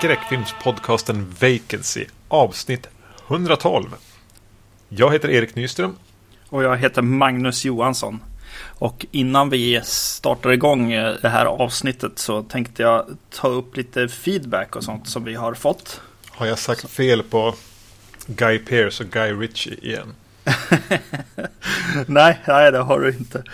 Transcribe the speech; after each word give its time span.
Skräckfilmspodcasten 0.00 1.34
Vacancy, 1.40 2.04
avsnitt 2.28 2.88
112. 3.28 3.86
Jag 4.88 5.12
heter 5.12 5.30
Erik 5.30 5.54
Nyström. 5.54 5.96
Och 6.48 6.64
jag 6.64 6.76
heter 6.76 7.02
Magnus 7.02 7.64
Johansson. 7.64 8.20
Och 8.62 9.06
innan 9.10 9.50
vi 9.50 9.80
startar 9.84 10.52
igång 10.52 10.92
eh, 10.92 11.14
det 11.22 11.28
här 11.28 11.46
avsnittet 11.46 12.18
så 12.18 12.42
tänkte 12.42 12.82
jag 12.82 13.06
ta 13.30 13.48
upp 13.48 13.76
lite 13.76 14.08
feedback 14.08 14.76
och 14.76 14.84
sånt 14.84 15.08
som 15.08 15.24
vi 15.24 15.34
har 15.34 15.54
fått. 15.54 16.00
Har 16.30 16.46
jag 16.46 16.58
sagt 16.58 16.90
fel 16.90 17.22
på 17.22 17.54
Guy 18.26 18.58
Pearce 18.58 19.04
och 19.04 19.10
Guy 19.10 19.32
Ritchie 19.32 19.74
igen? 19.82 20.14
nej, 22.06 22.38
nej, 22.46 22.72
det 22.72 22.78
har 22.78 23.00
du 23.00 23.08
inte. 23.08 23.44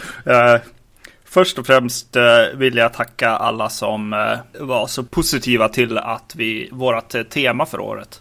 Först 1.36 1.58
och 1.58 1.66
främst 1.66 2.16
uh, 2.16 2.22
vill 2.58 2.76
jag 2.76 2.92
tacka 2.92 3.28
alla 3.28 3.68
som 3.68 4.12
uh, 4.12 4.66
var 4.66 4.86
så 4.86 5.04
positiva 5.04 5.68
till 5.68 5.98
att 5.98 6.32
vi, 6.36 6.68
vårat 6.72 7.14
tema 7.30 7.66
för 7.66 7.80
året. 7.80 8.20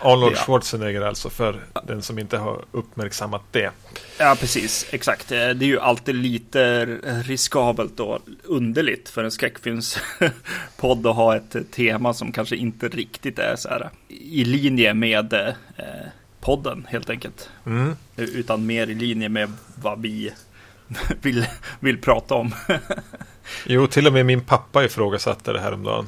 Arnold 0.00 0.36
ja. 0.36 0.40
Schwarzenegger 0.40 1.02
alltså, 1.02 1.30
för 1.30 1.60
den 1.86 2.02
som 2.02 2.18
inte 2.18 2.38
har 2.38 2.64
uppmärksammat 2.72 3.42
det. 3.50 3.70
Ja, 4.18 4.36
precis. 4.40 4.86
Exakt. 4.90 5.28
Det 5.28 5.36
är 5.36 5.62
ju 5.62 5.80
alltid 5.80 6.14
lite 6.14 6.84
riskabelt 7.26 8.00
och 8.00 8.18
underligt 8.44 9.08
för 9.08 9.24
en 9.24 9.30
skräckfilmspodd 9.30 11.06
att 11.06 11.16
ha 11.16 11.36
ett 11.36 11.72
tema 11.72 12.14
som 12.14 12.32
kanske 12.32 12.56
inte 12.56 12.88
riktigt 12.88 13.38
är 13.38 13.56
så 13.56 13.68
här 13.68 13.90
i 14.08 14.44
linje 14.44 14.94
med 14.94 15.32
eh, 15.32 15.54
podden 16.40 16.86
helt 16.88 17.10
enkelt. 17.10 17.50
Mm. 17.66 17.96
Utan 18.16 18.66
mer 18.66 18.86
i 18.86 18.94
linje 18.94 19.28
med 19.28 19.52
vad 19.74 20.00
vi 20.02 20.32
vill, 21.22 21.46
vill 21.80 22.00
prata 22.00 22.34
om. 22.34 22.54
jo, 23.66 23.86
till 23.86 24.06
och 24.06 24.12
med 24.12 24.26
min 24.26 24.40
pappa 24.40 24.84
ifrågasatte 24.84 25.52
det 25.52 25.60
här 25.60 25.72
om 25.72 25.82
dagen. 25.82 26.06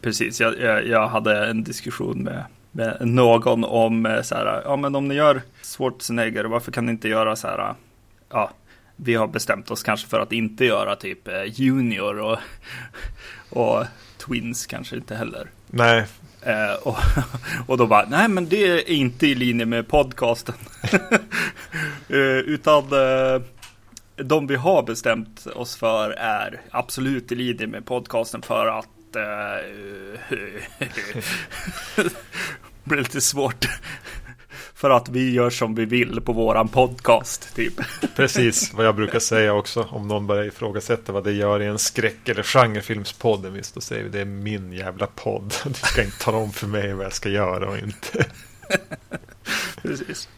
Precis, 0.00 0.40
jag, 0.40 0.60
jag, 0.60 0.86
jag 0.86 1.08
hade 1.08 1.46
en 1.46 1.64
diskussion 1.64 2.22
med 2.22 2.44
med 2.74 2.96
någon 3.00 3.64
om 3.64 4.06
eh, 4.06 4.22
så 4.22 4.34
här, 4.34 4.62
ja 4.64 4.76
men 4.76 4.94
om 4.94 5.08
ni 5.08 5.14
gör 5.14 5.42
Schwarzenegger, 5.62 6.44
varför 6.44 6.72
kan 6.72 6.86
ni 6.86 6.92
inte 6.92 7.08
göra 7.08 7.36
så 7.36 7.48
här, 7.48 7.74
ja, 8.30 8.50
vi 8.96 9.14
har 9.14 9.26
bestämt 9.26 9.70
oss 9.70 9.82
kanske 9.82 10.08
för 10.08 10.20
att 10.20 10.32
inte 10.32 10.64
göra 10.64 10.96
typ 10.96 11.28
eh, 11.28 11.42
Junior 11.46 12.18
och, 12.20 12.38
och 13.50 13.84
Twins 14.26 14.66
kanske 14.66 14.96
inte 14.96 15.14
heller. 15.14 15.50
Nej. 15.66 16.06
Eh, 16.42 16.74
och, 16.82 16.96
och 17.66 17.78
då 17.78 17.86
bara, 17.86 18.06
nej 18.08 18.28
men 18.28 18.48
det 18.48 18.66
är 18.66 18.90
inte 18.90 19.26
i 19.26 19.34
linje 19.34 19.66
med 19.66 19.88
podcasten. 19.88 20.54
eh, 22.08 22.38
utan 22.46 22.84
eh, 22.92 23.42
de 24.16 24.46
vi 24.46 24.56
har 24.56 24.82
bestämt 24.82 25.46
oss 25.46 25.76
för 25.76 26.10
är 26.10 26.60
absolut 26.70 27.32
i 27.32 27.34
linje 27.34 27.66
med 27.66 27.86
podcasten 27.86 28.42
för 28.42 28.66
att 28.66 28.88
blir 32.84 32.98
lite 32.98 33.20
svårt. 33.20 33.68
För 34.74 34.90
att 34.90 35.08
vi 35.08 35.32
gör 35.32 35.50
som 35.50 35.74
vi 35.74 35.84
vill 35.84 36.20
på 36.20 36.32
våran 36.32 36.68
podcast, 36.68 37.54
typ. 37.54 37.74
Precis, 38.16 38.74
vad 38.74 38.86
jag 38.86 38.96
brukar 38.96 39.18
säga 39.18 39.54
också. 39.54 39.88
Om 39.90 40.08
någon 40.08 40.26
börjar 40.26 40.44
ifrågasätta 40.44 41.12
vad 41.12 41.24
det 41.24 41.32
gör 41.32 41.62
i 41.62 41.66
en 41.66 41.78
skräck 41.78 42.28
eller 42.28 42.42
genrefilmspodd. 42.42 43.46
Visst, 43.46 43.74
då 43.74 43.80
säger 43.80 44.04
vi 44.04 44.08
det 44.08 44.20
är 44.20 44.24
min 44.24 44.72
jävla 44.72 45.06
podd. 45.06 45.54
Du 45.64 45.74
ska 45.74 46.04
inte 46.04 46.18
tala 46.18 46.38
om 46.38 46.52
för 46.52 46.66
mig 46.66 46.94
vad 46.94 47.04
jag 47.04 47.12
ska 47.12 47.28
göra 47.28 47.68
och 47.68 47.78
inte. 47.78 48.26
Precis. 49.82 50.28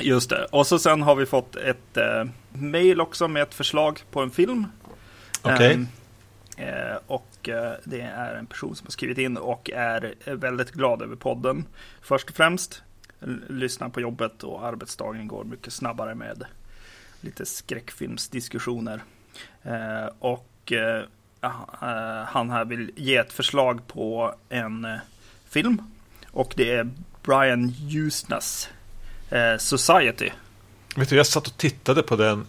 Just 0.00 0.30
det. 0.30 0.44
Och 0.44 0.66
så 0.66 0.78
sen 0.78 1.02
har 1.02 1.14
vi 1.14 1.26
fått 1.26 1.56
ett 1.56 1.96
eh, 1.96 2.24
mail 2.52 3.00
också 3.00 3.28
med 3.28 3.42
ett 3.42 3.54
förslag 3.54 4.00
på 4.10 4.20
en 4.20 4.30
film. 4.30 4.66
Okej. 5.42 5.54
Okay. 5.54 5.74
Um, 5.74 5.86
Eh, 6.58 6.96
och 7.06 7.48
eh, 7.48 7.72
det 7.84 8.00
är 8.00 8.34
en 8.34 8.46
person 8.46 8.76
som 8.76 8.86
har 8.86 8.90
skrivit 8.90 9.18
in 9.18 9.36
och 9.36 9.70
är 9.70 10.14
väldigt 10.34 10.72
glad 10.72 11.02
över 11.02 11.16
podden. 11.16 11.64
Först 12.00 12.30
och 12.30 12.36
främst, 12.36 12.82
lyssnar 13.48 13.88
på 13.88 14.00
jobbet 14.00 14.44
och 14.44 14.66
arbetsdagen 14.66 15.28
går 15.28 15.44
mycket 15.44 15.72
snabbare 15.72 16.14
med 16.14 16.44
lite 17.20 17.46
skräckfilmsdiskussioner. 17.46 19.02
Eh, 19.62 20.06
och 20.18 20.72
han 22.26 22.50
här 22.50 22.64
vill 22.64 22.90
ge 22.96 23.16
ett 23.16 23.32
förslag 23.32 23.86
på 23.86 24.34
en 24.48 24.86
film. 25.48 25.82
Och 26.30 26.54
det 26.56 26.70
är 26.70 26.90
Brian 27.22 27.74
Usnas 27.90 28.68
Society. 29.58 30.30
Vet 30.96 31.08
du, 31.08 31.16
jag 31.16 31.26
satt 31.26 31.46
och 31.46 31.56
tittade 31.56 32.02
på 32.02 32.16
den 32.16 32.46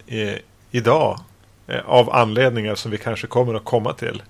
idag 0.72 1.20
Eh, 1.70 1.82
av 1.86 2.16
anledningar 2.16 2.76
som 2.76 2.92
vi 2.92 2.98
kanske 2.98 3.28
kommer 3.28 3.54
att 3.54 3.66
komma 3.66 3.94
till. 3.94 4.24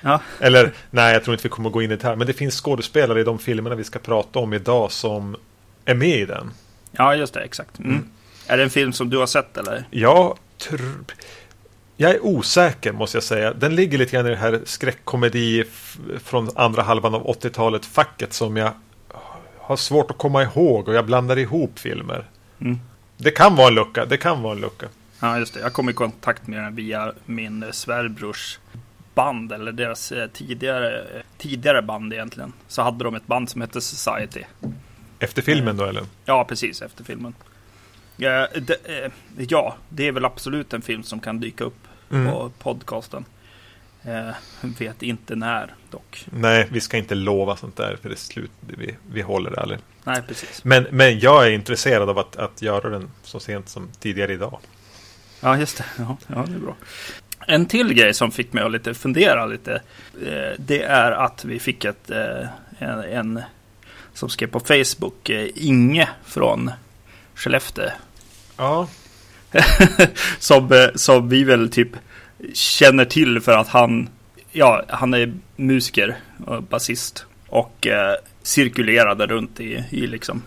Ja. 0.00 0.20
Eller 0.40 0.72
nej, 0.90 1.12
jag 1.12 1.24
tror 1.24 1.34
inte 1.34 1.42
vi 1.42 1.48
kommer 1.48 1.68
att 1.68 1.72
gå 1.72 1.82
in 1.82 1.90
i 1.90 1.96
det 1.96 2.06
här. 2.06 2.16
Men 2.16 2.26
det 2.26 2.32
finns 2.32 2.60
skådespelare 2.60 3.20
i 3.20 3.24
de 3.24 3.38
filmerna 3.38 3.76
vi 3.76 3.84
ska 3.84 3.98
prata 3.98 4.38
om 4.38 4.52
idag 4.52 4.92
som 4.92 5.36
är 5.84 5.94
med 5.94 6.18
i 6.18 6.24
den. 6.24 6.50
Ja, 6.90 7.14
just 7.14 7.34
det. 7.34 7.40
Exakt. 7.40 7.78
Mm. 7.78 7.90
Mm. 7.90 8.08
Är 8.46 8.56
det 8.56 8.62
en 8.62 8.70
film 8.70 8.92
som 8.92 9.10
du 9.10 9.18
har 9.18 9.26
sett 9.26 9.56
eller? 9.56 9.84
Ja, 9.90 10.36
jag 11.96 12.10
är 12.10 12.24
osäker 12.24 12.92
måste 12.92 13.16
jag 13.16 13.24
säga. 13.24 13.52
Den 13.52 13.74
ligger 13.74 13.98
lite 13.98 14.12
grann 14.12 14.26
i 14.26 14.30
det 14.30 14.36
här 14.36 14.60
skräckkomedi 14.64 15.64
från 16.24 16.50
andra 16.54 16.82
halvan 16.82 17.14
av 17.14 17.26
80-talet 17.26 17.86
facket 17.86 18.32
som 18.32 18.56
jag 18.56 18.72
har 19.62 19.76
svårt 19.76 20.10
att 20.10 20.18
komma 20.18 20.42
ihåg 20.42 20.88
och 20.88 20.94
jag 20.94 21.06
blandar 21.06 21.38
ihop 21.38 21.78
filmer. 21.78 22.24
Mm. 22.60 22.78
Det 23.16 23.30
kan 23.30 23.56
vara 23.56 23.68
en 23.68 23.74
lucka. 23.74 24.04
Det 24.04 24.16
kan 24.16 24.42
vara 24.42 24.54
en 24.54 24.60
lucka. 24.60 24.86
Ja, 25.20 25.38
just 25.38 25.54
det. 25.54 25.60
Jag 25.60 25.72
kom 25.72 25.88
i 25.88 25.92
kontakt 25.92 26.46
med 26.46 26.64
den 26.64 26.74
via 26.74 27.12
min 27.26 27.64
svärbrors 27.72 28.58
band, 29.14 29.52
eller 29.52 29.72
deras 29.72 30.12
eh, 30.12 30.28
tidigare, 30.28 31.04
tidigare 31.38 31.82
band 31.82 32.12
egentligen. 32.12 32.52
Så 32.68 32.82
hade 32.82 33.04
de 33.04 33.14
ett 33.14 33.26
band 33.26 33.50
som 33.50 33.60
hette 33.60 33.80
Society. 33.80 34.42
Efter 35.18 35.42
filmen 35.42 35.76
då 35.76 35.84
eller? 35.84 36.04
Ja, 36.24 36.44
precis 36.44 36.82
efter 36.82 37.04
filmen. 37.04 37.34
Ja 38.16 38.48
det, 38.54 39.04
eh, 39.04 39.10
ja, 39.48 39.76
det 39.88 40.08
är 40.08 40.12
väl 40.12 40.24
absolut 40.24 40.72
en 40.72 40.82
film 40.82 41.02
som 41.02 41.20
kan 41.20 41.40
dyka 41.40 41.64
upp 41.64 41.86
mm. 42.10 42.32
på 42.32 42.50
podcasten. 42.58 43.24
Eh, 44.04 44.34
vet 44.60 45.02
inte 45.02 45.36
när 45.36 45.74
dock. 45.90 46.26
Nej, 46.30 46.68
vi 46.70 46.80
ska 46.80 46.96
inte 46.96 47.14
lova 47.14 47.56
sånt 47.56 47.76
där 47.76 47.96
för 48.02 48.08
det 48.08 48.14
är 48.14 48.16
slut. 48.16 48.50
Vi, 48.60 48.96
vi 49.12 49.22
håller 49.22 49.50
det 49.50 49.60
aldrig. 49.60 49.80
Nej, 50.04 50.22
precis. 50.28 50.64
Men, 50.64 50.86
men 50.90 51.18
jag 51.18 51.46
är 51.46 51.50
intresserad 51.50 52.10
av 52.10 52.18
att, 52.18 52.36
att 52.36 52.62
göra 52.62 52.88
den 52.88 53.10
så 53.22 53.40
sent 53.40 53.68
som 53.68 53.88
tidigare 54.00 54.32
idag. 54.32 54.60
Ja, 55.40 55.58
just 55.58 55.78
det. 55.78 55.84
Ja, 55.98 56.16
ja, 56.26 56.44
det 56.48 56.54
är 56.54 56.58
bra. 56.58 56.76
En 57.46 57.66
till 57.66 57.94
grej 57.94 58.14
som 58.14 58.30
fick 58.30 58.52
mig 58.52 58.64
att 58.64 58.72
lite 58.72 58.94
fundera 58.94 59.46
lite. 59.46 59.72
Eh, 60.26 60.58
det 60.58 60.82
är 60.82 61.12
att 61.12 61.44
vi 61.44 61.58
fick 61.58 61.84
ett, 61.84 62.10
eh, 62.10 62.46
en, 62.78 63.00
en 63.00 63.42
som 64.12 64.28
skrev 64.28 64.46
på 64.48 64.60
Facebook, 64.60 65.28
eh, 65.28 65.48
Inge 65.54 66.08
från 66.24 66.70
Skellefteå. 67.34 67.90
Ja. 68.56 68.88
som, 70.38 70.90
som 70.94 71.28
vi 71.28 71.44
väl 71.44 71.70
typ 71.70 71.90
känner 72.54 73.04
till 73.04 73.40
för 73.40 73.52
att 73.52 73.68
han, 73.68 74.08
ja, 74.52 74.82
han 74.88 75.14
är 75.14 75.34
musiker 75.56 76.16
och 76.46 76.62
basist. 76.62 77.26
Och 77.48 77.86
eh, 77.86 78.14
cirkulerade 78.42 79.26
runt 79.26 79.60
i, 79.60 79.84
i 79.90 80.06
liksom 80.06 80.42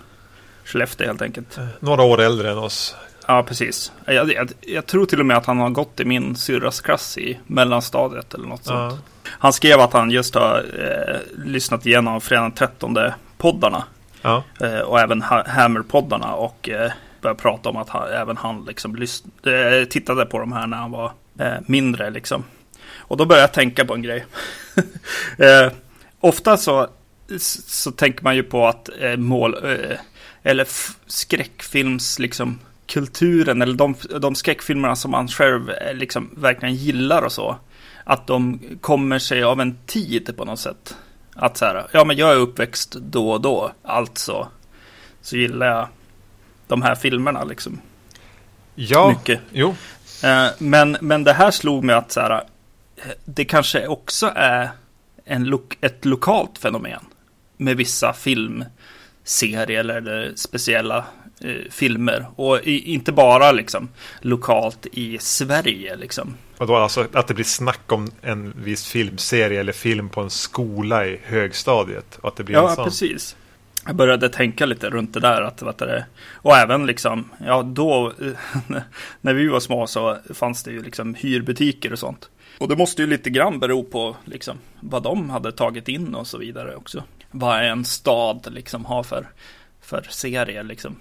Skellefteå 0.66 1.08
helt 1.08 1.22
enkelt. 1.22 1.60
Några 1.80 2.04
år 2.04 2.22
äldre 2.22 2.52
än 2.52 2.58
oss. 2.58 2.96
Ja, 3.28 3.44
precis. 3.44 3.92
Jag, 4.06 4.34
jag, 4.34 4.50
jag, 4.62 4.86
tror 4.86 5.06
till 5.06 5.20
och 5.20 5.25
med 5.25 5.38
att 5.38 5.46
han 5.46 5.58
har 5.58 5.70
gått 5.70 6.00
i 6.00 6.06
min 6.06 6.36
syrras 6.36 6.81
klass 6.81 7.18
i 7.18 7.40
mellanstadiet 7.48 8.34
eller 8.34 8.48
något 8.48 8.66
sånt. 8.66 8.94
Ja. 8.94 9.30
Han 9.30 9.54
skrev 9.54 9.80
att 9.80 9.94
han 9.94 10.12
just 10.12 10.36
har 10.36 10.66
eh, 10.80 11.46
lyssnat 11.46 11.86
igenom 11.86 12.22
fredag 12.22 12.52
13 12.56 12.98
poddarna. 13.38 13.84
Ja. 14.22 14.44
Eh, 14.62 14.80
och 14.80 15.00
även 15.00 15.22
ha 15.22 15.44
Hammer-poddarna 15.48 16.34
och 16.34 16.70
eh, 16.70 16.92
började 17.22 17.42
prata 17.42 17.70
om 17.70 17.78
att 17.78 17.90
han, 17.90 18.08
även 18.08 18.38
han 18.38 18.66
liksom 18.68 18.96
eh, 18.96 19.86
tittade 19.90 20.25
på 20.25 20.40
de 20.40 20.54
här 20.54 20.68
när 20.68 20.78
han 20.78 20.92
var 20.92 21.12
eh, 21.40 21.58
mindre 21.66 22.10
liksom. 22.10 22.44
Och 22.98 23.18
då 23.18 23.26
började 23.26 23.44
jag 23.44 23.54
tänka 23.54 23.86
på 23.86 23.94
en 23.94 24.02
grej. 24.02 24.26
Eh, 25.38 25.72
ofta 26.20 26.58
så, 26.58 26.88
så 27.68 27.92
tänker 27.92 28.24
man 28.24 28.36
ju 28.36 28.44
på 28.44 28.68
att 28.68 28.90
mål 29.18 29.56
eller 30.44 30.68
skräckfilms 31.08 32.20
liksom 32.20 32.60
kulturen 32.88 33.62
eller 33.62 33.74
de, 33.74 33.96
de 34.20 34.36
skräckfilmerna 34.36 34.96
som 34.96 35.12
man 35.12 35.28
själv 35.28 35.70
eh, 35.70 35.94
liksom 35.94 36.30
verkligen 36.38 36.76
gillar 36.76 37.22
och 37.22 37.32
så. 37.32 37.58
Att 38.04 38.28
de 38.28 38.60
kommer 38.82 39.20
sig 39.20 39.44
av 39.44 39.62
en 39.62 39.78
tid 39.86 40.38
på 40.38 40.46
något 40.46 40.60
sätt. 40.60 40.96
Att 41.36 41.58
så 41.58 41.66
här, 41.66 41.88
ja 41.92 42.06
men 42.06 42.18
jag 42.18 42.32
är 42.32 42.36
uppväxt 42.36 42.92
då 42.92 43.32
och 43.32 43.42
då, 43.42 43.72
alltså 43.84 44.48
så 45.22 45.38
gillar 45.38 45.68
jag 45.68 45.88
de 46.68 46.82
här 46.82 46.96
filmerna 46.96 47.44
liksom. 47.44 47.82
Ja, 48.76 49.10
Mycket. 49.10 49.42
jo. 49.52 49.76
Eh, 50.25 50.48
men, 50.57 50.98
men 51.01 51.24
det 51.24 51.33
här 51.33 51.51
slog 51.51 51.83
mig 51.83 51.95
att 51.95 52.12
så 52.12 52.19
här, 52.19 52.44
det 53.25 53.45
kanske 53.45 53.88
också 53.88 54.31
är 54.36 54.69
en 55.25 55.44
lo 55.44 55.62
ett 55.81 56.06
lokalt 56.06 56.57
fenomen. 56.57 57.01
Med 57.57 57.77
vissa 57.77 58.13
filmserier 58.13 59.89
eller 59.89 60.33
speciella 60.36 61.06
eh, 61.42 61.72
filmer. 61.72 62.25
Och 62.36 62.60
i, 62.63 62.94
inte 62.94 63.12
bara 63.12 63.51
liksom 63.51 63.89
lokalt 64.22 64.86
i 64.92 65.18
Sverige 65.19 65.95
liksom. 65.95 66.38
Och 66.57 66.68
då 66.68 66.75
alltså 66.75 67.07
att 67.13 67.27
det 67.27 67.33
blir 67.33 67.45
snack 67.45 67.92
om 67.92 68.12
en 68.22 68.54
viss 68.63 68.86
filmserie 68.86 69.60
eller 69.60 69.74
film 69.74 70.10
på 70.10 70.22
en 70.22 70.30
skola 70.30 71.07
i 71.07 71.19
högstadiet. 71.24 72.18
Och 72.22 72.30
att 72.30 72.36
det 72.36 72.44
blir 72.44 72.56
ja, 72.56 72.69
en 72.69 72.75
sån. 72.75 72.86
precis. 72.86 73.36
Jag 73.86 73.96
började 73.96 74.30
tänka 74.30 74.66
lite 74.66 74.90
runt 74.90 75.14
det 75.14 75.20
där. 75.20 75.42
Att, 75.42 75.62
vet 75.62 75.78
du, 75.78 76.04
och 76.34 76.58
även 76.58 76.86
liksom, 76.86 77.30
ja 77.46 77.64
då, 77.64 78.14
när 79.22 79.34
vi 79.34 79.48
var 79.48 79.60
små 79.60 79.88
så 79.88 80.18
fanns 80.34 80.64
det 80.64 80.72
ju 80.72 80.84
liksom 80.84 81.16
hyrbutiker 81.16 81.94
och 81.94 82.00
sånt. 82.00 82.30
Och 82.58 82.68
det 82.68 82.76
måste 82.76 83.02
ju 83.02 83.08
lite 83.08 83.30
grann 83.30 83.60
bero 83.60 83.84
på 83.84 84.16
liksom 84.26 84.58
vad 84.80 85.04
de 85.04 85.30
hade 85.30 85.52
tagit 85.52 85.88
in 85.88 86.16
och 86.16 86.28
så 86.28 86.38
vidare 86.38 86.76
också. 86.76 87.04
Vad 87.32 87.66
en 87.66 87.86
stad 87.86 88.48
liksom 88.52 88.86
har 88.86 89.04
för, 89.04 89.28
för 89.82 90.06
serier 90.10 90.64
liksom. 90.64 90.96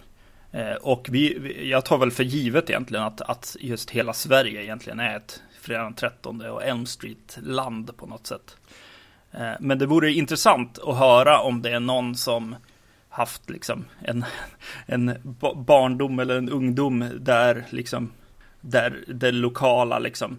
Eh, 0.52 0.74
och 0.74 1.06
vi, 1.10 1.52
jag 1.70 1.84
tar 1.84 1.98
väl 1.98 2.10
för 2.10 2.24
givet 2.24 2.70
egentligen 2.70 3.04
att, 3.04 3.20
att 3.20 3.56
just 3.60 3.90
hela 3.90 4.12
Sverige 4.12 4.62
egentligen 4.62 5.00
är 5.00 5.16
ett 5.16 5.42
fredag 5.60 5.82
den 5.82 5.94
13 5.94 6.40
och 6.40 6.64
Elm 6.64 6.86
Street-land 6.86 7.96
på 7.96 8.06
något 8.06 8.26
sätt. 8.26 8.56
Eh, 9.32 9.52
men 9.60 9.78
det 9.78 9.86
vore 9.86 10.12
intressant 10.12 10.78
att 10.78 10.98
höra 10.98 11.40
om 11.40 11.62
det 11.62 11.70
är 11.70 11.80
någon 11.80 12.14
som 12.14 12.56
haft 13.14 13.50
liksom 13.50 13.84
en, 14.00 14.24
en 14.86 15.18
barndom 15.54 16.18
eller 16.18 16.38
en 16.38 16.48
ungdom 16.48 17.10
där 17.20 17.64
liksom 17.70 18.12
där 18.60 19.04
det 19.06 19.32
lokala 19.32 19.98
liksom 19.98 20.38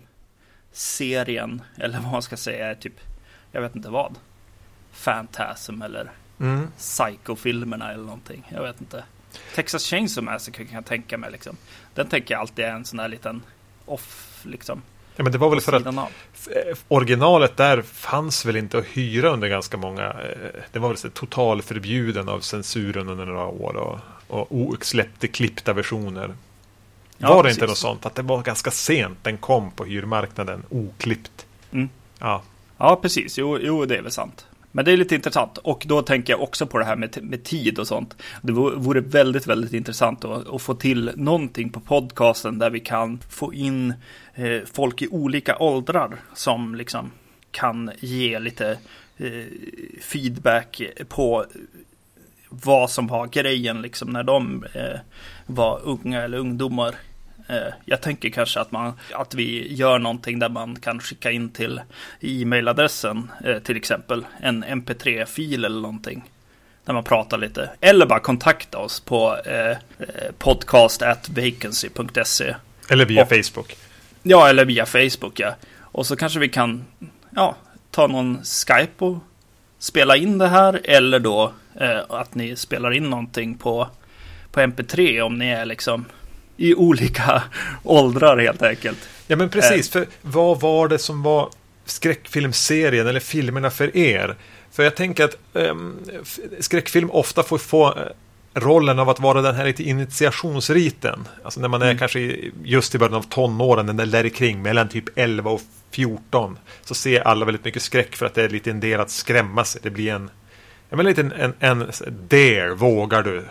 serien 0.72 1.62
eller 1.78 2.00
vad 2.00 2.12
man 2.12 2.22
ska 2.22 2.38
säga 2.38 2.68
är 2.68 2.76
typ 2.76 3.00
jag 3.52 3.62
vet 3.62 3.76
inte 3.76 3.90
vad 3.90 4.16
Fantasm 4.92 5.82
eller 5.82 6.12
mm. 6.40 6.68
Psycho-filmerna 6.78 7.92
eller 7.92 8.04
någonting. 8.04 8.44
Jag 8.50 8.64
vet 8.64 8.82
inte. 8.82 9.04
Texas 9.56 9.86
Chainsaw 9.86 10.32
Massacre 10.32 10.66
kan 10.66 10.76
jag 10.76 10.86
tänka 10.86 11.18
mig 11.18 11.32
liksom. 11.32 11.58
Den 11.94 12.08
tänker 12.08 12.34
jag 12.34 12.42
alltid 12.42 12.66
är 12.66 12.72
en 12.72 12.86
sån 12.86 12.98
där 12.98 13.08
liten 13.08 13.44
off 13.86 14.42
liksom. 14.46 14.82
Ja, 15.16 15.24
men 15.24 15.32
det 15.32 15.38
var 15.38 15.50
väl 15.50 15.62
för 15.62 15.74
att 15.74 15.88
av. 15.88 16.08
originalet 16.88 17.58
där 17.58 17.82
fanns 17.82 18.46
väl 18.46 18.56
inte 18.56 18.78
att 18.78 18.86
hyra 18.86 19.30
under 19.30 19.48
ganska 19.48 19.78
många. 19.78 20.04
Eh, 20.04 20.62
det 20.72 20.80
var 20.80 20.88
väl 20.88 20.98
så 20.98 21.10
totalförbjuden 21.10 22.30
av 22.30 22.40
censuren 22.40 23.10
under 23.10 23.26
några 23.26 23.46
år 23.46 24.00
och, 24.28 24.52
och 24.52 24.86
släppte 24.86 25.28
klippta 25.28 25.74
versioner. 25.74 26.36
Ja, 27.18 27.30
var 27.30 27.44
det 27.44 27.44
precis. 27.44 27.58
inte 27.58 27.68
något 27.68 27.78
sånt 27.78 28.06
att 28.06 28.16
det 28.16 28.22
var 28.22 28.42
ganska 28.42 28.72
sent 28.72 29.18
den 29.22 29.38
kom 29.38 29.72
på 29.72 29.86
hyrmarknaden 29.86 30.64
oklippt? 30.70 31.46
Mm. 31.72 31.90
Ja. 32.20 32.42
ja, 32.78 32.96
precis. 33.02 33.38
Jo, 33.38 33.60
jo, 33.62 33.86
det 33.86 33.98
är 33.98 34.02
väl 34.02 34.12
sant. 34.12 34.46
Men 34.76 34.86
det 34.86 34.92
är 34.92 34.98
lite 34.98 35.16
intressant 35.16 35.58
och 35.58 35.84
då 35.88 36.02
tänker 36.02 36.34
jag 36.34 36.42
också 36.42 36.68
på 36.68 36.80
det 36.80 36.86
här 36.86 36.96
med, 36.96 37.24
med 37.24 37.44
tid 37.44 37.80
och 37.80 37.88
sånt. 37.88 38.16
Det 38.42 38.52
vore 38.52 39.02
väldigt, 39.02 39.48
väldigt 39.48 39.74
intressant 39.74 40.26
att, 40.26 40.48
att, 40.48 40.62
få 40.62 40.74
till 40.74 41.12
någonting 41.16 41.70
på 41.70 41.80
podcasten 41.80 42.60
där 42.60 42.70
vi 42.70 42.80
kan 42.80 43.20
få 43.30 43.54
in 43.54 43.94
eh, 44.34 44.60
folk 44.74 45.02
i 45.02 45.08
olika 45.08 45.58
åldrar 45.58 46.16
som 46.34 46.76
liksom 46.76 47.12
kan 47.52 47.92
ge 48.00 48.40
lite 48.40 48.78
eh, 49.18 49.46
feedback 50.02 50.82
på 51.10 51.46
vad 52.50 52.90
som 52.90 53.08
var 53.08 53.28
grejen 53.28 53.82
liksom 53.82 54.10
när 54.10 54.24
de 54.24 54.66
eh, 54.74 55.00
var 55.46 55.80
unga 55.84 56.22
eller 56.22 56.38
ungdomar 56.38 56.96
jag 57.86 58.02
tänker 58.02 58.30
kanske 58.30 58.60
att, 58.60 58.72
man, 58.72 58.94
att 59.14 59.34
vi 59.34 59.74
gör 59.74 60.00
någonting 60.00 60.40
där 60.40 60.50
man 60.50 60.76
kan 60.76 61.00
skicka 61.00 61.32
in 61.32 61.50
till 61.50 61.82
e-mailadressen 62.22 63.32
eh, 63.46 63.58
till 63.58 63.78
exempel 63.78 64.26
en 64.42 64.64
mp3-fil 64.64 65.66
eller 65.66 65.82
någonting. 65.82 66.24
Där 66.86 66.94
man 66.94 67.04
pratar 67.04 67.38
lite. 67.38 67.70
Eller 67.82 68.06
bara 68.06 68.20
kontakta 68.20 68.78
oss 68.78 69.00
på 69.00 69.38
eh, 69.38 69.78
podcast.vacancy.se. 70.38 72.56
Eller 72.90 73.06
via 73.06 73.22
och, 73.22 73.30
Facebook. 73.30 73.78
Ja, 74.24 74.50
eller 74.50 74.66
via 74.66 74.86
Facebook 74.86 75.40
ja. 75.40 75.56
Och 75.80 76.06
så 76.06 76.16
kanske 76.16 76.40
vi 76.40 76.50
kan 76.50 76.86
ja, 77.30 77.56
ta 77.92 78.08
någon 78.08 78.44
Skype 78.44 79.06
och 79.06 79.18
spela 79.80 80.16
in 80.16 80.38
det 80.38 80.48
här. 80.48 80.82
Eller 80.84 81.20
då 81.20 81.54
eh, 81.80 82.00
att 82.10 82.36
ni 82.36 82.56
spelar 82.56 82.94
in 82.94 83.10
någonting 83.10 83.58
på, 83.58 83.90
på 84.52 84.60
MP3 84.60 85.22
om 85.22 85.38
ni 85.38 85.50
är 85.50 85.66
liksom 85.66 86.06
i 86.58 86.76
olika 86.76 87.44
åldrar 87.84 88.38
helt 88.38 88.62
enkelt. 88.62 88.98
Ja 89.28 89.36
men 89.36 89.50
precis, 89.50 89.90
för 89.90 90.08
vad 90.22 90.60
var 90.60 90.88
det 90.88 90.98
som 90.98 91.24
var 91.24 91.50
skräckfilmserien 91.86 93.08
eller 93.08 93.20
filmerna 93.20 93.70
för 93.70 93.98
er? 93.98 94.36
För 94.72 94.84
jag 94.84 94.96
tänker 94.96 95.24
att 95.24 95.38
um, 95.54 96.00
skräckfilm 96.60 97.12
ofta 97.12 97.44
får 97.44 97.58
få 97.58 97.88
eh, 97.88 97.94
rollen 98.54 99.00
av 99.00 99.10
att 99.10 99.20
vara 99.20 99.42
den 99.42 99.56
här 99.56 99.66
lite 99.66 99.84
initiationsriten. 99.84 101.28
Alltså 101.44 101.60
när 101.60 101.68
man 101.68 101.82
är 101.82 101.86
mm. 101.86 101.98
kanske 101.98 102.36
just 102.64 102.96
i 102.96 102.98
början 102.98 103.14
av 103.14 103.24
tonåren, 103.24 103.86
den 103.86 103.98
där 103.98 104.30
kring 104.30 104.62
mellan 104.62 104.90
typ 104.90 105.06
11 105.16 105.52
och 105.52 105.62
14. 105.92 106.58
Så 106.82 106.96
ser 106.96 107.22
alla 107.22 107.46
väldigt 107.46 107.66
mycket 107.66 107.82
skräck 107.82 108.16
för 108.16 108.26
att 108.26 108.34
det 108.34 108.44
är 108.44 108.50
lite 108.50 108.72
en 108.72 108.80
del 108.80 109.00
att 109.00 109.10
skrämma 109.10 109.66
sig. 109.66 109.82
Det 109.84 109.90
blir 109.90 110.12
en, 110.12 110.30
jag 110.90 110.98
menar 110.98 111.10
lite 111.10 111.22
en, 111.22 111.32
en, 111.32 111.54
en 111.60 111.92
dare, 112.30 112.74
vågar 112.74 113.24
du? 113.24 113.44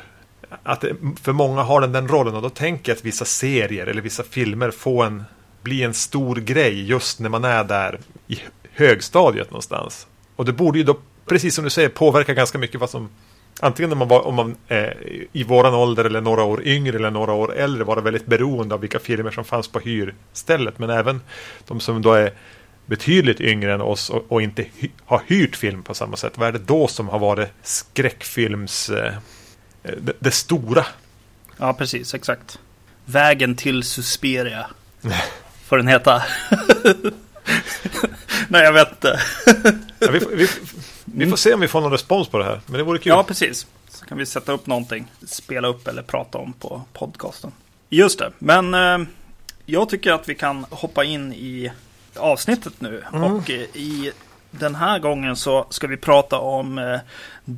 Att 0.62 0.84
för 1.22 1.32
många 1.32 1.62
har 1.62 1.80
den 1.80 1.92
den 1.92 2.08
rollen 2.08 2.34
och 2.34 2.42
då 2.42 2.50
tänker 2.50 2.92
jag 2.92 2.96
att 2.96 3.04
vissa 3.04 3.24
serier 3.24 3.86
eller 3.86 4.02
vissa 4.02 4.22
filmer 4.22 4.70
får 4.70 5.04
en, 5.04 5.24
bli 5.62 5.82
en 5.82 5.94
stor 5.94 6.36
grej 6.36 6.84
just 6.84 7.20
när 7.20 7.28
man 7.28 7.44
är 7.44 7.64
där 7.64 7.98
i 8.28 8.38
högstadiet 8.72 9.50
någonstans. 9.50 10.06
Och 10.36 10.44
det 10.44 10.52
borde 10.52 10.78
ju 10.78 10.84
då, 10.84 10.96
precis 11.26 11.54
som 11.54 11.64
du 11.64 11.70
säger, 11.70 11.88
påverka 11.88 12.34
ganska 12.34 12.58
mycket 12.58 12.80
vad 12.80 12.90
som 12.90 13.08
Antingen 13.60 13.92
om 13.92 13.98
man 13.98 14.08
var 14.08 14.26
om 14.26 14.34
man, 14.34 14.56
eh, 14.68 14.90
i 15.32 15.44
våran 15.44 15.74
ålder 15.74 16.04
eller 16.04 16.20
några 16.20 16.42
år 16.42 16.62
yngre 16.66 16.96
eller 16.96 17.10
några 17.10 17.32
år 17.32 17.54
äldre 17.54 17.84
var 17.84 17.96
väldigt 17.96 18.26
beroende 18.26 18.74
av 18.74 18.80
vilka 18.80 18.98
filmer 18.98 19.30
som 19.30 19.44
fanns 19.44 19.68
på 19.68 19.78
hyrstället. 19.78 20.78
Men 20.78 20.90
även 20.90 21.20
de 21.66 21.80
som 21.80 22.02
då 22.02 22.12
är 22.12 22.32
betydligt 22.86 23.40
yngre 23.40 23.74
än 23.74 23.80
oss 23.80 24.10
och, 24.10 24.24
och 24.28 24.42
inte 24.42 24.66
hy 24.76 24.90
har 25.04 25.22
hyrt 25.26 25.56
film 25.56 25.82
på 25.82 25.94
samma 25.94 26.16
sätt. 26.16 26.38
Vad 26.38 26.48
är 26.48 26.52
det 26.52 26.58
då 26.58 26.88
som 26.88 27.08
har 27.08 27.18
varit 27.18 27.48
skräckfilms... 27.62 28.90
Eh, 28.90 29.14
det, 29.84 30.12
det 30.18 30.30
stora. 30.30 30.86
Ja, 31.56 31.72
precis, 31.72 32.14
exakt. 32.14 32.58
Vägen 33.04 33.56
till 33.56 33.82
Susperia. 33.82 34.66
Får 35.64 35.76
den 35.76 35.88
heta. 35.88 36.22
Nej, 38.48 38.62
jag 38.62 38.72
vet 38.72 38.90
inte. 38.90 39.20
ja, 39.98 40.10
vi, 40.12 40.18
vi, 40.18 40.48
vi, 41.04 41.30
får 41.30 41.36
se 41.36 41.54
om 41.54 41.60
vi 41.60 41.68
får 41.68 41.80
någon 41.80 41.92
respons 41.92 42.28
på 42.28 42.38
det 42.38 42.44
här. 42.44 42.60
Men 42.66 42.78
det 42.78 42.82
vore 42.82 42.98
kul. 42.98 43.10
Ja, 43.10 43.22
precis. 43.22 43.66
Så 43.88 44.06
kan 44.06 44.18
vi 44.18 44.26
sätta 44.26 44.52
upp 44.52 44.66
någonting. 44.66 45.12
Spela 45.26 45.68
upp 45.68 45.88
eller 45.88 46.02
prata 46.02 46.38
om 46.38 46.52
på 46.52 46.82
podcasten. 46.92 47.52
Just 47.88 48.18
det. 48.18 48.32
Men 48.38 48.74
eh, 48.74 48.98
jag 49.66 49.88
tycker 49.88 50.12
att 50.12 50.28
vi 50.28 50.34
kan 50.34 50.66
hoppa 50.70 51.04
in 51.04 51.32
i 51.32 51.72
avsnittet 52.16 52.80
nu. 52.80 53.02
Mm. 53.12 53.22
Och 53.22 53.50
eh, 53.50 53.60
i 53.60 54.12
den 54.58 54.74
här 54.74 54.98
gången 54.98 55.36
så 55.36 55.66
ska 55.70 55.86
vi 55.86 55.96
prata 55.96 56.38
om 56.38 56.78
eh, 56.78 57.00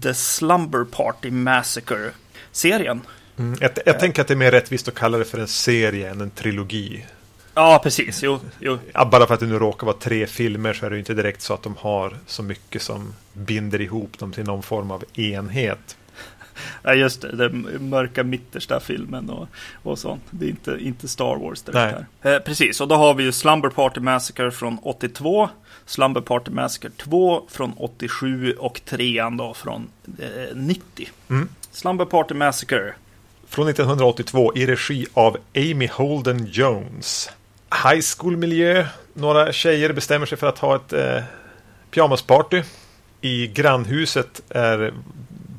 The 0.03 0.15
Slumber 0.15 0.85
Party 0.85 1.31
Massacre-serien. 1.31 3.01
Mm, 3.39 3.59
jag, 3.61 3.71
jag 3.87 4.01
tänker 4.01 4.23
att 4.23 4.29
det 4.29 4.35
är 4.35 4.37
mer 4.37 4.51
rättvist 4.51 4.89
att 4.89 4.95
kalla 4.95 5.19
det 5.19 5.25
för 5.25 5.39
en 5.39 5.49
serie 5.49 6.11
än 6.11 6.21
en 6.21 6.31
trilogi. 6.31 7.07
Ja, 7.55 7.81
precis. 7.83 8.23
Jo, 8.23 8.41
jo. 8.59 8.79
Ja, 8.95 9.05
bara 9.05 9.27
för 9.27 9.35
att 9.35 9.41
det 9.41 9.47
nu 9.47 9.59
råkar 9.59 9.87
vara 9.87 9.97
tre 9.97 10.27
filmer 10.27 10.73
så 10.73 10.87
är 10.87 10.91
det 10.91 10.99
inte 10.99 11.15
direkt 11.15 11.43
så 11.43 11.55
att 11.55 11.63
de 11.63 11.77
har 11.79 12.17
så 12.27 12.43
mycket 12.43 12.83
som 12.83 13.15
binder 13.33 13.81
ihop 13.81 14.19
dem 14.19 14.33
till 14.33 14.45
någon 14.45 14.63
form 14.63 14.91
av 14.91 15.05
enhet. 15.15 15.97
Ja, 16.83 16.95
just 16.95 17.23
det. 17.23 17.37
Den 17.37 17.69
mörka 17.81 18.25
mittersta 18.25 18.81
filmen 18.81 19.31
och, 19.31 19.49
och 19.83 19.99
sånt. 19.99 20.23
Det 20.31 20.47
är 20.47 20.51
inte, 20.51 20.77
inte 20.81 21.09
Star 21.09 21.37
Wars 21.37 21.63
direkt 21.63 22.07
här. 22.23 22.35
Eh, 22.35 22.39
precis, 22.39 22.81
och 22.81 22.89
då 22.89 22.95
har 22.95 23.15
vi 23.15 23.25
ju 23.25 23.33
Slumber 23.33 23.69
Party 23.69 24.01
Massacre 24.01 24.51
från 24.51 24.79
82. 24.83 25.49
Slumber 25.87 26.21
Party 26.21 26.51
Massacre 26.51 26.91
2 26.91 27.43
från 27.49 27.73
87 27.77 28.53
och 28.53 28.81
3 28.85 29.23
då 29.39 29.55
från 29.55 29.89
eh, 30.19 30.57
90. 30.57 31.09
Mm. 31.29 31.49
Slumber 31.71 32.05
Party 32.05 32.35
Massacre. 32.35 32.95
Från 33.47 33.69
1982 33.69 34.53
i 34.55 34.67
regi 34.67 35.07
av 35.15 35.37
Amy 35.57 35.89
Holden 35.93 36.47
Jones. 36.47 37.31
High 37.85 38.03
school-miljö. 38.17 38.87
Några 39.15 39.53
tjejer 39.53 39.93
bestämmer 39.93 40.27
sig 40.27 40.39
för 40.39 40.47
att 40.47 40.59
ha 40.59 40.77
ett 40.77 40.93
eh, 40.93 41.23
pyjamasparty. 41.91 42.63
I 43.21 43.47
grannhuset 43.47 44.43
är 44.49 44.93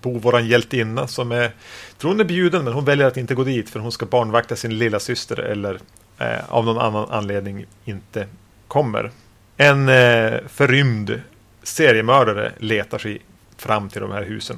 bor 0.01 0.19
våran 0.19 0.48
hjältinna 0.48 1.07
som 1.07 1.31
är, 1.31 1.51
tror 1.98 2.12
hon 2.12 2.19
är 2.19 2.24
bjuden 2.24 2.63
men 2.63 2.74
hon 2.74 2.86
väljer 2.86 3.07
att 3.07 3.17
inte 3.17 3.36
gå 3.36 3.43
dit 3.43 3.69
för 3.69 3.79
hon 3.79 3.91
ska 3.91 4.05
barnvakta 4.05 4.55
sin 4.55 4.77
lilla 4.77 5.00
syster 5.00 5.39
eller 5.39 5.79
eh, 6.17 6.50
av 6.50 6.65
någon 6.65 6.77
annan 6.77 7.10
anledning 7.10 7.65
inte 7.86 8.27
kommer. 8.67 9.12
En 9.57 9.89
eh, 9.89 10.39
förrymd 10.47 11.21
seriemördare 11.63 12.51
letar 12.57 12.97
sig 12.97 13.21
fram 13.57 13.89
till 13.89 14.01
de 14.01 14.11
här 14.11 14.23
husen. 14.23 14.57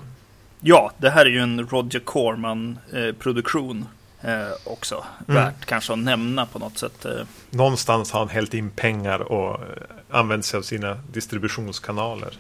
Ja, 0.61 0.91
det 0.97 1.09
här 1.09 1.25
är 1.25 1.29
ju 1.29 1.39
en 1.39 1.67
Roger 1.67 1.99
Corman-produktion 1.99 3.85
eh, 4.21 4.41
eh, 4.41 4.47
också. 4.63 5.05
Mm. 5.27 5.43
Värt 5.43 5.65
kanske 5.65 5.93
att 5.93 5.99
nämna 5.99 6.45
på 6.45 6.59
något 6.59 6.77
sätt. 6.77 7.05
Eh. 7.05 7.21
Någonstans 7.49 8.11
har 8.11 8.19
han 8.19 8.29
hällt 8.29 8.53
in 8.53 8.69
pengar 8.69 9.19
och 9.19 9.53
eh, 9.53 9.67
använt 10.09 10.45
sig 10.45 10.57
av 10.57 10.61
sina 10.61 10.99
distributionskanaler. 11.11 12.33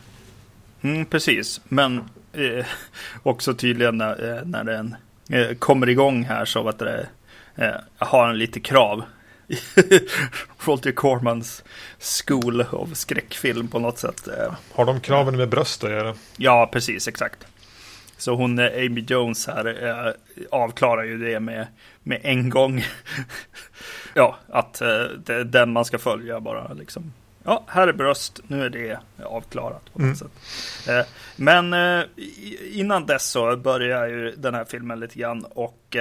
Mm, 0.81 1.05
precis, 1.05 1.61
men 1.63 2.09
eh, 2.33 2.65
också 3.23 3.53
tydligen 3.53 3.97
när, 3.97 4.41
när 4.45 4.63
den 4.63 4.95
kommer 5.59 5.89
igång 5.89 6.23
här 6.23 6.45
så 6.45 6.69
att 6.69 6.79
det, 6.79 7.07
har 7.97 8.25
han 8.25 8.37
lite 8.37 8.59
krav 8.59 9.03
Roger 10.65 10.91
Cormans 10.91 11.63
School 11.99 12.61
of 12.61 12.97
skräckfilm 12.97 13.67
på 13.67 13.79
något 13.79 13.97
sätt. 13.97 14.27
Eh. 14.27 14.53
Har 14.73 14.85
de 14.85 14.99
kraven 14.99 15.37
med 15.37 15.49
bröst 15.49 15.83
att 15.83 15.89
göra? 15.89 16.15
Ja, 16.37 16.69
precis, 16.73 17.07
exakt. 17.07 17.47
Så 18.17 18.35
hon, 18.35 18.59
eh, 18.59 18.85
Amy 18.85 19.05
Jones 19.07 19.47
här, 19.47 19.87
eh, 19.87 20.13
avklarar 20.51 21.03
ju 21.03 21.17
det 21.17 21.39
med, 21.39 21.67
med 22.03 22.19
en 22.23 22.49
gång. 22.49 22.83
ja, 24.13 24.37
att 24.47 24.81
eh, 24.81 25.03
det 25.25 25.33
är 25.33 25.43
den 25.43 25.73
man 25.73 25.85
ska 25.85 25.97
följa 25.97 26.39
bara 26.39 26.73
liksom. 26.73 27.13
Ja, 27.43 27.63
här 27.67 27.87
är 27.87 27.93
bröst, 27.93 28.39
nu 28.47 28.65
är 28.65 28.69
det 28.69 28.99
avklarat 29.25 29.93
på 29.93 29.99
något 29.99 30.05
mm. 30.05 30.15
sätt. 30.15 30.31
Eh, 30.89 31.05
men 31.35 31.75
innan 32.71 33.05
dess 33.05 33.29
så 33.29 33.57
börjar 33.57 34.07
ju 34.07 34.35
den 34.35 34.55
här 34.55 34.65
filmen 34.65 34.99
lite 34.99 35.19
grann 35.19 35.45
och, 35.45 35.97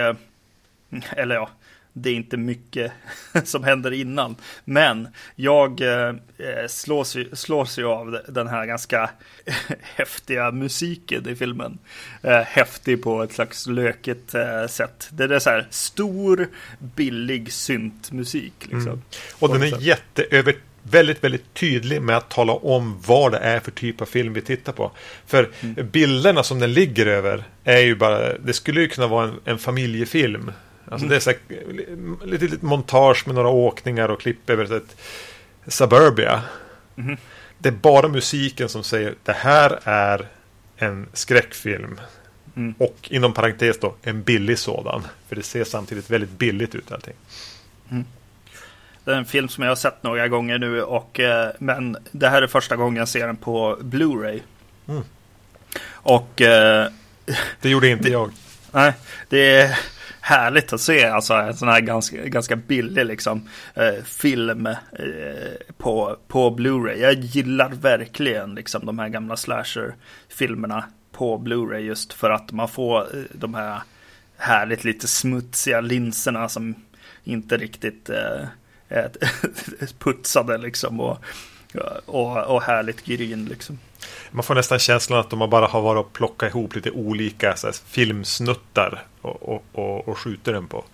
eller 1.11 1.35
ja, 1.35 1.49
det 2.03 2.11
är 2.11 2.15
inte 2.15 2.37
mycket 2.37 2.93
som 3.45 3.65
händer 3.65 3.93
innan. 3.93 4.37
Men 4.65 5.09
jag 5.35 5.81
eh, 5.81 6.15
slås, 6.69 7.17
ju, 7.17 7.37
slås 7.37 7.79
ju 7.79 7.85
av 7.85 8.19
den 8.29 8.49
här 8.49 8.67
ganska 8.67 9.11
häftiga 9.83 10.51
musiken 10.51 11.29
i 11.29 11.37
filmen. 11.37 11.79
Eh, 12.23 12.41
häftig 12.41 13.03
på 13.03 13.23
ett 13.23 13.33
slags 13.33 13.67
löket 13.67 14.35
eh, 14.35 14.67
sätt. 14.67 15.09
Det 15.11 15.25
är 15.25 15.39
så 15.39 15.51
här 15.51 15.67
stor, 15.71 16.49
billig 16.79 17.53
syntmusik. 17.53 18.55
Liksom, 18.61 18.83
mm. 18.83 19.03
Och 19.39 19.49
den 19.53 19.63
är 19.63 19.81
jätteöver 19.81 20.55
väldigt, 20.91 21.25
väldigt 21.25 21.55
tydlig 21.55 22.03
med 22.03 22.17
att 22.17 22.31
tala 22.31 22.53
om 22.53 23.01
vad 23.07 23.33
det 23.33 23.39
är 23.39 23.61
för 23.61 23.71
typ 23.71 24.01
av 24.01 24.07
film 24.07 24.33
vi 24.33 24.41
tittar 24.41 24.73
på. 24.73 24.93
För 25.27 25.51
mm. 25.61 25.91
bilderna 25.91 26.43
som 26.43 26.59
den 26.59 26.73
ligger 26.73 27.07
över 27.07 27.45
är 27.65 27.81
ju 27.81 27.95
bara, 27.95 28.39
det 28.39 28.53
skulle 28.53 28.81
ju 28.81 28.89
kunna 28.89 29.07
vara 29.07 29.25
en, 29.25 29.41
en 29.45 29.59
familjefilm. 29.59 30.53
Alltså 30.91 31.07
mm. 31.07 31.09
det 31.09 31.17
är 31.17 31.21
så 31.21 31.31
här, 31.31 32.27
lite, 32.27 32.45
lite 32.45 32.67
montage 32.67 33.27
med 33.27 33.35
några 33.35 33.49
åkningar 33.49 34.09
och 34.09 34.21
klipp 34.21 34.51
över 34.51 34.77
ett 34.77 34.97
Suburbia. 35.67 36.43
Mm. 36.97 37.17
Det 37.59 37.69
är 37.69 37.73
bara 37.73 38.09
musiken 38.09 38.69
som 38.69 38.85
säger 38.85 39.15
det 39.25 39.33
här 39.33 39.79
är 39.85 40.29
en 40.77 41.07
skräckfilm. 41.13 42.01
Mm. 42.57 42.75
Och 42.79 42.97
inom 43.11 43.35
parentes 43.35 43.81
då 43.81 43.95
en 44.03 44.23
billig 44.23 44.59
sådan. 44.59 45.03
För 45.29 45.37
det 45.37 45.43
ser 45.43 45.65
samtidigt 45.65 46.11
väldigt 46.11 46.31
billigt 46.31 46.75
ut 46.75 46.93
allting. 46.93 47.15
Mm. 47.91 48.05
Det 49.05 49.13
är 49.13 49.17
en 49.17 49.27
film 49.27 49.49
som 49.49 49.65
jag 49.65 49.71
har 49.71 49.77
sett 49.77 50.03
några 50.03 50.29
gånger 50.29 50.59
nu 50.59 50.83
och 50.83 51.21
eh, 51.21 51.51
men 51.59 51.97
det 52.13 52.29
här 52.29 52.43
är 52.43 52.47
första 52.47 52.77
gången 52.77 52.97
jag 52.97 53.09
ser 53.09 53.27
den 53.27 53.37
på 53.37 53.79
Blu-ray. 53.81 54.41
Mm. 54.89 55.03
Och 55.91 56.41
eh, 56.41 56.89
det 57.61 57.69
gjorde 57.69 57.89
inte 57.89 58.11
jag. 58.11 58.31
Nej, 58.73 58.93
det 59.29 59.57
är 59.57 59.79
härligt 60.29 60.73
att 60.73 60.81
se 60.81 61.05
alltså 61.05 61.35
en 61.35 61.57
sån 61.57 61.69
här 61.69 61.81
ganska, 61.81 62.25
ganska 62.25 62.57
billig 62.57 63.07
liksom 63.07 63.49
eh, 63.75 64.05
film 64.05 64.67
eh, 64.67 64.77
på, 65.79 66.17
på 66.29 66.51
Blu-ray. 66.51 66.97
Jag 66.97 67.15
gillar 67.15 67.69
verkligen 67.69 68.55
liksom 68.55 68.87
de 68.87 68.99
här 68.99 69.09
gamla 69.09 69.37
slasher-filmerna 69.37 70.85
på 71.13 71.39
Blu-ray 71.39 71.79
just 71.79 72.13
för 72.13 72.31
att 72.31 72.53
man 72.53 72.69
får 72.69 73.01
eh, 73.01 73.23
de 73.33 73.55
här 73.55 73.83
härligt 74.37 74.85
lite 74.85 75.09
smutsiga 75.09 75.81
linserna 75.81 76.49
som 76.49 76.75
inte 77.25 77.57
riktigt 77.57 78.11
eh, 78.11 78.45
putsade 79.99 80.59
liksom 80.59 81.01
och, 81.01 81.19
och, 82.07 82.47
och 82.47 82.63
härligt 82.63 83.05
gryn 83.05 83.45
liksom. 83.45 83.79
Man 84.31 84.43
får 84.43 84.55
nästan 84.55 84.79
känslan 84.79 85.21
att 85.21 85.31
de 85.31 85.51
bara 85.51 85.67
har 85.67 85.81
varit 85.81 86.07
och 86.07 86.13
plockat 86.13 86.51
ihop 86.51 86.75
lite 86.75 86.91
olika 86.91 87.49
här, 87.49 87.87
filmsnuttar 87.87 89.03
och, 89.21 89.43
och, 89.43 89.65
och, 89.73 90.09
och 90.09 90.19
skjuter 90.19 90.53
den 90.53 90.67
på. 90.67 90.85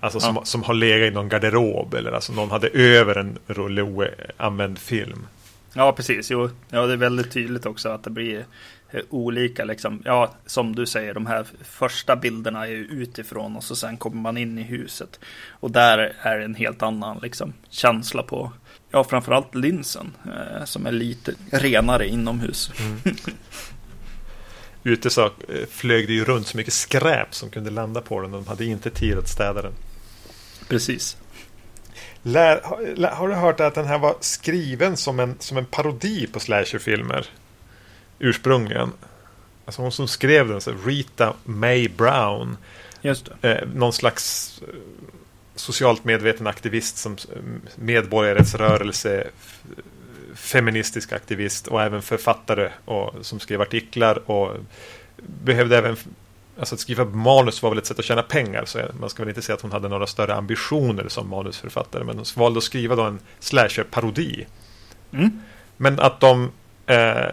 Alltså 0.00 0.20
som, 0.20 0.36
ja. 0.36 0.44
som 0.44 0.62
har 0.62 0.74
legat 0.74 1.12
i 1.12 1.14
någon 1.14 1.28
garderob 1.28 1.94
eller 1.94 2.12
alltså 2.12 2.32
någon 2.32 2.50
hade 2.50 2.68
över 2.68 3.18
en 3.18 3.38
rulle 3.46 3.82
oanvänd 3.82 4.78
film. 4.78 5.26
Ja, 5.72 5.92
precis. 5.92 6.30
Jo, 6.30 6.50
ja, 6.70 6.86
det 6.86 6.92
är 6.92 6.96
väldigt 6.96 7.32
tydligt 7.32 7.66
också 7.66 7.88
att 7.88 8.04
det 8.04 8.10
blir 8.10 8.44
eh, 8.90 9.00
olika 9.10 9.64
liksom. 9.64 10.02
Ja, 10.04 10.34
som 10.46 10.74
du 10.74 10.86
säger, 10.86 11.14
de 11.14 11.26
här 11.26 11.46
första 11.64 12.16
bilderna 12.16 12.66
är 12.66 12.72
utifrån 12.72 13.56
och 13.56 13.64
så 13.64 13.76
sen 13.76 13.96
kommer 13.96 14.16
man 14.16 14.36
in 14.36 14.58
i 14.58 14.62
huset. 14.62 15.20
Och 15.50 15.70
där 15.70 16.16
är 16.22 16.38
en 16.38 16.54
helt 16.54 16.82
annan 16.82 17.18
liksom 17.22 17.52
känsla 17.70 18.22
på 18.22 18.52
Ja, 18.90 19.04
framförallt 19.04 19.54
linsen 19.54 20.12
eh, 20.24 20.64
som 20.64 20.86
är 20.86 20.92
lite 20.92 21.34
renare 21.50 22.08
inomhus. 22.08 22.70
Mm. 22.78 23.16
Ute 24.82 25.10
så 25.10 25.24
eh, 25.24 25.66
flög 25.70 26.06
det 26.06 26.12
ju 26.12 26.24
runt 26.24 26.46
så 26.46 26.56
mycket 26.56 26.72
skräp 26.72 27.34
som 27.34 27.50
kunde 27.50 27.70
landa 27.70 28.00
på 28.00 28.20
den 28.20 28.34
och 28.34 28.42
de 28.42 28.48
hade 28.48 28.64
inte 28.64 28.90
tid 28.90 29.18
att 29.18 29.28
städa 29.28 29.62
den. 29.62 29.72
Precis. 30.68 31.16
Lär, 32.22 32.60
har, 32.64 33.10
har 33.10 33.28
du 33.28 33.34
hört 33.34 33.60
att 33.60 33.74
den 33.74 33.86
här 33.86 33.98
var 33.98 34.16
skriven 34.20 34.96
som 34.96 35.20
en, 35.20 35.36
som 35.38 35.56
en 35.56 35.66
parodi 35.66 36.26
på 36.26 36.40
slasherfilmer? 36.40 37.26
Ursprungligen. 38.18 38.92
Alltså 39.64 39.82
hon 39.82 39.92
som 39.92 40.08
skrev 40.08 40.48
den, 40.48 40.60
så 40.60 40.72
Rita 40.84 41.34
May 41.44 41.88
Brown. 41.88 42.56
Just 43.02 43.28
det. 43.40 43.52
Eh, 43.52 43.68
någon 43.68 43.92
slags 43.92 44.52
eh, 44.68 44.74
socialt 45.56 46.04
medveten 46.04 46.46
aktivist 46.46 46.96
som 46.96 47.16
medborgarrättsrörelse, 47.74 49.26
feministisk 50.34 51.12
aktivist 51.12 51.66
och 51.66 51.82
även 51.82 52.02
författare 52.02 52.70
och, 52.84 53.14
som 53.20 53.40
skrev 53.40 53.60
artiklar 53.60 54.30
och 54.30 54.56
behövde 55.16 55.78
även 55.78 55.96
Alltså 56.58 56.74
att 56.74 56.80
skriva 56.80 57.04
manus 57.04 57.62
var 57.62 57.70
väl 57.70 57.78
ett 57.78 57.86
sätt 57.86 57.98
att 57.98 58.04
tjäna 58.04 58.22
pengar. 58.22 58.64
Så 58.64 58.80
man 59.00 59.10
ska 59.10 59.22
väl 59.22 59.28
inte 59.28 59.42
säga 59.42 59.56
att 59.56 59.62
hon 59.62 59.72
hade 59.72 59.88
några 59.88 60.06
större 60.06 60.34
ambitioner 60.34 61.08
som 61.08 61.28
manusförfattare. 61.28 62.04
Men 62.04 62.16
hon 62.16 62.24
valde 62.36 62.58
att 62.58 62.64
skriva 62.64 62.96
då 62.96 63.02
en 63.02 63.18
slasher-parodi. 63.40 64.46
Mm. 65.12 65.42
Men 65.76 66.00
att 66.00 66.20
de 66.20 66.50
eh, 66.86 67.26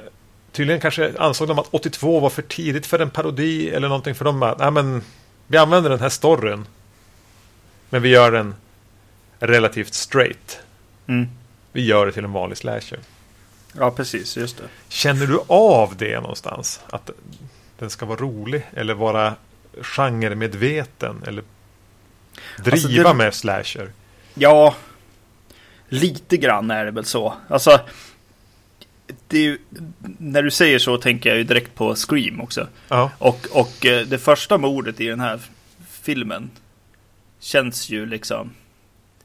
tydligen 0.52 0.82
kanske 0.82 1.14
ansåg 1.18 1.48
de 1.48 1.60
att 1.60 1.68
82 1.72 2.20
var 2.20 2.30
för 2.30 2.42
tidigt 2.42 2.86
för 2.86 3.00
en 3.00 3.10
parodi 3.10 3.70
eller 3.70 3.88
någonting. 3.88 4.16
För 4.16 4.26
de 4.26 4.56
nej 4.60 4.72
men 4.72 5.02
vi 5.48 5.58
använder 5.58 5.90
den 5.90 6.00
här 6.00 6.10
storyn 6.10 6.66
men 7.94 8.02
vi 8.02 8.10
gör 8.10 8.32
den 8.32 8.56
relativt 9.40 9.94
straight. 9.94 10.60
Mm. 11.08 11.28
Vi 11.72 11.86
gör 11.86 12.06
det 12.06 12.12
till 12.12 12.24
en 12.24 12.32
vanlig 12.32 12.58
slasher. 12.58 13.00
Ja, 13.78 13.92
precis. 13.92 14.38
Just 14.38 14.58
det. 14.58 14.64
Känner 14.90 15.28
du 15.28 15.40
av 15.48 15.96
det 15.98 16.20
någonstans? 16.20 16.82
Att 16.90 17.10
den 17.80 17.90
ska 17.90 18.06
vara 18.06 18.20
rolig 18.20 18.66
eller 18.74 18.94
vara 18.94 19.36
genremedveten 19.82 21.24
eller 21.28 21.44
driva 22.58 22.72
alltså 22.72 22.88
det... 22.88 23.14
med 23.14 23.34
slasher? 23.34 23.92
Ja, 24.34 24.76
lite 25.90 26.38
grann 26.38 26.72
är 26.72 26.86
det 26.86 26.92
väl 26.92 27.06
så. 27.06 27.34
Alltså, 27.48 27.80
ju, 29.30 29.58
när 30.18 30.44
du 30.44 30.52
säger 30.52 30.80
så 30.80 30.98
tänker 30.98 31.30
jag 31.30 31.38
ju 31.38 31.44
direkt 31.44 31.76
på 31.76 31.96
Scream 31.96 32.42
också. 32.42 32.68
Ja. 32.88 33.12
Och, 33.18 33.48
och 33.52 33.86
eh, 33.86 34.08
det 34.08 34.18
första 34.18 34.58
mordet 34.58 35.02
i 35.02 35.08
den 35.08 35.20
här 35.20 35.40
filmen 36.02 36.52
känns 37.44 37.90
ju 37.90 38.06
liksom 38.06 38.52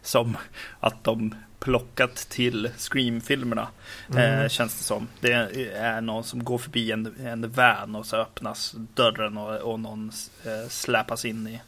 som 0.03 0.37
att 0.81 1.05
de 1.05 1.35
plockat 1.59 2.15
till 2.17 2.71
Scream-filmerna. 2.77 3.69
Mm. 4.11 4.43
Eh, 4.43 4.49
känns 4.49 4.79
det 4.79 4.85
som. 4.85 5.09
Det 5.21 5.33
är 5.75 6.01
någon 6.01 6.25
som 6.25 6.45
går 6.45 6.59
förbi 6.59 6.93
en, 6.93 7.27
en 7.27 7.53
van 7.53 7.97
och 7.97 8.07
så 8.07 8.17
öppnas 8.17 8.75
dörren 8.95 9.37
och, 9.37 9.73
och 9.73 9.81
någon 9.81 10.13
eh, 10.45 10.69
släpas 10.69 11.25
in 11.25 11.47
i 11.47 11.61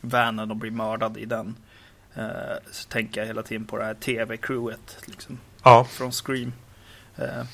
vanen 0.00 0.50
och 0.50 0.56
blir 0.56 0.70
mördad 0.70 1.16
i 1.16 1.24
den. 1.24 1.56
Eh, 2.14 2.56
så 2.70 2.88
tänker 2.88 3.20
jag 3.20 3.26
hela 3.26 3.42
tiden 3.42 3.66
på 3.66 3.78
det 3.78 3.84
här 3.84 3.94
tv-crewet 3.94 4.98
liksom, 5.04 5.38
ja. 5.62 5.84
från 5.84 6.12
Scream. 6.12 6.52
Eh, 7.16 7.44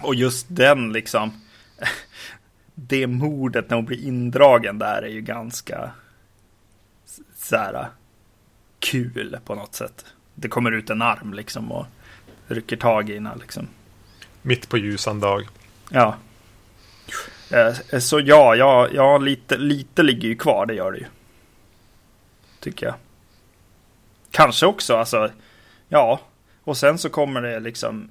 och 0.00 0.14
just 0.14 0.46
den 0.48 0.92
liksom. 0.92 1.40
det 2.74 3.06
mordet 3.06 3.70
när 3.70 3.76
hon 3.76 3.86
blir 3.86 4.06
indragen 4.06 4.78
där 4.78 5.02
är 5.02 5.08
ju 5.08 5.20
ganska 5.20 5.90
så 7.48 7.56
här 7.56 7.88
kul 8.78 9.38
på 9.44 9.54
något 9.54 9.74
sätt. 9.74 10.04
Det 10.34 10.48
kommer 10.48 10.72
ut 10.72 10.90
en 10.90 11.02
arm 11.02 11.34
liksom 11.34 11.72
och 11.72 11.86
rycker 12.46 12.76
tag 12.76 13.10
i 13.10 13.14
henne 13.14 13.36
liksom. 13.40 13.68
Mitt 14.42 14.68
på 14.68 14.78
ljusan 14.78 15.20
dag. 15.20 15.48
Ja. 15.90 16.16
Eh, 17.50 17.98
så 17.98 18.20
ja, 18.20 18.56
ja, 18.56 18.88
ja 18.92 19.18
lite, 19.18 19.56
lite 19.56 20.02
ligger 20.02 20.28
ju 20.28 20.36
kvar, 20.36 20.66
det 20.66 20.74
gör 20.74 20.92
det 20.92 20.98
ju. 20.98 21.06
Tycker 22.60 22.86
jag. 22.86 22.94
Kanske 24.30 24.66
också, 24.66 24.96
alltså. 24.96 25.30
Ja, 25.88 26.20
och 26.64 26.76
sen 26.76 26.98
så 26.98 27.08
kommer 27.08 27.42
det 27.42 27.60
liksom 27.60 28.10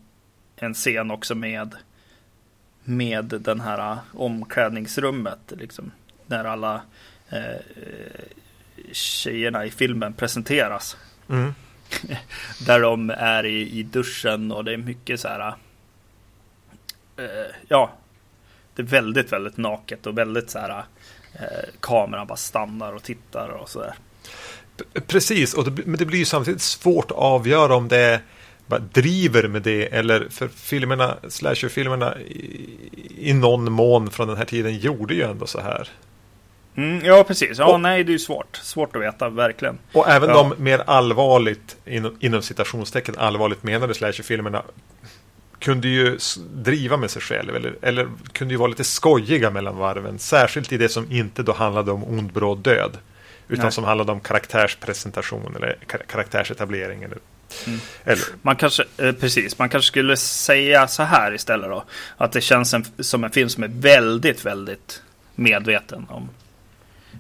en 0.56 0.74
scen 0.74 1.12
också 1.12 1.36
med 1.36 1.75
med 2.84 3.25
den 3.25 3.60
här 3.60 3.98
omklädningsrummet 4.13 5.39
liksom. 5.58 5.92
När 6.25 6.46
alla 6.46 6.82
eh, 7.30 7.56
tjejerna 8.91 9.65
i 9.65 9.72
filmen 9.72 10.13
presenteras. 10.13 10.98
Mm. 11.29 11.53
Där 12.65 12.79
de 12.79 13.10
är 13.10 13.46
i, 13.46 13.79
i 13.79 13.84
duschen 13.84 14.51
och 14.51 14.65
det 14.65 14.74
är 14.74 14.77
mycket 14.77 15.20
så 15.20 15.27
här. 15.27 15.55
Eh, 17.17 17.25
ja, 17.67 17.91
det 18.75 18.82
är 18.82 18.86
väldigt, 18.86 19.34
väldigt 19.34 19.58
naket 19.58 20.08
och 20.08 20.17
väldigt 20.17 20.50
så 20.50 20.60
här. 20.60 20.84
Eh, 21.34 21.70
kameran 21.79 22.27
bara 22.27 22.38
stannar 22.38 22.94
och 22.94 23.03
tittar 23.03 23.50
och 23.50 23.70
så 23.70 23.79
där. 23.79 23.96
Precis, 25.08 25.53
och 25.53 25.72
det, 25.72 25.86
men 25.86 25.98
det 25.98 26.05
blir 26.05 26.20
ju 26.20 26.25
samtidigt 26.25 26.62
svårt 26.62 27.12
att 27.12 27.17
avgöra 27.17 27.75
om 27.75 27.88
det 27.88 28.22
bara 28.67 28.79
driver 28.79 29.48
med 29.48 29.62
det 29.62 29.86
eller 29.86 30.27
för 30.29 30.48
filmerna, 30.48 31.17
slasherfilmerna 31.29 32.20
i, 32.20 32.89
i 33.17 33.34
någon 33.34 33.72
mån 33.72 34.12
från 34.12 34.27
den 34.27 34.38
här 34.38 34.46
tiden 34.46 34.77
gjorde 34.77 35.13
ju 35.13 35.22
ändå 35.22 35.48
så 35.48 35.62
här. 35.62 35.89
Mm, 36.77 37.05
ja, 37.05 37.24
precis. 37.24 37.58
Ja, 37.60 37.65
och, 37.65 37.79
nej, 37.79 38.03
det 38.03 38.10
är 38.10 38.13
ju 38.13 38.20
svårt. 38.20 38.55
Svårt 38.55 38.96
att 38.96 39.01
veta, 39.01 39.29
verkligen. 39.29 39.77
Och 39.91 40.10
även 40.10 40.29
ja. 40.29 40.36
de 40.36 40.63
mer 40.63 40.84
allvarligt, 40.88 41.77
inom, 41.86 42.17
inom 42.20 42.41
citationstecken, 42.41 43.15
allvarligt 43.17 43.63
menade 43.63 43.94
slasherfilmerna 43.94 44.63
kunde 45.60 45.88
ju 45.88 46.17
driva 46.53 46.98
med 46.98 47.12
sig 47.12 47.22
själv 47.22 47.55
eller, 47.55 47.75
eller 47.82 48.08
kunde 48.32 48.53
ju 48.53 48.58
vara 48.58 48.70
lite 48.70 48.84
skojiga 48.84 49.50
mellan 49.50 49.77
varven. 49.77 50.20
Särskilt 50.20 50.72
i 50.72 50.77
det 50.77 50.89
som 50.89 51.12
inte 51.12 51.44
då 51.44 51.53
handlade 51.53 51.91
om 51.91 52.03
ond, 52.03 52.34
bråd 52.34 52.60
död. 52.60 52.98
Utan 53.48 53.65
Nej. 53.65 53.72
som 53.72 53.84
handlade 53.84 54.12
om 54.12 54.20
karaktärspresentation 54.20 55.55
eller 55.55 55.77
karaktärsetablering. 56.08 57.03
Eller, 57.03 57.17
mm. 57.67 57.79
eller. 58.03 58.25
Man 58.41 58.55
kanske, 58.55 58.84
eh, 58.98 59.12
precis, 59.12 59.60
man 59.60 59.70
kanske 59.70 59.88
skulle 59.88 60.17
säga 60.17 60.88
så 60.88 61.03
här 61.03 61.34
istället 61.34 61.70
då. 61.70 61.84
Att 62.17 62.32
det 62.32 62.41
känns 62.41 62.74
en, 62.74 62.86
som 63.00 63.24
en 63.24 63.32
film 63.32 63.50
som 63.50 63.63
är 63.63 63.67
väldigt, 63.67 64.46
väldigt 64.46 65.01
medveten 65.36 66.05
om, 66.10 66.29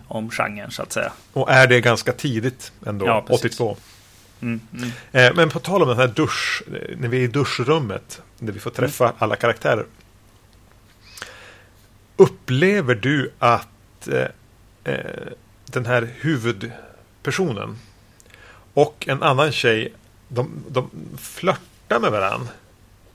om 0.07 0.31
genren 0.31 0.71
så 0.71 0.81
att 0.81 0.91
säga. 0.91 1.11
Och 1.33 1.51
är 1.51 1.67
det 1.67 1.81
ganska 1.81 2.11
tidigt 2.11 2.71
ändå, 2.85 3.05
ja, 3.05 3.25
82. 3.29 3.77
Mm, 4.41 4.61
mm. 4.73 4.89
Eh, 5.11 5.35
men 5.35 5.49
på 5.49 5.59
tal 5.59 5.81
om 5.81 5.87
den 5.87 5.97
här 5.97 6.07
dusch, 6.07 6.63
eh, 6.67 6.97
när 6.97 7.07
vi 7.07 7.17
är 7.17 7.21
i 7.21 7.27
duschrummet, 7.27 8.21
där 8.39 8.53
vi 8.53 8.59
får 8.59 8.71
träffa 8.71 9.03
mm. 9.03 9.15
alla 9.19 9.35
karaktärer. 9.35 9.85
Upplever 12.17 12.95
du 12.95 13.31
att 13.39 14.07
eh, 14.07 14.27
eh, 14.83 15.27
den 15.65 15.85
här 15.85 16.09
huvudpersonen 16.19 17.77
och 18.73 19.05
en 19.07 19.23
annan 19.23 19.51
tjej, 19.51 19.93
de, 20.27 20.63
de 20.69 20.89
flörtar 21.17 21.99
med 21.99 22.11
varandra? 22.11 22.47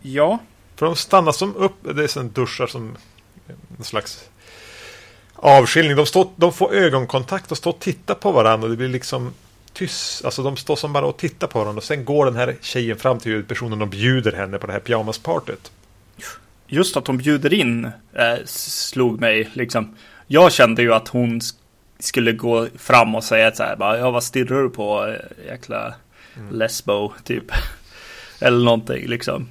Ja. 0.02 0.38
För 0.76 0.86
de 0.86 0.96
stannar 0.96 1.32
som 1.32 1.56
upp, 1.56 1.74
det 1.82 2.04
är 2.04 2.08
som 2.08 2.30
duschar 2.30 2.66
som 2.66 2.96
en 3.78 3.84
slags 3.84 4.29
avskiljning. 5.40 5.96
De, 5.96 6.06
står, 6.06 6.28
de 6.36 6.52
får 6.52 6.74
ögonkontakt 6.74 7.52
och 7.52 7.58
står 7.58 7.70
och 7.70 7.78
tittar 7.78 8.14
på 8.14 8.32
varandra 8.32 8.64
och 8.64 8.70
det 8.70 8.76
blir 8.76 8.88
liksom 8.88 9.34
tyst. 9.72 10.24
Alltså 10.24 10.42
de 10.42 10.56
står 10.56 10.76
som 10.76 10.92
bara 10.92 11.06
och 11.06 11.16
tittar 11.16 11.46
på 11.46 11.58
varandra 11.58 11.78
och 11.78 11.84
sen 11.84 12.04
går 12.04 12.24
den 12.24 12.36
här 12.36 12.56
tjejen 12.60 12.96
fram 12.96 13.18
till 13.18 13.32
huvudpersonen 13.32 13.82
och 13.82 13.88
bjuder 13.88 14.32
henne 14.32 14.58
på 14.58 14.66
det 14.66 14.72
här 14.72 14.80
pyjamaspartyt. 14.80 15.72
Just 16.66 16.96
att 16.96 17.06
hon 17.06 17.18
bjuder 17.18 17.54
in 17.54 17.84
eh, 18.12 18.44
slog 18.44 19.20
mig 19.20 19.50
liksom. 19.52 19.96
Jag 20.26 20.52
kände 20.52 20.82
ju 20.82 20.94
att 20.94 21.08
hon 21.08 21.40
skulle 21.98 22.32
gå 22.32 22.66
fram 22.78 23.14
och 23.14 23.24
säga 23.24 23.52
så 23.52 23.62
här, 23.62 23.76
bara, 23.76 23.98
ja 23.98 24.10
vad 24.10 24.24
stirrar 24.24 24.62
du 24.62 24.70
på 24.70 25.06
eh, 25.06 25.46
jäkla 25.46 25.94
mm. 26.36 26.54
lesbo 26.54 27.12
typ. 27.24 27.44
Eller 28.40 28.64
någonting 28.64 29.06
liksom. 29.06 29.48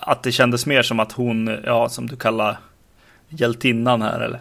Att 0.00 0.22
det 0.22 0.32
kändes 0.32 0.66
mer 0.66 0.82
som 0.82 1.00
att 1.00 1.12
hon, 1.12 1.58
ja 1.64 1.88
som 1.88 2.06
du 2.06 2.16
kallar 2.16 2.56
hjältinnan 3.28 4.02
här 4.02 4.20
eller 4.20 4.40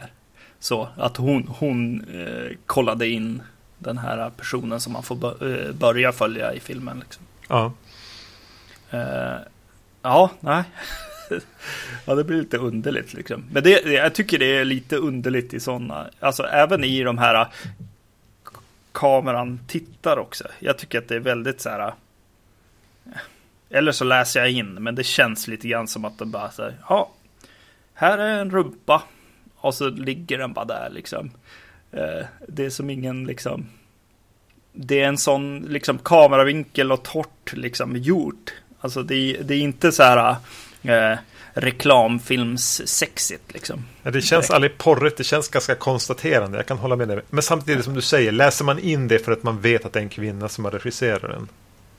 så. 0.60 0.90
Att 0.98 1.18
hon, 1.18 1.48
hon 1.60 2.06
eh, 2.14 2.58
kollade 2.66 3.08
in 3.08 3.42
den 3.78 3.98
här 3.98 4.30
personen 4.30 4.80
som 4.80 4.94
man 4.94 5.04
får 5.04 5.46
eh, 5.48 5.72
börja 5.72 6.12
följa 6.12 6.54
i 6.54 6.60
filmen. 6.60 7.00
Liksom. 7.00 7.24
Ja. 7.48 7.74
Uh, 8.94 9.40
ja, 10.02 10.32
nej. 10.40 10.64
ja, 12.06 12.16
det 12.16 12.24
blir 12.24 12.38
lite 12.38 12.58
underligt 12.58 13.14
liksom. 13.14 13.46
Men 13.52 13.64
det, 13.64 13.70
jag 13.86 14.16
tycker 14.16 14.40
det 14.40 14.58
är 14.58 14.66
lite 14.66 14.96
underligt 14.96 15.54
i 15.54 15.60
sådana, 15.60 16.10
alltså 16.20 16.44
även 16.44 16.84
i 16.84 17.04
de 17.04 17.18
här 17.18 17.48
kameran 18.92 19.60
tittar 19.68 20.18
också. 20.18 20.44
Jag 20.60 20.78
tycker 20.78 20.98
att 20.98 21.08
det 21.08 21.16
är 21.16 21.20
väldigt 21.20 21.62
så 21.62 21.70
här. 21.70 21.94
Eller 23.70 23.92
så 23.92 24.04
läser 24.04 24.40
jag 24.40 24.52
in, 24.52 24.74
men 24.74 24.96
det 24.96 25.04
känns 25.04 25.48
lite 25.48 25.68
grann 25.68 25.88
som 25.88 26.06
att 26.06 26.18
de 26.18 26.32
bara 26.32 26.52
säger, 26.52 26.78
ja, 26.90 27.12
här 27.94 28.18
är 28.18 28.42
en 28.42 28.52
rumpa 28.52 29.04
och 29.56 29.74
så 29.74 29.90
ligger 29.90 30.38
den 30.38 30.54
bara 30.54 30.66
där 30.66 30.90
liksom. 30.94 31.32
Eh, 31.92 32.26
det 32.48 32.66
är 32.66 32.70
som 32.70 32.90
ingen 32.90 33.26
liksom. 33.26 33.66
Det 34.74 35.02
är 35.02 35.08
en 35.08 35.18
sån 35.18 35.60
liksom 35.60 35.98
kameravinkel 35.98 36.92
och 36.92 37.04
torrt 37.04 37.54
liksom 37.54 37.98
gjort. 37.98 38.54
Alltså 38.80 39.04
det 39.04 39.16
är, 39.16 39.44
det 39.44 39.56
är 39.56 39.60
inte 39.60 39.92
så 39.92 40.04
här 40.04 40.36
eh, 40.84 41.18
reklamfilms-sexigt 41.54 43.54
liksom. 43.54 43.86
Ja, 44.04 44.12
det 44.12 44.22
känns 44.22 44.52
aldrig 44.52 44.78
porrigt, 44.78 45.18
det 45.18 45.24
känns 45.24 45.48
ganska 45.48 45.76
konstaterande. 45.76 46.58
Jag 46.58 46.66
kan 46.66 46.78
hålla 46.78 46.96
med 46.96 47.08
dig. 47.08 47.22
Men 47.30 47.44
samtidigt 47.44 47.86
som 47.86 47.94
du 47.94 48.02
säger, 48.02 48.32
läser 48.32 48.66
man 48.66 48.80
in 48.80 49.08
det 49.08 49.20
för 49.20 49.32
att 49.32 49.44
man 49.44 49.62
vet 49.62 49.86
att 49.86 49.94
det 49.94 50.00
är 50.00 50.04
en 50.04 50.10
kvinna 50.10 50.50
som 50.50 50.66
har 50.66 50.72
regisserat 50.72 51.22
den? 51.22 51.48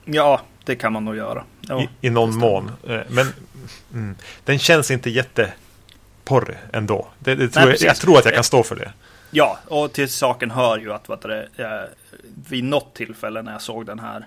Ja, 0.05 0.41
det 0.65 0.77
kan 0.77 0.93
man 0.93 1.05
nog 1.05 1.17
göra. 1.17 1.45
Ja, 1.61 1.83
I, 1.83 2.07
I 2.07 2.11
någon 2.11 2.37
mån. 2.37 2.71
Eh, 2.89 3.01
men 3.09 3.27
mm, 3.93 4.15
den 4.45 4.59
känns 4.59 4.91
inte 4.91 5.11
jätteporrig 6.25 6.59
ändå. 6.73 7.07
Det, 7.19 7.35
det 7.35 7.49
tror 7.49 7.67
Nej, 7.67 7.77
jag, 7.81 7.89
jag, 7.89 7.97
tror 7.97 8.19
att 8.19 8.25
jag 8.25 8.35
kan 8.35 8.45
stå 8.45 8.63
för 8.63 8.77
det. 8.77 8.93
Ja, 9.31 9.59
och 9.69 9.93
till 9.93 10.09
saken 10.09 10.51
hör 10.51 10.79
ju 10.79 10.93
att 10.93 11.09
vad 11.09 11.23
det, 11.23 11.49
eh, 11.57 11.91
vid 12.49 12.65
något 12.65 12.95
tillfälle 12.95 13.43
när 13.43 13.53
jag 13.53 13.63
såg 13.63 13.87
den 13.87 13.99
här 13.99 14.27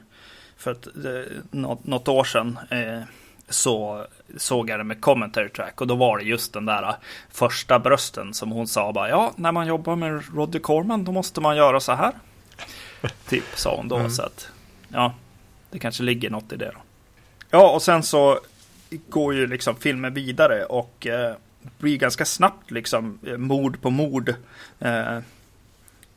för 0.57 0.71
ett, 0.71 0.87
eh, 0.87 1.37
något, 1.51 1.85
något 1.85 2.07
år 2.07 2.23
sedan 2.23 2.59
eh, 2.69 3.01
så 3.49 4.05
såg 4.37 4.69
jag 4.69 4.79
det 4.79 4.83
med 4.83 5.01
commentary 5.01 5.49
track 5.49 5.81
och 5.81 5.87
då 5.87 5.95
var 5.95 6.17
det 6.17 6.23
just 6.23 6.53
den 6.53 6.65
där 6.65 6.95
första 7.29 7.79
brösten 7.79 8.33
som 8.33 8.51
hon 8.51 8.67
sa 8.67 8.93
bara 8.93 9.09
ja, 9.09 9.33
när 9.35 9.51
man 9.51 9.67
jobbar 9.67 9.95
med 9.95 10.23
Roddy 10.35 10.59
Corman 10.59 11.03
då 11.03 11.11
måste 11.11 11.41
man 11.41 11.57
göra 11.57 11.79
så 11.79 11.93
här. 11.93 12.13
typ 13.29 13.43
sa 13.55 13.75
hon 13.75 13.87
då 13.87 13.95
mm. 13.95 14.09
så 14.09 14.21
att 14.21 14.49
ja, 14.89 15.13
det 15.71 15.79
kanske 15.79 16.03
ligger 16.03 16.29
något 16.29 16.53
i 16.53 16.55
det 16.55 16.71
då. 16.73 16.81
Ja, 17.49 17.71
och 17.71 17.81
sen 17.81 18.03
så 18.03 18.39
går 19.09 19.33
ju 19.33 19.47
liksom 19.47 19.75
filmen 19.75 20.13
vidare 20.13 20.65
och 20.65 21.07
eh, 21.07 21.35
blir 21.79 21.97
ganska 21.97 22.25
snabbt 22.25 22.71
liksom 22.71 23.19
eh, 23.27 23.37
mord 23.37 23.81
på 23.81 23.89
mord. 23.89 24.33
Eh, 24.79 25.19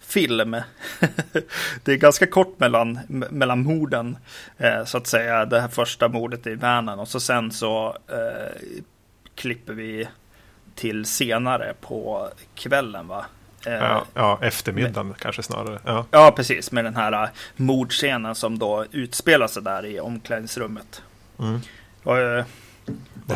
film. 0.00 0.50
det 1.84 1.92
är 1.92 1.96
ganska 1.96 2.26
kort 2.26 2.60
mellan, 2.60 2.98
mellan 3.08 3.62
morden. 3.62 4.16
Eh, 4.58 4.84
så 4.84 4.98
att 4.98 5.06
säga 5.06 5.44
det 5.44 5.60
här 5.60 5.68
första 5.68 6.08
mordet 6.08 6.46
i 6.46 6.54
vanen 6.54 6.98
och 6.98 7.08
så 7.08 7.20
sen 7.20 7.50
så 7.50 7.96
eh, 8.08 8.60
klipper 9.34 9.72
vi 9.72 10.08
till 10.74 11.04
senare 11.04 11.74
på 11.80 12.28
kvällen 12.54 13.08
va. 13.08 13.24
Eh, 13.66 13.72
ja, 13.72 14.04
ja, 14.14 14.38
eftermiddagen 14.42 15.08
med, 15.08 15.16
kanske 15.16 15.42
snarare. 15.42 15.78
Ja. 15.84 16.06
ja, 16.10 16.32
precis. 16.36 16.72
Med 16.72 16.84
den 16.84 16.96
här 16.96 17.22
uh, 17.24 17.28
mordscenen 17.56 18.34
som 18.34 18.58
då 18.58 18.84
utspelar 18.92 19.46
sig 19.46 19.62
där 19.62 19.86
i 19.86 20.00
omklädningsrummet. 20.00 21.02
Mm. 21.38 21.60
Och, 22.02 22.16
det, 22.16 22.44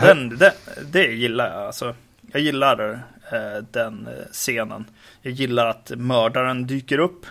den, 0.00 0.38
det, 0.38 0.54
det 0.92 1.06
gillar 1.06 1.50
jag. 1.50 1.66
Alltså, 1.66 1.94
jag 2.34 2.42
gillar 2.42 2.92
uh, 2.92 3.64
den 3.70 4.08
scenen. 4.32 4.84
Jag 5.22 5.32
gillar 5.32 5.66
att 5.66 5.92
mördaren 5.96 6.66
dyker 6.66 6.98
upp. 6.98 7.26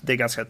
det 0.00 0.12
är 0.12 0.16
ganska 0.16 0.46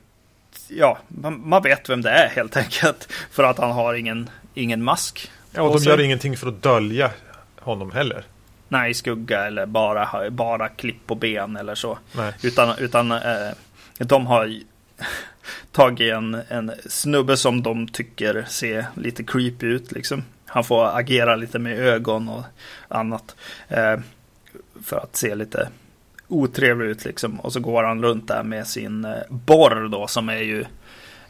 ja, 0.68 0.98
man, 1.08 1.48
man, 1.48 1.62
vet 1.62 1.90
vem 1.90 2.02
det 2.02 2.10
är 2.10 2.28
helt 2.28 2.56
enkelt. 2.64 3.12
För 3.30 3.44
att 3.44 3.58
han 3.58 3.70
har 3.70 3.94
ingen, 3.94 4.30
ingen 4.54 4.82
mask. 4.82 5.30
Ja, 5.52 5.62
och, 5.62 5.80
de 5.80 5.84
gör 5.84 6.00
ingenting 6.00 6.36
för 6.36 6.48
att 6.48 6.62
dölja 6.62 7.10
honom 7.60 7.90
heller. 7.90 8.24
Nej, 8.68 8.94
skugga 8.94 9.46
eller 9.46 9.66
bara, 9.66 10.30
bara 10.30 10.68
klipp 10.68 11.06
på 11.06 11.14
ben 11.14 11.56
eller 11.56 11.74
så. 11.74 11.98
Nej. 12.12 12.32
Utan, 12.42 12.78
utan 12.78 13.12
eh, 13.12 13.50
de 13.98 14.26
har 14.26 14.58
tagit 15.72 16.12
en, 16.12 16.34
en 16.48 16.72
snubbe 16.86 17.36
som 17.36 17.62
de 17.62 17.88
tycker 17.88 18.44
ser 18.48 18.86
lite 18.94 19.24
creepy 19.24 19.66
ut. 19.66 19.92
Liksom. 19.92 20.24
Han 20.54 20.64
får 20.64 20.98
agera 20.98 21.36
lite 21.36 21.58
med 21.58 21.78
ögon 21.78 22.28
och 22.28 22.44
annat. 22.88 23.36
Eh, 23.68 23.96
för 24.82 24.96
att 24.96 25.16
se 25.16 25.34
lite 25.34 25.68
otrevlig 26.28 26.86
ut 26.86 27.04
liksom. 27.04 27.40
Och 27.40 27.52
så 27.52 27.60
går 27.60 27.82
han 27.82 28.02
runt 28.02 28.28
där 28.28 28.42
med 28.42 28.66
sin 28.66 29.04
eh, 29.04 29.16
borr 29.28 29.88
då 29.88 30.06
som 30.06 30.28
är 30.28 30.42
ju 30.42 30.64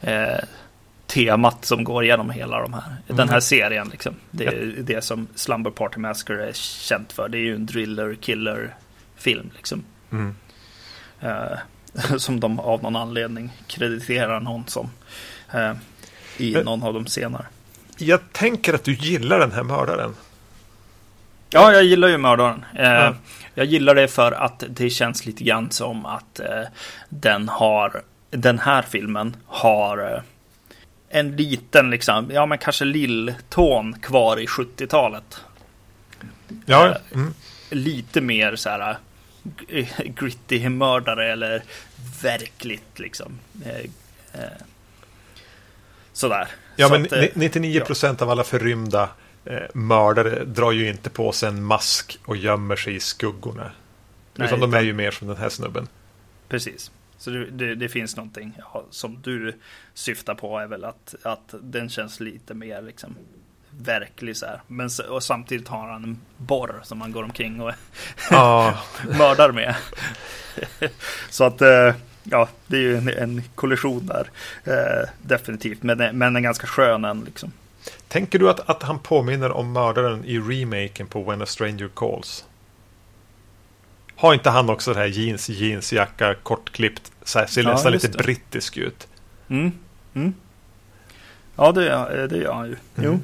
eh, 0.01 0.43
temat 1.07 1.65
som 1.65 1.83
går 1.83 2.03
igenom 2.03 2.29
hela 2.29 2.61
de 2.61 2.73
här, 2.73 2.95
mm. 3.07 3.17
den 3.17 3.29
här 3.29 3.39
serien. 3.39 3.89
Liksom. 3.89 4.15
Det 4.31 4.45
är 4.45 4.73
ja. 4.77 4.83
det 4.83 5.03
som 5.03 5.27
Slumber 5.35 5.71
Party 5.71 5.99
Massacre 5.99 6.49
är 6.49 6.53
känt 6.53 7.13
för. 7.13 7.29
Det 7.29 7.37
är 7.37 7.41
ju 7.41 7.55
en 7.55 7.65
driller 7.65 8.15
killer 8.15 8.75
film. 9.15 9.51
Liksom. 9.55 9.83
Mm. 10.11 10.35
Uh, 11.23 12.17
som 12.17 12.39
de 12.39 12.59
av 12.59 12.83
någon 12.83 12.95
anledning 12.95 13.51
krediterar 13.67 14.39
någon 14.39 14.67
som 14.67 14.89
uh, 15.55 15.73
i 16.37 16.51
någon 16.63 16.83
av 16.83 16.93
de 16.93 17.07
senare. 17.07 17.45
Jag 17.97 18.19
tänker 18.31 18.73
att 18.73 18.83
du 18.83 18.93
gillar 18.93 19.39
den 19.39 19.51
här 19.51 19.63
mördaren. 19.63 20.15
Ja, 21.49 21.73
jag 21.73 21.83
gillar 21.83 22.07
ju 22.07 22.17
mördaren. 22.17 22.65
Uh, 22.79 22.83
ja. 22.83 23.15
Jag 23.53 23.65
gillar 23.65 23.95
det 23.95 24.07
för 24.07 24.31
att 24.31 24.63
det 24.69 24.89
känns 24.89 25.25
lite 25.25 25.43
grann 25.43 25.71
som 25.71 26.05
att 26.05 26.39
den 27.09 27.49
har 27.49 28.01
den 28.29 28.59
här 28.59 28.81
filmen 28.81 29.35
har 29.45 30.23
en 31.15 31.35
liten, 31.35 31.89
liksom, 31.89 32.31
ja 32.31 32.45
men 32.45 32.57
kanske 32.57 32.85
lilltån 32.85 33.99
kvar 33.99 34.39
i 34.39 34.45
70-talet. 34.45 35.41
Ja. 36.65 36.87
Eh, 36.87 36.95
mm. 37.13 37.33
Lite 37.69 38.21
mer 38.21 38.55
så 38.55 38.69
här 38.69 38.97
gritty 40.05 40.69
mördare 40.69 41.31
eller 41.31 41.63
verkligt 42.21 42.99
liksom. 42.99 43.39
Eh, 43.65 43.79
eh, 44.41 44.49
sådär. 46.13 46.47
Ja, 46.75 46.89
men 46.89 47.05
att, 47.05 47.11
eh, 47.11 47.25
99 47.33 47.81
procent 47.81 48.21
av 48.21 48.29
alla 48.29 48.43
förrymda 48.43 49.09
eh, 49.45 49.57
mördare 49.73 50.45
drar 50.45 50.71
ju 50.71 50.89
inte 50.89 51.09
på 51.09 51.31
sig 51.31 51.49
en 51.49 51.63
mask 51.63 52.19
och 52.25 52.37
gömmer 52.37 52.75
sig 52.75 52.95
i 52.95 52.99
skuggorna. 52.99 53.71
Nej, 54.35 54.47
utan 54.47 54.59
de 54.59 54.73
är 54.73 54.81
ju 54.81 54.93
mer 54.93 55.11
som 55.11 55.27
den 55.27 55.37
här 55.37 55.49
snubben. 55.49 55.87
Precis. 56.49 56.91
Så 57.17 57.29
det, 57.29 57.45
det, 57.45 57.75
det 57.75 57.89
finns 57.89 58.15
någonting 58.15 58.53
ja, 58.57 58.85
som 58.89 59.21
du 59.21 59.53
syftar 59.93 60.35
på 60.35 60.59
är 60.59 60.67
väl 60.67 60.85
att, 60.85 61.15
att 61.23 61.55
den 61.61 61.89
känns 61.89 62.19
lite 62.19 62.53
mer 62.53 62.81
liksom 62.81 63.15
verklig 63.69 64.37
så 64.37 64.45
här. 64.45 64.61
Men 64.67 64.89
och 65.09 65.23
samtidigt 65.23 65.67
har 65.67 65.87
han 65.87 66.03
en 66.03 66.21
borr 66.37 66.81
som 66.83 67.01
han 67.01 67.11
går 67.11 67.23
omkring 67.23 67.61
och 67.61 67.73
Ja, 68.31 68.79
mördar 69.17 69.51
med. 69.51 69.75
så 71.29 71.43
att 71.43 71.61
eh, 71.61 71.93
ja, 72.31 72.49
det 72.67 72.77
är 72.77 72.81
ju 72.81 72.97
en, 72.97 73.09
en 73.09 73.43
kollision 73.55 74.05
där. 74.05 74.29
Eh, 74.63 75.09
definitivt. 75.21 75.83
Men, 75.83 76.17
men 76.17 76.35
en 76.35 76.43
ganska 76.43 76.67
skön 76.67 77.05
en 77.05 77.23
liksom. 77.23 77.51
tänker 78.07 78.39
du 78.39 78.49
att, 78.49 78.69
att 78.69 78.83
han 78.83 78.99
påminner 78.99 79.51
om 79.51 79.71
mördaren 79.73 80.25
i 80.25 80.39
remaken 80.39 81.07
på 81.07 81.23
When 81.23 81.41
a 81.41 81.45
Stranger 81.45 81.89
Calls? 81.95 82.45
Har 84.15 84.33
inte 84.33 84.49
han 84.49 84.69
också 84.69 84.93
det 84.93 84.99
här 84.99 85.07
jeans, 85.07 85.49
jeansjacka, 85.49 86.35
kortklippt, 86.43 87.11
så 87.23 87.39
här, 87.39 87.45
ser 87.45 87.63
Ja, 87.63 87.71
nästan 87.71 87.91
lite 87.91 88.07
det. 88.07 88.17
brittisk 88.17 88.77
ut? 88.77 89.07
Mm. 89.47 89.71
Mm. 90.13 90.33
Ja, 91.55 91.71
det, 91.71 92.27
det 92.27 92.37
gör 92.37 92.53
han 92.53 92.67
ju. 92.67 92.75
Jo. 92.95 93.03
Mm. 93.09 93.21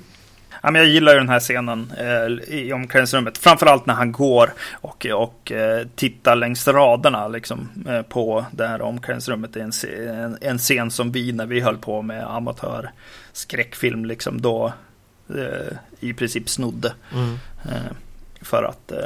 Ja, 0.61 0.71
men 0.71 0.81
jag 0.81 0.91
gillar 0.91 1.13
ju 1.13 1.19
den 1.19 1.29
här 1.29 1.39
scenen 1.39 1.93
eh, 1.97 2.55
i 2.55 2.73
omklädningsrummet. 2.73 3.37
Framförallt 3.37 3.85
när 3.85 3.93
han 3.93 4.11
går 4.11 4.53
och, 4.71 5.05
och 5.05 5.51
eh, 5.51 5.87
tittar 5.95 6.35
längs 6.35 6.67
raderna 6.67 7.27
liksom, 7.27 7.69
eh, 7.89 8.01
på 8.01 8.45
det 8.51 8.67
här 8.67 8.81
omklädningsrummet. 8.81 9.53
Det 9.53 9.59
är 9.59 9.63
en, 9.63 9.73
en, 10.23 10.37
en 10.41 10.57
scen 10.57 10.91
som 10.91 11.11
vi 11.11 11.31
när 11.31 11.45
vi 11.45 11.59
höll 11.59 11.77
på 11.77 12.01
med 12.01 12.27
amatörskräckfilm 12.27 14.05
liksom 14.05 14.41
då 14.41 14.73
eh, 15.29 15.77
i 15.99 16.13
princip 16.13 16.49
snodde. 16.49 16.93
Mm. 17.13 17.33
Eh, 17.65 17.91
för 18.41 18.63
att 18.63 18.91
eh, 18.91 18.97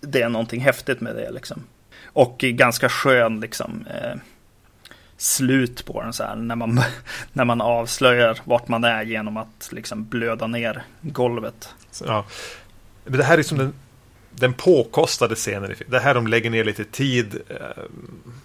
det 0.00 0.22
är 0.22 0.28
någonting 0.28 0.60
häftigt 0.60 1.00
med 1.00 1.16
det 1.16 1.30
liksom. 1.30 1.62
Och 2.04 2.38
ganska 2.38 2.88
skön 2.88 3.40
liksom 3.40 3.84
slut 5.18 5.84
på 5.84 6.02
den 6.02 6.12
så 6.12 6.24
här 6.24 6.36
när 6.36 6.56
man, 6.56 6.80
när 7.32 7.44
man 7.44 7.60
avslöjar 7.60 8.38
vart 8.44 8.68
man 8.68 8.84
är 8.84 9.02
genom 9.02 9.36
att 9.36 9.68
liksom 9.72 10.04
blöda 10.04 10.46
ner 10.46 10.82
golvet. 11.00 11.74
Ja. 12.04 12.24
Men 13.04 13.18
det 13.18 13.24
här 13.24 13.38
är 13.38 13.42
som 13.42 13.58
den, 13.58 13.72
den 14.30 14.52
påkostade 14.52 15.34
scenen. 15.34 15.74
Det 15.86 15.98
här 15.98 16.14
de 16.14 16.26
lägger 16.26 16.50
ner 16.50 16.64
lite 16.64 16.84
tid. 16.84 17.40
Eh, 17.48 17.82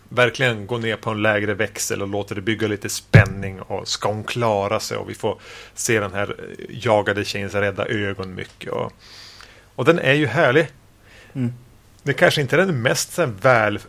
verkligen 0.10 0.68
går 0.68 0.80
ner 0.80 0.96
på 0.96 1.10
en 1.10 1.22
lägre 1.22 1.54
växel 1.54 2.02
och 2.02 2.08
låter 2.08 2.36
det 2.36 2.42
bygga 2.42 2.68
lite 2.68 2.90
spänning. 2.90 3.62
Och 3.62 3.88
ska 3.88 4.10
hon 4.10 4.24
klara 4.24 4.80
sig? 4.80 4.98
Och 4.98 5.10
vi 5.10 5.14
får 5.14 5.40
se 5.74 6.00
den 6.00 6.14
här 6.14 6.36
eh, 6.40 6.66
jagade 6.70 7.26
tjejens 7.26 7.54
rädda 7.54 7.86
ögon 7.86 8.36
mycket. 8.36 8.72
Och, 8.72 8.94
och 9.76 9.86
den 9.86 10.00
är 10.00 10.14
ju 10.14 10.26
härlig. 10.26 10.68
Mm. 11.34 11.54
Det 12.04 12.14
kanske 12.14 12.42
inte 12.42 12.56
är 12.56 12.66
den 12.66 12.82
mest 12.82 13.14
så 13.14 13.22
här, 13.44 13.80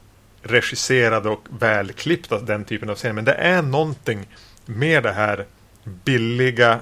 välregisserade 0.42 1.28
och 1.28 1.48
välklippta 1.58 2.40
den 2.40 2.64
typen 2.64 2.90
av 2.90 2.94
scen. 2.94 3.14
Men 3.14 3.24
det 3.24 3.34
är 3.34 3.62
någonting 3.62 4.26
med 4.66 5.02
det 5.02 5.12
här 5.12 5.46
billiga 5.84 6.80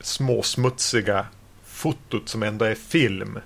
småsmutsiga 0.00 1.26
fotot 1.64 2.28
som 2.28 2.42
ändå 2.42 2.64
är 2.64 2.74
film. 2.74 3.38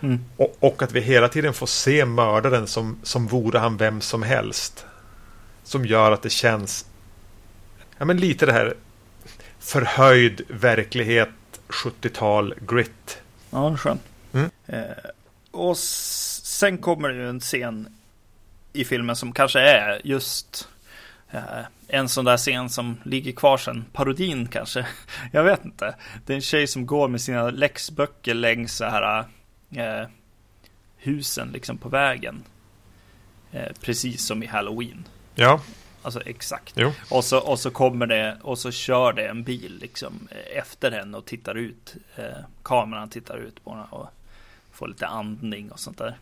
Mm. 0.00 0.24
Och, 0.36 0.56
och 0.60 0.82
att 0.82 0.92
vi 0.92 1.00
hela 1.00 1.28
tiden 1.28 1.54
får 1.54 1.66
se 1.66 2.04
mördaren 2.04 2.66
som, 2.66 2.98
som 3.02 3.26
vore 3.26 3.58
han 3.58 3.76
vem 3.76 4.00
som 4.00 4.22
helst. 4.22 4.86
Som 5.64 5.86
gör 5.86 6.12
att 6.12 6.22
det 6.22 6.30
känns 6.30 6.86
ja, 7.98 8.04
men 8.04 8.16
lite 8.16 8.46
det 8.46 8.52
här 8.52 8.74
förhöjd 9.58 10.40
verklighet 10.48 11.28
70-tal 11.68 12.54
grit. 12.60 13.22
Ja, 13.50 13.76
skön. 13.76 13.98
Mm. 14.32 14.50
Eh, 14.66 14.80
och 15.50 15.76
sen 15.78 16.78
kommer 16.78 17.08
det 17.08 17.14
ju 17.14 17.28
en 17.28 17.40
scen 17.40 17.88
i 18.72 18.84
filmen 18.84 19.16
som 19.16 19.32
kanske 19.32 19.60
är 19.60 20.00
just 20.04 20.68
eh, 21.30 21.42
en 21.88 22.08
sån 22.08 22.24
där 22.24 22.36
scen 22.36 22.70
som 22.70 22.96
ligger 23.04 23.32
kvar 23.32 23.56
sen. 23.56 23.84
Parodin 23.92 24.48
kanske. 24.48 24.86
Jag 25.32 25.44
vet 25.44 25.64
inte. 25.64 25.94
Det 26.26 26.32
är 26.32 26.34
en 26.34 26.42
tjej 26.42 26.66
som 26.66 26.86
går 26.86 27.08
med 27.08 27.20
sina 27.20 27.50
läxböcker 27.50 28.34
längs 28.34 28.76
så 28.76 28.84
här 28.84 29.24
eh, 29.70 30.06
husen 30.96 31.50
liksom 31.52 31.78
på 31.78 31.88
vägen. 31.88 32.42
Eh, 33.52 33.72
precis 33.80 34.24
som 34.26 34.42
i 34.42 34.46
Halloween. 34.46 35.04
Ja, 35.34 35.60
Alltså 36.04 36.20
exakt. 36.20 36.72
jo. 36.76 36.92
Och 37.10 37.24
så, 37.24 37.38
och 37.38 37.58
så 37.58 37.70
kommer 37.70 38.06
det 38.06 38.38
och 38.42 38.58
så 38.58 38.70
kör 38.70 39.12
det 39.12 39.28
en 39.28 39.42
bil 39.42 39.78
liksom 39.80 40.28
eh, 40.30 40.58
efter 40.58 40.90
henne 40.90 41.18
och 41.18 41.24
tittar 41.24 41.54
ut. 41.54 41.94
Eh, 42.16 42.24
kameran 42.62 43.08
tittar 43.08 43.38
ut 43.38 43.64
på 43.64 43.70
henne 43.70 43.86
och 43.90 44.08
får 44.72 44.88
lite 44.88 45.06
andning 45.06 45.72
och 45.72 45.80
sånt 45.80 45.98
där. 45.98 46.18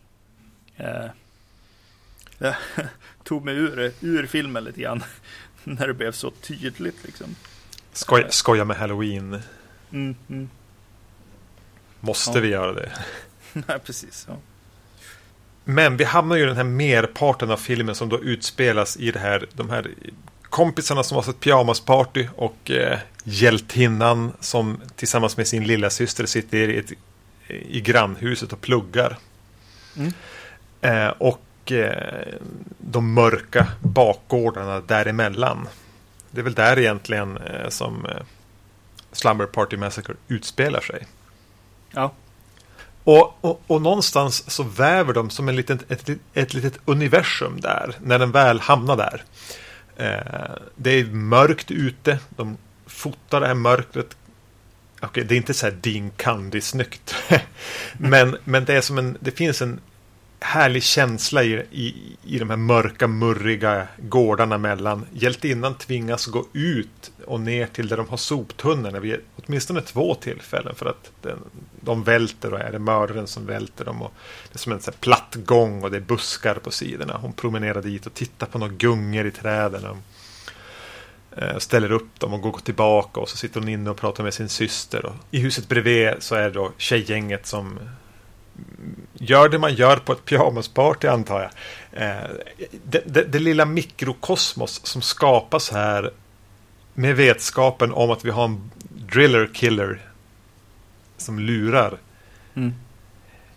Jag 2.41 2.55
tog 3.23 3.45
mig 3.45 3.55
ur, 3.55 3.93
ur 4.01 4.25
filmen 4.27 4.63
lite 4.63 4.81
grann. 4.81 5.03
När 5.63 5.87
det 5.87 5.93
blev 5.93 6.11
så 6.11 6.31
tydligt 6.31 7.03
liksom. 7.03 7.35
Skoj, 7.93 8.25
skoja 8.29 8.65
med 8.65 8.77
Halloween. 8.77 9.41
Mm, 9.91 10.15
mm. 10.29 10.49
Måste 11.99 12.37
Ja. 12.37 12.41
vi 12.41 12.47
göra 12.47 12.73
det? 12.73 12.91
Nej, 13.53 13.79
precis. 13.85 14.25
Ja. 14.29 14.35
Men 15.63 15.97
vi 15.97 16.03
hamnar 16.03 16.35
ju 16.35 16.43
i 16.43 16.45
den 16.45 16.55
här 16.55 16.63
merparten 16.63 17.51
av 17.51 17.57
filmen 17.57 17.95
som 17.95 18.09
då 18.09 18.19
utspelas 18.19 18.97
i 18.97 19.11
det 19.11 19.19
här, 19.19 19.45
de 19.53 19.69
här 19.69 19.91
kompisarna 20.43 21.03
som 21.03 21.15
har 21.15 21.29
ett 21.29 21.39
pyjamasparty 21.39 22.27
och 22.35 22.71
eh, 22.71 22.99
hjältinnan 23.23 24.31
som 24.39 24.81
tillsammans 24.95 25.37
med 25.37 25.47
sin 25.47 25.63
lilla 25.63 25.89
syster 25.89 26.25
sitter 26.25 26.57
i, 26.57 26.77
ett, 26.77 26.91
i 27.47 27.81
grannhuset 27.81 28.53
och 28.53 28.61
pluggar. 28.61 29.17
Mm. 29.97 30.13
Eh, 30.81 31.07
och 31.07 31.41
eh, 31.65 32.33
de 32.77 33.13
mörka 33.13 33.67
bakgårdarna 33.79 34.81
däremellan. 34.81 35.67
Det 36.31 36.39
är 36.39 36.43
väl 36.43 36.53
där 36.53 36.79
egentligen 36.79 37.37
eh, 37.37 37.69
som 37.69 38.05
eh, 38.05 38.11
Slumber 39.11 39.45
Party 39.45 39.77
Massacre 39.77 40.13
utspelar 40.27 40.81
sig. 40.81 41.07
ja. 41.91 42.13
Och, 43.03 43.37
och, 43.41 43.61
och 43.67 43.81
någonstans 43.81 44.51
så 44.51 44.63
väver 44.63 45.13
de 45.13 45.29
som 45.29 45.49
en 45.49 45.55
liten, 45.55 45.79
ett, 45.89 46.09
ett 46.33 46.53
litet 46.53 46.79
universum 46.85 47.59
där, 47.61 47.95
när 48.01 48.19
den 48.19 48.31
väl 48.31 48.59
hamnar 48.59 48.97
där. 48.97 49.23
Eh, 49.95 50.55
det 50.75 50.99
är 50.99 51.05
mörkt 51.05 51.71
ute, 51.71 52.19
de 52.29 52.57
fotar 52.85 53.41
det 53.41 53.47
här 53.47 53.53
mörkret. 53.53 54.17
Okej, 55.01 55.23
det 55.23 55.35
är 55.35 55.37
inte 55.37 55.53
så 55.53 55.65
här 55.65 55.77
Dean 55.81 56.11
Candy-snyggt. 56.17 57.15
men, 57.97 58.37
men 58.43 58.65
det 58.65 58.73
är 58.73 58.81
som 58.81 58.97
en, 58.97 59.17
det 59.19 59.31
finns 59.31 59.61
en 59.61 59.79
härlig 60.43 60.83
känsla 60.83 61.43
i, 61.43 61.65
i, 61.71 62.17
i 62.23 62.39
de 62.39 62.49
här 62.49 62.57
mörka, 62.57 63.07
murriga 63.07 63.87
gårdarna 63.97 64.57
mellan. 64.57 65.05
Hjältinnan 65.13 65.75
tvingas 65.75 66.25
gå 66.25 66.45
ut 66.53 67.11
och 67.25 67.39
ner 67.39 67.65
till 67.65 67.87
där 67.87 67.97
de 67.97 68.07
har 68.09 68.17
soptunnorna 68.17 68.99
vid 68.99 69.15
åtminstone 69.35 69.81
två 69.81 70.15
tillfällen 70.15 70.75
för 70.75 70.85
att 70.85 71.11
den, 71.21 71.39
de 71.81 72.03
välter 72.03 72.53
och 72.53 72.59
är 72.59 72.71
det 72.71 72.79
mördaren 72.79 73.27
som 73.27 73.45
välter 73.45 73.85
dem. 73.85 74.01
Och 74.01 74.13
det 74.51 74.55
är 74.55 74.59
som 74.59 74.71
en 74.71 74.81
så 74.81 74.91
här 74.91 74.97
platt 74.97 75.35
gång 75.45 75.83
och 75.83 75.91
det 75.91 75.97
är 75.97 76.01
buskar 76.01 76.55
på 76.55 76.71
sidorna. 76.71 77.17
Hon 77.21 77.33
promenerar 77.33 77.81
dit 77.81 78.05
och 78.05 78.13
tittar 78.13 78.47
på 78.47 78.57
några 78.57 78.73
gungor 78.73 79.25
i 79.25 79.31
träden. 79.31 79.85
Och, 79.85 79.97
eh, 81.37 81.57
ställer 81.57 81.91
upp 81.91 82.19
dem 82.19 82.33
och 82.33 82.41
går 82.41 82.59
tillbaka 82.63 83.19
och 83.19 83.29
så 83.29 83.37
sitter 83.37 83.59
hon 83.59 83.69
inne 83.69 83.89
och 83.89 83.97
pratar 83.97 84.23
med 84.23 84.33
sin 84.33 84.49
syster. 84.49 85.05
Och 85.05 85.15
I 85.31 85.39
huset 85.39 85.67
bredvid 85.67 86.13
så 86.19 86.35
är 86.35 86.43
det 86.43 86.51
då 86.51 86.71
tjejgänget 86.77 87.45
som 87.45 87.79
gör 89.13 89.49
det 89.49 89.59
man 89.59 89.73
gör 89.73 89.97
på 89.97 90.11
ett 90.11 90.25
pyjamasparty 90.25 91.07
antar 91.07 91.41
jag. 91.41 91.51
Eh, 92.03 92.29
det, 92.83 93.03
det, 93.05 93.23
det 93.23 93.39
lilla 93.39 93.65
mikrokosmos 93.65 94.85
som 94.85 95.01
skapas 95.01 95.71
här 95.71 96.11
med 96.93 97.15
vetskapen 97.15 97.91
om 97.91 98.11
att 98.11 98.25
vi 98.25 98.29
har 98.29 98.45
en 98.45 98.71
driller 98.89 99.49
killer 99.53 100.01
som 101.17 101.39
lurar. 101.39 101.97
Mm. 102.53 102.73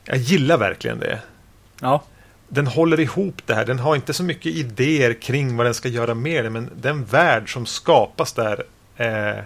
Jag 0.05 0.17
gillar 0.17 0.59
verkligen 0.59 0.99
det. 0.99 1.21
Ja. 1.81 2.03
Den 2.49 2.67
håller 2.67 3.01
ihop 3.01 3.43
det 3.47 3.55
här. 3.55 3.65
Den 3.65 3.79
har 3.79 3.97
inte 3.97 4.13
så 4.13 4.23
mycket 4.23 4.55
idéer 4.55 5.15
kring 5.15 5.57
vad 5.57 5.67
den 5.67 5.75
ska 5.75 5.89
göra 5.89 6.15
med 6.15 6.45
det. 6.45 6.51
Men 6.51 6.71
den 6.77 7.05
värld 7.05 7.53
som 7.53 7.67
skapas 7.67 8.33
där 8.33 8.65
är, 8.97 9.45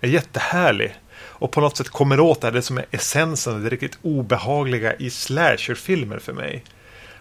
är 0.00 0.08
jättehärlig. 0.08 0.94
Och 1.36 1.52
på 1.52 1.60
något 1.60 1.76
sätt 1.76 1.88
kommer 1.88 2.20
åt 2.20 2.40
det 2.40 2.46
här, 2.46 2.52
det 2.52 2.62
som 2.62 2.78
är 2.78 2.86
essensen, 2.90 3.62
det 3.62 3.68
riktigt 3.68 3.98
obehagliga 4.02 4.94
i 4.94 5.10
slasherfilmer 5.10 6.18
för 6.18 6.32
mig. 6.32 6.64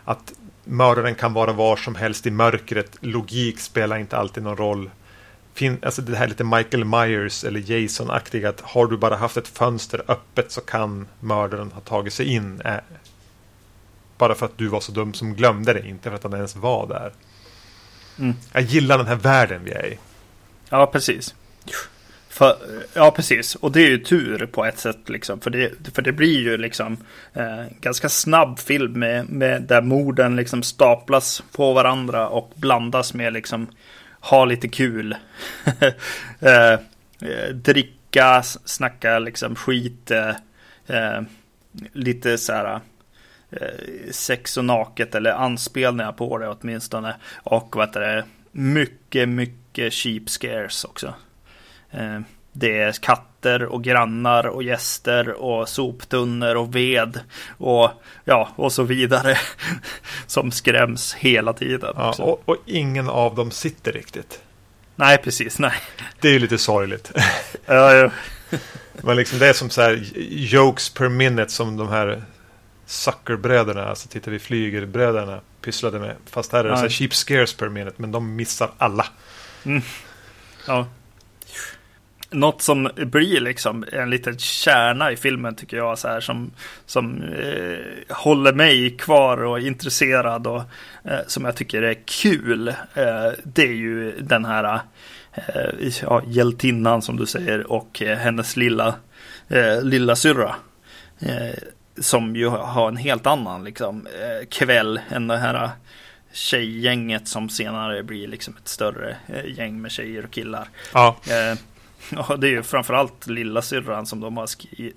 Att 0.06 0.34
mördaren 0.64 1.16
kan 1.16 1.34
vara 1.34 1.54
var 1.54 1.76
som 1.76 1.96
helst 1.96 2.26
i 2.26 2.32
mörkret. 2.32 2.98
Logik 3.00 3.60
spelar 3.60 3.98
inte 3.98 4.18
alltid 4.18 4.44
någon 4.44 4.58
roll. 4.58 4.90
Fin, 5.54 5.78
alltså 5.82 6.02
det 6.02 6.18
här 6.18 6.28
lite 6.28 6.44
Michael 6.44 6.86
Myers 6.86 7.44
eller 7.44 7.72
Jason-aktiga. 7.72 8.50
Att 8.50 8.62
har 8.62 8.88
du 8.88 8.98
bara 8.98 9.16
haft 9.16 9.38
ett 9.38 9.48
fönster 9.48 10.04
öppet 10.08 10.52
så 10.52 10.62
kan 10.62 11.08
mördaren 11.20 11.72
ha 11.72 11.82
tagit 11.82 12.14
sig 12.14 12.26
in. 12.26 12.62
Äh, 12.62 12.74
Bara 14.18 14.36
för 14.36 14.46
att 14.46 14.58
du 14.58 14.68
var 14.68 14.80
så 14.80 14.92
dum 14.92 15.14
som 15.14 15.34
glömde 15.36 15.74
det, 15.74 15.88
inte 15.88 16.10
för 16.10 16.16
att 16.16 16.24
han 16.24 16.34
ens 16.34 16.56
var 16.56 16.88
där. 16.88 17.14
Mm. 18.20 18.34
Jag 18.52 18.64
gillar 18.64 18.98
den 18.98 19.08
här 19.08 19.16
världen 19.16 19.62
vi 19.64 19.72
är 19.72 19.86
i. 19.86 20.00
Ja, 20.70 20.86
precis. 20.86 21.36
För, 22.34 22.58
ja, 22.94 23.12
precis. 23.12 23.56
Och 23.56 23.72
det 23.72 23.82
är 23.82 23.90
ju 23.90 23.98
tur 23.98 24.46
på 24.46 24.66
ett 24.66 24.80
sätt. 24.80 25.10
Liksom. 25.10 25.40
För, 25.40 25.50
det, 25.50 25.72
för 25.94 26.02
det 26.02 26.12
blir 26.12 26.40
ju 26.40 26.58
liksom 26.58 26.98
eh, 27.34 27.64
ganska 27.82 28.10
snabb 28.10 28.60
film 28.60 29.00
med, 29.00 29.30
med 29.30 29.62
där 29.62 29.82
morden 29.82 30.36
liksom 30.36 30.64
staplas 30.64 31.44
på 31.52 31.74
varandra 31.74 32.28
och 32.28 32.52
blandas 32.56 33.14
med 33.14 33.34
liksom 33.34 33.68
ha 34.20 34.46
lite 34.46 34.68
kul. 34.68 35.16
Eh, 36.40 36.74
eh, 37.30 37.50
dricka, 37.54 38.44
snacka 38.44 39.20
liksom 39.20 39.56
skit. 39.56 40.12
Eh, 40.12 40.36
eh, 40.88 41.22
lite 41.92 42.38
så 42.38 42.54
här 42.54 42.80
eh, 43.52 44.12
sex 44.12 44.58
och 44.58 44.66
naket 44.66 45.16
eller 45.16 45.32
anspelningar 45.32 46.12
på 46.12 46.38
det 46.38 46.48
åtminstone. 46.48 47.16
Och 47.36 47.76
vad 47.76 47.88
heter 47.88 48.02
det, 48.02 48.26
mycket, 48.52 49.30
mycket 49.30 49.94
cheap 49.94 50.30
scares 50.30 50.84
också. 50.84 51.14
Eh, 51.94 52.20
det 52.54 52.80
är 52.80 52.92
katter 52.92 53.64
och 53.66 53.84
grannar 53.84 54.48
och 54.48 54.64
gäster 54.64 55.30
och 55.30 55.70
soptunnor 55.70 56.56
och 56.56 56.76
ved 56.76 57.20
och 57.58 57.92
ja, 58.26 58.50
och 58.56 58.72
så 58.72 58.84
vidare 58.84 59.38
som 60.28 60.52
skräms 60.52 61.14
hela 61.14 61.54
tiden. 61.54 61.94
Ja, 61.96 62.16
och, 62.20 62.42
och, 62.46 62.58
ingen 62.66 63.10
av 63.10 63.36
dem 63.36 63.52
sitter 63.52 63.92
riktigt. 63.92 64.42
Nej, 64.96 65.18
precis. 65.18 65.60
Nej. 65.60 65.74
Det 66.20 66.28
är 66.28 66.32
ju 66.32 66.40
lite 66.40 66.58
sorgligt. 66.58 67.12
ja, 67.66 67.94
ja. 67.94 68.12
Men 69.02 69.16
liksom 69.16 69.40
det 69.40 69.48
är 69.48 69.54
som 69.54 69.70
så 69.70 69.82
här 69.82 70.04
jokes 70.30 70.90
per 70.90 71.10
minute 71.10 71.52
som 71.52 71.78
de 71.78 71.90
här 71.90 72.24
Suckerbröderna, 72.86 73.86
alltså 73.86 74.08
tittar 74.08 74.32
vi 74.32 74.40
flygerbröderna 74.40 75.40
pysslade 75.62 76.00
med. 76.00 76.16
Fast 76.26 76.52
här 76.52 76.60
är 76.60 76.64
det 76.64 76.70
ja. 76.70 76.76
så 76.76 76.82
här 76.82 76.90
cheap 76.90 77.14
scares 77.14 77.54
per 77.54 77.70
minute, 77.70 77.96
men 77.98 78.12
de 78.12 78.36
missar 78.36 78.72
alla. 78.78 79.06
Mm. 79.66 79.82
Ja. 80.68 80.88
Något 82.34 82.62
som 82.62 82.90
blir 82.96 83.40
liksom 83.40 83.86
en 83.92 84.10
liten 84.10 84.38
kärna 84.38 85.12
i 85.12 85.16
filmen 85.16 85.56
tycker 85.56 85.78
jag 85.78 86.00
så 86.00 86.08
här 86.08 86.20
som, 86.20 86.52
som 86.86 87.24
eh, 87.24 88.16
håller 88.16 88.54
mig 88.54 88.98
kvar 88.98 89.44
och 89.44 89.60
intresserad 89.60 90.48
och 90.48 90.62
eh, 91.04 91.20
som 91.28 91.46
jag 91.46 91.56
tycker 91.56 91.82
är 91.82 91.98
kul. 92.06 92.68
Eh, 92.68 93.32
det 93.44 93.64
är 93.64 93.74
ju 93.74 94.12
den 94.20 94.46
här 94.46 94.80
eh, 95.34 95.90
ja, 96.02 96.22
hjältinnan 96.28 97.02
som 97.02 97.18
du 97.18 97.26
säger 97.26 97.72
och 97.72 98.02
eh, 98.02 98.18
hennes 98.18 98.58
lilla, 98.58 98.96
eh, 99.48 99.84
lilla 99.84 100.16
syrra. 100.16 100.56
Eh, 101.20 101.56
som 101.98 102.36
ju 102.36 102.48
har 102.48 102.88
en 102.88 102.98
helt 102.98 103.28
annan 103.28 103.64
liksom, 103.64 104.08
kväll 104.50 105.00
än 105.10 105.28
det 105.28 105.38
här 105.38 105.70
tjejgänget 106.32 107.28
som 107.28 107.50
senare 107.50 108.04
blir 108.04 108.28
liksom 108.28 108.56
ett 108.62 108.68
större 108.68 109.16
gäng 109.46 109.82
med 109.82 109.92
tjejer 109.92 110.24
och 110.24 110.32
killar. 110.32 110.68
Ja. 110.94 111.18
Eh, 112.12 112.26
Ja, 112.30 112.36
det 112.36 112.48
är 112.48 112.52
ju 112.52 112.64
framförallt 112.64 113.28
lilla 113.28 113.62
syrran 113.62 114.06
som 114.06 114.20
de 114.20 114.38
har 114.38 114.50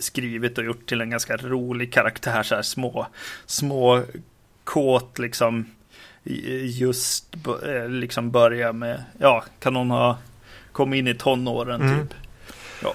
skrivit 0.03 0.59
och 0.59 0.65
gjort 0.65 0.87
till 0.87 1.01
en 1.01 1.11
ganska 1.11 1.37
rolig 1.37 1.93
karaktär. 1.93 2.43
Så 2.43 2.55
här 2.55 2.63
små, 2.63 3.07
små 3.47 4.03
kåt 4.65 5.19
liksom. 5.19 5.67
Just 6.63 7.37
liksom 7.89 8.31
börja 8.31 8.73
med, 8.73 9.05
ja, 9.19 9.45
kan 9.61 9.77
hon 9.77 9.91
ha 9.91 10.19
kommit 10.73 10.99
in 10.99 11.09
i 11.09 11.15
tonåren 11.15 11.83
mm. 11.83 12.09
typ. 12.09 12.17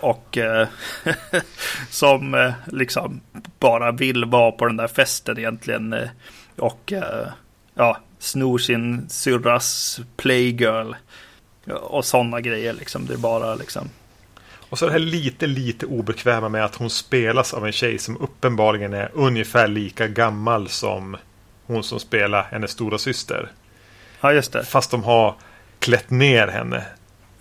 Och 0.02 0.38
eh, 0.38 0.68
som 1.90 2.34
eh, 2.34 2.54
liksom 2.66 3.22
bara 3.60 3.92
vill 3.92 4.26
vara 4.26 4.52
på 4.52 4.66
den 4.66 4.78
där 4.78 4.88
festen 4.88 5.38
egentligen. 5.38 5.94
Eh, 5.94 6.10
och 6.58 6.94
eh, 6.94 7.28
ja, 7.74 7.98
snor 8.20 8.58
sin 8.58 9.10
syrras 9.10 10.00
playgirl. 10.18 10.94
Och 11.82 12.06
sådana 12.06 12.42
grejer 12.42 12.74
liksom. 12.74 13.06
Det 13.06 13.14
är 13.14 13.18
bara 13.18 13.56
liksom. 13.56 13.90
Och 14.72 14.80
så 14.80 14.86
det 14.86 14.92
här 14.92 15.00
lite, 15.00 15.48
lite 15.48 15.86
obekväma 15.86 16.50
med 16.50 16.66
att 16.66 16.76
hon 16.76 16.90
spelas 16.90 17.54
av 17.54 17.66
en 17.66 17.72
tjej 17.72 17.98
som 17.98 18.18
uppenbarligen 18.18 18.94
är 18.94 19.12
ungefär 19.14 19.68
lika 19.68 20.08
gammal 20.08 20.70
som 20.70 21.18
hon 21.66 21.84
som 21.84 22.00
spelar 22.00 22.44
hennes 22.44 22.72
stora 22.72 22.98
syster. 22.98 23.52
Ja, 24.22 24.34
just 24.34 24.52
det. 24.52 24.64
Fast 24.64 24.92
de 24.92 25.04
har 25.04 25.36
klätt 25.80 26.10
ner 26.10 26.48
henne 26.48 26.84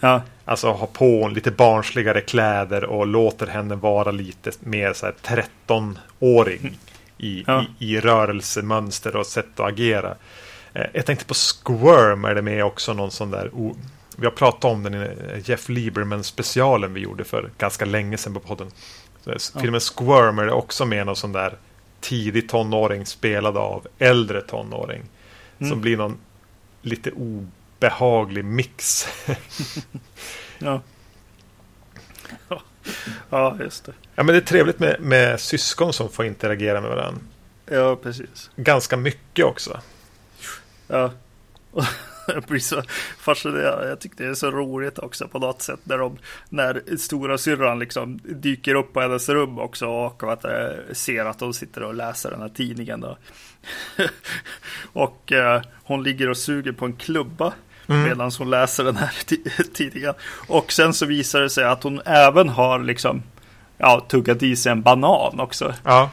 Ja. 0.01 0.23
Alltså 0.45 0.73
har 0.73 0.87
på 0.87 1.29
lite 1.29 1.51
barnsligare 1.51 2.21
kläder 2.21 2.85
och 2.85 3.07
låter 3.07 3.47
henne 3.47 3.75
vara 3.75 4.11
lite 4.11 4.51
mer 4.61 4.93
så 4.93 5.07
här 5.07 5.15
13-åring 5.23 6.79
i, 7.19 7.45
ja. 7.47 7.65
i, 7.79 7.95
i 7.95 8.01
rörelsemönster 8.01 9.17
och 9.17 9.27
sätt 9.27 9.61
att 9.61 9.69
agera. 9.69 10.15
Eh, 10.73 10.87
jag 10.93 11.07
tänkte 11.07 11.25
på 11.25 11.35
Squirm 11.35 12.25
är 12.25 12.35
det 12.35 12.43
med 12.43 12.65
också 12.65 12.93
någon 12.93 13.11
sån 13.11 13.31
där 13.31 13.51
vi 14.21 14.27
har 14.27 14.33
pratat 14.33 14.65
om 14.65 14.83
den 14.83 14.95
i 14.95 15.43
Jeff 15.45 15.69
Lieberman 15.69 16.25
specialen 16.25 16.95
vi 16.95 17.01
gjorde 17.01 17.25
för 17.25 17.51
ganska 17.59 17.85
länge 17.85 18.17
sedan 18.17 18.35
på 18.35 18.41
podden. 18.41 18.71
Så 19.21 19.31
ja. 19.31 19.61
Filmen 19.61 19.81
Squirm 19.81 20.39
är 20.39 20.51
också 20.51 20.85
med 20.85 21.07
någon 21.07 21.17
sån 21.17 21.33
där 21.33 21.59
tidig 22.01 22.49
tonåring 22.49 23.07
spelad 23.07 23.57
av 23.57 23.87
äldre 23.99 24.41
tonåring. 24.41 25.03
Mm. 25.59 25.71
Som 25.71 25.81
blir 25.81 25.97
någon 25.97 26.19
lite 26.83 27.11
o 27.11 27.47
behaglig 27.79 28.45
mix. 28.45 29.07
ja. 30.59 30.81
ja, 33.31 33.57
just 33.61 33.85
det. 33.85 33.93
Ja, 34.15 34.23
men 34.23 34.27
det 34.27 34.37
är 34.37 34.47
trevligt 34.47 34.79
med, 34.79 35.01
med 35.01 35.41
syskon 35.41 35.93
som 35.93 36.09
får 36.09 36.25
interagera 36.25 36.81
med 36.81 36.91
varandra. 36.91 37.21
Ja, 37.67 37.97
precis. 37.97 38.51
Ganska 38.57 38.97
mycket 38.97 39.45
också. 39.45 39.81
Ja. 40.87 41.11
Jag 42.35 42.43
blir 42.49 42.61
så 42.61 42.83
fascinerad. 43.19 43.91
Jag 43.91 44.01
tycker 44.01 44.25
det 44.25 44.31
är 44.31 44.35
så 44.35 44.51
roligt 44.51 44.99
också 44.99 45.29
på 45.29 45.39
något 45.39 45.63
sätt 45.63 45.81
när, 45.85 45.99
de, 45.99 46.19
när 46.49 46.97
stora 46.97 47.39
syrran 47.39 47.79
liksom 47.79 48.21
dyker 48.25 48.75
upp 48.75 48.93
på 48.93 49.01
hennes 49.01 49.29
rum 49.29 49.59
också 49.59 49.87
och 49.87 50.33
att, 50.33 50.45
ser 50.93 51.25
att 51.25 51.39
de 51.39 51.55
sitter 51.55 51.83
och 51.83 51.95
läser 51.95 52.31
den 52.31 52.41
här 52.41 52.49
tidningen. 52.49 53.01
Då. 53.01 53.19
och 54.93 55.33
äh, 55.33 55.63
hon 55.85 56.03
ligger 56.03 56.31
och 56.31 56.37
suger 56.37 56.73
på 56.73 56.85
en 56.85 56.97
klubba 56.97 57.53
mm. 57.87 58.03
medan 58.03 58.31
hon 58.39 58.51
läser 58.51 58.85
den 58.85 58.97
här 58.97 59.13
tidningen. 59.73 60.15
Och 60.49 60.73
sen 60.73 60.95
så 60.95 61.07
visar 61.07 61.41
det 61.41 61.51
sig 61.51 61.65
att 61.65 61.83
hon 61.83 62.01
även 62.05 62.49
har 62.49 62.79
liksom 62.79 63.23
ja, 63.79 64.07
tuggat 64.09 64.43
i 64.43 64.57
sig 64.57 64.73
en 64.73 64.83
banan 64.83 65.41
också. 65.41 65.75
Ja. 65.85 66.11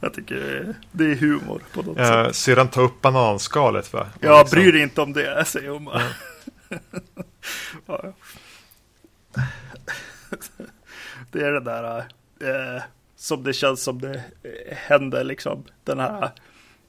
Jag 0.00 0.14
tycker 0.14 0.74
det 0.92 1.04
är 1.04 1.14
humor 1.14 1.62
på 1.72 1.82
något 1.82 1.98
ja, 1.98 2.24
sätt. 2.24 2.36
Syrran 2.36 2.68
tar 2.68 2.82
upp 2.82 3.00
bananskalet 3.00 3.92
va? 3.92 4.06
Ja, 4.20 4.40
liksom... 4.40 4.60
bryr 4.60 4.72
dig 4.72 4.82
inte 4.82 5.00
om 5.00 5.12
det, 5.12 5.44
säger 5.44 5.70
hon 5.70 5.84
bara. 5.84 6.02
Ja. 7.86 8.12
det 11.30 11.40
är 11.40 11.52
det 11.52 11.60
där 11.60 11.98
eh, 12.40 12.82
som 13.16 13.44
det 13.44 13.52
känns 13.52 13.82
som 13.82 14.00
det 14.00 14.24
händer 14.68 15.24
liksom. 15.24 15.64
Den 15.84 15.98
här 15.98 16.22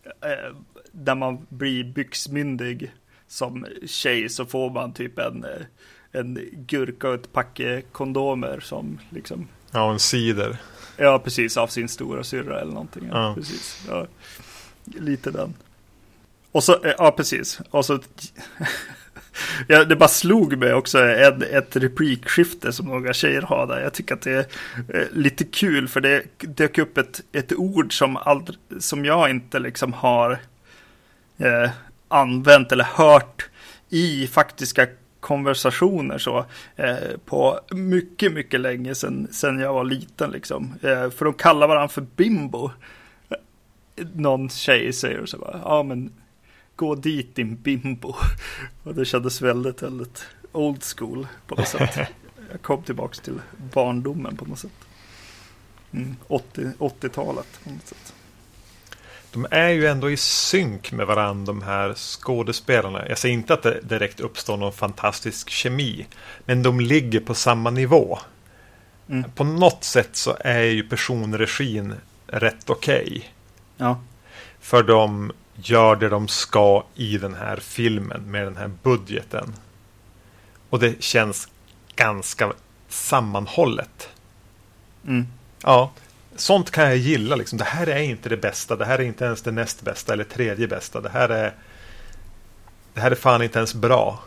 eh, 0.04 0.56
när 0.92 1.16
man 1.16 1.46
blir 1.50 1.84
byxmyndig 1.84 2.92
som 3.28 3.66
tjej 3.88 4.30
så 4.30 4.46
får 4.46 4.70
man 4.70 4.94
typ 4.94 5.20
en, 5.20 5.44
eh, 5.44 5.66
en 6.12 6.40
gurka 6.52 7.10
och 7.10 7.16
ett 7.16 7.34
packe 7.34 7.82
kondomer 7.92 8.60
som 8.60 9.00
liksom. 9.10 9.48
Ja, 9.72 9.92
en 9.92 10.00
cider. 10.00 10.58
Ja, 11.00 11.20
precis. 11.20 11.58
Av 11.58 11.68
sin 11.68 11.90
stora 11.90 12.24
syrra 12.24 12.62
eller 12.62 12.72
någonting. 12.72 13.10
Ja. 13.12 13.34
Precis. 13.36 13.86
Ja, 13.90 14.08
lite 14.84 15.32
den. 15.32 15.54
Och 16.52 16.64
så, 16.64 16.84
eh, 16.84 16.94
ja 16.98 17.12
precis. 17.12 17.62
Och 17.70 17.86
så, 17.86 18.00
ja, 19.68 19.84
det 19.84 19.96
bara 19.96 20.10
slog 20.10 20.58
mig 20.58 20.74
också 20.74 21.06
ett, 21.06 21.44
ett 21.44 21.76
replikskifte 21.76 22.74
som 22.74 22.86
några 22.86 23.14
tjejer 23.14 23.42
har 23.42 23.68
där. 23.68 23.82
Jag 23.82 23.94
tycker 23.94 24.16
att 24.16 24.22
det 24.22 24.32
är 24.32 24.46
eh, 24.96 25.08
lite 25.12 25.44
kul 25.44 25.88
för 25.88 26.02
det 26.02 26.24
dök 26.40 26.78
upp 26.78 26.98
ett, 26.98 27.22
ett 27.32 27.54
ord 27.54 27.98
som, 27.98 28.18
aldrig, 28.18 28.58
som 28.80 29.06
jag 29.06 29.30
inte 29.30 29.60
liksom 29.60 29.94
har 29.94 30.40
eh, 31.38 31.70
använt 32.08 32.72
eller 32.72 32.84
hört 32.84 33.50
i 33.90 34.28
faktiska 34.28 34.88
konversationer 35.20 36.18
så 36.18 36.46
eh, 36.76 37.18
på 37.26 37.60
mycket, 37.72 38.34
mycket 38.34 38.60
länge 38.60 38.96
sedan, 38.96 39.28
sedan 39.32 39.60
jag 39.60 39.74
var 39.74 39.84
liten 39.84 40.32
liksom. 40.32 40.74
Eh, 40.82 41.10
för 41.10 41.26
de 41.26 41.34
kallar 41.34 41.68
varandra 41.68 41.88
för 41.88 42.06
bimbo. 42.16 42.72
Någon 44.14 44.50
tjej 44.50 44.94
säger 44.94 45.26
så 45.26 45.38
bara, 45.38 45.62
ja 45.64 45.84
men 45.84 46.14
gå 46.76 46.96
dit 46.96 47.36
din 47.36 47.56
bimbo. 47.56 48.16
Och 48.84 48.96
det 48.96 49.06
kändes 49.06 49.42
väldigt, 49.42 49.82
väldigt 49.84 50.26
old 50.52 50.84
school 50.84 51.28
på 51.48 51.56
något 51.56 51.68
sätt. 51.68 51.98
Jag 52.52 52.62
kom 52.62 52.84
tillbaka 52.84 53.22
till 53.24 53.42
barndomen 53.74 54.38
på 54.38 54.46
något 54.46 54.60
sätt. 54.60 54.72
Mm, 55.92 56.16
80, 56.28 56.72
80-talet 56.80 57.60
på 57.64 57.70
något 57.70 57.88
sätt 57.88 58.14
de 59.32 59.48
är 59.52 59.70
ju 59.70 59.88
ändå 59.88 60.12
i 60.12 60.18
synk 60.18 60.92
med 60.92 61.08
varandra 61.08 61.54
de 61.54 61.62
här 61.62 61.94
skådespelarna. 61.94 63.10
Jag 63.10 63.18
säger 63.18 63.34
inte 63.34 63.54
att 63.54 63.64
det 63.64 63.82
direkt 63.82 64.20
uppstår 64.20 64.58
någon 64.58 64.74
fantastisk 64.74 65.50
kemi. 65.50 66.06
Men 66.46 66.64
de 66.64 66.80
ligger 66.80 67.20
på 67.20 67.34
samma 67.34 67.70
nivå. 67.70 68.20
Mm. 69.10 69.32
På 69.32 69.44
något 69.44 69.84
sätt 69.84 70.10
så 70.16 70.38
är 70.40 70.62
ju 70.64 70.84
personregin 70.84 71.94
rätt 72.28 72.70
okej. 72.70 73.06
Okay. 73.06 73.22
Ja. 73.78 74.02
För 74.60 74.84
de 74.84 75.32
gör 75.56 75.96
det 75.96 76.10
de 76.10 76.28
ska 76.28 76.84
i 76.96 77.18
den 77.18 77.36
här 77.36 77.58
filmen 77.58 78.32
med 78.32 78.44
den 78.46 78.58
här 78.58 78.72
budgeten. 78.84 79.54
Och 80.70 80.80
det 80.80 81.04
känns 81.04 81.48
ganska 81.96 82.54
sammanhållet. 82.88 84.10
Mm. 85.08 85.28
Ja, 85.64 85.92
sånt 86.40 86.72
kan 86.72 86.84
jag 86.84 86.98
gilla. 86.98 87.36
Liksom. 87.36 87.58
Det 87.58 87.64
här 87.64 87.88
är 87.88 88.00
inte 88.00 88.30
det 88.30 88.38
bästa. 88.38 88.76
Det 88.76 88.86
här 88.86 89.00
är 89.00 89.04
inte 89.04 89.26
ens 89.26 89.42
det 89.42 89.52
näst 89.52 89.82
bästa 89.82 90.14
eller 90.14 90.24
tredje 90.24 90.68
bästa. 90.68 91.02
Det 91.02 91.10
här 91.10 91.30
är 91.30 91.54
det 92.94 93.02
här 93.04 93.12
är 93.12 93.16
fan 93.16 93.42
inte 93.42 93.58
ens 93.58 93.74
bra. 93.74 94.20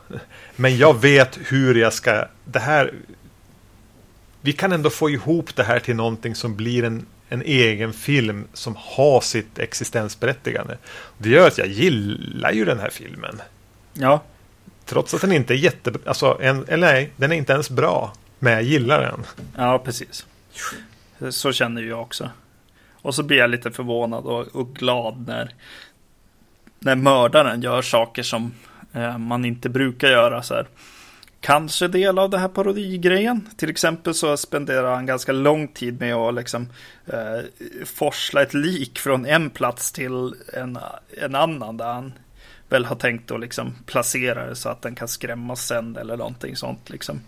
Men 0.57 0.77
jag 0.77 1.01
vet 1.01 1.39
hur 1.47 1.75
jag 1.75 1.93
ska... 1.93 2.25
Det 2.45 2.59
här... 2.59 2.95
Vi 4.41 4.53
kan 4.53 4.73
ändå 4.73 4.91
få 4.91 5.11
ihop 5.11 5.57
det 5.57 5.65
här 5.65 5.79
till 5.79 5.97
någonting 5.97 6.35
som 6.35 6.57
blir 6.57 6.85
en, 6.85 7.07
en 7.29 7.43
egen 7.43 7.93
film 7.93 8.45
som 8.53 8.77
har 8.79 9.21
sitt 9.21 9.59
existensberättigande. 9.59 10.79
Det 11.19 11.29
gör 11.29 11.47
att 11.47 11.59
jag 11.59 11.69
gillar 11.69 12.53
ju 12.53 12.65
den 12.65 12.79
här 12.79 12.91
filmen. 12.91 13.43
Ja. 13.93 14.23
Trots 14.85 15.15
att 15.15 15.21
den 15.21 15.33
inte 15.33 15.55
är 15.55 15.59
jättebra. 15.59 16.01
Alltså, 16.07 16.39
en, 16.41 16.65
eller 16.69 16.93
nej, 16.93 17.11
den 17.17 17.33
är 17.33 17.37
inte 17.37 17.53
ens 17.53 17.71
bra. 17.71 18.13
Men 18.39 18.53
jag 18.53 18.63
gillar 18.63 19.01
den. 19.01 19.25
Ja, 19.57 19.79
precis. 19.79 20.27
Så 21.31 21.53
känner 21.53 21.83
jag 21.83 22.01
också. 22.01 22.31
Och 22.93 23.15
så 23.15 23.23
blir 23.23 23.39
jag 23.39 23.51
lite 23.51 23.71
förvånad 23.71 24.25
och, 24.25 24.47
och 24.47 24.75
glad 24.75 25.27
när, 25.27 25.55
när 26.79 26.97
mördaren 26.97 27.63
gör 27.63 27.83
saker 27.83 28.23
som 28.23 28.55
eh, 28.93 29.19
man 29.19 29.45
inte 29.45 29.69
brukar 29.69 30.09
göra. 30.09 30.43
Så 30.43 30.55
här. 30.55 30.67
Kanske 31.41 31.89
del 31.89 32.19
av 32.19 32.31
det 32.31 32.39
här 32.39 32.49
parodigrejen. 32.49 33.49
Till 33.57 33.71
exempel 33.71 34.15
så 34.15 34.37
spenderar 34.37 34.95
han 34.95 35.07
ganska 35.07 35.33
lång 35.33 35.69
tid 35.69 36.01
med 36.01 36.15
att 36.15 36.35
liksom, 36.35 36.69
eh, 37.07 37.39
forsla 37.85 38.43
ett 38.43 38.55
lik 38.55 38.99
från 38.99 39.27
en 39.27 39.51
plats 39.51 39.93
till 39.93 40.35
en, 40.55 40.79
en 41.23 41.35
annan. 41.35 41.77
Där 41.77 41.93
han 41.93 42.13
väl 42.69 42.85
har 42.85 42.97
tänkt 42.97 43.31
att 43.31 43.41
liksom 43.41 43.75
placera 43.87 44.47
det 44.47 44.57
så 44.57 44.69
att 44.69 44.83
den 44.83 44.95
kan 44.95 45.09
skrämmas 45.09 45.67
sen 45.67 45.97
eller 45.97 46.17
någonting 46.17 46.57
sånt. 46.57 46.91
Liksom. 46.91 47.21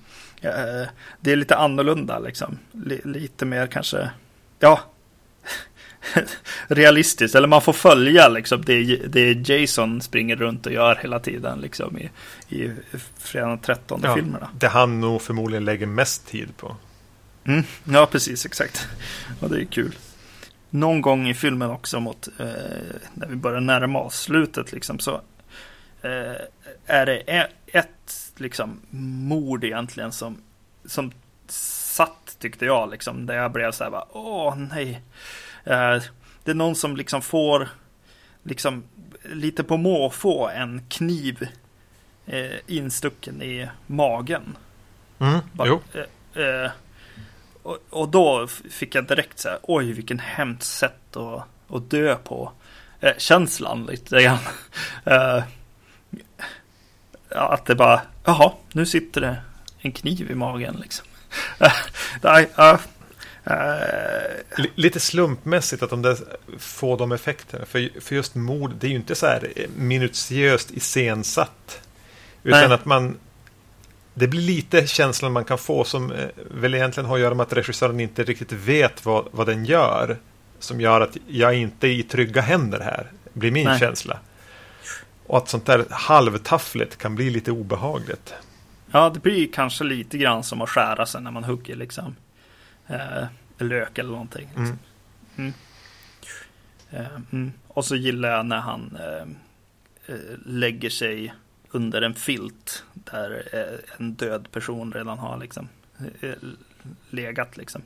Eh, 0.45 0.89
det 1.21 1.33
är 1.33 1.37
lite 1.37 1.57
annorlunda 1.57 2.19
liksom. 2.19 2.59
L 2.87 3.01
lite 3.05 3.45
mer 3.45 3.67
kanske, 3.67 4.11
ja, 4.59 4.81
realistiskt. 6.69 7.35
Eller 7.35 7.49
man 7.49 7.63
får 7.63 7.73
följa 7.73 8.29
liksom 8.29 8.65
det, 8.65 8.97
det 8.97 9.49
Jason 9.49 10.01
springer 10.01 10.37
runt 10.37 10.67
och 10.67 10.73
gör 10.73 10.97
hela 10.97 11.21
tiden 11.21 11.61
liksom 11.61 11.99
i, 11.99 12.11
i 12.49 12.71
fredag 13.19 13.49
den 13.49 13.59
13 13.59 14.01
ja, 14.05 14.15
filmerna. 14.15 14.49
Det 14.59 14.69
han 14.69 15.01
nog 15.01 15.23
förmodligen 15.23 15.65
lägger 15.65 15.87
mest 15.87 16.27
tid 16.27 16.57
på. 16.57 16.77
Mm, 17.45 17.65
ja, 17.85 18.07
precis, 18.07 18.47
exakt. 18.47 18.89
Och 19.41 19.51
det 19.51 19.61
är 19.61 19.65
kul. 19.65 19.95
Någon 20.71 21.01
gång 21.01 21.29
i 21.29 21.35
filmen 21.35 21.71
också 21.71 22.01
mot 22.01 22.29
eh, 22.39 22.47
när 23.15 23.27
vi 23.29 23.37
börjar 23.37 23.61
närma 23.61 24.01
oss 24.01 24.21
slutet 24.21 24.73
liksom 24.73 24.99
så 24.99 25.15
eh, 26.03 26.37
är 26.87 27.07
det 27.07 27.49
ett 27.67 28.24
liksom 28.37 28.81
mord 29.29 29.65
egentligen 29.65 30.13
som, 30.13 30.39
som 30.85 31.13
satt 31.49 32.37
tyckte 32.39 32.65
jag 32.65 32.91
liksom. 32.91 33.27
Där 33.27 33.35
jag 33.35 33.53
blev 33.53 33.73
så 33.73 33.85
här 33.85 33.91
bara, 33.91 34.07
åh 34.13 34.57
nej. 34.57 35.03
Eh, 35.65 36.03
det 36.45 36.51
är 36.51 36.55
någon 36.55 36.75
som 36.75 36.97
liksom 36.97 37.23
får 37.23 37.69
liksom 38.43 38.85
lite 39.23 39.65
på 39.65 39.77
måfå 39.77 40.49
en 40.49 40.83
kniv 40.89 41.49
eh, 42.27 42.59
instucken 42.67 43.43
i 43.43 43.69
magen. 43.87 44.57
Mm, 45.19 45.41
bara, 45.53 45.69
jo. 45.69 45.81
Eh, 45.93 46.43
eh, 46.45 46.71
och, 47.63 47.79
och, 47.91 48.09
då 48.09 48.47
fick 48.71 48.95
jag 48.95 49.07
direkt 49.07 49.39
så 49.39 49.49
här, 49.49 49.59
oj 49.63 49.93
vilken 49.93 50.19
hemskt 50.19 50.63
sätt 50.63 51.17
att, 51.17 51.45
att 51.69 51.91
dö 51.91 52.17
på. 52.17 52.53
Eh, 53.01 53.17
känslan 53.19 53.87
lite 53.87 54.23
grann. 54.23 54.39
Eh, 57.35 57.43
att 57.43 57.67
det 57.67 57.75
bara, 57.75 58.03
jaha, 58.25 58.53
nu 58.73 58.87
sitter 58.87 59.21
det 59.21 59.37
en 59.79 59.93
kniv 59.93 60.31
i 60.31 60.35
magen 60.35 60.77
liksom. 60.83 61.07
Nej, 62.21 62.49
uh, 62.59 62.79
uh, 63.51 64.67
Lite 64.75 65.01
slumpmässigt 65.01 65.83
att 65.83 65.91
de 65.91 66.03
där 66.03 66.19
får 66.59 66.99
de 66.99 67.13
effekterna. 67.13 67.67
För, 67.67 68.01
för 68.01 68.15
just 68.15 68.35
mord, 68.35 68.73
det 68.81 68.87
är 68.87 68.91
ju 68.91 68.97
inte 68.97 69.15
så 69.15 69.27
här 69.27 69.67
minutiöst 69.77 70.71
iscensatt. 70.71 71.81
Utan 72.43 72.69
nej. 72.69 72.73
att 72.73 72.85
man 72.85 73.17
det 74.15 74.29
blir 74.29 74.41
lite 74.41 74.87
känslan 74.87 75.33
man 75.33 75.45
kan 75.45 75.59
få 75.59 75.85
som 75.85 76.13
eh, 76.13 76.29
väl 76.51 76.75
egentligen 76.75 77.09
har 77.09 77.17
att 77.17 77.23
göra 77.23 77.35
med 77.35 77.45
att 77.45 77.53
regissören 77.53 78.01
inte 78.01 78.25
riktigt 78.25 78.53
vet 78.53 79.05
vad, 79.05 79.29
vad 79.31 79.47
den 79.47 79.65
gör. 79.65 80.19
Som 80.59 80.81
gör 80.81 81.01
att 81.01 81.17
jag 81.27 81.55
inte 81.55 81.89
är 81.89 81.91
i 81.91 82.03
trygga 82.03 82.41
händer 82.41 82.81
här. 82.81 83.11
Blir 83.33 83.51
min 83.51 83.65
Nej. 83.65 83.79
känsla. 83.79 84.19
Och 85.27 85.39
att 85.39 85.49
sånt 85.49 85.67
där 85.67 85.87
halvtaffligt 85.91 86.97
kan 86.97 87.15
bli 87.15 87.31
lite 87.31 87.53
obehagligt. 87.53 88.35
Ja, 88.91 89.11
det 89.11 89.21
blir 89.21 89.53
kanske 89.53 89.85
lite 89.85 90.19
grann 90.19 90.45
som 90.45 90.61
att 90.61 90.71
skära 90.71 91.07
sig 91.07 91.23
när 91.23 91.31
man 91.31 91.45
hugger 91.45 91.77
liksom. 91.77 92.17
Eh, 92.87 93.25
lök 93.59 93.99
eller 93.99 94.11
någonting. 94.11 94.47
Liksom. 94.47 94.63
Mm. 94.65 94.79
Mm. 95.37 95.53
Eh, 96.91 97.21
mm. 97.33 97.53
Och 97.69 97.85
så 97.85 97.97
gillar 97.97 98.29
jag 98.29 98.47
när 98.47 98.61
han 98.61 98.99
eh, 99.01 99.29
eh 100.15 100.21
lägger 100.47 100.91
sig 100.91 101.35
under 101.71 102.03
en 102.03 102.15
filt 102.15 102.85
där 102.95 103.49
eh, 103.53 103.97
en 103.99 104.15
död 104.15 104.51
person 104.51 104.93
redan 104.93 105.19
har 105.19 105.39
liksom 105.39 105.69
legat 107.11 107.57
liksom. 107.57 107.83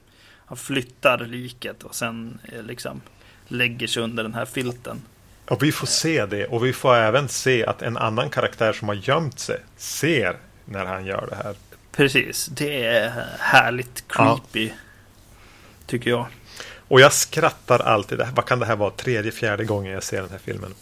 Han 0.47 0.57
flyttar 0.57 1.19
liket 1.19 1.83
och 1.83 1.95
sen 1.95 2.39
liksom 2.63 3.01
lägger 3.49 3.87
sig 3.87 4.03
under 4.03 4.23
den 4.23 4.35
här 4.35 4.45
filten. 4.45 5.03
Och 5.49 5.63
vi 5.63 5.73
får 5.73 5.87
se 5.87 6.27
det 6.27 6.47
och 6.47 6.65
vi 6.65 6.73
får 6.73 6.95
även 6.95 7.29
se 7.29 7.67
att 7.67 7.83
en 7.83 7.97
annan 7.97 8.31
karaktär 8.31 8.73
som 8.73 8.89
har 8.89 8.95
gömt 8.95 9.39
sig 9.39 9.61
ser 9.77 10.37
när 10.65 10.85
han 10.85 11.07
gör 11.07 11.27
det 11.31 11.37
här. 11.37 11.55
Precis, 11.93 12.47
det 12.47 12.85
är 12.85 13.25
härligt 13.39 14.05
creepy. 14.09 14.67
Ja. 14.67 14.75
Tycker 15.87 16.11
jag. 16.11 16.27
Och 16.89 17.01
jag 17.01 17.13
skrattar 17.13 17.79
alltid. 17.79 18.21
Vad 18.35 18.45
kan 18.45 18.59
det 18.59 18.67
här 18.67 18.77
vara? 18.77 18.91
Tredje, 18.91 19.33
fjärde 19.33 19.65
gången 19.65 19.93
jag 19.93 20.03
ser 20.03 20.21
den 20.21 20.31
här 20.31 20.39
filmen. 20.45 20.75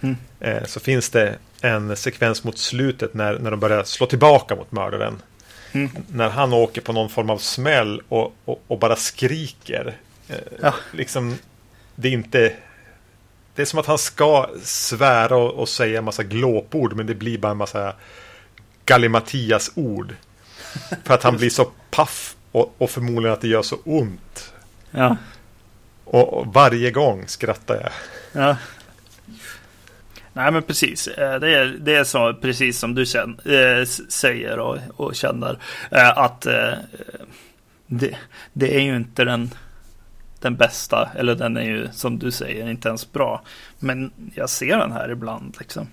Mm. 0.00 0.16
Eh, 0.40 0.64
så 0.64 0.80
finns 0.80 1.10
det 1.10 1.36
en 1.60 1.96
sekvens 1.96 2.44
mot 2.44 2.58
slutet 2.58 3.14
när, 3.14 3.38
när 3.38 3.50
de 3.50 3.60
börjar 3.60 3.84
slå 3.84 4.06
tillbaka 4.06 4.56
mot 4.56 4.72
mördaren. 4.72 5.22
Mm. 5.72 5.90
När 6.08 6.28
han 6.28 6.52
åker 6.52 6.80
på 6.80 6.92
någon 6.92 7.10
form 7.10 7.30
av 7.30 7.38
smäll 7.38 8.02
och, 8.08 8.34
och, 8.44 8.62
och 8.66 8.78
bara 8.78 8.96
skriker. 8.96 9.96
Eh, 10.28 10.36
ja. 10.62 10.74
Liksom, 10.92 11.38
det 11.94 12.08
är 12.08 12.12
inte 12.12 12.52
det 13.56 13.62
är 13.62 13.66
som 13.66 13.78
att 13.78 13.86
han 13.86 13.98
ska 13.98 14.50
svära 14.62 15.36
och, 15.36 15.54
och 15.54 15.68
säga 15.68 15.98
en 15.98 16.04
massa 16.04 16.22
glåpord 16.22 16.96
men 16.96 17.06
det 17.06 17.14
blir 17.14 17.38
bara 17.38 17.52
en 17.52 17.58
massa 17.58 17.94
Gallimatias-ord. 18.84 20.14
För 21.04 21.14
att 21.14 21.22
han 21.22 21.36
blir 21.36 21.50
så 21.50 21.64
paff 21.90 22.36
och, 22.52 22.74
och, 22.78 22.90
förmodligen 22.90 23.32
att 23.32 23.40
det 23.40 23.48
gör 23.48 23.62
så 23.62 23.76
ont. 23.84 24.52
Ja. 24.90 25.16
Och, 26.04 26.34
och 26.34 26.54
varje 26.54 26.90
gång 26.90 27.28
skrattar 27.28 27.74
jag. 27.74 27.92
Ja. 28.42 28.56
Nej 30.32 30.52
men 30.52 30.62
precis, 30.62 31.08
eh, 31.08 31.40
det 31.40 31.54
är, 31.54 31.64
det 31.64 31.94
är 31.94 32.04
så 32.04 32.34
precis 32.34 32.78
som 32.78 32.94
du 32.94 33.06
sen, 33.06 33.40
äh, 33.44 33.84
säger 34.08 34.58
och, 34.58 34.78
och 34.96 35.14
känner. 35.14 35.58
Äh, 35.90 36.18
att 36.18 36.46
äh, 36.46 36.72
det, 37.86 38.16
det 38.52 38.76
är 38.76 38.80
ju 38.80 38.96
inte 38.96 39.24
den 39.24 39.50
den 40.46 40.56
bästa, 40.56 41.10
eller 41.14 41.34
den 41.34 41.56
är 41.56 41.62
ju 41.62 41.88
som 41.92 42.18
du 42.18 42.30
säger 42.30 42.68
inte 42.68 42.88
ens 42.88 43.12
bra. 43.12 43.42
Men 43.78 44.10
jag 44.34 44.50
ser 44.50 44.78
den 44.78 44.92
här 44.92 45.10
ibland 45.10 45.56
liksom. 45.58 45.88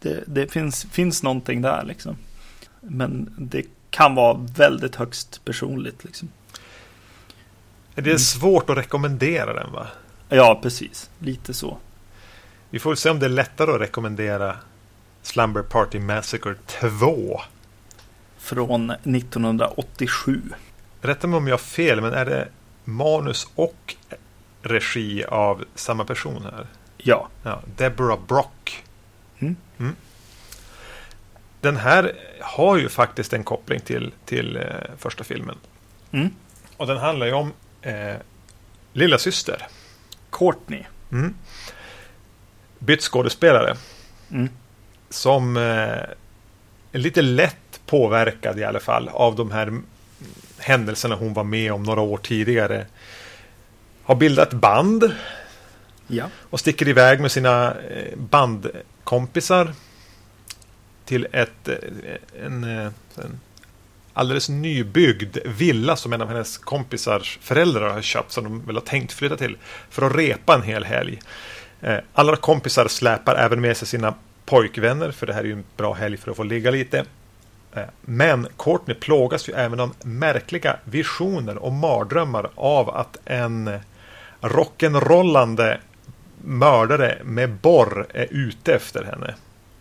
Det, 0.00 0.24
det 0.26 0.52
finns, 0.52 0.86
finns 0.90 1.22
någonting 1.22 1.62
där 1.62 1.84
liksom. 1.84 2.16
Men 2.80 3.34
det 3.38 3.62
kan 3.90 4.14
vara 4.14 4.46
väldigt 4.56 4.96
högst 4.96 5.44
personligt 5.44 6.04
liksom. 6.04 6.28
Det 7.94 8.00
är 8.00 8.06
mm. 8.06 8.18
svårt 8.18 8.70
att 8.70 8.76
rekommendera 8.76 9.52
den 9.54 9.72
va? 9.72 9.86
Ja, 10.28 10.58
precis. 10.62 11.10
Lite 11.18 11.54
så. 11.54 11.78
Vi 12.70 12.78
får 12.78 12.94
se 12.94 13.10
om 13.10 13.18
det 13.18 13.26
är 13.26 13.30
lättare 13.30 13.74
att 13.74 13.80
rekommendera 13.80 14.56
Slumber 15.22 15.62
Party 15.62 15.98
Massacre 15.98 16.54
2. 16.66 17.40
Från 18.38 18.90
1987. 18.90 20.42
Rätta 21.00 21.26
mig 21.26 21.36
om 21.36 21.46
jag 21.46 21.52
har 21.52 21.58
fel, 21.58 22.00
men 22.00 22.12
är 22.12 22.24
det 22.24 22.48
manus 22.86 23.46
och 23.54 23.94
regi 24.62 25.24
av 25.24 25.64
samma 25.74 26.04
person 26.04 26.42
här. 26.42 26.66
Ja. 26.96 27.28
ja 27.42 27.62
Deborah 27.76 28.18
Brock. 28.28 28.84
Mm. 29.38 29.56
Mm. 29.78 29.96
Den 31.60 31.76
här 31.76 32.12
har 32.40 32.76
ju 32.76 32.88
faktiskt 32.88 33.32
en 33.32 33.44
koppling 33.44 33.80
till, 33.80 34.12
till 34.24 34.56
eh, 34.56 34.62
första 34.98 35.24
filmen. 35.24 35.56
Mm. 36.12 36.30
Och 36.76 36.86
den 36.86 36.98
handlar 36.98 37.26
ju 37.26 37.32
om 37.32 37.52
eh, 37.82 38.16
lilla 38.92 39.18
syster. 39.18 39.66
Courtney. 40.30 40.84
Mm. 41.12 41.34
Bytt 42.78 43.02
skådespelare. 43.02 43.76
Mm. 44.30 44.48
Som 45.08 45.56
eh, 45.56 45.62
är 45.62 46.98
lite 46.98 47.22
lätt 47.22 47.80
påverkad 47.86 48.58
i 48.58 48.64
alla 48.64 48.80
fall 48.80 49.08
av 49.08 49.36
de 49.36 49.50
här 49.50 49.80
händelserna 50.66 51.14
hon 51.14 51.34
var 51.34 51.44
med 51.44 51.72
om 51.72 51.82
några 51.82 52.00
år 52.00 52.18
tidigare. 52.18 52.86
har 54.02 54.14
bildat 54.14 54.52
band. 54.52 55.12
Ja. 56.06 56.24
Och 56.50 56.60
sticker 56.60 56.88
iväg 56.88 57.20
med 57.20 57.32
sina 57.32 57.74
eh, 57.74 58.16
bandkompisar. 58.16 59.72
Till 61.04 61.26
ett, 61.32 61.68
eh, 61.68 62.44
en, 62.44 62.64
eh, 62.64 62.92
en 63.16 63.40
alldeles 64.12 64.48
nybyggd 64.48 65.38
villa 65.44 65.96
som 65.96 66.12
en 66.12 66.22
av 66.22 66.28
hennes 66.28 66.58
kompisars 66.58 67.38
föräldrar 67.42 67.90
har 67.90 68.02
köpt. 68.02 68.32
Som 68.32 68.44
de 68.44 68.66
väl 68.66 68.76
har 68.76 68.82
tänkt 68.82 69.12
flytta 69.12 69.36
till. 69.36 69.56
För 69.90 70.06
att 70.06 70.16
repa 70.16 70.54
en 70.54 70.62
hel 70.62 70.84
helg. 70.84 71.18
Alla 72.12 72.36
kompisar 72.36 72.88
släpar 72.88 73.34
även 73.34 73.60
med 73.60 73.76
sig 73.76 73.88
sina 73.88 74.14
pojkvänner. 74.44 75.10
För 75.10 75.26
det 75.26 75.32
här 75.32 75.40
är 75.40 75.44
ju 75.44 75.52
en 75.52 75.64
bra 75.76 75.92
helg 75.92 76.16
för 76.16 76.30
att 76.30 76.36
få 76.36 76.42
ligga 76.42 76.70
lite. 76.70 77.04
Men 78.00 78.48
Courtney 78.58 78.96
plågas 78.96 79.48
ju 79.48 79.52
även 79.52 79.80
av 79.80 79.94
märkliga 80.02 80.76
visioner 80.84 81.56
och 81.56 81.72
mardrömmar 81.72 82.50
av 82.54 82.90
att 82.90 83.16
en 83.24 83.70
rock'n'rollande 84.40 85.78
mördare 86.44 87.18
med 87.24 87.50
borr 87.50 88.06
är 88.14 88.26
ute 88.30 88.74
efter 88.74 89.04
henne. 89.04 89.34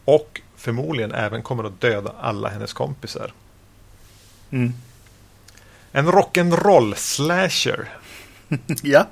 Och 0.05 0.41
förmodligen 0.55 1.11
även 1.11 1.43
kommer 1.43 1.63
att 1.63 1.81
döda 1.81 2.13
alla 2.19 2.49
hennes 2.49 2.73
kompisar. 2.73 3.33
Mm. 4.51 4.73
En 5.91 6.07
rock'n'roll 6.07 6.93
slasher. 6.95 7.89
ja. 8.83 9.07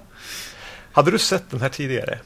Hade 0.91 1.11
du 1.11 1.19
sett 1.19 1.49
den 1.49 1.61
här 1.61 1.69
tidigare? 1.69 2.19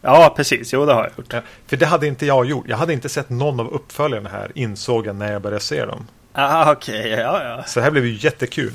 Ja, 0.00 0.34
precis. 0.36 0.72
Jo, 0.72 0.86
det 0.86 0.92
har 0.92 1.02
jag 1.02 1.12
gjort. 1.16 1.32
Ja, 1.32 1.40
för 1.66 1.76
det 1.76 1.86
hade 1.86 2.06
inte 2.06 2.26
jag 2.26 2.46
gjort. 2.46 2.68
Jag 2.68 2.76
hade 2.76 2.92
inte 2.92 3.08
sett 3.08 3.30
någon 3.30 3.60
av 3.60 3.68
uppföljarna 3.68 4.28
här, 4.28 4.52
insåg 4.54 5.06
jag 5.06 5.16
när 5.16 5.32
jag 5.32 5.42
började 5.42 5.60
se 5.60 5.84
dem. 5.84 6.06
Ah, 6.32 6.72
okej. 6.72 7.00
Okay. 7.00 7.10
Ja, 7.10 7.44
ja. 7.44 7.62
Så 7.62 7.80
det 7.80 7.84
här 7.84 7.90
blev 7.90 8.06
ju 8.06 8.18
jättekul. 8.20 8.72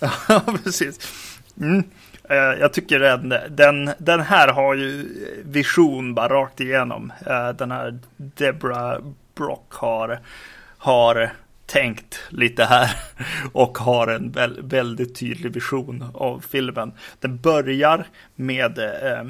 Ja, 0.28 0.42
precis. 0.64 0.98
Mm. 1.60 1.84
Eh, 2.30 2.36
jag 2.36 2.72
tycker 2.72 2.98
den, 2.98 3.34
den, 3.50 3.90
den 3.98 4.20
här 4.20 4.48
har 4.48 4.74
ju 4.74 5.08
vision 5.44 6.14
bara 6.14 6.28
rakt 6.28 6.60
igenom. 6.60 7.12
Eh, 7.26 7.48
den 7.48 7.70
här 7.70 7.98
Debra 8.16 9.00
Brock 9.34 9.72
har, 9.72 10.20
har 10.78 11.32
tänkt 11.66 12.20
lite 12.28 12.64
här 12.64 12.96
och 13.52 13.78
har 13.78 14.06
en 14.06 14.34
väldigt 14.68 15.14
tydlig 15.14 15.52
vision 15.52 16.04
av 16.14 16.44
filmen. 16.50 16.92
Den 17.20 17.38
börjar 17.38 18.06
med 18.34 18.78
eh, 18.78 19.24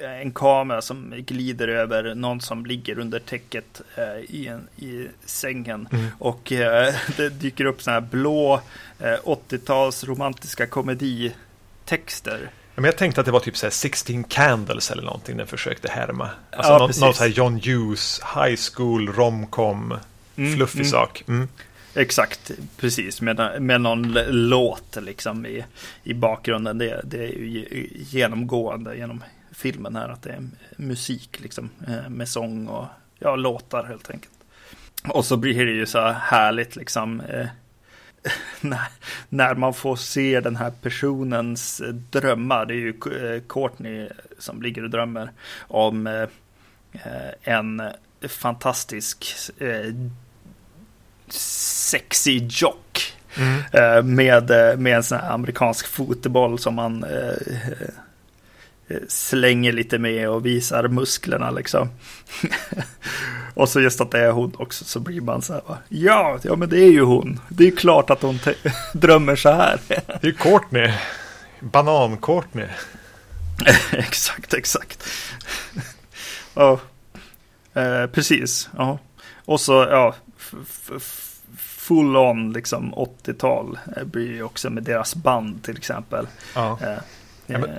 en 0.00 0.32
kamera 0.32 0.82
som 0.82 1.14
glider 1.16 1.68
över 1.68 2.14
någon 2.14 2.40
som 2.40 2.66
ligger 2.66 2.98
under 2.98 3.18
täcket 3.18 3.80
i, 4.28 4.46
en, 4.46 4.68
i 4.76 5.08
sängen. 5.24 5.88
Mm. 5.92 6.06
Och 6.18 6.40
det 7.16 7.28
dyker 7.28 7.64
upp 7.64 7.82
sådana 7.82 8.00
här 8.00 8.08
blå 8.10 8.60
80-tals 9.24 10.04
romantiska 10.04 10.66
komeditexter. 10.66 12.50
Men 12.74 12.84
jag 12.84 12.96
tänkte 12.96 13.20
att 13.20 13.24
det 13.24 13.32
var 13.32 13.40
typ 13.40 13.56
så 13.56 13.70
16 13.70 14.24
Candles 14.24 14.90
eller 14.90 15.02
någonting 15.02 15.36
den 15.36 15.46
försökte 15.46 15.88
härma. 15.90 16.30
Alltså 16.50 16.72
ja, 16.72 16.78
någon, 16.78 16.90
någon 17.00 17.14
så 17.14 17.22
här 17.22 17.30
John 17.30 17.60
Hughes, 17.64 18.20
High 18.34 18.56
School, 18.74 19.08
romcom, 19.08 19.94
mm, 20.36 20.56
fluffig 20.56 20.80
mm. 20.80 20.90
sak. 20.90 21.24
Mm. 21.28 21.48
Exakt, 21.94 22.50
precis. 22.76 23.20
Med, 23.20 23.62
med 23.62 23.80
någon 23.80 24.18
låt 24.28 24.96
liksom 25.00 25.46
i, 25.46 25.64
i 26.04 26.14
bakgrunden. 26.14 26.78
Det, 26.78 27.00
det 27.04 27.24
är 27.24 27.28
ju 27.28 27.88
genomgående 27.92 28.96
genom 28.96 29.24
filmen 29.60 29.96
här. 29.96 30.08
Att 30.08 30.22
det 30.22 30.30
är 30.30 30.48
musik 30.76 31.40
liksom. 31.40 31.70
Eh, 31.88 32.08
med 32.08 32.28
sång 32.28 32.66
och 32.66 32.86
ja, 33.18 33.36
låtar 33.36 33.84
helt 33.84 34.10
enkelt. 34.10 34.34
Och 35.08 35.24
så 35.24 35.36
blir 35.36 35.66
det 35.66 35.72
ju 35.72 35.86
så 35.86 35.98
här 35.98 36.12
härligt 36.12 36.76
liksom. 36.76 37.20
Eh, 37.20 37.46
när, 38.60 38.88
när 39.28 39.54
man 39.54 39.74
får 39.74 39.96
se 39.96 40.40
den 40.40 40.56
här 40.56 40.72
personens 40.82 41.82
drömmar. 42.10 42.66
Det 42.66 42.74
är 42.74 42.76
ju 42.76 42.88
eh, 42.90 43.42
Courtney 43.48 44.08
som 44.38 44.62
ligger 44.62 44.84
och 44.84 44.90
drömmer 44.90 45.30
om 45.58 46.06
eh, 46.06 46.28
en 47.42 47.82
fantastisk 48.28 49.34
eh, 49.58 49.94
sexy 51.28 52.48
jock. 52.50 53.14
Mm. 53.36 54.14
Med, 54.14 54.50
med 54.78 54.96
en 54.96 55.02
sån 55.02 55.18
här 55.18 55.30
amerikansk 55.30 55.86
fotboll 55.86 56.58
som 56.58 56.74
man 56.74 57.04
slänger 59.08 59.72
lite 59.72 59.98
med 59.98 60.28
och 60.28 60.46
visar 60.46 60.88
musklerna 60.88 61.50
liksom. 61.50 61.88
och 63.54 63.68
så 63.68 63.80
just 63.80 64.00
att 64.00 64.10
det 64.10 64.18
är 64.18 64.30
hon 64.30 64.52
också 64.58 64.84
så 64.84 65.00
blir 65.00 65.20
man 65.20 65.42
så 65.42 65.52
här. 65.52 65.62
Ja, 65.88 66.38
ja 66.42 66.56
men 66.56 66.68
det 66.68 66.78
är 66.78 66.90
ju 66.90 67.02
hon. 67.02 67.40
Det 67.48 67.66
är 67.66 67.70
klart 67.70 68.10
att 68.10 68.22
hon 68.22 68.38
drömmer 68.94 69.36
så 69.36 69.50
här. 69.50 69.80
det 69.88 70.22
är 70.22 70.26
ju 70.26 70.32
Courtney. 70.32 70.92
Banan-Courtney. 71.60 72.68
exakt, 73.92 74.54
exakt. 74.54 75.04
ja, 76.54 76.80
eh, 77.74 78.06
precis. 78.06 78.68
Ja. 78.76 78.98
Och 79.44 79.60
så, 79.60 79.72
ja, 79.72 80.14
full 81.58 82.16
on 82.16 82.52
liksom 82.52 82.94
80-tal 82.94 83.78
blir 84.04 84.32
ju 84.32 84.42
också 84.42 84.70
med 84.70 84.82
deras 84.82 85.14
band 85.14 85.64
till 85.64 85.76
exempel. 85.76 86.26
Ja. 86.54 86.78
Eh, 86.82 86.98
ja, 87.46 87.58
men, 87.58 87.70
eh, 87.70 87.76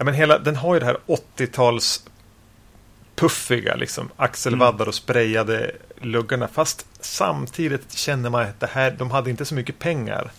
ja, 0.00 0.04
men 0.04 0.14
hela, 0.14 0.38
den 0.38 0.56
har 0.56 0.74
ju 0.74 0.80
det 0.80 0.86
här 0.86 0.96
80-tals 1.06 2.04
puffiga 3.14 3.74
liksom. 3.74 4.10
Axelvaddar 4.16 4.84
mm. 4.84 4.88
och 4.88 4.94
sprayade 4.94 5.72
luggarna. 6.00 6.48
Fast 6.48 6.86
samtidigt 7.00 7.92
känner 7.92 8.30
man 8.30 8.42
att 8.42 8.60
det 8.60 8.66
här, 8.66 8.90
de 8.90 9.10
hade 9.10 9.30
inte 9.30 9.44
så 9.44 9.54
mycket 9.54 9.78
pengar. 9.78 10.30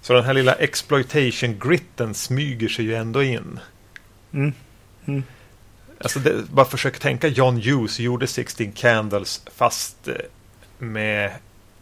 Så 0.00 0.12
den 0.12 0.24
här 0.24 0.34
lilla 0.34 0.52
exploitation 0.52 1.58
gritten 1.58 2.14
smyger 2.14 2.68
sig 2.68 2.84
ju 2.84 2.94
ändå 2.94 3.22
in. 3.22 3.60
Mm. 4.32 4.52
Mm. 5.06 5.22
Alltså 6.00 6.18
det, 6.18 6.50
bara 6.50 6.66
försök 6.66 6.98
tänka 6.98 7.28
John 7.28 7.56
Hughes 7.56 8.00
gjorde 8.00 8.26
16 8.26 8.72
Candles 8.72 9.42
fast 9.54 10.08
eh, 10.08 10.14
med 10.78 11.32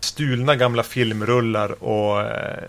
stulna 0.00 0.56
gamla 0.56 0.82
filmrullar 0.82 1.84
och 1.84 2.20
eh, 2.20 2.64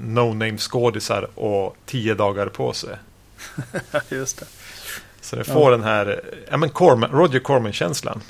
no-name 0.00 0.58
skådisar 0.58 1.28
och 1.34 1.76
tio 1.86 2.14
dagar 2.14 2.46
på 2.46 2.72
sig. 2.72 2.96
Just 4.08 4.38
det. 4.38 4.46
Så 5.20 5.36
det 5.36 5.44
får 5.44 5.62
ja. 5.62 5.70
den 5.70 5.82
här 5.82 6.20
ja, 6.50 6.56
men 6.56 6.70
Corman, 6.70 7.10
Roger 7.10 7.40
Corman-känslan. 7.40 8.20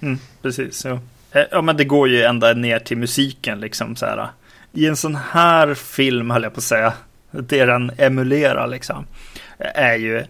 Mm, 0.00 0.18
precis, 0.42 0.84
ja. 0.84 1.00
Eh, 1.30 1.44
ja, 1.50 1.62
men 1.62 1.76
det 1.76 1.84
går 1.84 2.08
ju 2.08 2.22
ända 2.22 2.52
ner 2.52 2.78
till 2.78 2.96
musiken 2.98 3.60
liksom 3.60 3.96
så 3.96 4.06
här. 4.06 4.28
I 4.72 4.86
en 4.86 4.96
sån 4.96 5.14
här 5.14 5.74
film 5.74 6.30
höll 6.30 6.42
jag 6.42 6.54
på 6.54 6.58
att 6.58 6.64
säga. 6.64 6.92
Det 7.30 7.64
den 7.64 7.92
emulerar 7.98 8.66
liksom. 8.66 9.06
Är 9.58 9.96
ju, 9.96 10.24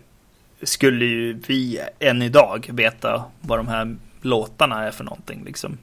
skulle 0.63 1.05
ju 1.05 1.33
vi 1.47 1.81
än 1.99 2.23
idag 2.23 2.71
veta 2.73 3.25
vad 3.41 3.59
de 3.59 3.69
här 3.69 3.97
låtarna 4.23 4.85
är 4.85 4.91
för 4.91 5.05
någonting 5.05 5.45
liksom. 5.45 5.79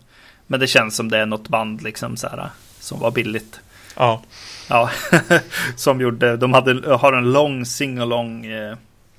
Men 0.47 0.59
det 0.59 0.67
känns 0.67 0.95
som 0.95 1.09
det 1.09 1.17
är 1.17 1.25
något 1.25 1.47
band 1.47 1.81
liksom 1.81 2.17
så 2.17 2.27
här. 2.27 2.49
Som 2.79 2.99
var 2.99 3.11
billigt. 3.11 3.59
Ja. 3.95 4.21
Ja, 4.69 4.91
som 5.75 6.01
gjorde, 6.01 6.37
de 6.37 6.53
hade, 6.53 6.95
har 6.95 7.13
en 7.13 7.31
lång 7.31 7.65
singalong 7.65 8.45
eh, 8.45 8.77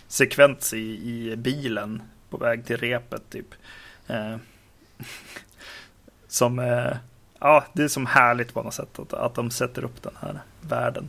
sekvens 0.09 0.75
i, 0.75 0.79
i 0.79 1.37
bilen 1.37 2.03
på 2.31 2.37
väg 2.37 2.67
till 2.67 2.77
repet 2.77 3.23
typ. 3.31 3.55
Eh, 4.07 4.37
som, 6.29 6.59
eh, 6.59 6.97
ja, 7.41 7.65
det 7.73 7.83
är 7.83 7.89
som 7.89 8.07
härligt 8.07 8.55
på 8.55 8.63
något 8.63 8.75
sätt 8.75 8.99
att, 8.99 9.13
att 9.13 9.35
de 9.35 9.51
sätter 9.51 9.85
upp 9.85 10.03
den 10.03 10.15
här 10.21 10.41
världen. 10.61 11.09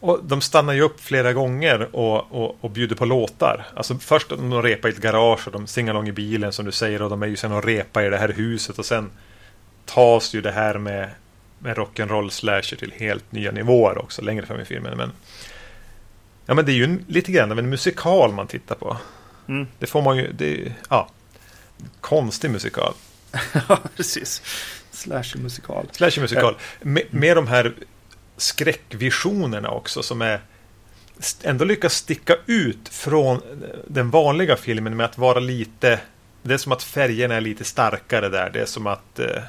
Och 0.00 0.20
de 0.24 0.40
stannar 0.40 0.72
ju 0.72 0.82
upp 0.82 1.00
flera 1.00 1.32
gånger 1.32 1.96
och, 1.96 2.32
och, 2.32 2.56
och 2.60 2.70
bjuder 2.70 2.96
på 2.96 3.04
låtar. 3.04 3.66
Alltså 3.74 3.98
först 3.98 4.28
de 4.28 4.62
repar 4.62 4.88
i 4.88 4.92
ett 4.92 5.00
garage 5.00 5.46
och 5.46 5.52
de 5.52 5.66
singalong 5.66 6.08
i 6.08 6.12
bilen 6.12 6.52
som 6.52 6.64
du 6.64 6.72
säger 6.72 7.02
och 7.02 7.10
de 7.10 7.22
är 7.22 7.26
ju 7.26 7.36
sen 7.36 7.52
och 7.52 7.64
repa 7.64 8.04
i 8.04 8.10
det 8.10 8.16
här 8.16 8.28
huset 8.28 8.78
och 8.78 8.86
sen 8.86 9.10
tas 9.84 10.34
ju 10.34 10.40
det 10.40 10.50
här 10.50 10.78
med 10.78 11.10
med 11.58 11.76
rock'n'roll 11.76 12.30
slasher 12.30 12.76
till 12.76 12.92
helt 12.92 13.32
nya 13.32 13.50
nivåer 13.50 13.98
också 13.98 14.22
längre 14.22 14.46
fram 14.46 14.60
i 14.60 14.64
filmen. 14.64 14.96
Men, 14.96 15.12
ja, 16.46 16.54
men 16.54 16.66
det 16.66 16.72
är 16.72 16.74
ju 16.74 16.84
en, 16.84 17.04
lite 17.08 17.32
grann 17.32 17.52
av 17.52 17.58
en 17.58 17.70
musikal 17.70 18.32
man 18.32 18.46
tittar 18.46 18.74
på. 18.74 18.96
Mm. 19.48 19.66
Det 19.78 19.86
får 19.86 20.02
man 20.02 20.16
ju, 20.16 20.32
det, 20.32 20.72
ja, 20.90 21.08
konstig 22.00 22.50
musikal. 22.50 22.94
ja, 23.68 23.78
precis. 23.96 24.42
Slasher-musikal. 24.90 25.86
Slasher-musikal. 25.92 26.56
Med, 26.80 27.02
med 27.10 27.36
de 27.36 27.46
här 27.46 27.74
skräckvisionerna 28.36 29.70
också 29.70 30.02
som 30.02 30.22
är 30.22 30.40
ändå 31.42 31.64
lyckas 31.64 31.94
sticka 31.94 32.36
ut 32.46 32.88
från 32.88 33.40
den 33.86 34.10
vanliga 34.10 34.56
filmen 34.56 34.96
med 34.96 35.06
att 35.06 35.18
vara 35.18 35.40
lite 35.40 36.00
Det 36.42 36.54
är 36.54 36.58
som 36.58 36.72
att 36.72 36.82
färgerna 36.82 37.34
är 37.34 37.40
lite 37.40 37.64
starkare 37.64 38.28
där. 38.28 38.50
Det 38.50 38.60
är 38.60 38.66
som 38.66 38.86
att 38.86 39.18
eh, 39.18 39.42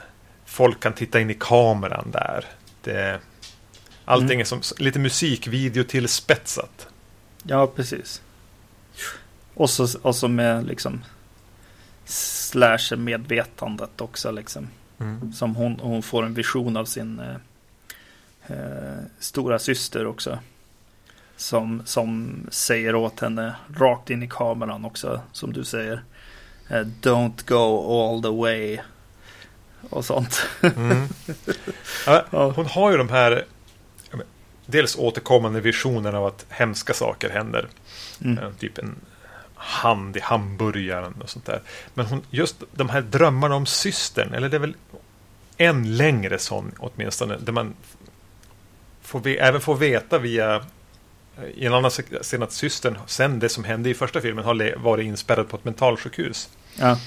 folk 0.50 0.80
kan 0.80 0.94
titta 0.94 1.20
in 1.20 1.30
i 1.30 1.34
kameran 1.40 2.12
där. 2.12 2.46
Det, 2.84 3.20
allting 4.06 4.28
mm. 4.28 4.40
är 4.40 4.46
som 4.46 4.62
lite 4.78 5.00
musikvideo 5.00 5.84
till 5.84 6.08
spetsat. 6.08 6.88
Ja, 7.44 7.68
precis. 7.68 8.22
Och 9.54 9.70
så, 9.70 10.00
och 10.02 10.16
så 10.16 10.28
med 10.28 10.68
liksom 10.68 11.04
slasher-medvetandet 12.06 14.02
också 14.02 14.32
liksom. 14.32 14.68
Mm. 15.00 15.34
Som 15.34 15.56
hon, 15.56 15.80
hon 15.80 16.04
får 16.04 16.26
en 16.26 16.34
vision 16.34 16.78
av 16.78 16.86
sin 16.86 17.20
eh, 17.20 17.36
eh, 18.48 19.00
stora 19.20 19.60
syster 19.60 20.08
också. 20.08 20.40
som, 21.40 21.82
som 21.86 22.40
säger 22.52 22.96
åt 22.96 23.20
henne 23.20 23.56
rakt 23.76 24.10
in 24.10 24.24
i 24.24 24.28
kameran 24.28 24.86
också, 24.86 25.22
som 25.32 25.54
du 25.54 25.64
säger. 25.64 26.04
Eh, 26.70 26.86
Don't 27.02 27.48
go 27.48 27.92
all 27.92 28.22
the 28.22 28.30
way. 28.30 28.80
Och 29.90 30.06
sånt. 30.06 30.48
Mm. 30.62 31.08
Ja, 32.32 32.52
hon 32.56 32.66
har 32.66 32.92
ju 32.92 32.98
de 32.98 33.10
här 33.10 33.46
dels 34.66 34.96
återkommande 34.96 35.62
visionerna 35.62 36.18
av 36.18 36.26
att 36.26 36.46
hemska 36.50 36.94
saker 36.94 37.30
händer. 37.30 37.68
Mm. 38.24 38.38
Eh, 38.38 38.52
typ 38.60 38.78
en 38.78 38.96
hand 39.56 40.18
i 40.18 40.20
hamburgaren 40.20 41.14
och 41.22 41.30
sånt 41.30 41.46
där. 41.46 41.62
Men 41.94 42.06
hon, 42.06 42.22
just 42.30 42.64
de 42.72 42.90
här 42.90 43.02
drömmarna 43.02 43.56
om 43.56 43.66
systern, 43.66 44.34
eller 44.34 44.50
det 44.50 44.58
är 44.58 44.62
väl 44.62 44.76
en 45.58 45.98
längre 45.98 46.40
sån 46.40 46.72
åtminstone, 46.78 47.38
där 47.38 47.54
man 47.54 47.74
får 49.02 49.28
även 49.28 49.62
får 49.62 49.76
veta 49.76 50.18
via 50.18 50.64
i 51.56 51.66
en 51.66 51.74
annan 51.74 51.92
scen 52.22 52.44
att 52.44 52.52
systern, 52.52 52.98
sen 53.06 53.40
det 53.40 53.50
som 53.50 53.64
hände 53.64 53.90
i 53.90 53.94
första 53.94 54.22
filmen, 54.22 54.46
har 54.46 54.78
varit 54.78 55.06
inspärrad 55.06 55.50
på 55.50 55.58
ett 55.58 55.66
mentalsjukhus. 55.66 56.50
Ja. 56.76 56.98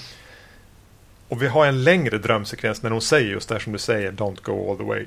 Och 1.33 1.41
vi 1.41 1.47
har 1.47 1.65
en 1.65 1.83
längre 1.83 2.17
drömsekvens 2.17 2.81
när 2.81 2.91
hon 2.91 3.01
säger 3.01 3.31
just 3.31 3.49
det 3.49 3.55
här 3.55 3.59
som 3.59 3.73
du 3.73 3.79
säger, 3.79 4.11
Don't 4.11 4.43
go 4.43 4.71
all 4.71 4.77
the 4.77 4.83
way. 4.83 5.05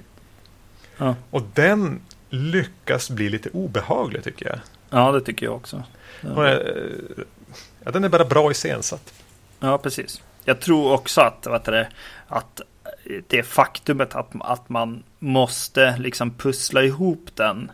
Ja. 0.96 1.14
Och 1.30 1.42
den 1.54 2.00
lyckas 2.30 3.10
bli 3.10 3.28
lite 3.28 3.48
obehaglig 3.52 4.24
tycker 4.24 4.46
jag. 4.46 4.58
Ja, 4.90 5.12
det 5.12 5.20
tycker 5.20 5.46
jag 5.46 5.54
också. 5.54 5.82
Ja. 6.20 6.46
Är, 6.46 7.24
ja, 7.84 7.90
den 7.90 8.04
är 8.04 8.08
bara 8.08 8.24
bra 8.24 8.50
iscensatt. 8.50 9.14
Ja, 9.60 9.78
precis. 9.78 10.22
Jag 10.44 10.60
tror 10.60 10.92
också 10.92 11.20
att, 11.20 11.46
vet 11.46 11.64
du, 11.64 11.86
att 12.26 12.60
det 13.26 13.42
faktumet 13.42 14.14
att, 14.14 14.30
att 14.40 14.68
man 14.68 15.02
måste 15.18 15.96
liksom 15.98 16.30
pussla 16.30 16.82
ihop 16.82 17.30
den 17.34 17.70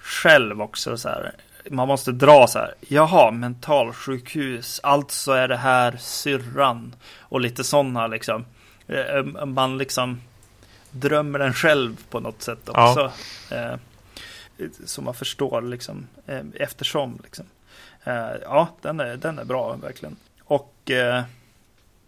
själv 0.00 0.62
också 0.62 0.96
så 0.96 1.08
här. 1.08 1.32
Man 1.72 1.88
måste 1.88 2.12
dra 2.12 2.46
så 2.46 2.58
här. 2.58 2.74
Jaha, 2.80 3.30
mentalsjukhus. 3.30 4.80
Alltså 4.82 5.32
är 5.32 5.48
det 5.48 5.56
här 5.56 5.96
syrran. 5.96 6.94
Och 7.18 7.40
lite 7.40 7.64
sådana 7.64 8.06
liksom. 8.06 8.44
Eh, 8.86 9.44
man 9.46 9.78
liksom 9.78 10.20
drömmer 10.90 11.38
den 11.38 11.52
själv 11.52 11.96
på 12.10 12.20
något 12.20 12.42
sätt 12.42 12.68
också. 12.68 13.12
Ja. 13.50 13.56
Eh, 13.56 13.76
så 14.84 15.02
man 15.02 15.14
förstår 15.14 15.62
liksom 15.62 16.06
eh, 16.26 16.42
eftersom. 16.54 17.20
Liksom. 17.22 17.46
Ja, 18.42 18.68
den 18.80 19.00
är, 19.00 19.16
den 19.16 19.38
är 19.38 19.44
bra 19.44 19.76
verkligen. 19.76 20.16
Och 20.44 20.90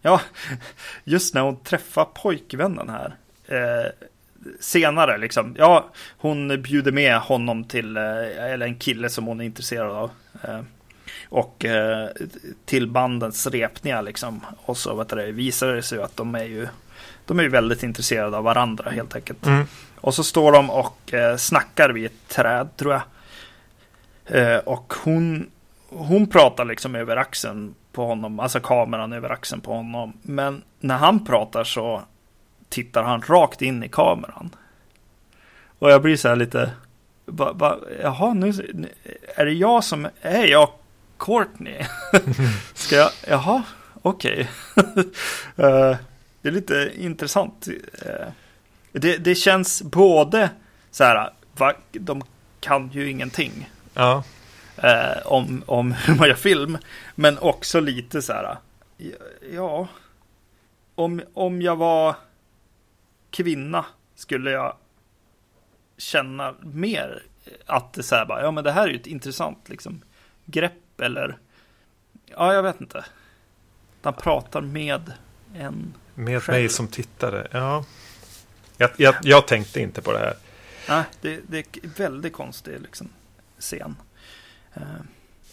ja, 0.03 0.21
just 1.05 1.35
när 1.35 1.41
hon 1.41 1.57
träffar 1.57 2.05
pojkvännen 2.05 2.89
här 2.89 3.17
senare 4.61 5.19
liksom. 5.19 5.55
Ja, 5.59 5.91
hon 6.19 6.63
bjuder 6.63 6.93
med 6.93 7.19
honom 7.19 7.65
till, 7.65 7.97
eh, 7.97 8.53
eller 8.53 8.67
en 8.67 8.79
kille 8.79 9.09
som 9.09 9.27
hon 9.27 9.41
är 9.41 9.45
intresserad 9.45 9.91
av. 9.91 10.11
Eh, 10.45 10.61
och 11.29 11.65
eh, 11.65 12.09
till 12.65 12.89
bandens 12.89 13.47
repningar 13.47 14.03
liksom. 14.03 14.41
Och 14.59 14.77
så 14.77 14.95
vet 14.95 15.09
du, 15.09 15.33
visar 15.33 15.69
det 15.73 15.83
sig 15.83 16.03
att 16.03 16.17
de 16.17 16.35
är 16.35 16.45
ju 16.45 16.69
de 17.27 17.39
är 17.39 17.43
ju 17.43 17.49
väldigt 17.49 17.83
intresserade 17.83 18.37
av 18.37 18.45
varandra 18.45 18.91
helt 18.91 19.17
enkelt. 19.17 19.47
Mm. 19.47 19.67
Och 19.97 20.15
så 20.15 20.25
står 20.25 20.53
de 20.53 20.71
och 20.71 21.15
snackar 21.39 21.91
vid 21.91 22.07
ett 22.07 22.29
träd 22.29 22.69
tror 22.77 22.93
jag. 22.93 23.03
och 24.65 24.95
hon, 25.05 25.51
hon 25.89 26.27
pratar 26.27 26.65
liksom 26.65 26.95
över 26.95 27.17
axeln 27.17 27.75
på 27.93 28.07
honom, 28.07 28.41
alltså 28.41 28.61
kameran 28.61 29.13
över 29.13 29.31
axeln 29.31 29.61
på 29.61 29.75
honom. 29.75 30.13
Men 30.23 30.63
när 30.81 30.97
han 30.97 31.25
pratar 31.25 31.65
så 31.65 32.03
tittar 32.73 33.03
han 33.03 33.23
rakt 33.23 33.63
in 33.63 33.83
i 33.83 33.89
kameran. 33.89 34.51
Och 35.79 35.91
jag 35.91 36.03
blir 36.03 36.17
så 36.17 36.29
här 36.29 36.37
lite, 36.37 36.71
ba, 37.27 37.55
ba, 37.55 37.79
jaha, 38.03 38.35
nu 38.35 38.49
är 39.35 39.45
det 39.45 39.53
jag 39.53 39.85
som, 39.85 40.09
är 40.21 40.47
jag 40.47 40.71
Courtney? 41.19 41.85
Ska 42.75 42.97
jag, 42.97 43.11
jaha, 43.29 43.63
okej. 44.03 44.51
Okay. 44.77 45.05
uh, 45.67 45.97
det 46.43 46.49
är 46.49 46.53
lite 46.53 46.93
intressant. 46.97 47.69
Uh, 47.69 48.29
det, 48.93 49.17
det 49.17 49.35
känns 49.35 49.83
både 49.83 50.51
så 50.91 51.05
här, 51.05 51.31
va, 51.57 51.73
de 51.93 52.23
kan 52.61 52.89
ju 52.89 53.11
ingenting. 53.11 53.71
Ja. 53.95 54.25
Uh, 54.85 55.27
om, 55.27 55.63
om 55.67 55.93
hur 56.07 56.15
man 56.15 56.29
gör 56.29 56.35
film. 56.35 56.79
Men 57.15 57.39
också 57.39 57.81
lite 57.81 58.23
så 58.23 58.33
här, 58.33 58.57
ja, 59.55 59.89
om, 60.95 61.23
om 61.35 61.63
jag 61.63 61.77
var 61.77 62.17
kvinna 63.33 63.85
skulle 64.15 64.51
jag 64.51 64.77
känna 65.97 66.55
mer 66.61 67.23
att 67.67 67.93
det 67.93 68.03
så 68.03 68.15
här 68.15 68.27
bara, 68.27 68.43
ja 68.43 68.51
men 68.51 68.65
det 68.65 68.73
här 68.73 68.83
är 68.83 68.89
ju 68.89 68.97
ett 68.97 69.07
intressant 69.07 69.69
liksom 69.69 70.03
grepp 70.45 71.01
eller 71.01 71.39
ja, 72.27 72.55
jag 72.55 72.63
vet 72.63 72.81
inte. 72.81 73.05
Han 74.03 74.15
pratar 74.15 74.61
med 74.61 75.13
en 75.55 75.95
Med 76.15 76.43
själv. 76.43 76.59
mig 76.59 76.69
som 76.69 76.89
tittare, 76.89 77.49
ja. 77.51 77.85
Jag, 78.77 78.91
jag, 78.97 79.15
jag, 79.23 79.49
tänkte 79.49 79.81
inte 79.81 80.03
på 80.03 80.13
det 80.13 80.19
här. 80.19 80.35
Nej, 80.89 81.05
det, 81.21 81.41
det 81.49 81.59
är 81.59 81.89
väldigt 81.89 82.33
konstig 82.33 82.81
liksom, 82.81 83.09
scen. 83.59 83.97
Uh, 84.77 84.83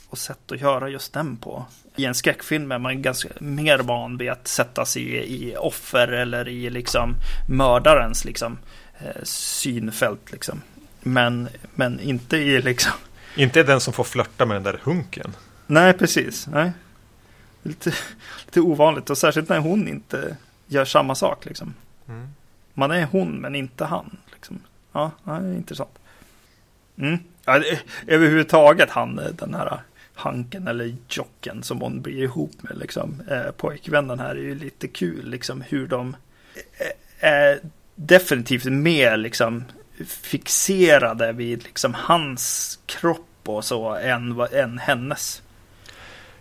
och 0.10 0.18
sätt 0.18 0.52
att 0.52 0.62
göra 0.62 0.90
just 0.90 1.14
den 1.14 1.38
på. 1.38 1.66
I 2.00 2.06
en 2.06 2.16
skräckfilm 2.16 2.72
är 2.72 2.80
man 2.80 3.02
ganska 3.02 3.30
mer 3.40 3.80
van 3.80 4.18
vid 4.18 4.30
att 4.30 4.48
sätta 4.48 4.86
sig 4.86 5.04
i, 5.04 5.50
i 5.50 5.56
offer 5.58 6.08
eller 6.08 6.48
i 6.48 6.70
liksom 6.70 7.16
mördarens 7.50 8.26
liksom, 8.26 8.58
eh, 9.00 9.24
synfält. 9.24 10.32
Liksom. 10.32 10.62
Men, 11.02 11.50
men 11.76 12.00
inte 12.00 12.38
i 12.38 12.62
liksom... 12.62 12.92
Inte 13.36 13.64
den 13.64 13.80
som 13.80 13.94
får 13.94 14.04
flörta 14.04 14.46
med 14.46 14.56
den 14.56 14.64
där 14.64 14.80
hunken. 14.84 15.36
Nej, 15.68 15.94
precis. 15.94 16.48
Nej. 16.48 16.72
Lite, 17.64 17.94
lite 18.46 18.62
ovanligt 18.62 19.10
och 19.10 19.18
särskilt 19.18 19.50
när 19.50 19.60
hon 19.60 19.88
inte 19.88 20.38
gör 20.68 20.86
samma 20.86 21.16
sak. 21.16 21.46
Liksom. 21.46 21.74
Mm. 22.08 22.28
Man 22.74 22.92
är 22.92 23.06
hon 23.06 23.32
men 23.32 23.56
inte 23.56 23.86
han. 23.86 24.18
Liksom. 24.34 24.60
Ja, 24.92 25.12
det 25.24 25.32
är 25.32 25.54
intressant. 25.54 26.00
Mm. 26.98 27.18
Ja, 27.46 27.64
överhuvudtaget 28.08 28.90
han, 28.90 29.22
den 29.32 29.54
här 29.54 29.80
Hanken 30.20 30.68
eller 30.68 30.96
Jocken 31.10 31.64
som 31.64 31.82
hon 31.82 32.02
blir 32.02 32.24
ihop 32.24 32.54
med 32.62 32.78
liksom. 32.78 33.22
Eh, 33.32 33.52
pojkvännen 33.52 34.20
här 34.20 34.30
är 34.30 34.40
ju 34.40 34.56
lite 34.56 34.88
kul 34.88 35.30
liksom 35.30 35.62
hur 35.62 35.88
de 35.88 36.16
eh, 36.78 37.30
är 37.30 37.60
definitivt 37.96 38.66
mer 38.66 39.18
liksom 39.18 39.64
fixerade 40.08 41.32
vid 41.32 41.64
liksom 41.64 41.94
hans 41.94 42.80
kropp 42.86 43.26
och 43.46 43.66
så 43.66 43.96
än, 43.96 44.40
än 44.52 44.78
hennes. 44.78 45.42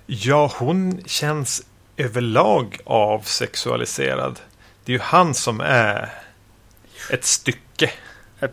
Ja, 0.06 0.52
hon 0.58 1.02
känns 1.06 1.62
överlag 1.96 2.78
avsexualiserad. 2.84 4.40
Det 4.84 4.92
är 4.92 4.96
ju 4.96 5.02
han 5.02 5.34
som 5.34 5.60
är 5.60 6.08
ett 7.10 7.24
stycke. 7.24 7.90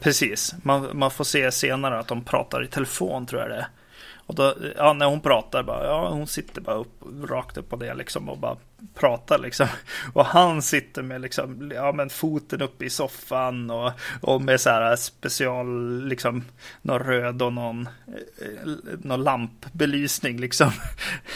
Precis, 0.01 0.55
man, 0.63 0.89
man 0.93 1.11
får 1.11 1.23
se 1.23 1.51
senare 1.51 1.99
att 1.99 2.07
de 2.07 2.23
pratar 2.23 2.63
i 2.63 2.67
telefon 2.67 3.25
tror 3.25 3.41
jag 3.41 3.49
det 3.49 3.55
är. 3.55 3.67
Och 4.27 4.35
då, 4.35 4.55
ja, 4.75 4.93
när 4.93 5.05
hon 5.05 5.21
pratar, 5.21 5.63
bara, 5.63 5.85
ja, 5.85 6.09
hon 6.09 6.27
sitter 6.27 6.61
bara 6.61 6.75
upp, 6.75 7.03
rakt 7.23 7.57
upp 7.57 7.69
på 7.69 7.75
det 7.75 7.93
liksom 7.93 8.29
och 8.29 8.37
bara 8.37 8.57
pratar 8.93 9.39
liksom. 9.39 9.67
Och 10.13 10.25
han 10.25 10.61
sitter 10.61 11.01
med 11.01 11.21
liksom, 11.21 11.71
ja 11.75 11.91
men 11.91 12.09
foten 12.09 12.61
uppe 12.61 12.85
i 12.85 12.89
soffan 12.89 13.69
och, 13.69 13.91
och 14.21 14.41
med 14.41 14.61
så 14.61 14.69
här 14.69 14.95
special, 14.95 16.01
liksom, 16.07 16.43
någon 16.81 16.99
röd 16.99 17.41
och 17.41 17.53
någon, 17.53 17.89
eh, 18.07 18.71
någon 19.01 19.23
lampbelysning 19.23 20.39
liksom. 20.39 20.71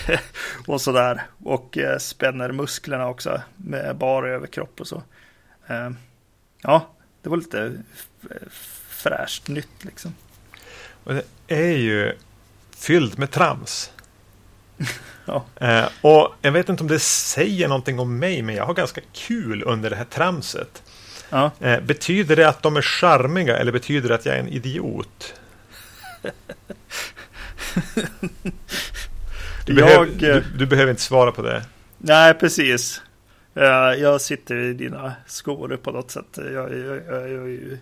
och 0.67 0.81
sådär. 0.81 1.21
Och 1.43 1.77
eh, 1.77 1.97
spänner 1.97 2.51
musklerna 2.51 3.07
också 3.07 3.41
med 3.55 3.97
bar 3.97 4.23
överkropp 4.23 4.81
och 4.81 4.87
så. 4.87 5.03
Eh, 5.67 5.89
ja, 6.61 6.87
det 7.21 7.29
var 7.29 7.37
lite 7.37 7.83
fräscht 8.89 9.47
nytt 9.47 9.85
liksom. 9.85 10.13
Och 11.03 11.13
det 11.13 11.23
är 11.47 11.77
ju 11.77 12.13
fylld 12.80 13.19
med 13.19 13.32
trams. 13.32 13.91
ja. 15.25 15.45
eh, 15.55 15.86
och 16.01 16.36
jag 16.41 16.51
vet 16.51 16.69
inte 16.69 16.84
om 16.84 16.88
det 16.88 16.99
säger 16.99 17.67
någonting 17.67 17.99
om 17.99 18.19
mig, 18.19 18.41
men 18.41 18.55
jag 18.55 18.65
har 18.65 18.73
ganska 18.73 19.01
kul 19.13 19.63
under 19.65 19.89
det 19.89 19.95
här 19.95 20.05
tramset. 20.05 20.84
Ja. 21.30 21.51
Eh, 21.59 21.80
betyder 21.82 22.36
det 22.36 22.49
att 22.49 22.63
de 22.63 22.77
är 22.77 22.82
charmiga 22.82 23.57
eller 23.57 23.71
betyder 23.71 24.09
det 24.09 24.15
att 24.15 24.25
jag 24.25 24.36
är 24.36 24.39
en 24.39 24.47
idiot? 24.47 25.34
Du, 29.65 29.75
behöver, 29.75 30.05
jag, 30.05 30.17
du, 30.17 30.43
du, 30.57 30.65
behöver 30.65 30.89
inte 30.89 31.01
svara 31.01 31.32
på 31.32 31.41
det. 31.41 31.65
Nej, 31.97 32.34
precis. 32.34 33.01
Jag 33.53 34.21
sitter 34.21 34.55
i 34.55 34.73
dina 34.73 35.13
skor 35.27 35.77
på 35.84 35.91
något 35.91 36.11
sätt. 36.11 36.25
Jag, 36.36 36.53
jag, 36.53 37.01
jag, 37.07 37.32
jag, 37.32 37.77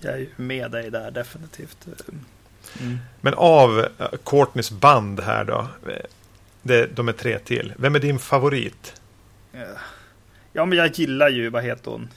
jag 0.00 0.14
är 0.14 0.18
ju 0.18 0.28
med 0.36 0.70
dig 0.70 0.90
där 0.90 1.10
definitivt. 1.10 1.86
Mm. 2.80 2.98
Men 3.20 3.34
av 3.34 3.78
uh, 3.78 3.86
Courtneys 4.24 4.70
band 4.70 5.20
här 5.20 5.44
då. 5.44 5.68
Det, 6.62 6.86
de 6.86 7.08
är 7.08 7.12
tre 7.12 7.38
till. 7.38 7.72
Vem 7.76 7.94
är 7.94 7.98
din 7.98 8.18
favorit? 8.18 9.00
Ja, 10.52 10.64
men 10.64 10.78
jag 10.78 10.98
gillar 10.98 11.28
ju, 11.28 11.50
vad 11.50 11.64
heter 11.64 11.90
hon? 11.90 12.08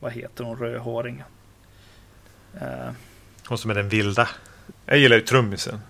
Vad 0.00 0.12
heter 0.12 0.44
hon, 0.44 0.58
rödhåringen? 0.58 1.24
Uh, 2.54 2.90
hon 3.48 3.58
som 3.58 3.70
är 3.70 3.74
den 3.74 3.88
vilda? 3.88 4.28
Jag 4.86 4.98
gillar 4.98 5.16
ju 5.16 5.22
trummisen. 5.22 5.80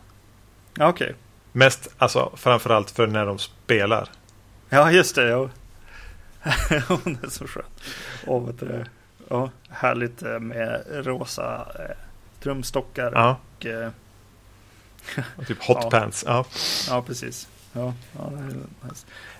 Ja, 0.74 0.88
okej. 0.88 1.14
Mest, 1.52 1.88
alltså 1.98 2.32
framförallt 2.36 2.90
för 2.90 3.06
när 3.06 3.26
de 3.26 3.38
spelar. 3.38 4.08
Ja, 4.68 4.92
just 4.92 5.14
det. 5.14 5.28
Ja. 5.28 5.50
Hon 6.88 7.18
är 7.22 7.30
så 7.30 7.46
skön. 7.46 7.64
Och 8.26 8.52
ja, 9.28 9.50
härligt 9.70 10.22
eh, 10.22 10.38
med 10.38 10.82
rosa 10.88 11.66
trumstockar. 12.48 13.12
Ja, 13.14 13.36
Och, 13.58 13.66
eh, 13.66 13.90
och 15.36 15.46
typ 15.46 15.62
hot 15.64 15.92
Ja. 15.92 16.10
Ja. 16.26 16.44
ja, 16.88 17.02
precis. 17.02 17.48
Ja. 17.72 17.94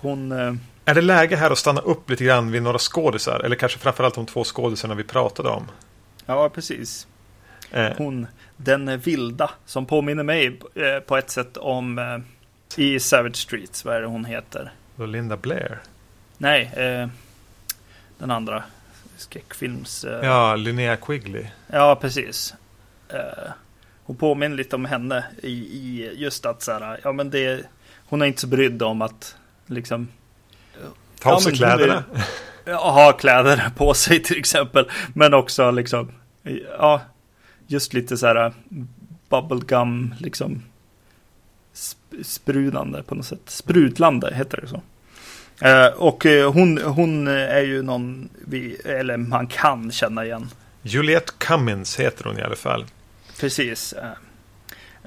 Hon, 0.01 0.31
eh, 0.31 0.53
Är 0.85 0.93
det 0.95 1.01
läge 1.01 1.35
här 1.35 1.51
att 1.51 1.57
stanna 1.57 1.81
upp 1.81 2.09
lite 2.09 2.23
grann 2.23 2.51
vid 2.51 2.63
några 2.63 2.77
skådisar? 2.77 3.39
Eller 3.39 3.55
kanske 3.55 3.79
framförallt 3.79 4.15
de 4.15 4.25
två 4.25 4.43
skådisarna 4.43 4.95
vi 4.95 5.03
pratade 5.03 5.49
om? 5.49 5.67
ja, 6.25 6.49
precis. 6.49 7.07
Eh, 7.71 7.91
Hon, 7.97 8.27
den 8.57 8.99
vilda, 8.99 9.49
som 9.65 9.85
påminner 9.85 10.23
mig 10.23 10.59
eh, 10.75 10.99
på 10.99 11.17
ett 11.17 11.29
sätt 11.29 11.57
om 11.57 11.99
eh, 11.99 12.17
i 12.75 12.99
Savage 12.99 13.35
Streets. 13.35 13.85
Vad 13.85 13.95
är 13.95 14.01
det 14.01 14.07
hon 14.07 14.25
heter? 14.25 14.71
Linda 14.95 15.37
Blair. 15.37 15.79
Nej, 16.37 16.71
eh, 16.75 17.07
den 18.17 18.31
andra 18.31 18.63
skräckfilms... 19.17 20.03
Eh, 20.03 20.25
Ja, 20.25 20.55
Linnea 20.55 20.95
Quigley. 20.97 21.45
Ja, 21.67 21.95
precis. 21.95 22.53
Eh, 23.13 23.51
hon 24.03 24.15
påminner 24.15 24.57
lite 24.57 24.75
om 24.75 24.85
henne 24.85 25.23
i, 25.43 25.49
i 25.51 26.11
just 26.15 26.45
att 26.45 26.61
så 26.61 26.71
här, 26.71 26.99
ja 27.03 27.11
men 27.11 27.29
det, 27.29 27.65
hon 28.05 28.21
är 28.21 28.25
inte 28.25 28.41
så 28.41 28.47
brydd 28.47 28.81
om 28.83 29.01
att 29.01 29.35
liksom 29.65 30.07
Ta 31.19 31.29
Ja, 31.29 31.35
av 31.35 31.39
sig 31.39 31.51
men 31.59 31.69
hon 31.69 31.77
kläderna. 31.77 32.03
ha 32.77 33.11
kläder 33.11 33.69
på 33.77 33.93
sig 33.93 34.23
till 34.23 34.37
exempel. 34.37 34.89
Men 35.13 35.33
också 35.33 35.71
liksom, 35.71 36.11
ja, 36.77 37.01
just 37.67 37.93
lite 37.93 38.17
så 38.17 38.27
här 38.27 38.53
bubblegum, 39.29 40.15
liksom 40.19 40.63
sp- 41.73 42.23
sprudlande 42.23 43.03
på 43.03 43.15
något 43.15 43.25
sätt. 43.25 43.41
Sprudlande 43.45 44.33
heter 44.35 44.61
det 44.61 44.67
så. 44.67 44.81
Eh, 45.67 45.87
och 45.87 46.25
eh, 46.25 46.51
hon, 46.53 46.77
hon 46.77 47.27
är 47.27 47.61
ju 47.61 47.81
någon 47.81 48.29
vi, 48.47 48.75
eller 48.85 49.17
man 49.17 49.47
kan 49.47 49.91
känna 49.91 50.25
igen. 50.25 50.49
Juliette 50.81 51.31
Cummins 51.37 51.99
heter 51.99 52.23
hon 52.25 52.39
i 52.39 52.41
alla 52.41 52.55
fall. 52.55 52.85
Precis. 53.39 53.93
Eh, 53.93 54.11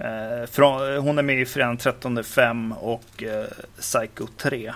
eh, 0.07 0.47
från, 0.47 0.97
hon 0.97 1.19
är 1.19 1.23
med 1.23 1.41
i 1.41 1.47
Fredagen 1.47 1.77
13 1.77 2.25
5 2.25 2.73
och 2.73 3.23
eh, 3.23 3.45
Psycho 3.81 4.27
3. 4.37 4.73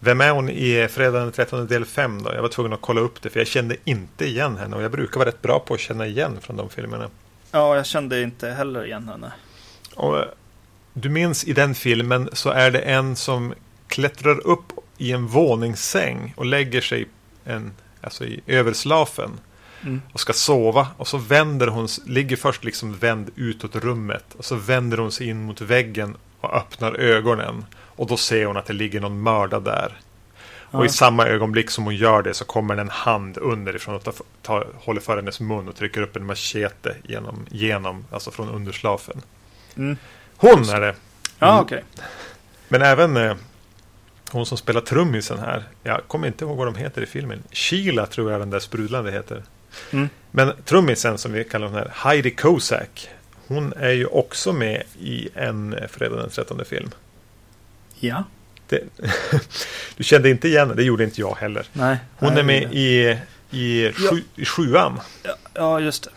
Vem 0.00 0.20
är 0.20 0.30
hon 0.30 0.48
i 0.48 0.88
Fredagen 0.90 1.22
den 1.22 1.32
13 1.32 1.66
del 1.66 1.84
5 1.84 2.22
då? 2.22 2.34
Jag 2.34 2.42
var 2.42 2.48
tvungen 2.48 2.72
att 2.72 2.80
kolla 2.80 3.00
upp 3.00 3.22
det 3.22 3.30
för 3.30 3.40
jag 3.40 3.46
kände 3.46 3.76
inte 3.84 4.24
igen 4.24 4.56
henne 4.56 4.76
och 4.76 4.82
jag 4.82 4.90
brukar 4.90 5.18
vara 5.18 5.28
rätt 5.28 5.42
bra 5.42 5.60
på 5.60 5.74
att 5.74 5.80
känna 5.80 6.06
igen 6.06 6.38
från 6.40 6.56
de 6.56 6.68
filmerna. 6.68 7.10
Ja, 7.50 7.76
jag 7.76 7.86
kände 7.86 8.22
inte 8.22 8.50
heller 8.50 8.84
igen 8.84 9.08
henne. 9.08 9.32
Och, 9.94 10.24
du 10.92 11.08
minns 11.08 11.44
i 11.44 11.52
den 11.52 11.74
filmen 11.74 12.28
så 12.32 12.50
är 12.50 12.70
det 12.70 12.78
en 12.78 13.16
som 13.16 13.54
klättrar 13.88 14.46
upp 14.46 14.72
i 14.98 15.12
en 15.12 15.26
våningssäng 15.26 16.34
och 16.36 16.46
lägger 16.46 16.80
sig 16.80 17.08
en, 17.44 17.72
alltså 18.00 18.24
i 18.24 18.40
överslafen 18.46 19.30
Mm. 19.82 20.02
och 20.12 20.20
ska 20.20 20.32
sova 20.32 20.86
och 20.96 21.08
så 21.08 21.16
vänder 21.18 21.66
hon, 21.66 21.88
ligger 22.06 22.36
först 22.36 22.64
liksom 22.64 22.94
vänd 22.98 23.30
utåt 23.36 23.76
rummet 23.76 24.24
och 24.38 24.44
så 24.44 24.54
vänder 24.54 24.98
hon 24.98 25.12
sig 25.12 25.28
in 25.28 25.42
mot 25.44 25.60
väggen 25.60 26.16
och 26.40 26.54
öppnar 26.56 26.92
ögonen 27.00 27.64
och 27.76 28.06
då 28.06 28.16
ser 28.16 28.46
hon 28.46 28.56
att 28.56 28.66
det 28.66 28.72
ligger 28.72 29.00
någon 29.00 29.22
mördad 29.22 29.64
där. 29.64 29.92
Och 30.72 30.80
Ja. 30.80 30.86
i 30.86 30.88
samma 30.88 31.26
ögonblick 31.26 31.70
som 31.70 31.84
hon 31.84 31.96
gör 31.96 32.22
det 32.22 32.34
så 32.34 32.44
kommer 32.44 32.76
en 32.76 32.88
hand 32.88 33.38
underifrån 33.38 33.94
och 33.94 34.02
tar, 34.04 34.14
tar, 34.42 34.66
håller 34.78 35.00
för 35.00 35.16
hennes 35.16 35.40
mun 35.40 35.68
och 35.68 35.76
trycker 35.76 36.02
upp 36.02 36.16
en 36.16 36.26
machete 36.26 36.96
genom, 37.04 37.46
genom 37.48 38.04
alltså 38.10 38.30
från 38.30 38.48
underslafen. 38.50 39.20
Mm. 39.76 39.96
Hon 40.36 40.68
är 40.68 40.80
det! 40.80 40.94
Ja, 41.38 41.48
Mm. 41.52 41.60
okej. 41.64 41.84
Men 42.68 42.82
även 42.82 43.16
eh, 43.16 43.34
hon 44.30 44.46
som 44.46 44.58
spelar 44.58 44.80
trummisen 44.80 45.38
här. 45.38 45.64
Jag 45.82 46.00
kommer 46.06 46.26
inte 46.26 46.44
ihåg 46.44 46.56
vad 46.56 46.66
de 46.66 46.74
heter 46.74 47.02
i 47.02 47.06
filmen. 47.06 47.42
Sheila 47.52 48.06
tror 48.06 48.30
jag 48.32 48.40
den 48.40 48.50
där 48.50 48.58
sprudlande 48.58 49.12
heter. 49.12 49.42
Mm. 49.92 50.08
Men 50.30 50.52
trummisen 50.64 51.18
som 51.18 51.32
vi 51.32 51.44
kallar 51.44 51.68
här, 51.68 51.90
Heidi 51.94 52.30
Kozak. 52.30 53.08
Hon 53.46 53.72
är 53.72 53.90
ju 53.90 54.06
också 54.06 54.52
med 54.52 54.82
i 55.00 55.28
en 55.34 55.76
Fredag 55.90 56.16
den 56.16 56.30
13 56.30 56.64
film. 56.64 56.90
Ja, 58.00 58.24
Det, 58.68 58.80
du 59.96 60.04
kände 60.04 60.30
inte 60.30 60.48
igen 60.48 60.60
henne, 60.60 60.74
det 60.74 60.82
gjorde 60.82 61.04
inte 61.04 61.20
jag 61.20 61.34
heller. 61.36 61.66
nej. 61.72 61.96
Hon 62.16 62.30
nej, 62.34 62.40
är 62.40 62.44
med 62.44 62.68
i, 62.74 63.18
i, 63.50 63.92
sju, 63.92 64.22
i 64.36 64.44
sjuan. 64.44 65.00
Ja, 65.22 65.34
ja, 65.54 65.80
just 65.80 66.02
det. 66.04 66.10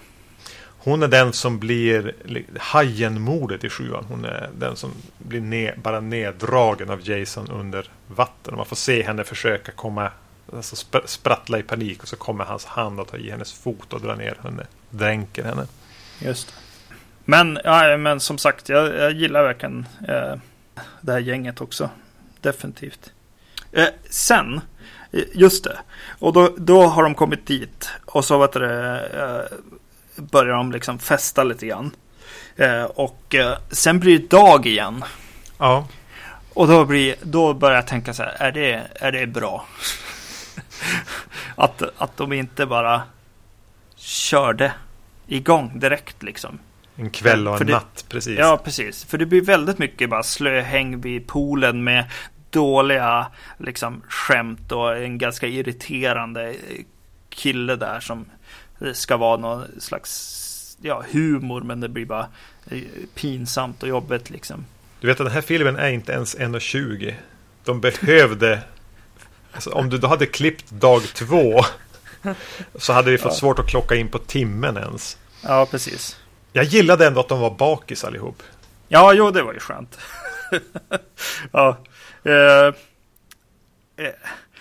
Hon 0.77 1.03
är 1.03 1.07
den 1.07 1.33
som 1.33 1.59
blir 1.59 2.13
li- 2.25 2.45
Hajen-mordet 2.59 3.63
i 3.63 3.69
sjuan. 3.69 4.05
Hon 4.09 4.25
är 4.25 4.49
den 4.57 4.75
som 4.75 4.91
blir 5.17 5.39
ne- 5.41 5.79
bara 5.79 5.99
neddragen 5.99 6.89
av 6.89 7.09
Jason 7.09 7.47
under 7.51 7.89
vatten. 8.07 8.55
Man 8.55 8.65
får 8.65 8.75
se 8.75 9.03
henne 9.03 9.23
försöka 9.23 9.71
komma, 9.71 10.11
alltså 10.55 10.75
sp- 10.75 11.05
sprattla 11.05 11.59
i 11.59 11.63
panik. 11.63 12.01
Och 12.03 12.07
så 12.07 12.15
kommer 12.15 12.43
hans 12.45 12.65
hand 12.65 12.99
att 12.99 13.07
ta 13.07 13.17
i 13.17 13.31
hennes 13.31 13.53
fot 13.53 13.93
och 13.93 14.01
dra 14.01 14.15
ner 14.15 14.37
henne. 14.43 14.65
Dränker 14.89 15.43
henne. 15.43 15.67
Just 16.19 16.47
det. 16.47 16.53
Men, 17.25 17.59
ja, 17.63 17.97
men 17.97 18.19
som 18.19 18.37
sagt, 18.37 18.69
jag, 18.69 18.95
jag 18.95 19.11
gillar 19.11 19.43
verkligen 19.43 19.85
eh, 20.07 20.35
det 21.01 21.11
här 21.11 21.19
gänget 21.19 21.61
också. 21.61 21.89
Definitivt. 22.41 23.11
Eh, 23.71 23.87
sen, 24.09 24.61
eh, 25.11 25.23
just 25.33 25.63
det. 25.63 25.77
Och 26.19 26.33
då, 26.33 26.53
då 26.57 26.83
har 26.83 27.03
de 27.03 27.15
kommit 27.15 27.45
dit. 27.47 27.89
Och 28.05 28.25
så 28.25 28.37
vet 28.39 28.51
du, 28.53 28.65
eh, 28.65 29.41
börjar 30.15 30.53
de 30.55 30.71
liksom 30.71 30.99
festa 30.99 31.43
lite 31.43 31.65
grann. 31.67 31.91
Eh, 32.55 32.83
och 32.83 33.35
eh, 33.35 33.57
sen 33.71 33.99
blir 33.99 34.19
det 34.19 34.29
dag 34.29 34.65
igen. 34.65 35.03
Ja, 35.57 35.87
Och 36.53 36.67
då, 36.67 36.85
blir, 36.85 37.15
då 37.21 37.53
börjar 37.53 37.75
jag 37.75 37.87
tänka 37.87 38.13
så 38.13 38.23
här, 38.23 38.35
är 38.39 38.51
det, 38.51 38.87
är 38.95 39.11
det 39.11 39.27
bra? 39.27 39.65
Att, 41.55 41.81
att 41.97 42.17
de 42.17 42.33
inte 42.33 42.65
bara 42.65 43.01
körde 43.95 44.73
igång 45.27 45.79
direkt 45.79 46.23
liksom. 46.23 46.59
en 46.95 47.09
kväll 47.09 47.47
och 47.47 47.61
en 47.61 47.67
det- 47.67 47.73
natt. 47.73 48.05
Precis. 48.09 48.39
Ja, 48.39 48.61
precis. 48.63 49.05
För 49.05 49.17
det 49.17 49.25
blir 49.25 49.41
väldigt 49.41 49.77
mycket 49.77 50.09
bara 50.09 50.23
slöhäng 50.23 51.01
vid 51.01 51.27
poolen 51.27 51.83
med 51.83 52.05
dåliga 52.49 53.27
liksom, 53.57 54.01
skämt 54.07 54.71
och 54.71 54.97
en 54.97 55.17
ganska 55.17 55.47
irriterande 55.47 56.55
kille 57.29 57.75
där 57.75 57.99
som 57.99 58.25
ska 58.93 59.17
vara 59.17 59.37
någon 59.37 59.65
slags 59.79 60.77
ja, 60.81 61.03
humor 61.11 61.61
men 61.61 61.79
det 61.79 61.89
blir 61.89 62.05
bara 62.05 62.27
eh, 62.71 62.81
pinsamt 63.15 63.83
och 63.83 63.89
jobbigt 63.89 64.29
liksom. 64.29 64.65
Du 64.99 65.07
vet 65.07 65.19
att 65.19 65.25
den 65.25 65.33
här 65.33 65.41
filmen 65.41 65.75
är 65.75 65.89
inte 65.89 66.11
ens 66.11 66.37
1,20. 66.37 67.13
De 67.63 67.81
behövde... 67.81 68.61
Alltså, 69.53 69.69
om 69.69 69.89
du 69.89 69.97
då 69.97 70.07
hade 70.07 70.25
klippt 70.25 70.69
dag 70.71 71.01
två 71.13 71.61
så 72.75 72.93
hade 72.93 73.11
vi 73.11 73.17
fått 73.17 73.31
Ja. 73.31 73.37
svårt 73.39 73.59
att 73.59 73.67
klocka 73.69 73.95
in 73.95 74.07
på 74.09 74.19
timmen 74.19 74.77
ens. 74.77 75.17
Ja, 75.43 75.67
precis. 75.71 76.19
Jag 76.53 76.65
gillade 76.65 77.07
ändå 77.07 77.19
att 77.19 77.29
de 77.29 77.39
var 77.39 77.51
bakis 77.51 78.03
allihop. 78.03 78.43
Ja, 78.87 79.13
jo, 79.13 79.31
det 79.31 79.43
var 79.43 79.53
ju 79.53 79.59
skönt. 79.59 79.99
ja. 81.51 81.77
Eh, 82.23 82.67
eh, 84.05 84.13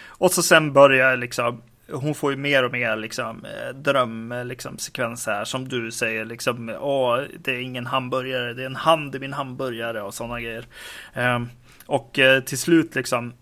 och 0.06 0.32
så 0.32 0.42
sen 0.42 0.72
börjar 0.72 1.16
liksom, 1.16 1.62
hon 1.92 2.14
får 2.14 2.30
ju 2.32 2.36
mer 2.36 2.64
och 2.64 2.72
mer 2.72 2.96
liksom 2.96 3.44
eh, 3.44 3.74
dröm, 3.74 4.32
eh, 4.32 4.44
liksom 4.44 4.78
sekvens 4.78 5.26
här 5.26 5.44
som 5.44 5.68
du 5.68 5.90
säger 5.92 6.24
liksom, 6.24 6.68
åh, 6.80 7.20
det 7.44 7.50
är 7.52 7.60
ingen 7.60 7.86
hamburgare, 7.86 8.54
det 8.54 8.62
är 8.62 8.66
en 8.66 8.76
hand 8.76 9.14
i 9.14 9.18
min 9.18 9.32
hamburgare 9.32 10.02
och 10.02 10.14
sådana 10.14 10.40
grejer. 10.40 10.66
Eh, 11.14 11.40
och 11.86 12.18
eh, 12.18 12.40
till 12.40 12.58
slut 12.58 12.94
liksom, 12.94 13.32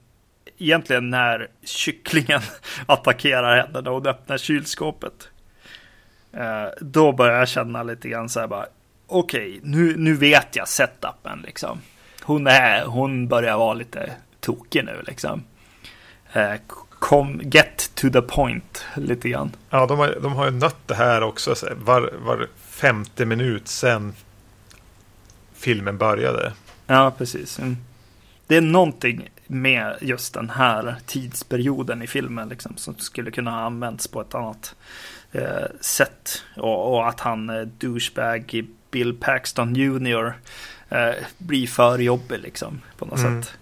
egentligen 0.61 1.11
när 1.11 1.49
kycklingen 1.65 2.41
attackerar 2.87 3.57
henne 3.57 3.81
när 3.81 3.91
hon 3.91 4.07
öppnar 4.07 4.39
kylskåpet. 4.39 5.29
Eh, 6.33 6.67
då 6.81 7.13
börjar 7.13 7.39
jag 7.39 7.49
känna 7.49 7.83
lite 7.83 8.09
grann 8.09 8.29
så 8.29 8.41
här 8.41 8.47
bara, 8.47 8.67
okej, 9.07 9.61
nu, 9.63 9.97
nu 9.97 10.15
vet 10.15 10.57
jag 10.57 10.69
setupen 10.69 11.43
liksom. 11.47 11.81
Hon, 12.23 12.47
är, 12.47 12.85
hon 12.85 13.29
börjar 13.29 13.59
vara 13.59 13.75
lite 13.75 14.13
tokig 14.41 14.85
nu 14.85 15.03
liksom. 15.07 15.45
Eh, 16.33 16.55
kom, 16.89 17.41
get 17.45 17.91
to 17.95 18.11
the 18.11 18.23
point 18.23 18.85
lite 18.97 19.29
grann. 19.29 19.51
Ja, 19.71 19.87
de 19.87 19.99
har, 19.99 20.19
de 20.23 20.33
har 20.33 20.45
ju 20.45 20.51
nött 20.51 20.89
det 20.89 20.95
här 20.95 21.23
också 21.23 21.55
var, 21.77 22.15
var 22.19 22.49
femte 22.57 23.25
minut 23.25 23.69
sen 23.69 24.15
filmen 25.55 25.99
började. 25.99 26.53
Ja, 26.87 27.13
precis. 27.19 27.59
Mm. 27.59 27.77
Det 28.47 28.57
är 28.57 28.61
någonting 28.61 29.29
med 29.51 29.97
just 30.01 30.35
den 30.35 30.51
här 30.51 30.97
tidsperioden 31.07 32.03
i 32.03 32.07
filmen 32.07 32.49
liksom, 32.49 32.77
som 32.77 32.99
skulle 32.99 33.31
kunna 33.31 33.51
ha 33.51 33.61
använts 33.61 34.09
på 34.09 34.21
ett 34.21 34.35
annat 34.35 34.75
eh, 35.33 35.43
sätt. 35.81 36.43
Och, 36.57 36.95
och 36.95 37.09
att 37.09 37.21
han, 37.21 37.51
eh, 37.51 37.63
douchebag 37.79 38.65
Bill 38.91 39.15
Paxton 39.21 39.75
Jr. 39.75 40.33
Eh, 40.89 41.11
blir 41.39 41.67
för 41.67 41.99
jobbig 41.99 42.39
liksom, 42.39 42.81
på 42.99 43.05
något 43.05 43.19
Mm. 43.19 43.43
sätt. 43.43 43.53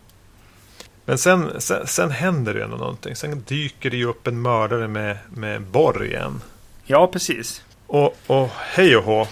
Men 1.04 1.18
sen, 1.18 1.60
sen, 1.60 1.86
sen 1.86 2.10
händer 2.10 2.54
det 2.54 2.64
ändå 2.64 2.76
någonting. 2.76 3.16
Sen 3.16 3.42
dyker 3.46 3.90
det 3.90 3.96
ju 3.96 4.04
upp 4.04 4.26
en 4.26 4.42
mördare 4.42 4.88
med, 4.88 5.18
med 5.34 5.62
borr 5.62 6.04
igen. 6.04 6.40
Ja, 6.84 7.06
precis. 7.06 7.62
Och, 7.86 8.16
och 8.26 8.50
hej 8.54 8.96
och 8.96 9.04
hå. 9.04 9.26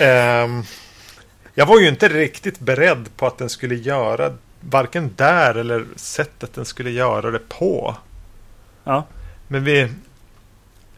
Ehm, 0.00 0.62
Jag 1.54 1.66
var 1.66 1.80
ju 1.80 1.88
inte 1.88 2.08
riktigt 2.08 2.58
beredd 2.58 3.16
på 3.16 3.26
att 3.26 3.38
den 3.38 3.48
skulle 3.50 3.74
göra 3.74 4.32
varken 4.70 5.10
där 5.16 5.54
eller 5.54 5.86
sättet 5.96 6.54
den 6.54 6.64
skulle 6.64 6.90
göra 6.90 7.30
det 7.30 7.48
på. 7.48 7.96
Ja. 8.84 9.06
Men 9.48 9.64
vi... 9.64 9.88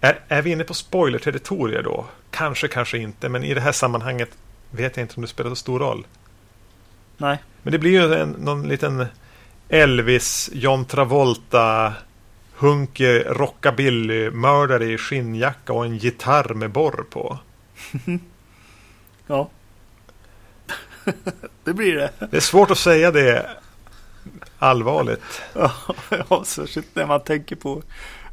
Är, 0.01 0.21
är 0.29 0.43
vi 0.43 0.51
inne 0.51 0.65
på 0.65 0.75
spoiler-territorier 0.75 1.83
då? 1.83 2.07
Kanske, 2.31 2.69
kanske 2.69 2.99
inte. 2.99 3.29
Men 3.29 3.45
i 3.45 3.55
det 3.55 3.61
här 3.61 3.73
sammanhanget 3.73 4.31
vet 4.71 4.97
jag 4.97 5.05
inte 5.05 5.15
om 5.17 5.23
det 5.23 5.29
spelar 5.29 5.51
så 5.51 5.57
stor 5.57 5.79
roll. 5.79 6.07
Nej. 7.17 7.39
Men 7.63 7.73
det 7.73 7.79
blir 7.79 7.91
ju 7.91 8.15
en, 8.15 8.31
någon 8.31 8.69
liten 8.69 9.07
Elvis, 9.69 10.51
John 10.53 10.85
Travolta, 10.85 11.93
hunkig 12.57 13.23
rockabilly-mördare 13.27 14.85
i 14.85 14.99
skinnjacka 14.99 15.73
och 15.73 15.85
en 15.85 15.97
gitarr 15.97 16.55
med 16.55 16.71
borr 16.71 17.05
på. 17.11 17.39
Ja. 19.29 19.51
det 21.65 21.73
blir 21.73 21.95
det. 21.95 22.11
Det 22.31 22.37
är 22.37 22.41
svårt 22.41 22.71
att 22.71 22.79
säga 22.79 23.11
det 23.11 23.51
allvarligt. 24.59 25.43
ja, 26.29 26.45
särskilt 26.45 26.95
när 26.95 27.07
man 27.07 27.21
tänker 27.21 27.57
på 27.57 27.83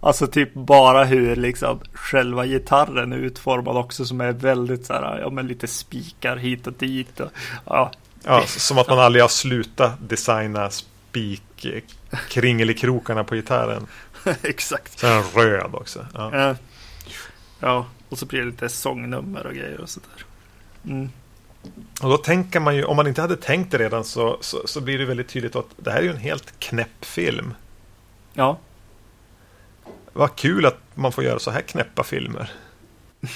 Alltså 0.04 0.28
typ 0.28 0.54
bara 0.54 1.04
hur 1.04 1.36
liksom 1.36 1.80
själva 1.94 2.46
gitarren 2.46 3.14
är 3.14 3.18
utformad 3.18 3.78
också 3.78 4.06
som 4.06 4.22
är 4.22 4.32
väldigt 4.32 4.86
så 4.86 4.94
här, 4.94 5.20
ja 5.20 5.30
men 5.30 5.48
lite 5.48 5.68
spikar 5.68 6.38
hit 6.38 6.68
och 6.68 6.74
dit. 6.74 7.20
Och, 7.20 7.32
ja. 7.66 7.92
ja, 8.24 8.44
som 8.48 8.78
att 8.78 8.88
man 8.88 9.00
aldrig 9.00 9.24
har 9.24 9.30
slutat 9.30 10.10
designa 10.10 10.70
spik 10.70 11.66
kringelikrokarna 12.30 13.24
på 13.24 13.36
gitarren. 13.36 13.88
Exakt. 14.44 15.02
Den 15.02 15.24
röd 15.24 15.76
också. 15.76 16.06
Ja. 16.14 16.56
ja, 17.60 17.86
och 18.10 18.18
så 18.18 18.26
blir 18.26 18.40
det 18.40 18.46
lite 18.46 18.70
sångnummer 18.70 19.46
och 19.46 19.54
grejer 19.54 19.82
och 19.82 19.90
sådär. 19.90 20.26
Mm. 20.86 21.10
Och 22.02 22.10
då 22.10 22.18
tänker 22.18 22.60
man 22.60 22.76
ju, 22.76 22.84
om 22.84 22.96
man 22.96 23.08
inte 23.08 23.22
hade 23.22 23.38
tänkt 23.38 23.72
det 23.72 23.78
redan 23.78 24.04
så, 24.04 24.38
så, 24.42 24.68
så, 24.68 24.82
blir 24.82 24.98
det 24.98 25.06
väldigt 25.06 25.28
tydligt 25.28 25.56
att 25.56 25.68
det 25.78 25.92
här 25.92 26.00
är 26.00 26.04
ju 26.04 26.10
en 26.10 26.18
helt 26.18 26.60
knäpp 26.60 27.06
film. 27.06 27.54
Ja. 28.34 28.58
Vad 30.14 30.36
kul 30.36 30.66
att 30.66 30.78
man 30.94 31.12
får 31.12 31.24
göra 31.24 31.40
så 31.40 31.52
här 31.52 31.62
knäppa 31.62 32.04
filmer. 32.04 32.52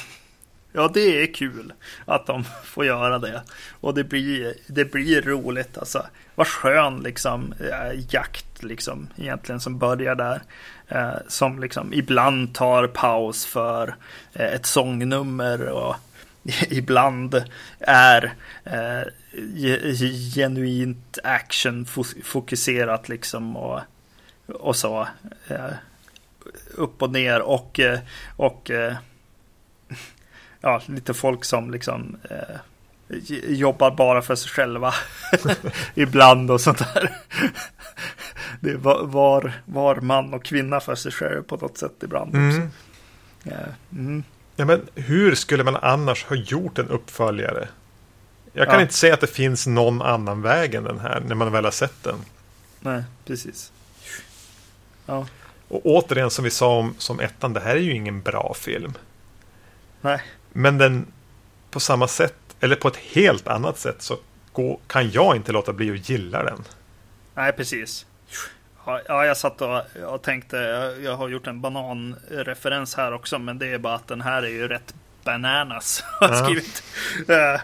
Ja, 0.71 0.91
det 0.93 1.23
är 1.23 1.33
kul 1.33 1.73
att 2.05 2.25
de 2.25 2.43
får 2.63 2.85
göra 2.85 3.19
det. 3.19 3.41
Och 3.79 3.93
det 3.93 4.03
blir, 4.03 4.53
det 4.67 4.91
blir 4.91 5.21
roligt 5.21 5.77
alltså. 5.77 6.05
Vad 6.35 6.47
skön 6.47 6.99
liksom 6.99 7.53
äh, 7.59 7.99
jakt 8.09 8.63
liksom 8.63 9.07
egentligen 9.15 9.59
som 9.59 9.77
börjar 9.77 10.15
där. 10.15 10.41
Äh, 10.87 11.13
som 11.27 11.59
liksom 11.59 11.93
ibland 11.93 12.55
tar 12.55 12.87
paus 12.87 13.45
för 13.45 13.95
äh, 14.33 14.45
ett 14.45 14.65
sångnummer 14.65 15.69
och 15.69 15.95
ibland 16.69 17.43
är 17.79 18.33
genuint 20.35 21.19
actionfokuserat 21.23 23.09
liksom 23.09 23.57
och, 23.57 23.79
och 24.45 24.75
så 24.75 25.07
upp 26.77 27.01
och 27.01 27.11
ner 27.11 27.41
och, 27.41 27.79
eh, 27.79 27.99
och 28.35 28.71
eh, 28.71 28.95
ja, 30.61 30.81
lite 30.85 31.13
folk 31.13 31.45
som 31.45 31.71
liksom 31.71 32.17
eh, 32.29 32.55
jobbar 33.47 33.91
bara 33.91 34.21
för 34.21 34.35
sig 34.35 34.49
själva 34.49 34.93
ibland 35.95 36.51
och 36.51 36.61
sånt 36.61 36.77
där. 36.77 37.11
Det 38.59 38.75
var, 38.75 39.53
var 39.65 39.95
man 39.95 40.33
och 40.33 40.45
kvinna 40.45 40.79
för 40.79 40.95
sig 40.95 41.11
själv 41.11 41.43
på 41.43 41.57
något 41.57 41.77
sätt 41.77 42.03
ibland 42.03 42.29
också. 42.29 42.61
Mm. 42.61 42.71
Mm. 43.91 44.23
Ja, 44.59 44.65
men 44.65 44.87
hur 44.95 45.35
skulle 45.35 45.63
man 45.63 45.75
annars 45.75 46.25
ha 46.25 46.35
gjort 46.35 46.77
en 46.77 46.89
uppföljare? 46.89 47.67
Jag 48.53 48.67
kan 48.67 48.75
ja. 48.75 48.81
inte 48.81 48.93
säga 48.93 49.13
att 49.13 49.21
det 49.21 49.27
finns 49.27 49.67
någon 49.67 50.01
annan 50.01 50.41
väg 50.41 50.75
än 50.75 50.83
den 50.83 50.99
här 50.99 51.19
när 51.19 51.35
man 51.35 51.51
väl 51.51 51.63
har 51.63 51.71
sett 51.71 52.03
den. 52.03 52.19
Nej, 52.79 53.03
precis. 53.25 53.71
Ja. 55.05 55.27
Och 55.67 55.81
återigen 55.85 56.29
som 56.29 56.43
vi 56.43 56.49
sa 56.49 56.77
om 56.77 56.95
som 56.97 57.19
ettan, 57.19 57.53
det 57.53 57.59
här 57.59 57.75
är 57.75 57.79
ju 57.79 57.93
ingen 57.93 58.21
bra 58.21 58.53
film. 58.53 58.93
Nej. 60.01 60.21
Men 60.53 60.77
den 60.77 61.05
på 61.71 61.79
samma 61.79 62.07
sätt, 62.07 62.35
eller 62.59 62.75
på 62.75 62.87
ett 62.87 62.97
helt 62.97 63.47
annat 63.47 63.79
sätt, 63.79 64.01
så 64.01 64.17
kan 64.87 65.11
jag 65.11 65.35
inte 65.35 65.51
låta 65.51 65.73
bli 65.73 65.91
att 65.91 66.09
gilla 66.09 66.43
den. 66.43 66.63
Nej, 67.35 67.51
precis. 67.51 68.05
Ja, 68.87 69.25
jag 69.25 69.37
satt 69.37 69.61
och, 69.61 69.81
och 70.05 70.21
tänkte, 70.21 70.57
jag 71.03 71.15
har 71.15 71.29
gjort 71.29 71.47
en 71.47 71.61
bananreferens 71.61 72.95
här 72.95 73.13
också, 73.13 73.39
men 73.39 73.59
det 73.59 73.67
är 73.67 73.77
bara 73.77 73.95
att 73.95 74.07
den 74.07 74.21
här 74.21 74.43
är 74.43 74.49
ju 74.49 74.67
rätt 74.67 74.93
bananas. 75.23 76.03
Har 76.19 76.29
ja. 76.29 76.43
skrivit. 76.43 76.83
Uh, 77.29 77.61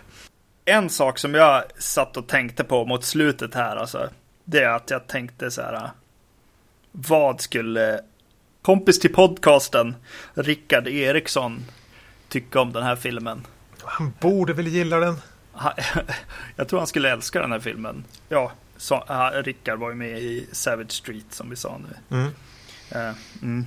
en 0.65 0.89
sak 0.89 1.19
som 1.19 1.33
jag 1.33 1.63
satt 1.77 2.17
och 2.17 2.27
tänkte 2.27 2.63
på 2.63 2.85
mot 2.85 3.03
slutet 3.03 3.53
här, 3.53 3.75
alltså, 3.75 4.09
det 4.43 4.63
är 4.63 4.69
att 4.69 4.89
jag 4.89 5.07
tänkte 5.07 5.51
så 5.51 5.61
här 5.61 5.89
vad 6.91 7.41
skulle 7.41 8.01
kompis 8.61 8.99
till 8.99 9.13
podcasten, 9.13 9.95
Rickard 10.33 10.87
Eriksson, 10.87 11.65
tycka 12.29 12.61
om 12.61 12.73
den 12.73 12.83
här 12.83 12.95
filmen? 12.95 13.47
Han 13.83 14.13
borde 14.19 14.53
väl 14.53 14.67
gilla 14.67 14.99
den? 14.99 15.15
Jag 16.55 16.67
tror 16.67 16.79
han 16.79 16.87
skulle 16.87 17.11
älska 17.11 17.41
den 17.41 17.51
här 17.51 17.59
filmen. 17.59 18.03
Ja, 18.29 18.51
så, 18.77 19.03
Rickard 19.33 19.79
var 19.79 19.89
ju 19.89 19.95
med 19.95 20.19
i 20.19 20.47
Savage 20.51 20.91
Street 20.91 21.25
som 21.29 21.49
vi 21.49 21.55
sa 21.55 21.77
nu. 21.77 22.17
Mm. 22.17 22.31
Uh, 22.95 23.15
mm. 23.41 23.65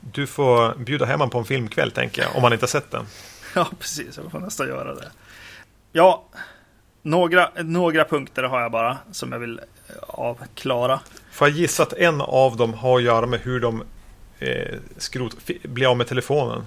Du 0.00 0.26
får 0.26 0.74
bjuda 0.74 1.04
hem 1.04 1.20
honom 1.20 1.30
på 1.30 1.38
en 1.38 1.44
filmkväll 1.44 1.90
tänker 1.90 2.22
jag, 2.22 2.36
om 2.36 2.42
han 2.42 2.52
inte 2.52 2.62
har 2.62 2.68
sett 2.68 2.90
den. 2.90 3.06
Ja, 3.54 3.68
precis. 3.78 4.16
Jag 4.16 4.32
får 4.32 4.40
nästan 4.40 4.68
göra 4.68 4.94
det. 4.94 5.10
Ja, 5.92 6.24
några, 7.02 7.50
några 7.56 8.04
punkter 8.04 8.42
har 8.42 8.60
jag 8.60 8.72
bara 8.72 8.98
som 9.12 9.32
jag 9.32 9.38
vill 9.38 9.60
avklara. 10.00 11.00
Får 11.30 11.48
jag 11.48 11.56
gissa 11.56 11.82
att 11.82 11.92
en 11.92 12.20
av 12.20 12.56
dem 12.56 12.74
har 12.74 12.96
att 12.96 13.02
göra 13.02 13.26
med 13.26 13.40
hur 13.40 13.60
de 13.60 13.82
eh, 14.38 14.78
skrot, 14.96 15.36
blir 15.62 15.90
av 15.90 15.96
med 15.96 16.06
telefonen? 16.06 16.66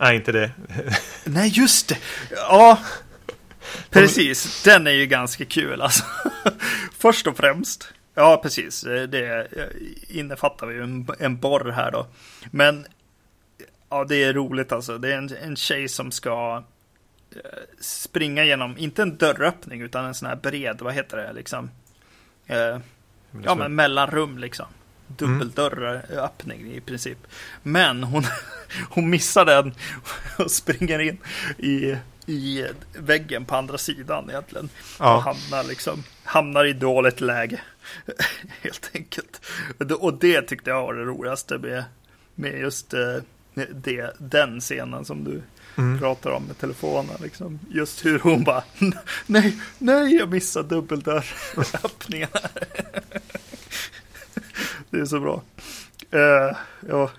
Nej, 0.00 0.16
inte 0.16 0.32
det. 0.32 0.50
Nej, 1.24 1.48
just 1.48 1.88
det. 1.88 1.98
Ja, 2.30 2.78
precis. 3.90 4.62
Den 4.62 4.86
är 4.86 4.90
ju 4.90 5.06
ganska 5.06 5.44
kul 5.44 5.82
alltså. 5.82 6.04
Först 6.98 7.26
och 7.26 7.36
främst. 7.36 7.92
Ja, 8.14 8.40
precis. 8.42 8.80
Det 9.08 9.48
innefattar 10.08 10.70
ju 10.70 10.82
en, 10.82 11.08
en 11.18 11.36
borr 11.36 11.70
här 11.70 11.90
då. 11.90 12.06
Men 12.50 12.86
ja, 13.88 14.04
det 14.04 14.24
är 14.24 14.32
roligt 14.32 14.72
alltså. 14.72 14.98
Det 14.98 15.12
är 15.12 15.18
en, 15.18 15.36
en 15.42 15.56
tjej 15.56 15.88
som 15.88 16.10
ska 16.10 16.64
eh, 17.30 17.40
springa 17.80 18.44
genom, 18.44 18.78
inte 18.78 19.02
en 19.02 19.16
dörröppning, 19.16 19.80
utan 19.80 20.04
en 20.04 20.14
sån 20.14 20.28
här 20.28 20.36
bred, 20.36 20.80
vad 20.80 20.94
heter 20.94 21.16
det, 21.16 21.32
liksom. 21.32 21.70
Eh, 22.46 22.78
ja, 23.44 23.54
men 23.54 23.74
mellanrum 23.74 24.38
liksom. 24.38 24.66
Dubbeldörröppning 25.06 26.60
mm. 26.60 26.72
i 26.72 26.80
princip. 26.80 27.18
Men 27.62 28.04
hon, 28.04 28.24
hon 28.90 29.10
missar 29.10 29.44
den 29.44 29.74
och 30.38 30.50
springer 30.50 30.98
in 30.98 31.18
i, 31.58 31.96
i 32.26 32.66
väggen 32.92 33.44
på 33.44 33.56
andra 33.56 33.78
sidan 33.78 34.30
egentligen. 34.30 34.68
Ja. 34.98 35.16
Och 35.16 35.22
hamnar, 35.22 35.64
liksom, 35.64 36.02
hamnar 36.24 36.64
i 36.64 36.72
dåligt 36.72 37.20
läge. 37.20 37.60
Helt 38.62 38.90
enkelt. 38.94 39.40
Och 40.00 40.18
det 40.18 40.42
tyckte 40.42 40.70
jag 40.70 40.82
var 40.82 40.94
det 40.94 41.04
roligaste 41.04 41.58
med, 41.58 41.84
med 42.34 42.58
just 42.58 42.94
eh, 42.94 43.16
det, 43.74 44.16
den 44.18 44.60
scenen 44.60 45.04
som 45.04 45.24
du 45.24 45.42
mm. 45.76 45.98
pratar 45.98 46.30
om 46.30 46.44
med 46.44 46.58
telefonen. 46.58 47.16
Liksom. 47.22 47.58
Just 47.70 48.04
hur 48.04 48.18
hon 48.18 48.44
bara, 48.44 48.64
nej, 49.26 49.56
nej, 49.78 50.16
jag 50.16 50.28
missade 50.28 50.68
dubbeldörröppningen. 50.68 52.28
det 54.90 55.00
är 55.00 55.04
så 55.04 55.20
bra. 55.20 55.42
Uh, 56.14 56.56
ja. 56.88 57.10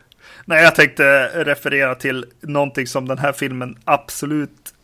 Nej, 0.45 0.63
jag 0.63 0.75
tänkte 0.75 1.27
referera 1.43 1.95
till 1.95 2.25
någonting 2.41 2.87
som 2.87 3.07
den 3.07 3.17
här 3.17 3.33
filmen 3.33 3.77
absolut 3.83 4.74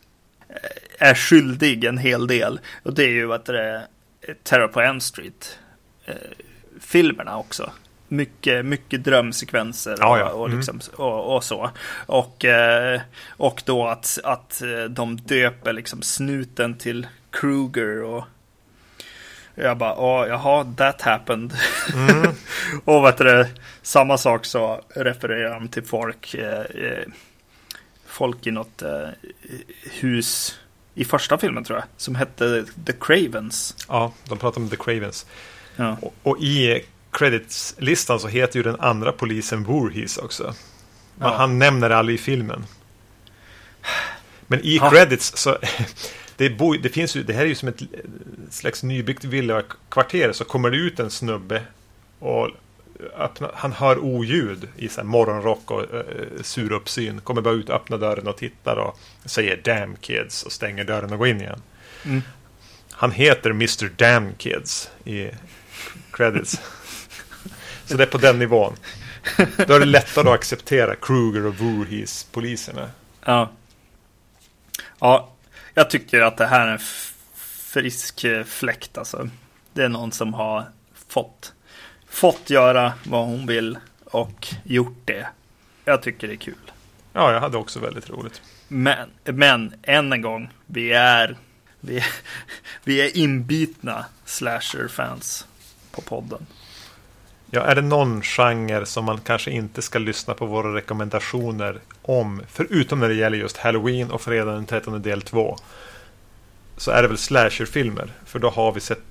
är 0.98 1.14
skyldig 1.14 1.84
en 1.84 1.98
hel 1.98 2.26
del. 2.26 2.60
Och 2.82 2.94
det 2.94 3.04
är 3.04 3.10
ju 3.10 3.32
att 3.32 3.44
det 3.44 3.62
är 3.62 3.86
Terror 4.42 4.68
på 4.68 4.80
M 4.80 5.00
Street. 5.00 5.58
Eh, 6.06 6.14
filmerna 6.80 7.38
också 7.38 7.72
mycket, 8.12 8.64
mycket 8.64 9.04
drömsekvenser 9.04 9.96
ja, 10.00 10.18
ja. 10.18 10.30
Och, 10.30 10.40
och, 10.40 10.50
liksom, 10.50 10.80
mm. 10.80 11.06
och, 11.06 11.36
och, 11.36 11.44
så. 11.44 11.70
Och, 12.06 12.44
eh, 12.44 13.00
och 13.28 13.62
då 13.66 13.86
att, 13.86 14.18
att 14.24 14.62
eh, 14.62 14.84
de 14.84 15.16
döper 15.16 15.72
liksom 15.72 16.02
snuten 16.02 16.78
till 16.78 17.06
Kruger 17.30 18.02
och 18.02 18.24
jag 19.54 19.76
bara, 19.76 19.94
oh, 19.94 20.28
jaha, 20.28 20.74
that 20.76 21.02
happened. 21.02 21.52
Mm. 21.94 22.34
och 22.84 23.04
vet 23.04 23.18
du, 23.18 23.46
samma 23.82 24.18
sak 24.18 24.44
så 24.44 24.84
refererar 24.88 25.52
han 25.52 25.68
till 25.68 25.84
folk, 25.84 26.34
eh, 26.34 26.64
folk 28.12 28.46
i 28.46 28.50
något 28.50 28.82
eh, 28.82 29.08
hus 30.00 30.58
i 30.94 31.04
första 31.04 31.38
filmen 31.38 31.64
tror 31.64 31.78
jag, 31.78 31.86
som 31.96 32.14
hette 32.14 32.64
The 32.86 32.92
Cravens. 33.00 33.76
Ja, 33.88 34.12
de 34.28 34.38
pratar 34.38 34.60
om 34.60 34.68
The 34.68 34.76
Cravens. 34.76 35.26
Ja. 35.76 35.96
Och, 36.02 36.14
och, 36.22 36.38
i 36.40 36.84
credits-listan 37.10 38.20
så 38.20 38.28
heter 38.28 38.56
ju 38.56 38.62
den 38.62 38.80
andra 38.80 39.12
polisen 39.12 39.64
Voorhees 39.64 40.18
också. 40.18 40.54
Men 41.14 41.28
ja. 41.28 41.36
han 41.36 41.58
nämner 41.58 41.88
det 41.88 41.96
aldrig 41.96 42.18
i 42.18 42.22
filmen. 42.22 42.66
Men 44.46 44.60
i 44.60 44.76
ja. 44.76 44.90
credits 44.90 45.36
så 45.36 45.58
det, 46.36 46.50
bo, 46.50 46.72
det, 46.72 46.88
finns 46.88 47.16
ju, 47.16 47.22
det 47.22 47.32
här 47.32 47.42
är 47.42 47.46
ju 47.46 47.54
som 47.54 47.68
ett 47.68 47.82
slags 48.50 48.82
nybyggt 48.82 49.24
villakvarter. 49.24 50.32
Så 50.32 50.44
kommer 50.44 50.70
det 50.70 50.76
ut 50.76 51.00
en 51.00 51.10
snubbe 51.10 51.62
och 52.18 52.50
öppna, 53.16 53.50
han 53.54 53.72
hör 53.72 53.98
oljud 53.98 54.68
i 54.76 54.88
så 54.88 55.04
morgonrock 55.04 55.70
och 55.70 55.80
uh, 55.80 56.42
sur 56.42 56.72
uppsyn. 56.72 57.20
Kommer 57.20 57.42
bara 57.42 57.54
ut, 57.54 57.70
öppnar 57.70 57.98
dörren 57.98 58.28
och 58.28 58.36
tittar 58.36 58.76
och 58.76 58.98
säger 59.24 59.60
Damn 59.64 59.96
kids 59.96 60.42
och 60.42 60.52
stänger 60.52 60.84
dörren 60.84 61.12
och 61.12 61.18
går 61.18 61.28
in 61.28 61.40
igen. 61.40 61.62
Mm. 62.04 62.22
Han 62.90 63.10
heter 63.10 63.50
Mr 63.50 63.88
Damn 63.96 64.34
Kids 64.34 64.90
i 65.04 65.30
credits. 66.12 66.60
så 67.84 67.96
det 67.96 68.02
är 68.02 68.06
på 68.06 68.18
den 68.18 68.38
nivån. 68.38 68.76
Då 69.36 69.74
är 69.74 69.80
det 69.80 69.86
lättare 69.86 70.28
att 70.28 70.34
acceptera 70.34 70.94
Kruger 70.94 71.46
och 71.46 71.54
Voorhees 71.54 72.24
poliserna. 72.32 72.90
Ja. 73.24 73.50
Ja, 74.98 75.32
jag 75.74 75.90
tycker 75.90 76.20
att 76.20 76.36
det 76.36 76.46
här 76.46 76.66
är 76.66 76.72
en 76.72 76.80
frisk 77.72 78.24
fläkt 78.46 78.98
alltså. 78.98 79.28
Det 79.72 79.82
är 79.82 79.88
någon 79.88 80.12
som 80.12 80.34
har 80.34 80.64
fått, 81.08 81.52
fått 82.12 82.50
göra 82.50 82.92
vad 83.04 83.26
hon 83.26 83.46
vill 83.46 83.78
och 84.04 84.46
gjort 84.64 85.00
det. 85.04 85.26
Jag 85.84 86.02
tycker 86.02 86.28
det 86.28 86.34
är 86.34 86.36
kul. 86.36 86.72
Ja, 87.12 87.32
jag 87.32 87.40
hade 87.40 87.58
också 87.58 87.80
väldigt 87.80 88.10
roligt. 88.10 88.42
Men, 88.68 89.08
men 89.24 89.74
än 89.82 90.12
en 90.12 90.22
gång, 90.22 90.50
vi 90.66 90.92
är, 90.92 91.36
vi 91.80 91.96
är, 91.96 92.06
vi 92.84 93.00
är 93.00 93.16
inbitna 93.16 94.04
slasher-fans 94.24 95.46
på 95.90 96.00
podden. 96.00 96.46
Ja, 97.50 97.60
är 97.60 97.74
det 97.74 97.82
någon 97.82 98.22
genre 98.22 98.86
som 98.86 99.04
man 99.04 99.20
kanske 99.20 99.50
inte 99.50 99.82
ska 99.82 99.98
lyssna 99.98 100.34
på 100.34 100.46
våra 100.46 100.74
rekommendationer 100.74 101.80
om, 102.02 102.42
förutom 102.48 103.00
när 103.00 103.08
det 103.08 103.14
gäller 103.14 103.38
just 103.38 103.56
Halloween 103.56 104.10
och 104.10 104.20
fredag 104.20 104.52
den 104.52 104.66
13 104.66 105.02
del 105.02 105.22
2, 105.22 105.56
så 106.76 106.90
är 106.90 107.02
det 107.02 107.08
väl 107.08 107.18
slasherfilmer. 107.18 108.12
För 108.24 108.38
då 108.38 108.50
har 108.50 108.72
vi 108.72 108.80
sett, 108.80 109.02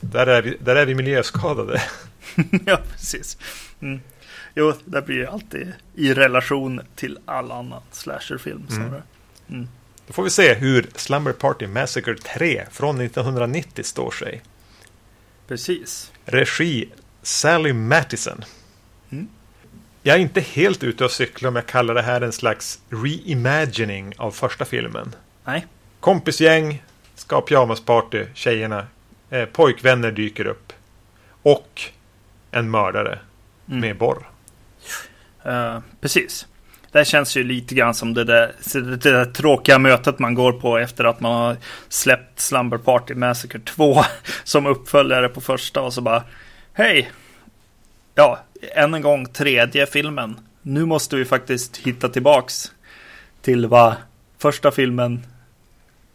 där 0.00 0.26
är 0.26 0.42
vi, 0.42 0.56
där 0.60 0.76
är 0.76 0.86
vi 0.86 0.94
miljöskadade. 0.94 1.82
ja, 2.66 2.80
precis. 2.92 3.36
Mm. 3.80 4.00
Jo, 4.54 4.72
det 4.84 5.02
blir 5.02 5.26
alltid 5.26 5.72
i 5.94 6.14
relation 6.14 6.80
till 6.94 7.18
all 7.24 7.52
annan 7.52 7.82
slasherfilm. 7.90 8.66
Mm. 8.70 8.94
Mm. 9.48 9.68
Då 10.06 10.12
får 10.12 10.22
vi 10.22 10.30
se 10.30 10.54
hur 10.54 10.86
Slumber 10.94 11.32
Party 11.32 11.66
Massacre 11.66 12.14
3 12.16 12.64
från 12.70 13.00
1990 13.00 13.82
står 13.84 14.10
sig. 14.10 14.42
Precis. 15.48 16.12
Regi 16.24 16.88
Sally 17.22 17.72
Mattison. 17.72 18.44
Mm. 19.10 19.28
Jag 20.02 20.16
är 20.16 20.20
inte 20.20 20.40
helt 20.40 20.84
ute 20.84 21.04
och 21.04 21.10
cyklar 21.10 21.48
om 21.48 21.56
jag 21.56 21.66
kallar 21.66 21.94
det 21.94 22.02
här 22.02 22.20
en 22.20 22.32
slags 22.32 22.80
reimagining 22.90 24.12
av 24.16 24.30
första 24.30 24.64
filmen. 24.64 25.14
Nej. 25.44 25.66
Kompisgäng, 26.00 26.82
ska 27.14 27.36
ha 27.36 27.42
pyjamasparty, 27.42 28.26
tjejerna, 28.34 28.86
eh, 29.30 29.44
pojkvänner 29.44 30.10
dyker 30.10 30.46
upp. 30.46 30.72
Och 31.42 31.82
en 32.52 32.70
mördare 32.70 33.18
mm. 33.68 33.80
med 33.80 33.98
borr. 33.98 34.28
Uh, 35.46 35.78
precis. 36.00 36.46
Det 36.92 37.04
känns 37.04 37.36
ju 37.36 37.44
lite 37.44 37.74
grann 37.74 37.94
som 37.94 38.14
det 38.14 38.24
där, 38.24 38.52
det 38.80 38.96
där 38.96 39.24
tråkiga 39.24 39.78
mötet 39.78 40.18
man 40.18 40.34
går 40.34 40.52
på 40.52 40.78
efter 40.78 41.04
att 41.04 41.20
man 41.20 41.32
har 41.32 41.56
släppt 41.88 42.40
Slumber 42.40 42.78
Party 42.78 43.14
Massacre 43.14 43.58
2 43.58 44.02
som 44.44 44.66
uppföljare 44.66 45.28
på 45.28 45.40
första 45.40 45.80
och 45.80 45.92
så 45.92 46.00
bara 46.00 46.22
Hej! 46.72 47.10
Ja, 48.14 48.38
än 48.74 48.94
en 48.94 49.02
gång 49.02 49.26
tredje 49.26 49.86
filmen. 49.86 50.40
Nu 50.62 50.84
måste 50.84 51.16
vi 51.16 51.24
faktiskt 51.24 51.76
hitta 51.76 52.08
tillbaks 52.08 52.72
till 53.42 53.66
vad 53.66 53.94
första 54.38 54.70
filmen 54.70 55.26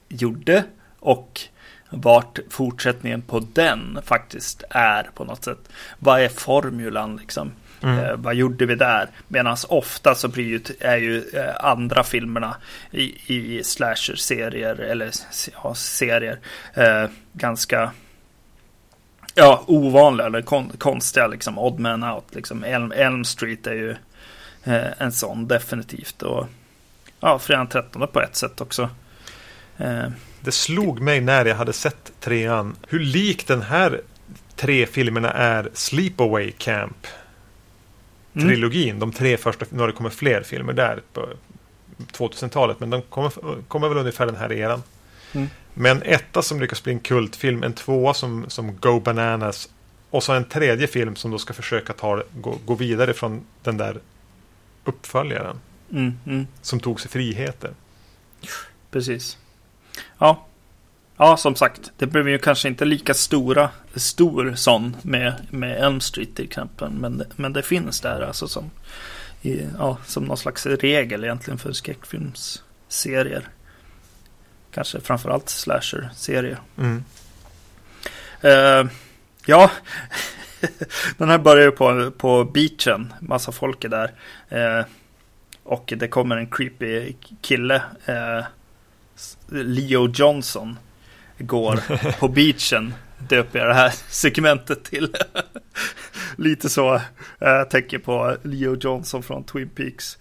gjorde 0.10 0.64
och 1.00 1.42
vart 1.90 2.40
fortsättningen 2.50 3.22
på 3.22 3.40
den 3.54 4.00
faktiskt 4.04 4.64
är 4.70 5.04
på 5.04 5.24
något 5.24 5.44
sätt. 5.44 5.70
Vad 6.00 6.22
är 6.22 6.30
formulan 6.30 7.18
liksom? 7.18 7.52
Mm. 7.82 8.00
Eh, 8.00 8.16
vad 8.16 8.36
gjorde 8.36 8.66
vi 8.66 8.76
där? 8.76 9.10
Medan 9.28 9.58
ofta 9.70 10.16
så 10.16 10.28
blir 10.28 10.46
ju, 10.46 10.62
är 10.80 10.98
ju 10.98 11.30
eh, 11.34 11.56
andra 11.60 12.04
filmerna 12.04 12.56
i, 12.92 13.34
i 13.34 13.64
slasher-serier 13.64 14.80
eller 14.80 15.12
ja, 15.64 15.76
serier 15.76 16.40
eh, 16.74 17.10
ganska 17.34 17.92
ja, 19.36 19.64
ovanliga 19.68 20.28
eller 20.28 20.42
kon 20.42 20.70
konstiga. 20.70 21.28
Liksom, 21.28 21.60
Odd 21.60 21.80
Man 21.80 22.04
Out. 22.04 22.36
Liksom. 22.36 22.64
Elm, 22.64 22.92
Elm 22.92 23.24
Street 23.24 23.68
är 23.68 23.74
ju 23.74 23.96
eh, 24.64 24.88
en 24.98 25.12
sån 25.12 25.48
definitivt. 25.48 26.22
Och 26.22 26.48
ja, 27.20 27.40
Fredag 27.40 27.66
13 27.66 28.08
på 28.08 28.22
ett 28.22 28.36
sätt 28.36 28.62
också. 28.62 28.90
Det 30.42 30.52
slog 30.52 31.00
mig 31.00 31.22
när 31.22 31.46
jag 31.46 31.56
hade 31.56 31.74
sett 31.74 32.12
trean 32.20 32.76
hur 32.88 33.00
lik 33.00 33.48
den 33.48 33.62
här 33.62 34.02
tre 34.56 34.86
filmerna 34.86 35.32
är 35.32 35.70
Sleepaway 35.74 36.52
Camp. 36.52 37.08
Mm. 38.34 38.48
Trilogin, 38.48 38.90
mm. 38.90 39.00
de 39.00 39.12
tre 39.12 39.38
första, 39.38 39.66
nu 39.70 39.80
har 39.80 39.88
det 39.88 39.94
kommit 39.94 40.14
fler 40.14 40.44
filmer 40.44 40.74
där 40.74 41.02
på 41.14 41.30
2000-talet, 41.98 42.80
men 42.80 42.90
de 42.90 43.02
kommer, 43.02 43.32
kommer 43.68 43.90
väl 43.90 43.98
ungefär 43.98 44.26
den 44.26 44.36
här 44.36 44.52
eran. 44.52 44.84
Mm. 45.34 45.48
Men 45.74 46.02
etta 46.04 46.42
som 46.42 46.60
lyckas 46.60 46.84
bli 46.84 46.94
en 46.94 47.00
kultfilm, 47.00 47.64
en 47.64 47.74
tvåa 47.74 48.14
som, 48.14 48.46
som 48.48 48.78
Go 48.78 49.00
Bananas 49.00 49.70
och 50.10 50.24
så 50.24 50.34
en 50.34 50.46
tredje 50.46 50.88
film 50.88 51.16
som 51.16 51.32
då 51.32 51.38
ska 51.38 51.54
försöka 51.54 51.94
ta, 51.94 52.24
gå, 52.42 52.58
gå 52.66 52.76
vidare 52.76 53.14
från 53.14 53.46
den 53.64 53.78
där 53.78 54.00
uppföljaren. 54.84 55.60
Mm, 55.92 56.14
mm. 56.26 56.48
Som 56.62 56.80
tog 56.80 57.02
sig 57.02 57.12
friheter. 57.12 57.72
Precis. 58.92 59.38
Ja. 60.18 60.44
Ja, 61.18 61.38
som 61.38 61.56
sagt. 61.56 61.92
Det 61.98 62.08
blev 62.08 62.30
ju 62.30 62.38
kanske 62.38 62.68
inte 62.68 62.86
lika 62.86 63.14
stora, 63.14 63.70
stor 63.96 64.54
sån 64.56 64.96
med, 65.02 65.34
med 65.50 65.84
Elm 65.84 66.00
Street 66.00 66.36
till 66.36 66.46
exempel. 66.46 66.92
Men, 66.92 67.24
men 67.36 67.54
det 67.54 67.64
finns 67.64 68.02
där 68.02 68.22
alltså 68.22 68.48
som, 68.48 68.72
i, 69.42 69.62
ja, 69.78 69.98
som 70.06 70.24
någon 70.24 70.38
slags 70.38 70.66
regel 70.66 71.24
egentligen 71.24 71.58
för 71.58 71.72
skräckfilmsserier. 71.72 73.48
Kanske 74.72 75.02
framförallt 75.02 75.50
slasher-serier. 75.50 76.60
Mm. 76.78 77.04
Uh, 78.44 78.92
ja, 79.46 79.72
den 81.18 81.30
här 81.30 81.38
börjar 81.38 81.66
ju 81.66 81.72
på, 81.72 82.12
på 82.12 82.44
beachen. 82.44 83.14
Massa 83.20 83.52
folk 83.52 83.84
är 83.84 83.90
där. 83.90 84.12
Uh, 84.80 84.86
och 85.64 85.94
det 85.98 86.08
kommer 86.08 86.38
en 86.38 86.48
creepy 86.48 87.14
kille. 87.42 87.76
Uh, 88.10 88.46
Leo 89.50 90.08
Johnson. 90.08 90.78
Går 91.38 91.80
på 92.20 92.28
beachen. 92.36 92.94
Döper 93.18 93.60
jag 93.60 93.68
det 93.68 93.74
här 93.74 93.94
segmentet 94.10 94.84
till. 94.84 95.16
Lite 96.36 96.70
så. 96.70 97.02
Jag 97.40 97.70
tänker 97.70 98.00
på 98.00 98.38
Leo 98.44 98.78
Johnson 98.82 99.24
från 99.24 99.44
Twin 99.44 99.70
Peaks. 99.70 100.18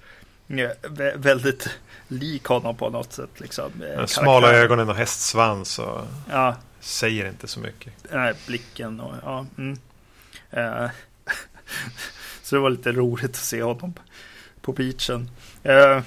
Väldigt 1.14 1.68
lik 2.08 2.44
honom 2.44 2.76
på 2.76 2.90
något 2.90 3.12
sätt. 3.12 3.40
Liksom. 3.40 3.70
Smala 4.06 4.52
ögonen 4.52 4.88
och 4.88 4.96
hästsvans 4.96 5.78
och 5.78 6.00
ja. 6.30 6.56
säger 6.80 7.28
inte 7.28 7.48
så 7.48 7.60
mycket. 7.60 7.92
Nej, 8.12 8.34
blicken 8.46 9.00
och 9.00 9.14
ja. 9.22 9.46
Mm. 9.58 9.78
Uh, 10.56 10.90
så 12.42 12.56
det 12.56 12.60
var 12.60 12.70
lite 12.70 12.92
roligt 12.92 13.30
att 13.30 13.36
se 13.36 13.62
honom 13.62 13.94
på 14.60 14.72
beachen. 14.72 15.30
Uh, 15.66 16.02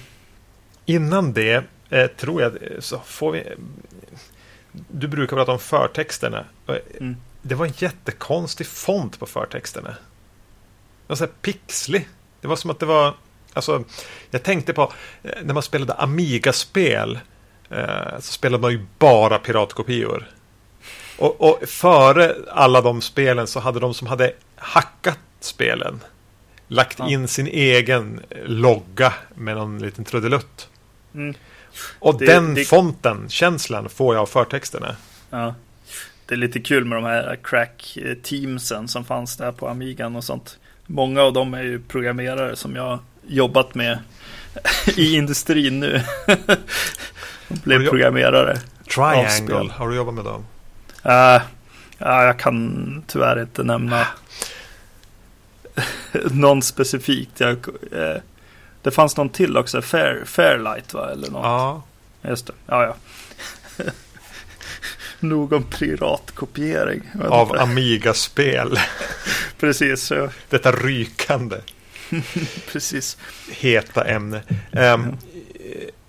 Innan 0.85 1.33
det 1.33 1.63
eh, 1.89 2.07
tror 2.07 2.41
jag 2.41 2.53
så 2.79 2.99
får 2.99 3.31
vi. 3.31 3.43
Du 4.71 5.07
brukar 5.07 5.35
prata 5.37 5.51
om 5.51 5.59
förtexterna. 5.59 6.45
Mm. 6.99 7.15
Det 7.41 7.55
var 7.55 7.65
en 7.65 7.73
jättekonstig 7.77 8.67
font 8.67 9.19
på 9.19 9.25
förtexterna. 9.25 9.89
Det 9.89 11.07
var 11.07 11.15
så 11.15 11.23
här 11.23 11.31
pixlig. 11.41 12.09
Det 12.41 12.47
var 12.47 12.55
som 12.55 12.69
att 12.69 12.79
det 12.79 12.85
var 12.85 13.13
Alltså, 13.53 13.83
jag 14.31 14.43
tänkte 14.43 14.73
på 14.73 14.93
eh, 15.23 15.31
när 15.43 15.53
man 15.53 15.63
spelade 15.63 15.93
Amiga-spel 15.93 17.19
eh, 17.69 18.19
så 18.19 18.31
spelade 18.31 18.61
man 18.61 18.71
ju 18.71 18.85
bara 18.99 19.39
piratkopior. 19.39 20.29
Och, 21.17 21.41
och, 21.41 21.69
före 21.69 22.35
alla 22.51 22.81
de 22.81 23.01
spelen 23.01 23.47
så 23.47 23.59
hade 23.59 23.79
de 23.79 23.93
som 23.93 24.07
hade 24.07 24.33
hackat 24.55 25.19
spelen 25.39 26.03
lagt 26.67 26.99
ja. 26.99 27.09
in 27.09 27.27
sin 27.27 27.47
egen 27.47 28.21
logga 28.45 29.13
med 29.35 29.55
någon 29.55 29.79
liten 29.79 30.05
trudelutt. 30.05 30.69
Mm. 31.13 31.35
Och 31.99 32.19
det, 32.19 32.25
den 32.25 32.53
det... 32.53 32.65
fonten, 32.65 33.29
känslan, 33.29 33.89
får 33.89 34.15
jag 34.15 34.21
av 34.21 34.25
förtexterna. 34.25 34.95
Ja. 35.29 35.55
Det 36.25 36.35
är 36.35 36.37
lite 36.37 36.59
kul 36.59 36.85
med 36.85 36.97
de 36.97 37.03
här 37.03 37.37
crack-teamsen 37.43 38.87
som 38.87 39.05
fanns 39.05 39.37
där 39.37 39.51
på 39.51 39.67
Amigan 39.67 40.15
och 40.15 40.23
sånt. 40.23 40.57
Många 40.85 41.21
av 41.21 41.33
dem 41.33 41.53
är 41.53 41.63
ju 41.63 41.79
programmerare 41.79 42.55
som 42.55 42.75
jag 42.75 42.99
jobbat 43.27 43.75
med 43.75 43.99
i 44.95 45.15
industrin 45.15 45.79
nu. 45.79 46.01
blev 47.47 47.89
programmerare. 47.89 48.57
Triangle, 48.95 49.71
har 49.73 49.89
du 49.89 49.95
jobbat 49.95 50.13
med 50.13 50.25
dem? 50.25 50.45
Uh, 51.05 51.41
ja, 51.97 52.23
jag 52.23 52.39
kan 52.39 53.03
tyvärr 53.07 53.41
inte 53.41 53.63
nämna 53.63 54.07
någon 56.31 56.61
specifikt. 56.61 57.39
Jag, 57.39 57.57
uh, 57.93 58.15
det 58.81 58.91
fanns 58.91 59.17
någon 59.17 59.29
till 59.29 59.57
också, 59.57 59.81
Fair, 59.81 60.25
Fairlight 60.25 60.93
va? 60.93 61.09
Eller 61.11 61.31
något. 61.31 61.43
Ja. 61.43 61.83
Just 62.21 62.47
det, 62.47 62.53
ja 62.65 62.83
ja. 62.85 62.95
Nog 65.19 65.53
om 65.53 65.63
piratkopiering. 65.63 67.01
Av 67.29 67.59
Amiga-spel. 67.59 68.79
Precis. 69.59 70.11
Ja. 70.11 70.29
Detta 70.49 70.71
rykande. 70.71 71.57
Precis. 72.71 73.17
Heta 73.49 74.05
ämne. 74.05 74.41
Um, 74.71 75.17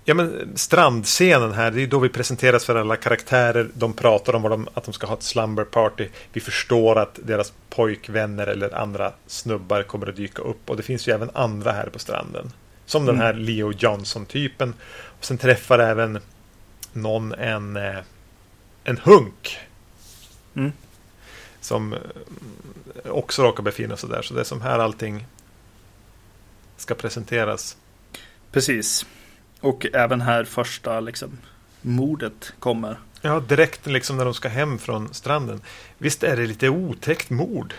ja, 0.05 0.13
men 0.13 0.51
strandscenen 0.55 1.51
här, 1.51 1.71
det 1.71 1.81
är 1.83 1.87
då 1.87 1.99
vi 1.99 2.09
presenteras 2.09 2.65
för 2.65 2.75
alla 2.75 2.95
karaktärer. 2.95 3.69
De 3.73 3.93
pratar 3.93 4.35
om 4.35 4.43
de, 4.43 4.67
att 4.73 4.83
de 4.83 4.93
ska 4.93 5.07
ha 5.07 5.13
ett 5.13 5.23
slumber 5.23 5.63
party. 5.63 6.07
Vi 6.33 6.41
förstår 6.41 6.97
att 6.99 7.19
deras 7.23 7.53
pojkvänner 7.69 8.47
eller 8.47 8.75
andra 8.75 9.11
snubbar 9.27 9.83
kommer 9.83 10.07
att 10.07 10.15
dyka 10.15 10.41
upp. 10.41 10.69
Och 10.69 10.77
det 10.77 10.83
finns 10.83 11.07
ju 11.07 11.13
även 11.13 11.29
andra 11.33 11.71
här 11.71 11.85
på 11.85 11.99
stranden. 11.99 12.51
Som 12.91 13.05
den 13.05 13.17
här 13.17 13.33
Leo 13.33 13.71
Johnson-typen. 13.71 14.73
Och 15.19 15.25
sen 15.25 15.37
träffar 15.37 15.79
även 15.79 16.19
någon 16.93 17.33
en, 17.33 17.77
eh, 17.77 17.97
en 18.83 18.97
hunk. 18.97 19.59
Mm. 20.55 20.71
Som 21.61 21.93
eh, 21.93 21.99
också 23.11 23.43
råkar 23.43 23.63
befinna 23.63 23.97
sig 23.97 24.09
där. 24.09 24.21
Så 24.21 24.33
det 24.33 24.39
är 24.39 24.43
som 24.43 24.61
här 24.61 24.79
allting 24.79 25.25
ska 26.77 26.95
presenteras. 26.95 27.77
Precis. 28.51 29.05
Och 29.59 29.85
även 29.93 30.21
här 30.21 30.43
första 30.43 30.99
liksom, 30.99 31.37
mordet 31.81 32.53
kommer. 32.59 32.99
Ja, 33.21 33.39
direkt 33.39 33.85
liksom 33.85 34.17
när 34.17 34.25
de 34.25 34.33
ska 34.33 34.49
hem 34.49 34.77
från 34.77 35.13
stranden. 35.13 35.61
Visst 35.97 36.23
är 36.23 36.37
det 36.37 36.45
lite 36.47 36.69
otäckt 36.69 37.29
mord? 37.29 37.73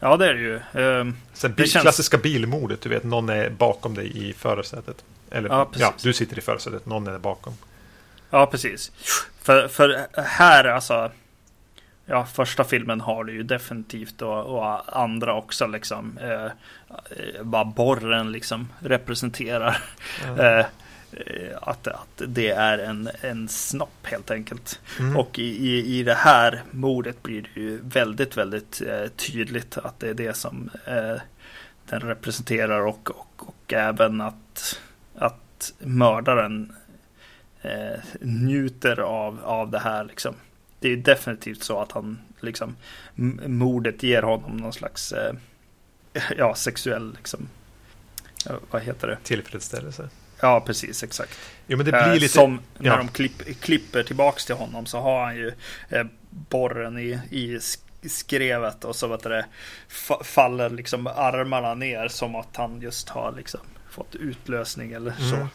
Ja, 0.00 0.16
det 0.16 0.28
är 0.28 0.34
det 0.34 0.40
ju. 0.40 0.82
Uh, 0.82 1.12
Så 1.34 1.48
bil, 1.48 1.70
känns... 1.70 1.82
Klassiska 1.82 2.18
bilmordet, 2.18 2.80
du 2.80 2.88
vet, 2.88 3.04
någon 3.04 3.28
är 3.28 3.50
bakom 3.50 3.94
dig 3.94 4.28
i 4.28 4.32
förarsätet. 4.32 5.04
Eller 5.30 5.48
ja, 5.48 5.70
ja, 5.76 5.94
du 6.02 6.12
sitter 6.12 6.38
i 6.38 6.40
förarsätet, 6.40 6.86
någon 6.86 7.06
är 7.06 7.18
bakom. 7.18 7.52
Ja, 8.30 8.46
precis. 8.46 8.92
För, 9.42 9.68
för 9.68 10.06
här, 10.16 10.64
alltså. 10.64 11.10
Ja, 12.06 12.26
första 12.26 12.64
filmen 12.64 13.00
har 13.00 13.24
det 13.24 13.32
ju 13.32 13.42
definitivt 13.42 14.22
och, 14.22 14.44
och 14.44 14.98
andra 15.00 15.34
också 15.34 15.66
liksom. 15.66 16.18
Eh, 16.18 16.50
vad 17.40 17.68
borren 17.68 18.32
liksom 18.32 18.68
representerar. 18.80 19.82
Mm. 20.24 20.58
Eh, 20.58 20.66
att, 21.60 21.86
att 21.86 22.22
det 22.28 22.50
är 22.50 22.78
en, 22.78 23.10
en 23.20 23.48
snopp 23.48 24.06
helt 24.06 24.30
enkelt. 24.30 24.80
Mm. 24.98 25.16
Och 25.16 25.38
i, 25.38 25.42
i, 25.42 25.98
i 25.98 26.02
det 26.02 26.14
här 26.14 26.62
mordet 26.70 27.22
blir 27.22 27.42
det 27.42 27.60
ju 27.60 27.80
väldigt, 27.82 28.36
väldigt 28.36 28.82
eh, 28.82 29.06
tydligt 29.06 29.78
att 29.78 30.00
det 30.00 30.08
är 30.08 30.14
det 30.14 30.36
som 30.36 30.70
eh, 30.86 31.16
den 31.88 32.00
representerar 32.00 32.80
och, 32.80 33.10
och, 33.10 33.48
och 33.48 33.72
även 33.72 34.20
att, 34.20 34.80
att 35.14 35.72
mördaren 35.78 36.72
eh, 37.62 38.00
njuter 38.20 39.00
av, 39.00 39.38
av 39.44 39.70
det 39.70 39.78
här. 39.78 40.04
Liksom. 40.04 40.34
Det 40.80 40.88
är 40.88 40.96
definitivt 40.96 41.62
så 41.62 41.80
att 41.80 41.92
han 41.92 42.18
liksom 42.40 42.76
mordet 43.46 44.02
ger 44.02 44.22
honom 44.22 44.56
någon 44.56 44.72
slags 44.72 45.12
eh, 45.12 45.34
ja, 46.36 46.54
sexuell 46.54 47.12
liksom, 47.16 47.48
vad 48.70 48.82
heter 48.82 49.08
det? 49.08 49.18
Tillfredsställelse. 49.22 50.08
Ja, 50.40 50.60
precis, 50.60 51.02
exakt. 51.02 51.38
Jo, 51.66 51.76
men 51.76 51.86
det 51.86 51.92
blir 51.92 52.14
lite... 52.14 52.34
Som 52.34 52.60
när 52.78 52.90
ja. 52.90 52.96
de 52.96 53.08
klipp, 53.08 53.60
klipper 53.60 54.02
tillbaks 54.02 54.46
till 54.46 54.54
honom 54.54 54.86
så 54.86 55.00
har 55.00 55.24
han 55.24 55.36
ju 55.36 55.52
eh, 55.88 56.04
borren 56.30 56.98
i, 56.98 57.20
i 57.30 57.58
skrevet 58.08 58.84
och 58.84 58.96
så 58.96 59.06
vet 59.06 59.22
det, 59.22 59.46
faller 60.24 60.70
liksom 60.70 61.06
armarna 61.06 61.74
ner 61.74 62.08
som 62.08 62.34
att 62.34 62.56
han 62.56 62.80
just 62.80 63.08
har 63.08 63.32
liksom 63.36 63.60
fått 63.90 64.14
utlösning 64.14 64.92
eller 64.92 65.12
så. 65.30 65.36
Mm. 65.36 65.48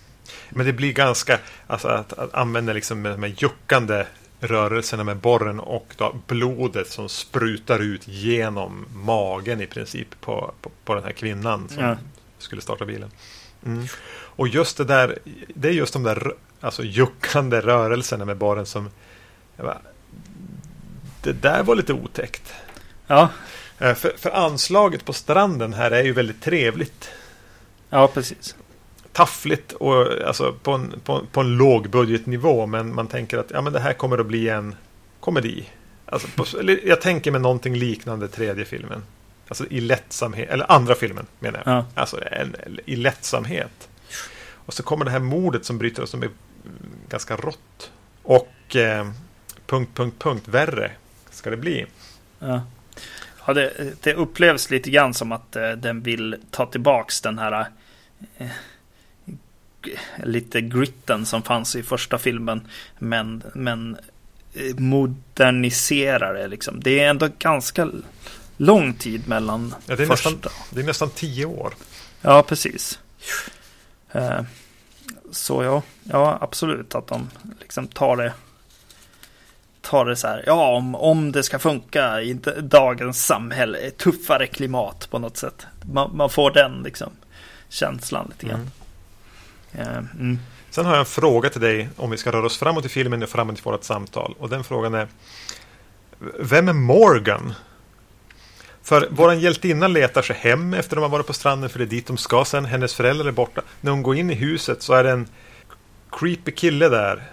Men 0.49 0.65
det 0.65 0.73
blir 0.73 0.93
ganska, 0.93 1.39
alltså 1.67 1.87
att, 1.87 2.13
att 2.13 2.33
använda 2.33 2.73
liksom 2.73 3.03
de 3.03 3.23
här 3.23 3.33
juckande 3.37 4.05
rörelserna 4.39 5.03
med 5.03 5.17
borren 5.17 5.59
och 5.59 5.93
då 5.97 6.15
blodet 6.27 6.89
som 6.89 7.09
sprutar 7.09 7.79
ut 7.79 8.07
genom 8.07 8.85
magen 8.93 9.61
i 9.61 9.65
princip 9.65 10.21
på, 10.21 10.53
på, 10.61 10.71
på 10.85 10.95
den 10.95 11.03
här 11.03 11.11
kvinnan 11.11 11.69
som 11.69 11.83
ja. 11.83 11.97
skulle 12.37 12.61
starta 12.61 12.85
bilen. 12.85 13.11
Mm. 13.65 13.87
Och 14.35 14.47
just 14.47 14.77
det 14.77 14.83
där, 14.83 15.19
det 15.55 15.67
är 15.67 15.71
just 15.71 15.93
de 15.93 16.03
där 16.03 16.33
alltså, 16.61 16.83
juckande 16.83 17.61
rörelserna 17.61 18.25
med 18.25 18.37
borren 18.37 18.65
som 18.65 18.89
bara, 19.57 19.81
det 21.21 21.33
där 21.33 21.63
var 21.63 21.75
lite 21.75 21.93
otäckt. 21.93 22.53
Ja. 23.07 23.29
Eh, 23.79 23.93
för, 23.93 24.13
för 24.17 24.29
anslaget 24.29 25.05
på 25.05 25.13
stranden 25.13 25.73
här 25.73 25.91
är 25.91 26.03
ju 26.03 26.13
väldigt 26.13 26.41
trevligt. 26.41 27.09
Ja, 27.89 28.07
precis 28.07 28.55
taffligt 29.15 29.71
och 29.71 30.27
alltså 30.27 30.53
på 30.63 30.71
en, 30.71 30.93
på, 31.03 31.21
på 31.31 31.41
en 31.41 31.57
lågbudgetnivå. 31.57 32.65
Men 32.65 32.95
man 32.95 33.07
tänker 33.07 33.37
att 33.37 33.51
ja, 33.51 33.61
men 33.61 33.73
det 33.73 33.79
här 33.79 33.93
kommer 33.93 34.17
att 34.17 34.25
bli 34.25 34.49
en 34.49 34.75
komedi. 35.19 35.69
Alltså 36.05 36.27
på, 36.35 36.45
jag 36.83 37.01
tänker 37.01 37.31
mig 37.31 37.41
någonting 37.41 37.75
liknande 37.75 38.27
tredje 38.27 38.65
filmen. 38.65 39.03
Alltså 39.47 39.65
i 39.69 39.79
lättsamhet, 39.79 40.49
eller 40.49 40.71
andra 40.71 40.95
filmen 40.95 41.25
menar 41.39 41.61
jag. 41.65 41.73
Ja. 41.75 41.85
Alltså 41.95 42.19
en, 42.31 42.55
i 42.85 42.95
lättsamhet. 42.95 43.89
Och 44.65 44.73
så 44.73 44.83
kommer 44.83 45.05
det 45.05 45.11
här 45.11 45.19
mordet 45.19 45.65
som 45.65 45.77
bryter 45.77 46.03
oss 46.03 46.09
som 46.09 46.23
är 46.23 46.29
ganska 47.09 47.35
rått. 47.35 47.91
Och 48.23 48.75
eh, 48.75 49.07
punkt, 49.65 49.91
punkt, 49.93 50.15
punkt, 50.19 50.47
värre 50.47 50.91
ska 51.29 51.49
det 51.49 51.57
bli. 51.57 51.85
Ja. 52.39 52.61
Ja, 53.45 53.53
det, 53.53 53.93
det 54.01 54.13
upplevs 54.13 54.69
lite 54.69 54.89
grann 54.89 55.13
som 55.13 55.31
att 55.31 55.55
eh, 55.55 55.71
den 55.71 56.01
vill 56.01 56.35
ta 56.51 56.65
tillbaks 56.65 57.21
den 57.21 57.39
här 57.39 57.67
eh, 58.37 58.47
lite 60.23 60.61
gritten 60.61 61.25
som 61.25 61.43
fanns 61.43 61.75
i 61.75 61.83
första 61.83 62.17
filmen. 62.17 62.67
Men, 62.99 63.43
men 63.53 63.97
eh, 64.53 64.75
moderniserar 64.77 66.33
det 66.33 66.47
liksom. 66.47 66.79
Det 66.79 66.99
är 66.99 67.09
ändå 67.09 67.29
ganska 67.39 67.89
lång 68.57 68.93
tid 68.93 69.27
mellan 69.27 69.75
ja, 69.85 69.95
det 69.95 70.03
är 70.03 70.07
första. 70.07 70.29
Nästan, 70.29 70.51
det 70.69 70.81
är 70.81 70.85
nästan 70.85 71.09
tio 71.09 71.45
år. 71.45 71.73
Ja, 72.21 72.43
precis. 72.43 72.99
Eh, 74.15 74.41
så 75.31 75.63
ja, 75.63 75.81
ja 76.03 76.37
absolut 76.41 76.95
att 76.95 77.07
de 77.07 77.29
liksom 77.59 77.87
tar 77.87 78.17
det 78.17 78.33
tar 79.81 80.05
det 80.05 80.15
så 80.15 80.27
här, 80.27 80.43
ja 80.45 80.75
om, 80.75 80.95
om 80.95 81.31
det 81.31 81.43
ska 81.43 81.59
funka 81.59 82.21
i 82.21 82.33
dagens 82.61 83.25
samhälle, 83.25 83.91
tuffare 83.91 84.47
klimat 84.47 85.07
på 85.11 85.19
något 85.19 85.37
sätt. 85.37 85.67
Man, 85.93 86.17
man 86.17 86.29
får 86.29 86.51
den 86.51 86.81
liksom 86.83 87.09
känslan 87.69 88.27
lite 88.29 88.45
grann. 88.45 88.71
Mm. 89.71 89.87
Eh, 89.87 89.97
mm. 89.97 90.39
Sen 90.69 90.85
har 90.85 90.91
jag 90.91 90.99
en 90.99 91.05
fråga 91.05 91.49
till 91.49 91.61
dig 91.61 91.89
om 91.95 92.09
vi 92.09 92.17
ska 92.17 92.31
röra 92.31 92.45
oss 92.45 92.57
framåt 92.57 92.85
i 92.85 92.89
filmen 92.89 93.23
och 93.23 93.29
framåt 93.29 93.59
i 93.59 93.61
vårt 93.63 93.83
samtal. 93.83 94.35
Och 94.39 94.49
den 94.49 94.63
frågan 94.63 94.93
är 94.93 95.07
Vem 96.39 96.69
är 96.69 96.73
Morgan? 96.73 97.53
För 98.85 99.07
våran 99.11 99.39
hjältinna 99.39 99.87
letar 99.87 100.21
sig 100.21 100.35
hem 100.35 100.73
efter 100.73 100.95
de 100.95 101.01
har 101.01 101.09
varit 101.09 101.27
på 101.27 101.33
stranden 101.33 101.69
för 101.69 101.79
det 101.79 101.85
är 101.85 101.89
dit 101.89 102.07
de 102.07 102.17
ska 102.17 102.45
sen. 102.45 102.65
Hennes 102.65 102.95
föräldrar 102.95 103.27
är 103.27 103.31
borta. 103.31 103.61
När 103.81 103.91
hon 103.91 104.03
går 104.03 104.15
in 104.15 104.31
i 104.31 104.33
huset 104.33 104.81
så 104.81 104.93
är 104.93 105.03
det 105.03 105.11
en 105.11 105.27
creepy 106.11 106.51
kille 106.51 106.89
där. 106.89 107.23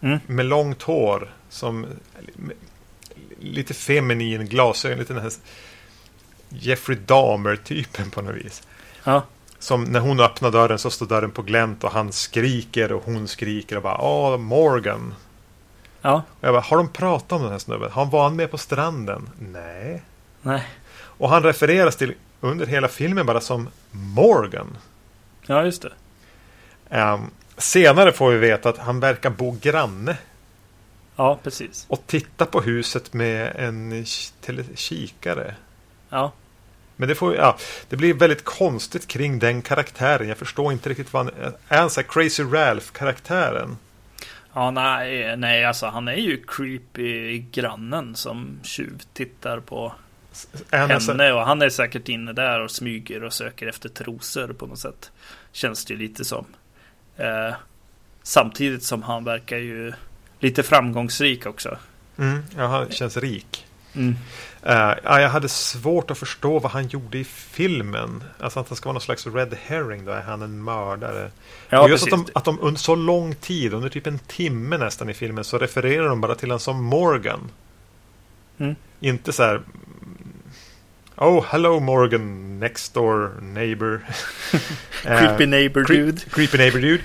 Mm. 0.00 0.18
Med 0.26 0.46
långt 0.46 0.82
hår. 0.82 1.34
Som 1.48 1.86
lite 3.40 3.74
feminin 3.74 4.46
glasögon. 4.46 4.98
Lite 4.98 5.14
den 5.14 5.22
här 5.22 5.32
Jeffrey 6.48 6.98
Dahmer-typen 7.06 8.10
på 8.10 8.22
något 8.22 8.36
vis. 8.36 8.62
Ja. 9.04 9.22
Som 9.58 9.84
när 9.84 10.00
hon 10.00 10.20
öppnar 10.20 10.50
dörren 10.50 10.78
så 10.78 10.90
står 10.90 11.06
dörren 11.06 11.30
på 11.30 11.42
glänt 11.42 11.84
och 11.84 11.92
han 11.92 12.12
skriker 12.12 12.92
och 12.92 13.02
hon 13.04 13.28
skriker 13.28 13.76
och 13.76 13.82
bara 13.82 14.00
Åh, 14.00 14.36
Morgan. 14.36 15.14
Ja. 16.02 16.22
Och 16.40 16.44
jag 16.48 16.54
bara, 16.54 16.62
har 16.62 16.76
de 16.76 16.88
pratat 16.88 17.32
om 17.32 17.42
den 17.42 17.50
här 17.52 17.58
snubben? 17.58 17.90
Har 17.90 18.04
han 18.04 18.12
varit 18.12 18.34
med 18.34 18.50
på 18.50 18.58
stranden? 18.58 19.30
Nej. 19.38 20.02
Nej. 20.42 20.68
Och 21.22 21.28
han 21.28 21.42
refereras 21.42 21.96
till 21.96 22.14
under 22.40 22.66
hela 22.66 22.88
filmen 22.88 23.26
bara 23.26 23.40
som 23.40 23.68
Morgan. 23.90 24.76
Ja, 25.46 25.64
just 25.64 25.82
det. 25.82 25.92
Um, 27.00 27.30
senare 27.56 28.12
får 28.12 28.30
vi 28.30 28.38
veta 28.38 28.68
att 28.68 28.78
han 28.78 29.00
verkar 29.00 29.30
bo 29.30 29.56
granne. 29.60 30.16
Ja, 31.16 31.38
precis. 31.42 31.86
Och 31.88 32.02
titta 32.06 32.46
på 32.46 32.60
huset 32.60 33.12
med 33.12 33.56
en 33.56 34.04
kikare. 34.74 35.54
Ja. 36.08 36.32
Men 36.96 37.08
det, 37.08 37.14
får, 37.14 37.34
ja, 37.36 37.56
det 37.88 37.96
blir 37.96 38.14
väldigt 38.14 38.44
konstigt 38.44 39.08
kring 39.08 39.38
den 39.38 39.62
karaktären. 39.62 40.28
Jag 40.28 40.38
förstår 40.38 40.72
inte 40.72 40.88
riktigt 40.88 41.12
vad 41.12 41.24
han 41.24 41.34
är. 41.68 41.76
han 41.76 41.90
så 41.90 42.02
Crazy 42.02 42.42
Ralph-karaktären? 42.42 43.76
Ja, 44.52 44.70
nej, 44.70 45.36
nej, 45.36 45.64
alltså 45.64 45.86
han 45.86 46.08
är 46.08 46.16
ju 46.16 46.44
creepy 46.46 47.38
grannen 47.38 48.16
som 48.16 48.60
tjuv 48.62 49.02
tittar 49.12 49.60
på 49.60 49.92
henne. 50.70 51.32
Och 51.32 51.46
han 51.46 51.62
är 51.62 51.68
säkert 51.68 52.08
inne 52.08 52.32
där 52.32 52.60
och 52.60 52.70
smyger 52.70 53.24
och 53.24 53.32
söker 53.32 53.66
efter 53.66 53.88
trosor 53.88 54.52
på 54.52 54.66
något 54.66 54.78
sätt. 54.78 55.10
Känns 55.52 55.84
det 55.84 55.94
lite 55.94 56.24
som. 56.24 56.44
Eh, 57.16 57.54
samtidigt 58.22 58.82
som 58.82 59.02
han 59.02 59.24
verkar 59.24 59.58
ju 59.58 59.92
lite 60.40 60.62
framgångsrik 60.62 61.46
också. 61.46 61.78
Mm, 62.18 62.42
ja, 62.56 62.66
han 62.66 62.90
känns 62.90 63.16
rik. 63.16 63.66
Mm. 63.94 64.16
Uh, 64.66 64.94
ja, 65.04 65.20
jag 65.20 65.28
hade 65.28 65.48
svårt 65.48 66.10
att 66.10 66.18
förstå 66.18 66.58
vad 66.58 66.72
han 66.72 66.88
gjorde 66.88 67.18
i 67.18 67.24
filmen. 67.24 68.24
Alltså 68.40 68.60
att 68.60 68.68
han 68.68 68.76
ska 68.76 68.88
vara 68.88 68.92
någon 68.92 69.00
slags 69.00 69.26
red 69.26 69.56
herring. 69.64 70.04
Då 70.04 70.12
är 70.12 70.22
han 70.22 70.42
en 70.42 70.64
mördare. 70.64 71.30
Ja, 71.68 71.82
och 71.82 71.90
just 71.90 72.04
att 72.04 72.10
precis. 72.10 72.26
de, 72.26 72.38
att 72.38 72.44
de 72.44 72.60
under 72.60 72.80
så 72.80 72.94
lång 72.94 73.34
tid, 73.34 73.74
under 73.74 73.88
typ 73.88 74.06
en 74.06 74.18
timme 74.18 74.78
nästan 74.78 75.10
i 75.10 75.14
filmen, 75.14 75.44
så 75.44 75.58
refererar 75.58 76.08
de 76.08 76.20
bara 76.20 76.34
till 76.34 76.50
en 76.50 76.60
som 76.60 76.84
Morgan. 76.84 77.50
Mm. 78.58 78.74
Inte 79.00 79.32
så 79.32 79.42
här... 79.42 79.62
Oh, 81.22 81.40
hello 81.40 81.80
Morgan, 81.80 82.58
next 82.60 82.94
door 82.94 83.30
neighbor. 83.40 84.00
Eh, 85.04 85.18
Creepy 85.18 85.46
neighbor 85.46 85.84
Creep- 85.84 85.96
dude. 86.04 86.20
Creepy 86.30 86.58
neighbor 86.58 86.80
dude. 86.80 87.02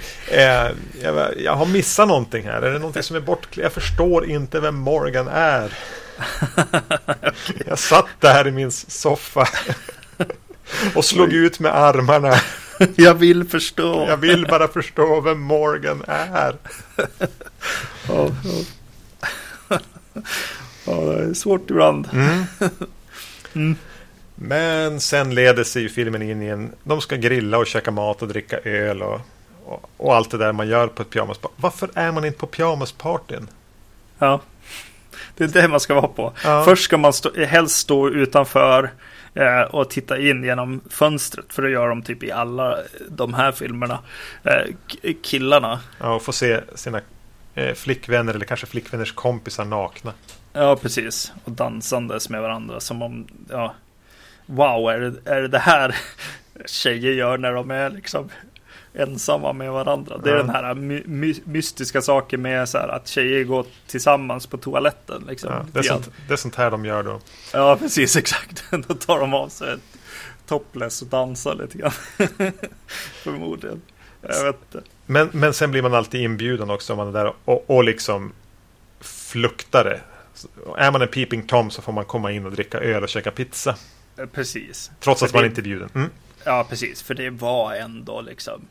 Jag, 1.02 1.34
jag 1.38 1.56
har 1.56 1.66
missat 1.66 2.08
någonting 2.08 2.44
här. 2.44 2.62
Är 2.62 2.72
det 2.72 2.80
någonting 2.80 3.04
som 3.04 3.16
är 3.16 3.20
bortklippt? 3.20 3.64
Jag 3.64 3.74
förstår 3.74 4.26
inte 4.26 4.60
vem 4.60 4.76
Morgan 4.76 5.28
är. 5.28 5.74
jag 7.68 7.80
satt 7.80 8.06
där 8.20 8.48
i 8.48 8.52
min 8.52 8.72
soffa. 8.72 9.48
och 10.96 11.06
slog 11.06 11.34
ut 11.34 11.60
med 11.60 11.76
armarna. 11.76 12.34
Jag 12.96 13.14
vill 13.14 13.48
förstå. 13.48 14.06
Jag 14.10 14.18
vill 14.18 14.48
bara 14.50 14.68
förstå 14.68 15.22
vem 15.22 15.42
Morgan 15.42 16.04
är. 16.08 16.56
Ja, 18.08 18.30
ja. 19.68 19.80
ja, 20.86 20.94
det 20.94 21.24
är 21.24 21.34
svårt 21.34 21.70
ibland. 21.70 22.10
Mm. 23.54 23.76
Men 24.40 25.00
sen 25.00 25.36
leder 25.36 25.64
sig 25.64 25.82
ju 25.82 25.90
filmen 25.90 26.22
in 26.22 26.42
i 26.42 26.48
en... 26.48 26.72
De 26.84 27.02
ska 27.02 27.16
grilla 27.16 27.58
och 27.58 27.68
käka 27.68 27.92
mat 27.92 28.22
och 28.22 28.28
dricka 28.28 28.58
öl 28.58 29.02
och, 29.02 29.22
och, 29.66 29.90
och 29.98 30.16
allt 30.16 30.32
det 30.32 30.38
där 30.38 30.52
man 30.52 30.68
gör 30.68 30.88
på 30.88 31.02
ett 31.02 31.10
pyjamasparty. 31.10 31.56
Varför 31.58 31.90
är 31.94 32.12
man 32.12 32.26
inte 32.26 32.38
på 32.38 32.48
pyjamaspartyn? 32.48 33.48
Ja. 34.20 34.42
Det 35.38 35.44
är 35.44 35.62
det 35.62 35.68
man 35.68 35.80
ska 35.80 35.94
vara 35.94 36.08
på. 36.08 36.34
Ja. 36.44 36.64
Först 36.66 36.84
ska 36.84 36.98
man 36.98 37.14
stå, 37.14 37.46
helst 37.46 37.76
stå 37.76 38.10
utanför 38.10 38.92
eh, 39.34 39.62
och 39.62 39.90
titta 39.90 40.20
in 40.20 40.44
genom 40.44 40.82
fönstret. 40.90 41.46
För 41.50 41.62
det 41.62 41.70
gör 41.70 41.90
de 41.90 42.02
typ 42.02 42.24
i 42.24 42.32
alla 42.32 42.78
de 43.10 43.34
här 43.34 43.52
filmerna. 43.52 44.00
Eh, 44.44 45.14
killarna. 45.24 45.80
Ja, 46.00 46.14
och 46.14 46.22
få 46.22 46.32
se 46.32 46.60
sina 46.76 47.02
eh, 47.56 47.74
flickvänner 47.74 48.34
eller 48.34 48.46
kanske 48.46 48.66
flickvänners 48.66 49.12
kompisar 49.12 49.66
nakna. 49.66 50.14
Ja, 50.54 50.76
precis. 50.76 51.32
Och 51.44 51.52
dansandes 51.52 52.30
med 52.30 52.42
varandra. 52.42 52.80
Som 52.80 53.02
om, 53.02 53.28
ja. 53.50 53.74
Wow, 54.50 54.90
är 54.90 55.00
det, 55.00 55.32
är 55.32 55.42
det 55.42 55.48
det 55.48 55.60
här 55.60 55.96
tjejer 56.66 57.12
gör 57.12 57.38
när 57.38 57.54
de 57.54 57.72
är 57.72 57.90
liksom 57.90 58.30
ensamma 58.94 59.54
med 59.54 59.72
varandra? 59.72 60.18
Det 60.18 60.30
är 60.30 60.34
Ja. 60.36 60.42
den 60.42 60.50
här 60.50 60.74
my, 60.74 61.04
my, 61.06 61.36
mystiska 61.44 62.02
saken 62.02 62.42
med 62.42 62.70
så 62.70 62.78
här 62.78 62.88
att 62.88 63.08
tjejer 63.08 63.44
går 63.44 63.66
tillsammans 63.88 64.48
på 64.48 64.58
toaletten. 64.58 65.24
Liksom, 65.28 65.52
Ja, 65.54 65.66
det, 65.74 65.80
är 65.80 65.84
sånt, 65.84 66.10
det 66.28 66.34
är 66.34 66.38
sånt 66.38 66.56
här 66.56 66.72
de 66.72 66.86
gör 66.86 67.04
då. 67.04 67.20
Ja, 67.54 67.78
precis 67.82 68.16
exakt. 68.16 68.64
Då 68.88 68.94
tar 68.94 69.20
de 69.20 69.34
av 69.34 69.50
sig 69.50 69.74
ett 69.74 70.00
topless 70.48 71.02
och 71.02 71.08
dansar 71.08 71.56
lite 71.56 71.78
grann. 71.78 71.92
Förmodligen. 73.24 73.82
Jag 74.22 74.44
vet 74.44 74.56
inte. 74.74 74.88
Men, 75.06 75.30
men 75.34 75.54
sen 75.54 75.72
blir 75.72 75.82
man 75.82 75.94
alltid 75.94 76.22
inbjuden 76.22 76.70
också 76.70 76.94
om 76.94 76.98
man 76.98 77.08
är 77.08 77.12
där 77.14 77.34
och, 77.46 77.70
och 77.70 77.84
liksom 77.84 78.34
det. 79.84 80.00
Är 80.78 80.92
man 80.92 81.02
en 81.02 81.08
peeping 81.08 81.48
tom 81.48 81.70
så 81.72 81.82
får 81.82 81.92
man 81.92 82.06
komma 82.06 82.32
in 82.32 82.46
och 82.46 82.52
dricka 82.52 82.80
öl 82.80 83.04
och 83.04 83.10
käka 83.10 83.32
pizza. 83.32 83.76
Precis. 84.32 84.92
Trots 85.00 85.20
För 85.20 85.26
att 85.28 85.34
man 85.34 85.42
det- 85.44 85.48
inte 85.48 85.62
är 85.62 85.64
bjuden. 85.64 85.90
Mm. 85.96 86.10
Ja, 86.44 86.66
precis. 86.70 87.02
För 87.02 87.14
det 87.14 87.30
var 87.30 87.74
ändå 87.74 88.22
liksom 88.22 88.62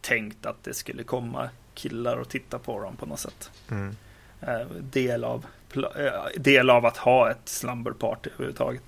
tänkt 0.00 0.46
att 0.46 0.64
det 0.64 0.74
skulle 0.74 1.02
komma 1.02 1.48
killar 1.74 2.16
och 2.16 2.28
titta 2.28 2.58
på 2.58 2.80
dem 2.80 2.96
på 2.96 3.06
något 3.06 3.20
sätt. 3.20 3.50
Mm. 3.70 3.96
Eh, 4.40 4.60
del, 4.80 5.24
av, 5.24 5.46
eh, 5.74 6.40
del 6.40 6.70
av 6.70 6.86
att 6.86 6.96
ha 6.96 7.30
ett 7.30 7.40
slumberparty 7.48 8.30
överhuvudtaget. 8.34 8.82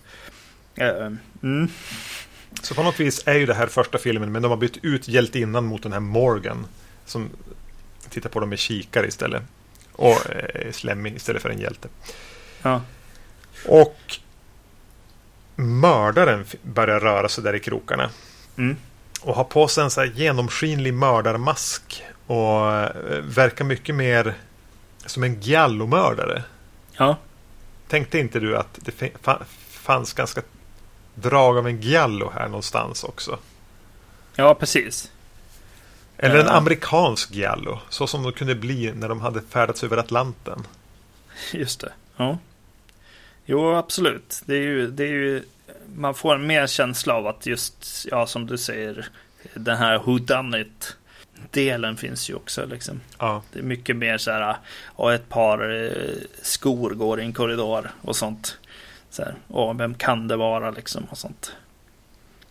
Eh, 0.77 1.07
mm. 1.43 1.69
Så 2.63 2.75
på 2.75 2.83
något 2.83 3.01
vis 3.01 3.23
är 3.27 3.35
ju 3.35 3.47
det 3.47 3.55
här 3.55 3.67
första 3.67 3.99
filmen, 3.99 4.33
men 4.33 4.43
de 4.43 4.49
har 4.51 4.57
bytt 4.57 4.85
ut 4.85 5.09
hjältinnan 5.09 5.65
mot 5.65 5.83
den 5.83 5.93
här 5.93 6.01
Morgan. 6.01 6.67
Som 7.07 7.31
tittar 8.09 8.31
på 8.31 8.41
dem 8.41 8.49
med 8.49 8.59
kikare 8.59 9.07
istället. 9.07 9.43
Och 9.93 10.27
är 10.31 10.73
slemmig 10.73 11.15
istället 11.17 11.43
för 11.43 11.51
en 11.51 11.59
hjälte. 11.61 11.89
Ja. 12.63 12.83
Och 13.69 14.19
mördaren 15.61 16.45
börjar 16.63 17.01
röra 17.01 17.29
sig 17.29 17.45
där 17.45 17.55
i 17.55 17.61
krokarna. 17.61 18.11
Mm. 18.59 18.77
Och 19.21 19.35
har 19.35 19.45
på 19.45 19.69
sig 19.69 19.85
en 19.85 19.91
så 19.91 20.05
genomskinlig 20.05 20.95
mördarmask. 20.95 22.03
Och 22.27 22.73
eh, 22.73 22.91
verkar 23.23 23.65
mycket 23.65 23.95
mer 23.95 24.35
som 25.07 25.23
en 25.23 25.41
giallomördare. 25.41 26.43
ja. 26.97 27.17
Tänkte 27.89 28.19
inte 28.19 28.41
du 28.41 28.57
att 28.57 28.79
det 28.83 28.93
fanns 29.71 30.13
ganska 30.13 30.43
drag 31.15 31.59
av 31.59 31.67
en 31.69 31.81
giallo 31.81 32.31
här 32.35 32.47
någonstans 32.49 33.05
också? 33.05 33.39
Ja, 34.37 34.55
precis. 34.55 35.11
Eller 36.17 36.39
en 36.41 36.47
Ja. 36.47 36.53
amerikansk 36.53 37.31
giallo. 37.31 37.79
Så 37.89 38.07
som 38.07 38.23
de 38.23 38.33
kunde 38.33 38.55
bli 38.55 38.93
när 38.95 39.09
de 39.09 39.21
hade 39.21 39.41
färdats 39.51 39.85
över 39.85 39.97
Atlanten. 39.97 40.67
Just 41.53 41.81
det. 41.81 41.93
Ja. 42.17 42.39
Jo, 43.51 43.75
absolut. 43.75 44.43
Det 44.47 44.55
är 44.55 44.63
ju, 44.63 44.91
det 44.91 45.05
är 45.05 45.13
ju, 45.13 45.43
man 45.95 46.15
får 46.15 46.35
en 46.35 46.47
mer 46.47 46.67
känsla 46.67 47.15
av 47.15 47.27
att 47.27 47.47
just, 47.47 48.07
ja 48.11 48.27
som 48.27 48.47
du 48.47 48.59
säger, 48.59 49.09
den 49.55 49.77
här 49.77 49.99
who 49.99 50.19
done 50.19 50.61
it 50.61 50.97
delen 51.51 51.97
finns 51.97 52.31
ju 52.31 52.35
också 52.35 52.67
liksom. 52.67 53.01
Ja, 53.19 53.43
Det 53.53 53.59
är 53.59 53.63
mycket 53.63 53.97
mer 53.97 54.19
så 54.19 54.31
här, 54.31 54.57
och 54.85 55.13
ett 55.13 55.29
par 55.29 55.85
eh, 55.85 56.17
skor 56.43 56.91
går 56.91 57.21
i 57.21 57.25
en 57.25 57.33
korridor 57.33 57.91
och 58.03 58.17
sånt. 58.17 58.59
Så 59.11 59.23
här, 59.23 59.35
och 59.49 59.81
vem 59.81 59.95
kan 59.95 60.29
det 60.29 60.37
vara 60.37 60.71
liksom 60.71 61.05
och 61.11 61.19
sånt. 61.19 61.53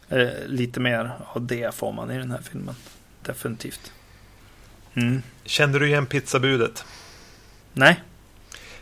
Eh, 0.10 0.30
lite 0.46 0.80
mer 0.80 1.12
av 1.34 1.46
det 1.46 1.76
får 1.76 1.92
man 1.92 2.12
i 2.12 2.18
den 2.18 2.32
här 2.32 2.42
filmen. 2.52 2.76
Definitivt. 3.24 3.92
Mm. 4.94 5.22
Kände 5.44 5.80
du 5.80 5.88
igen 5.88 6.06
pizzabudet? 6.06 6.86
Nej. 7.74 8.00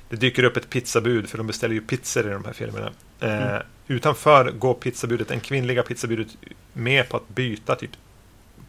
Det 0.09 0.15
dyker 0.15 0.43
upp 0.43 0.57
ett 0.57 0.69
pizzabud 0.69 1.29
för 1.29 1.37
de 1.37 1.47
beställer 1.47 1.73
ju 1.75 1.81
pizzor 1.81 2.27
i 2.27 2.29
de 2.33 2.45
här 2.45 2.53
filmerna. 2.53 2.91
Eh, 3.19 3.47
Mm. 3.47 3.61
Utanför 3.89 4.51
går 4.51 4.73
pizzabudet, 4.73 5.31
en 5.31 5.39
kvinnliga 5.39 5.83
pizzabudet 5.83 6.27
med 6.73 7.09
på 7.09 7.17
att 7.17 7.29
byta 7.29 7.75
typ 7.75 7.91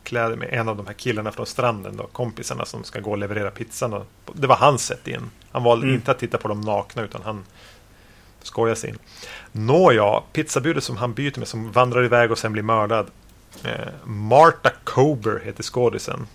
kläder 0.05 0.37
med 0.37 0.49
en 0.53 0.69
av 0.69 0.77
de 0.77 0.87
här 0.87 0.95
killarna 0.95 1.33
från 1.33 1.47
stranden. 1.47 1.97
Då, 1.97 2.07
kompisarna 2.07 2.65
som 2.65 2.85
ska 2.85 3.01
gå 3.01 3.11
och 3.11 3.19
leverera 3.19 3.51
pizzan. 3.51 3.93
Och, 3.95 4.07
det 4.33 4.47
var 4.47 4.57
hans 4.57 4.87
sätt 4.87 5.09
in. 5.09 5.31
Han 5.51 5.63
valde 5.63 5.87
Mm. 5.87 5.95
inte 5.95 6.11
att 6.11 6.19
titta 6.19 6.39
på 6.39 6.49
dem 6.49 6.61
nakna 6.61 7.03
utan 7.03 7.23
han 7.23 7.45
skojar 8.43 8.75
sig 8.75 8.91
in. 8.91 8.99
Nåja, 9.53 10.23
pizzabudet 10.33 10.85
som 10.85 10.97
han 10.97 11.13
byter 11.15 11.39
med 11.39 11.49
som 11.49 11.73
vandrar 11.73 12.05
iväg 12.05 12.31
och 12.31 12.39
sen 12.39 12.53
blir 12.53 12.63
mördad. 12.63 13.07
Eh, 13.65 13.89
Marta 14.05 14.71
Kober 14.85 15.43
heter 15.45 15.63
skådisen. 15.63 16.27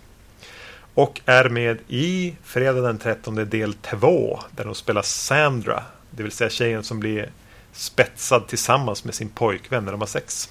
Och 0.94 1.22
är 1.26 1.50
med 1.50 1.78
i 1.88 2.36
Fredag 2.44 2.82
den 2.82 2.98
13 2.98 3.36
del 3.36 3.74
2 3.74 4.40
där 4.52 4.66
de 4.66 4.76
spelar 4.76 5.02
Sandra. 5.02 5.84
Det 6.12 6.24
vill 6.24 6.32
säga 6.32 6.50
tjejen 6.50 6.84
som 6.84 7.00
blir 7.00 7.30
spetsad 7.72 8.48
tillsammans 8.48 9.06
med 9.06 9.14
sin 9.14 9.30
pojkvän 9.30 9.86
när 9.86 9.92
de 9.92 10.02
har 10.02 10.08
sex. 10.08 10.50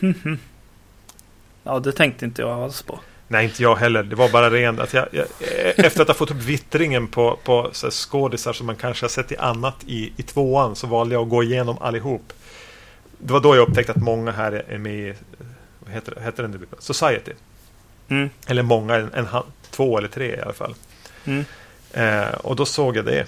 Ja, 1.62 1.78
det 1.78 1.92
tänkte 1.92 2.24
inte 2.24 2.42
jag 2.42 2.50
alls 2.50 2.82
på. 2.82 3.00
Nej, 3.28 3.44
inte 3.44 3.62
jag 3.62 3.76
heller. 3.76 4.02
Det 4.02 4.16
var 4.16 4.28
bara 4.28 4.50
ren 4.50 4.80
att 4.80 4.94
jag, 4.94 5.08
jag 5.10 5.26
efter 5.76 6.02
att 6.02 6.08
ha 6.08 6.14
fått 6.14 6.30
upp 6.30 6.36
vittringen 6.36 7.06
på, 7.06 7.38
på 7.44 7.70
skådisar 7.72 8.52
som 8.52 8.66
man 8.66 8.76
kanske 8.76 9.04
har 9.04 9.08
sett 9.08 9.32
i 9.32 9.36
annat 9.36 9.76
i, 9.86 10.12
i 10.16 10.22
tvåan 10.22 10.76
så 10.76 10.86
valde 10.86 11.14
jag 11.14 11.22
att 11.22 11.28
gå 11.28 11.42
igenom 11.42 11.78
allihop. 11.80 12.32
Det 13.18 13.32
var 13.32 13.40
då 13.40 13.56
jag 13.56 13.68
upptäckte 13.68 13.92
att 13.92 14.02
många 14.02 14.30
här 14.30 14.52
är 14.68 14.78
med 14.78 14.94
i 14.94 15.14
vad 15.78 15.94
heter, 15.94 16.20
heter 16.20 16.42
den 16.42 16.50
nu? 16.50 16.66
Society. 16.78 17.32
Mm. 18.08 18.30
Eller 18.46 18.62
många, 18.62 18.94
en, 18.94 19.10
en, 19.14 19.26
två 19.70 19.98
eller 19.98 20.08
tre 20.08 20.36
i 20.36 20.40
alla 20.40 20.52
fall. 20.52 20.74
Mm. 21.24 21.44
Eh, 21.92 22.34
och 22.34 22.56
då 22.56 22.66
såg 22.66 22.96
jag 22.96 23.04
det. 23.04 23.26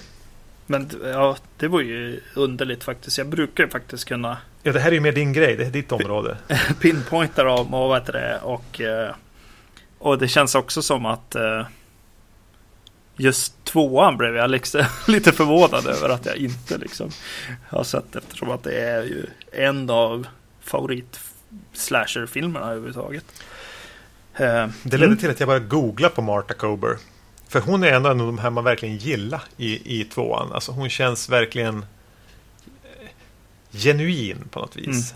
Men 0.65 0.89
ja, 1.03 1.37
det 1.57 1.67
var 1.67 1.81
ju 1.81 2.19
underligt 2.33 2.83
faktiskt. 2.83 3.17
Jag 3.17 3.27
brukar 3.27 3.67
faktiskt 3.67 4.05
kunna 4.05 4.37
Ja, 4.63 4.71
det 4.71 4.79
här 4.79 4.87
är 4.87 4.95
ju 4.95 4.99
mer 4.99 5.11
din 5.11 5.33
grej. 5.33 5.55
Det 5.55 5.65
är 5.65 5.71
ditt 5.71 5.91
område. 5.91 6.37
pinpointa 6.81 7.43
dem 7.43 7.73
och 7.73 7.89
vad 7.89 8.01
heter 8.01 8.13
det. 8.13 8.39
Och, 8.43 8.81
eh, 8.81 9.15
och 9.97 10.17
det 10.17 10.27
känns 10.27 10.55
också 10.55 10.81
som 10.81 11.05
att 11.05 11.35
eh, 11.35 11.65
just 13.15 13.63
tvåan 13.63 14.17
blev 14.17 14.35
jag 14.35 14.49
liksom, 14.49 14.85
lite 15.07 15.31
förvånad 15.31 15.87
över 15.87 16.09
att 16.09 16.25
jag 16.25 16.35
inte 16.35 16.77
liksom 16.77 17.09
har 17.69 17.83
sett 17.83 18.15
eftersom 18.15 18.51
att 18.51 18.63
det 18.63 18.81
är 18.81 19.03
ju 19.03 19.25
en 19.51 19.89
av 19.89 20.27
favorit 20.61 21.19
slasherfilmerna 21.73 22.65
överhuvudtaget. 22.65 23.25
Eh, 24.41 24.67
Det 24.83 24.97
ledde 24.97 25.05
mm. 25.05 25.17
till 25.17 25.29
att 25.29 25.39
jag 25.39 25.47
började 25.47 25.65
googla 25.65 26.09
på 26.09 26.21
Marta 26.21 26.53
Kober. 26.53 26.97
För 27.47 27.59
hon 27.59 27.83
är 27.83 27.91
en 27.91 28.05
av 28.05 28.17
de 28.17 28.37
här 28.37 28.49
man 28.49 28.63
verkligen 28.63 28.97
gillar 28.97 29.43
i, 29.57 29.99
i 29.99 30.03
tvåan. 30.03 30.51
Alltså 30.51 30.71
hon 30.71 30.89
känns 30.89 31.29
verkligen 31.29 31.85
eh, 32.83 33.09
genuin 33.71 34.37
på 34.51 34.59
något 34.59 34.75
vis. 34.75 35.13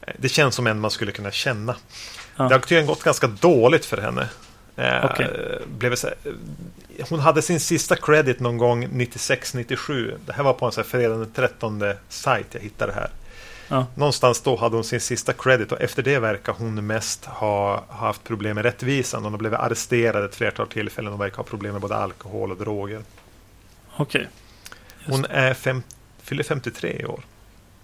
Eh, 0.00 0.14
Det 0.18 0.28
känns 0.28 0.54
som 0.54 0.66
en 0.66 0.80
man 0.80 0.90
skulle 0.90 1.12
kunna 1.12 1.30
känna. 1.30 1.76
Ja. 2.36 2.48
Det 2.48 2.54
har 2.54 2.60
tydligen 2.60 2.86
gått 2.86 3.02
ganska 3.02 3.26
dåligt 3.26 3.84
för 3.84 3.96
henne. 3.96 4.28
Okej. 5.04 5.60
blev 5.78 5.94
så 5.96 6.08
hon 7.08 7.20
hade 7.20 7.42
sin 7.42 7.60
sista 7.60 7.96
credit 7.96 8.40
någon 8.40 8.58
gång 8.58 8.86
96-97. 8.86 10.18
Det 10.26 10.32
här 10.32 10.42
var 10.42 10.52
på 10.52 10.66
en 10.66 10.72
så 10.72 10.80
här 10.80 10.88
fredag 10.88 11.16
den 11.16 11.32
13 11.32 11.82
sajt 12.08 12.46
jag 12.50 12.60
hittade 12.60 12.92
här. 12.92 13.10
Ja. 13.68 13.86
Någonstans 13.94 14.40
då 14.40 14.56
hade 14.56 14.76
hon 14.76 14.84
sin 14.84 15.00
sista 15.00 15.32
credit 15.32 15.72
och 15.72 15.80
efter 15.80 16.02
det 16.02 16.18
verkar 16.18 16.52
hon 16.52 16.86
mest 16.86 17.24
ha, 17.24 17.84
ha 17.88 18.06
haft 18.06 18.24
problem 18.24 18.54
med 18.54 18.64
rättvisan. 18.64 19.22
Hon 19.22 19.32
har 19.32 19.38
blivit 19.38 19.58
arresterad 19.58 20.24
ett 20.24 20.34
flertal 20.34 20.68
tillfällen 20.68 21.12
och 21.12 21.20
verkar 21.20 21.36
ha 21.36 21.44
problem 21.44 21.72
med 21.72 21.80
både 21.80 21.96
alkohol 21.96 22.50
och 22.50 22.58
droger. 22.58 23.02
Okej. 23.96 24.28
Just 24.98 25.10
Hon 25.10 25.24
är 25.24 25.54
fem, 25.54 25.82
fyller 26.22 26.44
53 26.44 27.00
i 27.00 27.04
år. 27.04 27.20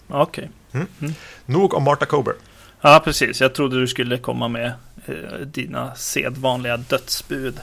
Okej. 0.09 0.51
Nog 1.47 1.74
om 1.74 1.82
Marta 1.82 2.07
Kober. 2.07 2.35
Ja, 2.81 3.01
precis. 3.05 3.40
Jag 3.40 3.55
trodde 3.55 3.81
du 3.81 3.86
skulle 3.86 4.19
komma 4.19 4.48
med 4.48 4.73
eh, 5.07 5.39
dina 5.40 5.94
sedvanliga 5.94 6.77
dödsbud. 6.77 7.61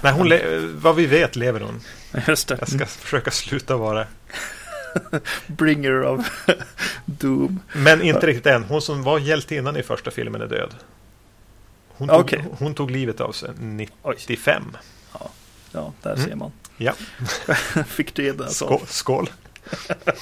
Nej, 0.00 0.12
hon 0.12 0.32
vad 0.80 0.96
vi 0.96 1.06
vet 1.06 1.36
lever 1.36 1.60
hon. 1.60 1.80
Just 2.28 2.48
det. 2.48 2.56
Jag 2.58 2.68
ska 2.68 2.86
försöka 2.86 3.30
sluta 3.30 3.76
vara. 3.76 4.06
Bringer 5.46 6.02
of 6.02 6.46
Doom. 7.04 7.60
Men 7.72 8.02
inte 8.02 8.26
riktigt 8.26 8.46
än. 8.46 8.64
Hon 8.64 8.82
som 8.82 9.02
var 9.02 9.18
hjältinnan 9.18 9.76
i 9.76 9.82
första 9.82 10.10
filmen 10.10 10.40
är 10.40 10.46
död. 10.46 10.74
Hon 11.88 12.08
tog, 12.08 12.20
Okej. 12.20 12.44
hon 12.58 12.74
tog 12.74 12.90
livet 12.90 13.20
av 13.20 13.32
sig 13.32 13.50
Oj. 14.02 14.14
95. 14.16 14.76
Ja, 15.72 15.92
där 16.02 16.12
Mm. 16.14 16.26
ser 16.26 16.34
man. 16.36 16.52
Ja, 16.76 16.92
Fick 17.86 18.14
du 18.14 18.32
det? 18.32 18.44
Alltså. 18.44 18.64
skål. 18.66 18.80
skål. 18.86 19.30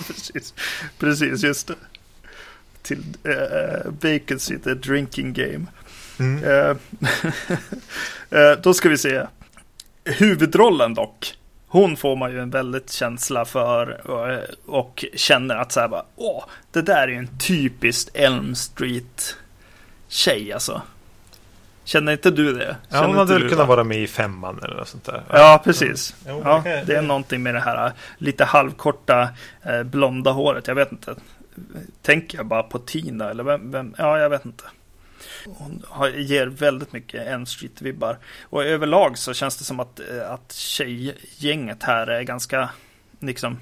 precis. 0.07 0.55
precis, 0.99 1.43
just 1.43 1.67
det. 1.67 1.75
Till 2.83 2.99
uh, 3.27 3.91
Vacancy, 4.03 4.59
the 4.59 4.75
drinking 4.75 5.33
game. 5.33 5.67
Mm. 6.19 6.45
Eh, 6.45 6.77
eh, 8.41 8.53
då 8.63 8.75
ska 8.75 8.89
vi 8.89 8.99
se. 8.99 9.27
Huvudrollen 10.05 10.95
dock. 10.95 11.38
Hon 11.69 11.97
får 11.97 12.17
man 12.17 12.31
ju 12.31 12.41
en 12.41 12.51
väldigt 12.51 12.93
känsla 12.93 13.45
för 13.45 14.11
och, 14.11 14.39
och 14.67 15.05
känner 15.15 15.57
att 15.57 15.73
så 15.73 15.81
här 15.81 15.89
bara, 15.89 16.05
åh, 16.17 16.45
det 16.73 16.83
där 16.83 17.03
är 17.03 17.09
ju 17.09 17.17
en 17.17 17.39
typiskt 17.39 18.17
Elm 18.17 18.55
Street 18.55 19.37
tjej 20.09 20.53
alltså. 20.53 20.83
Känner 21.85 22.13
inte 22.13 22.31
du 22.31 22.53
det? 22.53 22.77
Ja, 22.89 23.07
hon 23.07 23.17
hade 23.17 23.33
väl 23.33 23.43
du, 23.43 23.49
kunnat 23.49 23.69
va? 23.69 23.75
vara 23.75 23.85
med 23.85 23.99
i 23.99 24.07
femman 24.07 24.61
eller 24.65 24.77
något 24.77 24.89
sånt 24.89 25.05
där. 25.05 25.23
Ja, 25.31 25.61
precis. 25.65 26.15
Jo, 26.27 26.43
Ja, 26.45 26.63
det 26.87 26.95
är 26.97 27.03
någonting 27.03 27.43
med 27.43 27.55
det 27.55 27.61
här 27.61 27.87
äh, 27.87 27.93
lite 28.19 28.45
halvkorta 28.45 29.29
eh, 29.63 29.83
blonda 29.83 30.31
håret. 30.31 30.69
Jag 30.69 30.75
vet 30.75 30.93
inte. 30.93 31.15
Tänker 32.03 32.39
jag 32.39 32.47
bara 32.47 32.63
på 32.63 32.79
Tina 32.79 33.31
eller 33.31 33.45
vem? 33.45 33.71
vem? 33.71 33.95
Ja, 33.99 34.19
jag 34.19 34.31
vet 34.31 34.45
inte. 34.45 34.65
Hon 35.47 35.83
har, 35.89 36.09
ger 36.09 36.47
väldigt 36.47 36.93
mycket 36.93 37.27
Elm 37.27 37.45
Street-vibbar. 37.47 38.17
Och 38.43 38.65
överlag 38.65 39.19
så 39.19 39.35
känns 39.35 39.57
det 39.57 39.65
som 39.65 39.81
att, 39.81 40.01
eh, 40.01 40.31
att 40.31 40.53
tjejgänget 40.53 41.83
här 41.83 42.07
är 42.07 42.23
ganska, 42.23 42.71
liksom, 43.21 43.59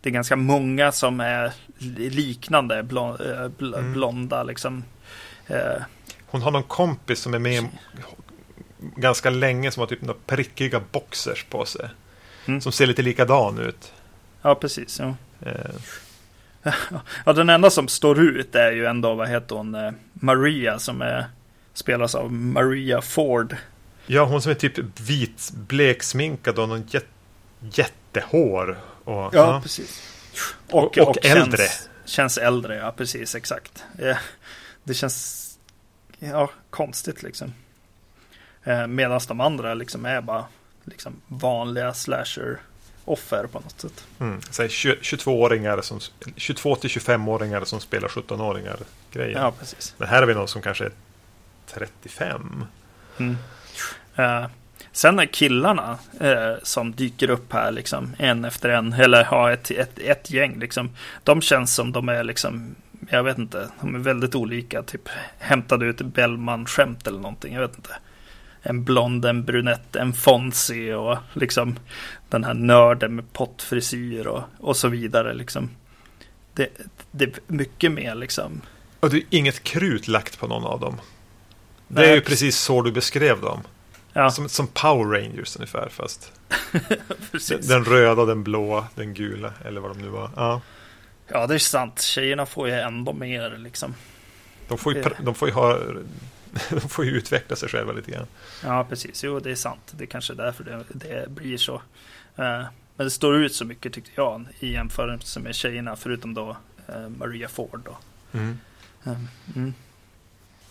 det 0.00 0.08
är 0.08 0.12
ganska 0.12 0.36
många 0.36 0.92
som 0.92 1.20
är 1.20 1.52
li- 1.78 2.10
liknande 2.10 2.82
blon, 2.82 3.20
eh, 3.20 3.48
bl, 3.48 3.74
Mm. 3.74 3.92
blonda 3.92 4.42
liksom. 4.42 4.84
Eh, 5.46 5.82
Hon 6.26 6.42
har 6.42 6.50
någon 6.50 6.62
kompis 6.62 7.20
som 7.20 7.34
är 7.34 7.38
med 7.38 7.64
ganska 8.96 9.30
länge 9.30 9.70
som 9.70 9.80
har 9.80 9.86
typ 9.86 10.02
några 10.02 10.20
prickiga 10.26 10.80
boxers 10.92 11.44
på 11.44 11.64
sig. 11.66 11.88
Mm. 12.46 12.60
Som 12.60 12.72
ser 12.72 12.86
lite 12.86 13.02
likadan 13.02 13.58
ut. 13.58 13.92
ja, 14.42 14.54
precis. 14.54 14.98
Ja. 15.00 15.14
Eh, 15.40 15.70
Ja, 17.26 17.32
den 17.32 17.50
enda 17.50 17.70
som 17.70 17.88
står 17.88 18.20
ut 18.20 18.54
är 18.54 18.72
ju 18.72 18.86
ändå, 18.86 19.14
vad 19.14 19.28
heter 19.28 19.56
hon, 19.56 19.74
eh, 19.74 19.90
Maria 20.12 20.78
som 20.78 21.02
är, 21.02 21.24
spelas 21.74 22.14
av 22.14 22.32
Maria 22.32 23.00
Ford. 23.02 23.56
Ja, 24.06 24.24
hon 24.24 24.42
som 24.42 24.50
är 24.50 24.54
typ 24.56 25.00
vit, 25.00 25.50
bleksminkad 25.54 26.58
och 26.58 26.68
någon 26.68 26.86
jät, 26.90 27.06
jättehår. 27.60 28.78
Och, 29.04 29.34
precis. 29.62 30.02
Och- 30.70 30.98
och 30.98 31.24
äldre. 31.24 31.56
Känns, 31.58 31.88
känns 32.04 32.38
äldre, 32.38 32.76
ja 32.76 32.92
precis, 32.96 33.34
exakt. 33.34 33.84
Eh, 33.98 34.16
Det 34.84 34.94
känns, 34.94 35.40
ja, 36.18 36.50
konstigt 36.70 37.22
liksom. 37.22 37.52
Eh, 38.64 38.86
Medan 38.86 39.20
de 39.28 39.40
andra 39.40 39.74
liksom 39.74 40.06
är 40.06 40.20
bara 40.20 40.44
liksom 40.84 41.20
vanliga 41.28 41.94
slasher-offer 43.04 43.46
på 43.46 43.60
något 43.60 43.80
sätt. 43.80 44.06
Mm, 44.20 44.40
så 44.50 44.62
här 44.62 44.68
20 44.68 44.94
22-åringar 44.94 45.80
som 45.80 46.00
22 46.36 46.76
till 46.76 46.90
25-åringar 46.90 47.64
som 47.64 47.80
spelar 47.80 48.08
17-åringar 48.08 48.76
grejer. 49.12 49.38
Ja, 49.38 49.52
precis. 49.58 49.94
Men 49.98 50.08
här 50.08 50.20
har 50.20 50.26
vi 50.26 50.34
någon 50.34 50.48
som 50.48 50.62
kanske 50.62 50.84
är 50.84 50.92
35. 51.66 52.64
Mm. 53.18 53.36
Eh, 54.16 54.46
sen 54.92 55.18
är 55.18 55.26
killarna 55.26 55.98
eh, 56.20 56.54
som 56.62 56.92
dyker 56.92 57.30
upp 57.30 57.52
här 57.52 57.70
liksom 57.70 58.14
en 58.18 58.44
efter 58.44 58.68
en, 58.68 58.92
eller 58.92 59.28
ja, 59.30 59.52
ett, 59.52 59.70
ett, 59.70 59.98
ett 59.98 60.30
gäng 60.30 60.58
liksom. 60.58 60.90
De 61.24 61.40
känns 61.40 61.74
som 61.74 61.92
de 61.92 62.08
är 62.08 62.24
liksom, 62.24 62.74
jag 63.08 63.22
vet 63.22 63.38
inte, 63.38 63.70
de 63.80 63.94
är 63.94 63.98
väldigt 63.98 64.34
olika. 64.34 64.82
Typ 64.82 65.08
hämtade 65.38 65.86
ut 65.86 66.00
Bellman-skämt 66.00 67.06
eller 67.06 67.20
någonting, 67.20 67.54
jag 67.54 67.60
vet 67.60 67.76
inte. 67.76 67.96
En 68.66 68.84
blond, 68.84 69.24
en 69.24 69.44
brunett, 69.44 69.96
en 69.96 70.12
Fonzie 70.12 70.94
och 70.94 71.18
liksom 71.32 71.78
den 72.28 72.44
här 72.44 72.54
nörden 72.54 73.14
med 73.16 73.32
pottfrisyr 73.32 74.26
och, 74.26 74.42
och 74.60 74.76
så 74.76 74.88
vidare 74.88 75.34
liksom. 75.34 75.70
Det, 76.54 76.68
det 77.10 77.24
är 77.24 77.32
mycket 77.46 77.92
mer 77.92 78.14
liksom. 78.14 78.60
Och 79.00 79.10
det 79.10 79.16
är 79.16 79.22
inget 79.30 79.62
krut 79.62 80.08
lagt 80.08 80.38
på 80.38 80.46
någon 80.46 80.64
av 80.64 80.80
dem. 80.80 81.00
Det 81.88 82.00
Nej, 82.00 82.10
är 82.10 82.14
ju 82.14 82.20
precis. 82.20 82.56
så 82.56 82.82
du 82.82 82.92
beskrev 82.92 83.40
dem. 83.40 83.60
Ja, 84.12 84.30
Som, 84.30 84.48
som 84.48 84.66
Power 84.66 85.20
Rangers 85.20 85.56
ungefär. 85.56 85.88
Fast 85.88 86.32
precis. 87.32 87.68
den 87.68 87.84
röda, 87.84 88.24
den 88.24 88.44
blåa, 88.44 88.86
den 88.94 89.14
gula 89.14 89.52
eller 89.64 89.80
vad 89.80 89.90
de 89.90 90.02
nu 90.02 90.08
var. 90.08 90.30
Ja, 90.36 90.60
Ja, 91.28 91.46
det 91.46 91.54
är 91.54 91.58
sant. 91.58 92.00
Tjejerna 92.00 92.46
får 92.46 92.68
ju 92.68 92.74
ändå 92.74 93.12
mer 93.12 93.56
liksom. 93.58 93.94
de, 94.68 94.78
får 94.78 94.94
ju, 94.94 95.04
de, 95.18 95.34
får 95.34 95.48
ju 95.48 95.54
ha, 95.54 95.78
de 96.70 96.80
får 96.88 97.04
ju 97.04 97.10
utveckla 97.10 97.56
sig 97.56 97.68
själva 97.68 97.92
lite 97.92 98.10
grann. 98.10 98.26
Ja, 98.62 98.86
precis. 98.88 99.24
Jo, 99.24 99.40
det 99.40 99.50
är 99.50 99.54
sant. 99.54 99.94
Det 99.96 100.04
är 100.04 100.08
kanske 100.08 100.32
är 100.32 100.36
därför 100.36 100.64
det, 100.64 100.84
det 100.88 101.30
blir 101.30 101.56
så. 101.56 101.74
Eh, 102.36 102.64
Men 102.96 103.06
det 103.06 103.10
står 103.10 103.36
ut 103.36 103.54
så 103.54 103.64
mycket 103.64 103.92
tyckte 103.92 104.10
jag 104.14 104.44
i 104.60 104.72
jämförelse 104.72 105.40
med 105.40 105.54
tjejerna, 105.54 105.96
förutom 105.96 106.34
då 106.34 106.56
eh, 106.88 107.08
Maria 107.08 107.48
Ford. 107.48 107.80
Då. 107.84 107.98
Mm. 108.38 108.58
Eh, 109.04 109.12
Mm. 109.56 109.74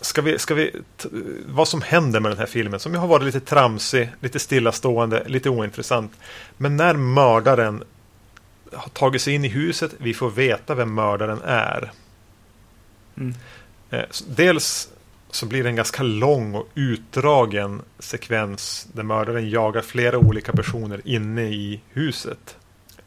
Ska 0.01 0.21
vi, 0.21 0.39
ska 0.39 0.53
vi 0.55 0.71
vad 1.45 1.67
som 1.67 1.81
händer 1.81 2.19
med 2.19 2.31
den 2.31 2.37
här 2.37 2.45
filmen 2.45 2.79
som 2.79 2.93
ju 2.93 2.99
har 2.99 3.07
varit 3.07 3.25
lite 3.25 3.39
tramsig, 3.39 4.09
lite 4.19 4.39
stillastående, 4.39 5.23
lite 5.27 5.49
ointressant. 5.49 6.11
Men 6.57 6.77
när 6.77 6.93
mördaren 6.93 7.83
har 8.73 8.89
tagit 8.89 9.21
sig 9.21 9.33
in 9.33 9.45
i 9.45 9.47
huset, 9.47 9.95
vi 9.97 10.13
får 10.13 10.29
veta 10.29 10.75
vem 10.75 10.93
mördaren 10.93 11.41
är. 11.45 11.91
Mm. 13.17 13.33
Dels 14.27 14.89
så 15.33 15.45
blir 15.45 15.63
det 15.63 15.69
en 15.69 15.75
ganska 15.75 16.03
lång 16.03 16.55
och 16.55 16.69
utdragen 16.75 17.81
sekvens 17.99 18.87
där 18.93 19.03
mördaren 19.03 19.49
jagar 19.49 19.81
flera 19.81 20.17
olika 20.17 20.51
personer 20.51 21.01
inne 21.05 21.43
i 21.43 21.81
huset. 21.89 22.57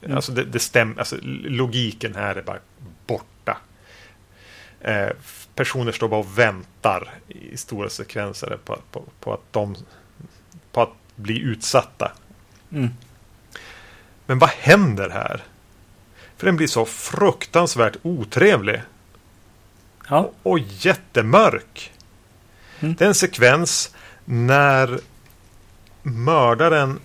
Mm. 0.03 0.17
Alltså, 0.17 0.33
det, 0.33 0.45
det 0.45 0.59
stäm, 0.59 0.99
alltså 0.99 1.17
logiken 1.23 2.15
här 2.15 2.37
är 2.37 2.43
bara 2.43 2.59
borta. 3.07 3.59
Eh, 4.81 5.09
personer 5.55 5.93
står 5.93 6.09
bara 6.09 6.21
och 6.21 6.39
väntar 6.39 7.15
i 7.29 7.57
stora 7.57 7.89
sekvenser 7.89 8.59
på, 8.65 8.79
på, 8.91 9.05
på, 9.21 9.33
att 9.33 9.53
de 9.53 9.77
på 10.73 10.83
att 10.83 10.95
bli 11.17 11.41
utsatta. 11.41 12.13
Mm. 12.73 12.89
Men 14.27 14.39
vad 14.39 14.51
händer 14.51 15.11
här? 15.11 15.45
För 16.37 16.47
den 16.47 16.57
blir 16.57 16.67
så 16.67 16.85
fruktansvärt 16.85 17.97
otrevlig. 18.03 18.83
Ja, 20.09 20.31
Och 20.43 20.59
jättemörk. 20.59 21.93
Mm. 22.87 22.97
Det 22.99 23.05
är 23.05 23.09
en 23.09 23.15
sekvens 23.15 23.95
när 24.25 25.01
mördaren 26.03 27.01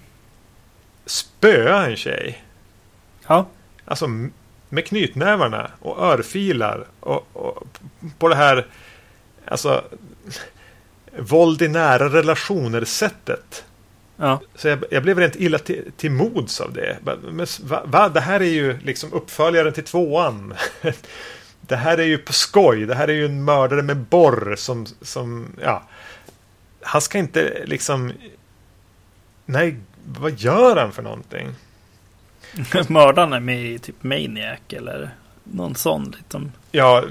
spöar 1.05 1.89
en 1.89 1.95
tjej. 1.95 2.43
ja, 3.27 3.47
Alltså 3.85 4.07
med 4.69 4.85
knytnävarna 4.85 5.71
och 5.79 6.03
örfilar. 6.03 6.85
Och, 6.99 7.27
och 7.33 7.67
på 8.17 8.27
det 8.27 8.35
här 8.35 8.67
alltså 9.45 9.83
våld 11.17 11.61
i 11.61 11.67
nära 11.67 12.09
relationer 12.09 12.85
sättet. 12.85 13.65
ja, 14.17 14.41
Så 14.55 14.67
jag, 14.67 14.83
jag 14.91 15.03
blev 15.03 15.19
rent 15.19 15.35
illa 15.35 15.57
till, 15.57 15.91
till 15.97 16.11
mods 16.11 16.61
av 16.61 16.73
det. 16.73 16.97
Men, 17.03 17.47
va, 17.63 17.83
va, 17.85 18.09
det 18.09 18.21
här 18.21 18.39
är 18.39 18.45
ju 18.45 18.79
liksom 18.79 19.13
uppföljaren 19.13 19.73
till 19.73 19.83
tvåan. 19.83 20.53
det 21.61 21.75
här 21.75 21.97
är 21.97 22.03
ju 22.03 22.17
på 22.17 22.33
skoj. 22.33 22.85
Det 22.85 22.95
här 22.95 23.07
är 23.07 23.13
ju 23.13 23.25
en 23.25 23.43
mördare 23.43 23.81
med 23.81 23.97
borr 23.97 24.55
som, 24.57 24.85
som 25.01 25.47
ja. 25.61 25.83
Han 26.81 27.01
ska 27.01 27.17
inte 27.17 27.63
liksom... 27.65 28.13
Nej, 29.45 29.75
vad 30.05 30.39
gör 30.39 30.75
han 30.75 30.91
för 30.91 31.01
någonting? 31.01 31.55
mördaren 32.87 33.33
är 33.33 33.39
med 33.39 33.65
i 33.65 33.79
typ 33.79 34.03
Maniac 34.03 34.59
eller 34.69 35.15
någon 35.43 35.75
sån 35.75 36.13
liksom. 36.17 36.51
Ja, 36.71 37.03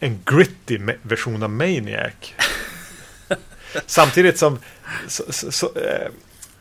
en 0.00 0.20
gritty 0.24 0.78
version 1.02 1.42
av 1.42 1.50
Maniac. 1.50 2.34
Samtidigt 3.86 4.38
som 4.38 4.58
så, 5.08 5.24
så, 5.28 5.52
så, 5.52 5.66
eh, 5.66 6.10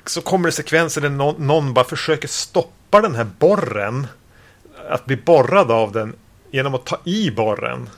så 0.05 0.21
kommer 0.21 0.47
det 0.47 0.51
sekvenser 0.51 1.01
där 1.01 1.09
någon, 1.09 1.47
någon 1.47 1.73
bara 1.73 1.85
försöker 1.85 2.27
stoppa 2.27 3.01
den 3.01 3.15
här 3.15 3.27
borren. 3.39 4.07
Att 4.89 5.05
bli 5.05 5.15
borrad 5.15 5.71
av 5.71 5.91
den 5.91 6.15
genom 6.51 6.75
att 6.75 6.85
ta 6.85 6.99
i 7.03 7.31
borren. 7.31 7.89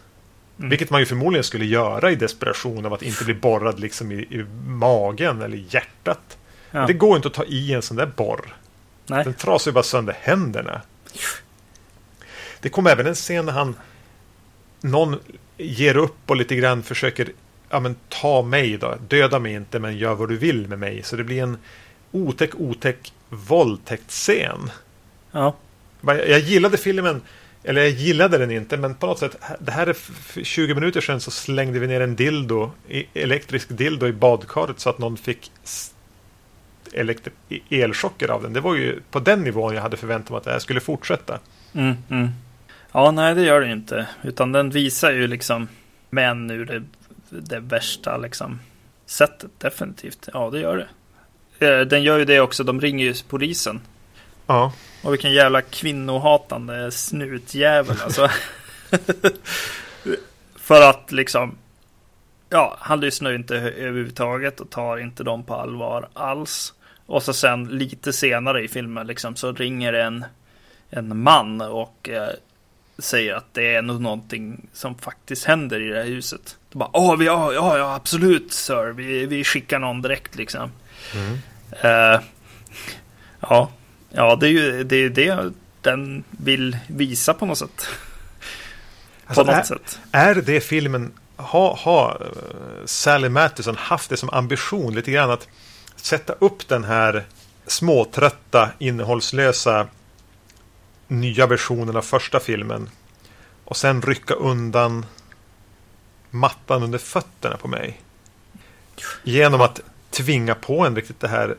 Mm. 0.57 0.69
Vilket 0.69 0.89
man 0.89 0.99
ju 0.99 1.05
förmodligen 1.05 1.43
skulle 1.43 1.65
göra 1.65 2.11
i 2.11 2.15
desperation 2.15 2.85
av 2.85 2.93
att 2.93 3.01
inte 3.01 3.23
bli 3.23 3.34
borrad 3.34 3.80
liksom 3.80 4.11
i, 4.11 4.15
i 4.15 4.45
magen 4.65 5.41
eller 5.41 5.57
i 5.57 5.65
hjärtat. 5.69 6.38
Ja. 6.71 6.85
Det 6.88 6.93
går 6.93 7.15
inte 7.15 7.27
att 7.27 7.34
ta 7.34 7.43
i 7.43 7.73
en 7.73 7.81
sån 7.81 7.97
där 7.97 8.11
borr. 8.15 8.55
Nej. 9.05 9.23
Den 9.23 9.34
trasar 9.34 9.71
ju 9.71 9.73
bara 9.73 9.84
sönder 9.84 10.15
händerna. 10.21 10.81
Det 12.59 12.69
kom 12.69 12.88
även 12.88 13.07
en 13.07 13.15
scen 13.15 13.45
när 13.45 13.53
han 13.53 13.75
någon 14.81 15.19
ger 15.57 15.97
upp 15.97 16.17
och 16.30 16.35
lite 16.35 16.55
grann 16.55 16.84
försöker 16.84 17.30
ja, 17.69 17.80
men, 17.80 17.95
ta 18.09 18.41
mig 18.41 18.77
då. 18.77 18.95
Döda 19.07 19.39
mig 19.39 19.53
inte 19.53 19.80
men 19.80 19.97
gör 19.97 20.15
vad 20.15 20.30
du 20.30 20.38
vill 20.38 20.67
med 20.67 20.80
mig. 20.80 21.03
Så 21.03 21.15
det 21.15 21.23
blir 21.23 21.43
en 21.43 21.57
otäck, 22.11 22.55
otäck 22.55 23.13
våldtäktsscen. 23.30 24.71
Ja. 25.31 25.55
Jag 26.01 26.39
gillade 26.39 26.77
filmen 26.77 27.21
eller 27.64 27.81
jag 27.81 27.91
gillade 27.91 28.38
den 28.38 28.52
inte, 28.52 28.77
men 28.77 28.95
på 28.95 29.07
något 29.07 29.19
sätt. 29.19 29.38
Det 29.60 29.72
här 29.72 29.88
är 29.88 30.44
20 30.44 30.76
minuter 30.76 31.02
sedan 31.02 31.22
så 31.22 31.31
slängde 31.31 31.80
vi 31.80 31.88
ner 31.88 32.02
en 32.02 32.15
dildo, 32.15 32.72
elektrisk 33.14 33.69
dildo 33.69 34.07
i 34.07 34.14
badkaret 34.14 34.80
så 34.80 34.90
att 34.90 34.98
någon 34.98 35.18
fick 35.18 35.52
e- 36.94 37.60
elchocker 37.69 38.31
av 38.31 38.44
den. 38.44 38.53
Det 38.53 38.61
var 38.61 38.76
ju 38.76 38.99
på 39.11 39.19
den 39.19 39.44
nivån 39.44 39.76
jag 39.76 39.81
hade 39.81 39.98
förväntat 39.98 40.30
mig 40.30 40.38
att 40.38 40.44
det 40.44 40.52
här 40.52 40.60
skulle 40.60 40.80
fortsätta. 40.80 41.40
Mm, 41.73 41.95
mm. 42.10 42.30
Ja, 42.91 43.11
nej 43.11 43.35
det 43.35 43.41
gör 43.41 43.61
det 43.61 43.72
inte. 43.72 44.07
Utan 44.22 44.52
den 44.52 44.69
visar 44.69 45.11
ju 45.11 45.27
liksom 45.27 45.68
män 46.10 46.52
ur 46.52 46.65
det, 46.65 46.84
det 47.30 47.60
värsta 47.60 48.18
liksom 48.18 48.60
sättet. 49.06 49.52
Definitivt. 49.57 50.30
Ja, 50.34 50.49
det 50.49 50.60
gör 50.60 50.77
det. 50.77 50.88
Eh, 51.68 51.81
den 51.81 52.03
gör 52.03 52.19
ju 52.19 52.26
det 52.26 52.40
också. 52.40 52.64
De 52.64 52.81
ringer 52.81 53.06
ju 53.06 53.14
polisen. 53.30 53.81
Ja. 54.48 54.74
Och 55.02 55.14
vilken 55.14 55.34
jävla 55.34 55.61
kvinnohatande 55.61 56.91
snutjävel 56.91 57.98
alltså. 58.03 58.30
För 60.56 60.90
att 60.90 61.11
liksom. 61.11 61.56
Ja, 62.49 62.78
han 62.80 62.99
lyssnar 62.99 63.30
ju 63.30 63.36
inte 63.36 63.56
överhuvudtaget 63.56 64.60
och 64.60 64.70
tar 64.70 64.98
inte 64.98 65.24
dem 65.24 65.44
på 65.44 65.56
allvar 65.56 66.10
alls. 66.14 66.74
Och 67.06 67.24
så 67.24 67.34
sen 67.34 67.65
lite 67.65 68.14
senare 68.14 68.64
i 68.64 68.68
filmen 68.68 69.07
liksom 69.07 69.36
så 69.36 69.52
ringer 69.52 69.94
en, 69.94 70.26
en 70.90 71.24
man 71.24 71.61
och 71.61 72.10
eh, 72.10 72.30
säger 72.98 73.34
att 73.36 73.53
det 73.53 73.76
är 73.76 73.82
nog 73.82 74.02
någonting 74.02 74.68
som 74.74 74.98
faktiskt 74.98 75.45
händer 75.45 75.80
i 75.80 75.90
det 75.90 75.98
här 75.98 76.06
huset. 76.06 76.57
Då 76.72 76.80
bara, 76.80 76.90
Åh, 76.94 77.18
vi, 77.18 77.26
ja, 77.26 77.53
ja, 77.53 77.78
ja, 77.78 77.95
absolut 77.95 78.53
sir, 78.53 78.94
vi, 78.94 79.26
vi 79.26 79.44
skickar 79.44 79.80
någon 79.80 80.02
direkt 80.02 80.36
liksom. 80.36 80.72
Mm. 81.15 81.38
Eh, 81.82 82.22
ja, 83.40 83.70
Ja, 84.15 84.35
det 84.35 84.48
är 84.48 84.52
ju 84.52 84.84
det, 84.84 84.95
är 84.95 85.10
det 85.10 85.52
den 85.81 86.23
vill 86.30 86.77
visa 86.88 87.34
på 87.34 87.45
något 87.45 87.57
sätt. 87.57 87.88
Alltså, 89.26 89.45
på 89.45 89.52
något 89.52 89.60
är, 89.60 89.64
sätt. 89.64 89.99
Är 90.11 90.35
det 90.35 90.61
filmen, 90.61 91.11
har 91.35 91.76
ha 91.76 92.11
eh, 92.11 92.85
Sally 92.85 93.30
Mattison 93.30 93.76
haft 93.76 94.10
det 94.10 94.18
som 94.18 94.30
ambition 94.30 94.95
lite 94.95 95.11
grann 95.11 95.31
att 95.31 95.48
sätta 95.95 96.34
upp 96.34 96.68
den 96.68 96.84
här 96.84 97.23
småtrötta, 97.68 98.69
innehållslösa 98.80 99.88
nya 101.07 101.48
versionen 101.48 101.95
av 101.95 102.02
första 102.02 102.40
filmen 102.40 102.90
och 103.65 103.77
sen 103.77 104.02
rycka 104.02 104.34
undan 104.34 105.06
mattan 106.30 106.84
under 106.84 106.99
fötterna 106.99 107.57
på 107.57 107.68
mig. 107.68 108.02
Genom 109.23 109.61
att 109.61 109.81
tvinga 110.10 110.56
på 110.56 110.85
en 110.85 110.95
riktigt 110.95 111.19
det 111.19 111.27
här 111.27 111.56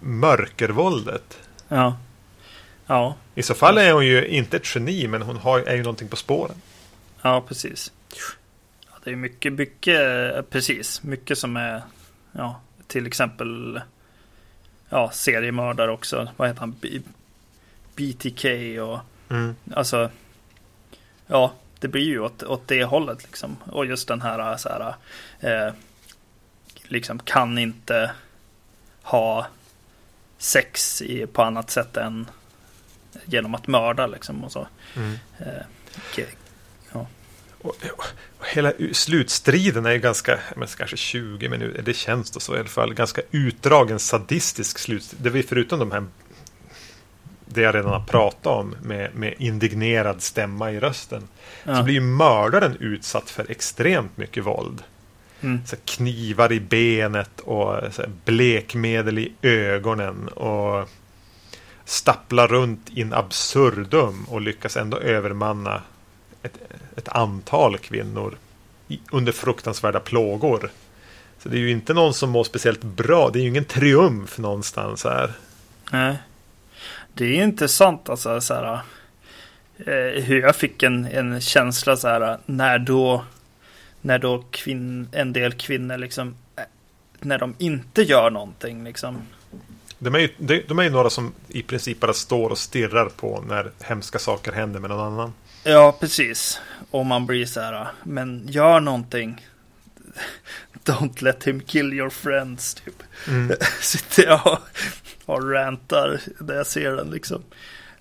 mörkervåldet. 0.00 1.38
Ja. 1.68 1.96
Ja. 2.86 3.14
I 3.34 3.42
så 3.42 3.54
fall 3.54 3.78
är 3.78 3.92
hon 3.92 4.06
ju 4.06 4.26
inte 4.26 4.56
ett 4.56 4.74
geni, 4.74 5.08
men 5.08 5.22
hon 5.22 5.36
har, 5.36 5.60
är 5.60 5.76
ju 5.76 5.82
någonting 5.82 6.08
på 6.08 6.16
spåren. 6.16 6.56
Ja, 7.22 7.44
precis. 7.48 7.92
Ja, 8.90 8.94
det 9.04 9.10
är 9.10 9.16
mycket, 9.16 9.52
mycket, 9.52 10.50
precis, 10.50 11.02
mycket 11.02 11.38
som 11.38 11.56
är, 11.56 11.82
ja, 12.32 12.60
till 12.86 13.06
exempel, 13.06 13.80
ja, 14.88 15.10
seriemördare 15.10 15.90
också. 15.90 16.28
Vad 16.36 16.48
heter 16.48 16.60
han? 16.60 16.76
B 16.80 17.00
BTK 17.96 18.44
och, 18.80 19.00
mm. 19.30 19.54
alltså, 19.74 20.10
ja, 21.26 21.52
det 21.78 21.88
blir 21.88 22.02
ju 22.02 22.20
åt, 22.20 22.42
åt 22.42 22.68
det 22.68 22.84
hållet 22.84 23.22
liksom. 23.24 23.56
Och 23.64 23.86
just 23.86 24.08
den 24.08 24.22
här, 24.22 24.56
så 24.56 24.68
här, 24.68 24.94
eh, 25.40 25.72
liksom 26.82 27.18
kan 27.18 27.58
inte 27.58 28.10
ha 29.02 29.46
sex 30.38 31.02
i, 31.02 31.26
på 31.26 31.42
annat 31.42 31.70
sätt 31.70 31.96
än 31.96 32.26
genom 33.24 33.54
att 33.54 33.66
mörda 33.66 34.06
liksom 34.06 34.44
och 34.44 34.52
så. 34.52 34.68
Mm. 34.96 35.12
Eh, 35.38 35.46
okay. 36.12 36.26
ja. 36.92 37.06
och, 37.62 37.76
och, 37.96 38.04
hela 38.54 38.72
slutstriden 38.92 39.86
är 39.86 39.90
ju 39.90 39.98
ganska, 39.98 40.38
men 40.56 40.68
kanske 40.68 40.96
20 40.96 41.48
minuter, 41.48 41.82
det 41.82 41.94
känns 41.94 42.30
då 42.30 42.40
så 42.40 42.56
i 42.56 42.58
alla 42.58 42.68
fall, 42.68 42.94
ganska 42.94 43.22
utdragen 43.30 43.98
sadistisk 43.98 44.78
slutstrid. 44.78 45.22
Det 45.22 45.38
är 45.38 45.42
förutom 45.42 45.78
de 45.78 45.92
här 45.92 46.04
det 47.50 47.60
jag 47.60 47.74
redan 47.74 47.92
har 47.92 48.06
pratat 48.06 48.46
om 48.46 48.76
med, 48.82 49.14
med 49.14 49.34
indignerad 49.38 50.22
stämma 50.22 50.70
i 50.70 50.80
rösten. 50.80 51.28
Ja. 51.64 51.76
Så 51.76 51.82
blir 51.82 51.94
ju 51.94 52.00
mördaren 52.00 52.76
utsatt 52.80 53.30
för 53.30 53.50
extremt 53.50 54.16
mycket 54.16 54.44
våld. 54.44 54.82
Mm. 55.40 55.60
Så 55.66 55.76
knivar 55.84 56.52
i 56.52 56.60
benet 56.60 57.40
och 57.40 57.82
blekmedel 58.24 59.18
i 59.18 59.32
ögonen. 59.42 60.28
Och 60.28 60.88
stapplar 61.84 62.48
runt 62.48 62.88
in 62.88 63.12
absurdum 63.12 64.24
och 64.28 64.40
lyckas 64.40 64.76
ändå 64.76 64.98
övermanna 64.98 65.82
ett, 66.42 66.58
ett 66.96 67.08
antal 67.08 67.78
kvinnor 67.78 68.36
i, 68.88 69.00
under 69.12 69.32
fruktansvärda 69.32 70.00
plågor. 70.00 70.70
Så 71.38 71.48
det 71.48 71.56
är 71.56 71.60
ju 71.60 71.70
inte 71.70 71.94
någon 71.94 72.14
som 72.14 72.30
mår 72.30 72.44
speciellt 72.44 72.82
bra. 72.82 73.30
Det 73.30 73.38
är 73.38 73.42
ju 73.42 73.48
ingen 73.48 73.64
triumf 73.64 74.38
någonstans 74.38 75.04
här. 75.04 75.32
Nej. 75.92 76.16
Det 77.14 77.24
är 77.24 77.42
intressant 77.42 78.08
alltså 78.08 78.40
så 78.40 78.54
här, 78.54 78.80
eh, 79.78 80.22
hur 80.22 80.40
jag 80.40 80.56
fick 80.56 80.82
en, 80.82 81.04
en 81.04 81.40
känsla 81.40 81.96
så 81.96 82.08
här 82.08 82.38
när 82.46 82.78
då 82.78 83.24
när 84.08 84.18
då 84.18 84.44
kvinn, 84.50 85.08
en 85.12 85.32
del 85.32 85.52
kvinnor 85.52 85.96
liksom 85.96 86.34
eh, 86.56 86.62
när 87.20 87.38
de 87.38 87.54
inte 87.58 88.02
gör 88.02 88.30
någonting 88.30 88.84
liksom. 88.84 89.22
De 89.98 90.14
är, 90.14 90.18
ju, 90.18 90.62
de 90.68 90.78
är 90.78 90.82
ju 90.82 90.90
några 90.90 91.10
som 91.10 91.32
i 91.48 91.62
princip 91.62 92.00
bara 92.00 92.12
står 92.12 92.50
och 92.50 92.58
stirrar 92.58 93.08
på 93.08 93.44
när 93.48 93.70
hemska 93.80 94.18
saker 94.18 94.52
händer 94.52 94.80
med 94.80 94.90
någon 94.90 95.12
annan. 95.12 95.32
Ja, 95.64 95.96
precis. 96.00 96.60
Och 96.90 97.06
man 97.06 97.26
blir 97.26 97.46
så 97.46 97.60
här, 97.60 97.86
men 98.02 98.46
gör 98.48 98.80
någonting. 98.80 99.46
Don't 100.84 101.22
let 101.22 101.44
him 101.44 101.60
kill 101.60 101.92
your 101.92 102.10
friends, 102.10 102.74
typ. 102.74 103.02
Mm. 103.28 103.56
Sitter 103.80 104.26
jag 104.26 104.46
och, 104.46 104.58
och 105.34 105.50
rantar 105.52 106.20
när 106.38 106.54
jag 106.54 106.66
ser 106.66 106.92
den 106.92 107.10
liksom. 107.10 107.42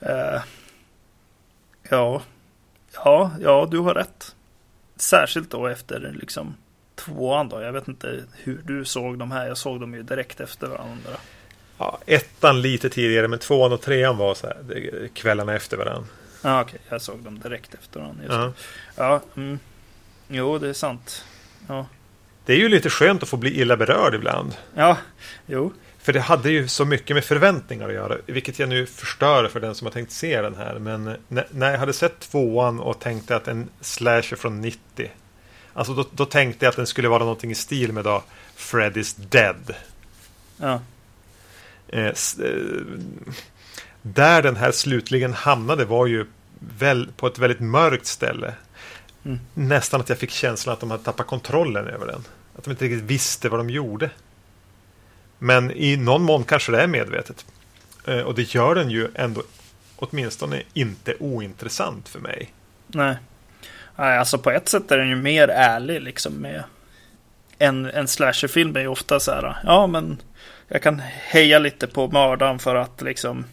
Uh, 0.04 0.42
ja, 1.90 2.22
ja, 2.94 3.32
ja, 3.40 3.68
du 3.72 3.80
har 3.80 3.94
rätt. 3.94 4.34
Särskilt 5.08 5.52
då 5.52 5.68
efter 5.68 6.16
liksom 6.20 6.56
tvåan 6.96 7.50
då. 7.50 7.62
Jag 7.62 7.74
vet 7.74 7.88
inte 7.88 8.24
hur 8.34 8.62
du 8.64 8.86
såg 8.86 9.20
de 9.20 9.32
här. 9.32 9.48
Jag 9.48 9.58
såg 9.58 9.80
dem 9.80 9.94
ju 9.94 10.04
direkt 10.04 10.40
efter 10.40 10.68
varandra. 10.68 11.12
Ja, 11.78 12.00
ettan 12.06 12.62
lite 12.62 12.90
tidigare 12.90 13.28
men 13.28 13.40
tvåan 13.40 13.74
och 13.74 13.82
trean 13.82 14.18
var 14.18 14.36
så 14.36 14.48
här, 14.48 15.10
kvällarna 15.14 15.56
efter 15.56 15.78
varandra. 15.78 16.08
Ja, 16.42 16.62
okej. 16.62 16.70
Okay. 16.70 16.80
Jag 16.90 17.02
såg 17.02 17.20
dem 17.20 17.40
direkt 17.40 17.74
efter 17.74 18.00
varandra. 18.00 18.24
Ja. 18.28 18.54
ja 18.96 19.22
mm. 19.36 19.60
Jo, 20.28 20.58
det 20.58 20.70
är 20.70 20.74
sant. 20.74 21.26
Ja. 21.68 21.88
Det 22.46 22.54
är 22.54 22.58
ju 22.58 22.70
lite 22.70 22.90
skönt 22.90 23.24
att 23.24 23.30
få 23.30 23.38
bli 23.38 23.62
illa 23.62 23.78
berörd 23.78 24.16
ibland. 24.16 24.56
Ja, 24.74 24.98
jo. 25.46 25.74
För 26.08 26.14
det 26.14 26.20
hade 26.20 26.52
ju 26.52 26.68
så 26.68 26.86
mycket 26.86 27.16
med 27.16 27.24
förväntningar 27.24 27.88
att 27.88 27.94
göra. 27.94 28.18
Vilket 28.26 28.60
jag 28.60 28.70
nu 28.70 28.86
förstör 28.86 29.48
för 29.48 29.60
den 29.60 29.76
som 29.76 29.88
har 29.88 29.92
tänkt 29.92 30.12
se 30.12 30.42
den 30.42 30.56
här. 30.56 30.80
Men 30.80 31.16
när 31.52 31.72
jag 31.72 31.80
hade 31.80 31.94
sett 31.94 32.20
tvåan 32.20 32.80
och 32.80 33.00
tänkte 33.00 33.36
att 33.36 33.48
en 33.48 33.70
slasher 33.82 34.36
från 34.36 34.62
90. 34.62 35.12
Alltså 35.74 35.94
då, 35.94 36.06
då 36.12 36.26
tänkte 36.26 36.66
jag 36.66 36.70
att 36.70 36.76
den 36.76 36.88
skulle 36.88 37.08
vara 37.08 37.20
någonting 37.20 37.52
i 37.52 37.56
stil 37.56 37.94
med 37.94 38.04
då 38.04 38.24
Fred 38.56 38.98
is 38.98 39.16
dead. 39.16 39.76
Ja. 40.58 40.82
Eh, 41.88 42.06
eh, 42.06 42.14
där 44.02 44.42
den 44.42 44.56
här 44.56 44.72
slutligen 44.72 45.34
hamnade 45.34 45.86
var 45.86 46.06
ju 46.06 46.26
väl, 46.60 47.10
på 47.18 47.28
ett 47.28 47.40
väldigt 47.40 47.60
mörkt 47.60 48.06
ställe. 48.06 48.54
Mm. 49.26 49.40
Nästan 49.54 50.02
att 50.02 50.10
jag 50.10 50.18
fick 50.18 50.32
känslan 50.32 50.74
att 50.74 50.80
de 50.80 50.92
hade 50.92 51.04
tappat 51.04 51.28
kontrollen 51.28 51.88
över 51.88 52.08
den. 52.08 52.24
Att 52.56 52.64
de 52.64 52.72
inte 52.72 52.86
riktigt 52.86 53.04
visste 53.04 53.50
vad 53.50 53.60
de 53.60 53.70
gjorde. 53.70 54.10
Men 55.40 55.72
i 55.72 55.98
någon 55.98 56.24
mån 56.24 56.44
kanske 56.44 56.72
det 56.72 56.82
är 56.82 56.88
medvetet. 56.88 57.46
Eh, 58.08 58.20
och 58.20 58.36
det 58.36 58.54
gör 58.56 58.76
den 58.76 58.90
ju 58.90 59.08
ändå 59.16 59.44
åtminstone 59.96 60.62
inte 60.74 61.16
ointressant 61.20 62.10
för 62.10 62.20
mig. 62.20 62.54
Nej. 62.88 63.16
Nej, 63.96 64.18
alltså 64.18 64.38
på 64.38 64.52
ett 64.52 64.70
sätt 64.70 64.92
är 64.92 64.98
den 64.98 65.10
ju 65.10 65.16
mer 65.16 65.48
ärlig 65.48 66.02
liksom 66.02 66.34
med 66.34 66.64
en, 67.58 67.86
en 67.86 68.08
slasherfilm 68.08 68.76
är 68.76 68.80
ju 68.80 68.88
ofta 68.88 69.20
så 69.20 69.32
här, 69.32 69.58
ja 69.64 69.88
men 69.88 70.22
jag 70.68 70.82
kan 70.82 71.00
heja 71.10 71.60
lite 71.60 71.88
på 71.88 72.08
mördaren 72.08 72.60
för 72.60 72.76
att 72.76 73.02
liksom 73.02 73.46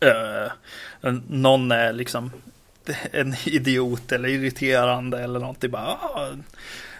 äh, 0.00 1.12
någon 1.28 1.72
är 1.72 1.92
liksom 1.92 2.30
en 3.12 3.34
idiot 3.44 4.12
eller 4.12 4.28
irriterande 4.28 5.18
eller 5.18 5.40
någonting. 5.40 5.70
Bara, 5.70 5.86
ah, 5.86 6.28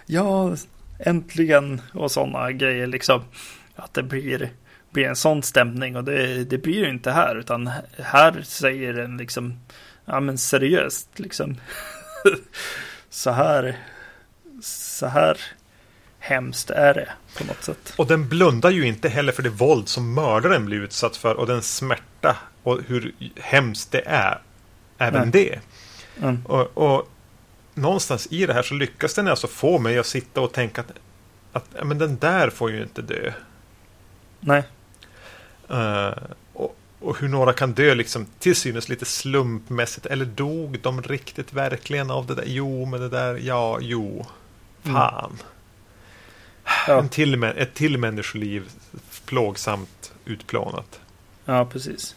ja, 0.05 0.55
äntligen 0.99 1.81
och 1.93 2.11
sådana 2.11 2.51
grejer 2.51 2.87
liksom. 2.87 3.23
Att 3.77 3.93
det 3.93 4.03
blir, 4.03 4.51
blir 4.91 5.05
en 5.05 5.15
sån 5.15 5.43
stämning 5.43 5.95
och 5.95 6.03
det, 6.03 6.43
det 6.43 6.57
blir 6.57 6.75
ju 6.75 6.89
inte 6.89 7.11
här 7.11 7.35
utan 7.35 7.71
här 7.97 8.41
säger 8.41 8.93
den 8.93 9.17
liksom, 9.17 9.59
ja 10.05 10.19
men 10.19 10.37
seriöst 10.37 11.09
liksom. 11.19 11.55
så 13.09 13.31
här, 13.31 13.77
så 14.61 15.07
här 15.07 15.37
hemskt 16.19 16.69
är 16.69 16.93
det 16.93 17.09
på 17.37 17.43
något 17.43 17.63
sätt. 17.63 17.93
Och 17.95 18.07
den 18.07 18.29
blundar 18.29 18.69
ju 18.69 18.87
inte 18.87 19.09
heller 19.09 19.31
för 19.31 19.43
det 19.43 19.49
våld 19.49 19.87
som 19.87 20.13
mördaren 20.13 20.65
blir 20.65 20.77
utsatt 20.77 21.17
för 21.17 21.35
och 21.35 21.47
den 21.47 21.61
smärta 21.61 22.37
och 22.63 22.79
hur 22.87 23.15
hemskt 23.35 23.91
det 23.91 24.03
är. 24.05 24.41
Även 24.97 25.21
Nej. 25.21 25.31
det. 25.31 25.59
Mm. 26.23 26.45
Och, 26.45 26.77
och, 26.77 27.09
någonstans 27.73 28.27
i 28.31 28.45
det 28.45 28.53
här 28.53 28.63
så 28.63 28.73
lyckas 28.73 29.13
den 29.13 29.27
alltså 29.27 29.47
få 29.47 29.79
mig 29.79 29.99
att 29.99 30.05
sitta 30.05 30.41
och 30.41 30.53
tänka 30.53 30.81
att, 30.81 30.91
att 31.51 31.87
men 31.87 31.97
den 31.97 32.17
där 32.17 32.49
får 32.49 32.71
ju 32.71 32.83
inte 32.83 33.01
dö. 33.01 33.31
Nej. 34.47 34.63
Uh, 35.71 36.17
och, 36.53 36.77
och, 36.99 37.19
hur 37.19 37.27
några 37.27 37.53
kan 37.53 37.73
dö 37.73 37.95
liksom 37.95 38.25
till 38.39 38.55
synes 38.55 38.89
lite 38.89 39.05
slumpmässigt. 39.05 40.05
Eller 40.05 40.25
dog 40.25 40.79
de 40.81 41.01
riktigt 41.01 41.53
verkligen 41.53 42.11
av 42.11 42.27
det 42.27 42.35
där? 42.35 42.43
Jo, 42.47 42.85
men 42.85 42.99
det 42.99 43.09
där, 43.09 43.35
ja, 43.37 43.77
jo. 43.81 44.25
Mm. 44.83 44.95
Fan. 44.95 45.25
Mm. 45.25 45.37
Ja. 46.87 46.99
En 46.99 47.09
till, 47.09 47.43
ett 47.43 47.73
till 47.73 47.97
människoliv 47.97 48.69
plågsamt 49.25 50.13
utplånat. 50.25 50.99
Ja, 51.45 51.65
precis. 51.65 52.15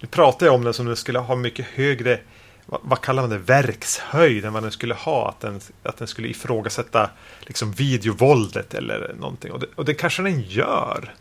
Nu 0.00 0.08
pratar 0.08 0.46
jag 0.46 0.54
om 0.54 0.64
den 0.64 0.74
som 0.74 0.86
den 0.86 0.96
skulle 0.96 1.18
ha 1.18 1.36
mycket 1.36 1.66
högre 1.66 2.20
vad, 2.66 2.80
vad, 2.82 3.00
kallar 3.00 3.22
man 3.22 3.30
det, 3.30 3.38
verkshöjd 3.38 4.44
än 4.44 4.52
vad 4.52 4.62
den 4.62 4.72
skulle 4.72 4.94
ha. 4.94 5.28
Att 5.28 5.40
den, 5.40 5.60
att 5.82 5.96
den 5.96 6.08
skulle 6.08 6.28
ifrågasätta 6.28 7.10
liksom 7.40 7.72
videovåldet 7.72 8.74
eller 8.74 9.14
någonting. 9.20 9.52
Och 9.52 9.60
det, 9.60 9.66
och 9.74 9.84
det 9.84 9.94
kanske 9.94 10.22
den 10.22 10.40
gör. 10.40 11.14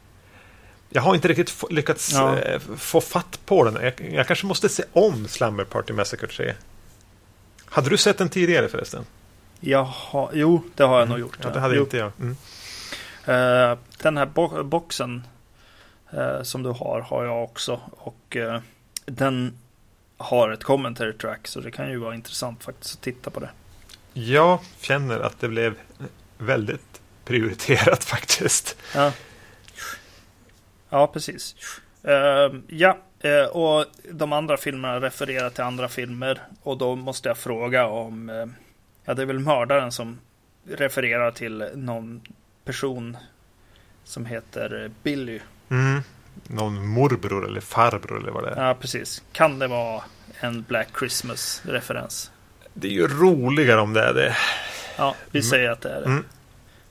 Jag 0.90 1.02
har 1.02 1.16
inte 1.16 1.28
riktigt 1.28 1.64
lyckats 1.70 2.14
ja. 2.14 2.40
eh, 2.40 2.60
få 2.78 3.02
fatt 3.02 3.40
på 3.46 3.64
den. 3.64 3.78
Jag, 3.84 4.14
jag, 4.14 4.28
kanske 4.28 4.46
måste 4.46 4.70
se 4.70 4.84
om 4.94 5.28
Slumber 5.28 5.64
Party 5.64 5.94
Massacre 5.94 6.28
3. 6.28 6.54
Hade 7.66 7.90
du 7.90 7.98
sett 7.98 8.18
den 8.18 8.30
tidigare 8.30 8.68
förresten? 8.68 9.06
Jaha, 9.60 10.30
jo, 10.34 10.64
det 10.76 10.84
har 10.84 10.94
jag 10.94 11.02
mm. 11.02 11.10
nog 11.10 11.20
gjort. 11.20 11.38
Ja, 11.44 11.50
det 11.50 11.60
hade 11.60 11.76
jo. 11.76 11.82
inte 11.82 11.98
jag. 11.98 12.12
Mm. 12.20 12.36
Uh, 13.28 13.78
den 13.98 14.18
här 14.18 14.26
bo 14.26 14.64
boxen 14.64 15.28
uh, 16.14 16.44
som 16.44 16.64
du 16.64 16.70
har, 16.70 17.02
har 17.02 17.26
jag 17.26 17.44
också. 17.44 17.80
Och 17.92 18.36
uh, 18.36 18.60
den 19.06 19.58
har 20.18 20.50
ett 20.50 20.64
commentary 20.64 21.14
track. 21.14 21.48
Så 21.48 21.60
det 21.60 21.72
kan 21.72 21.90
ju 21.90 21.98
vara 21.98 22.16
intressant 22.16 22.64
faktiskt 22.64 22.96
att 22.96 23.02
titta 23.02 23.30
på 23.30 23.40
det. 23.40 23.50
Jag 24.14 24.60
känner 24.82 25.20
att 25.20 25.40
det 25.40 25.48
blev 25.48 25.76
väldigt 26.38 27.02
prioriterat 27.26 28.04
faktiskt. 28.04 28.78
Ja, 28.96 29.12
ja 30.90 31.08
precis. 31.08 31.56
Uh, 32.08 32.60
ja, 32.68 32.98
uh, 33.26 33.46
och 33.46 33.86
de 34.12 34.34
andra 34.34 34.58
filmerna 34.58 35.00
refererar 35.00 35.50
till 35.50 35.64
andra 35.64 35.90
filmer. 35.90 36.42
Och 36.64 36.78
då 36.78 36.96
måste 36.96 37.30
jag 37.30 37.38
fråga 37.38 37.88
om... 37.88 38.30
Uh, 38.30 38.46
ja, 39.06 39.14
det 39.14 39.22
är 39.22 39.26
väl 39.26 39.40
mördaren 39.40 39.92
som 39.92 40.20
refererar 40.68 41.32
till 41.32 41.70
någon 41.76 42.22
person 42.66 43.18
som 44.04 44.26
heter 44.26 44.92
Billy. 45.04 45.40
Mm 45.70 46.02
någon 46.48 46.88
morbror 46.88 47.46
eller 47.46 47.62
farbror 47.62 48.18
eller 48.22 48.32
vad 48.32 48.44
det 48.44 48.50
är. 48.50 48.68
Ja, 48.68 48.74
precis. 48.74 49.24
Kan 49.32 49.60
det 49.60 49.68
vara 49.68 50.04
en 50.40 50.66
Black 50.68 50.88
Christmas-referens? 51.00 52.32
Det 52.74 52.88
är 52.88 52.92
ju 52.92 53.08
roligare 53.08 53.82
om 53.82 53.94
det 53.94 54.02
är 54.02 54.14
det. 54.14 54.38
Ja, 54.98 55.16
vi 55.32 55.40
mm. 55.40 55.50
säger 55.50 55.70
att 55.70 55.82
det 55.82 55.90
är 55.90 56.00
det. 56.00 56.06
Mm. 56.06 56.26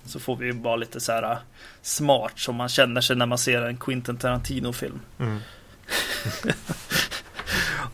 Så 0.07 0.21
får 0.21 0.37
vi 0.37 0.51
vara 0.51 0.77
lite 0.77 1.01
så 1.01 1.13
här 1.13 1.33
uh, 1.33 1.39
smart 1.83 2.33
som 2.37 2.57
man 2.57 2.69
känner 2.69 3.01
sig 3.01 3.17
när 3.17 3.27
man 3.27 3.39
ser 3.39 3.63
en 3.63 3.77
Quentin 3.77 4.17
Tarantino-film. 4.17 5.01
Mm. 5.19 5.39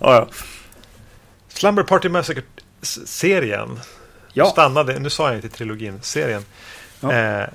ja, 0.01 0.14
ja. 0.14 0.28
Slumber 1.48 1.82
Party 1.82 2.09
Massacre-serien. 2.09 3.80
Ja. 4.32 4.47
Stannade, 4.47 4.98
nu 4.98 5.10
sa 5.10 5.26
jag 5.28 5.36
inte 5.36 5.48
trilogin, 5.48 5.98
serien. 6.02 6.44
Ja. 7.01 7.12
Eh, 7.12 7.48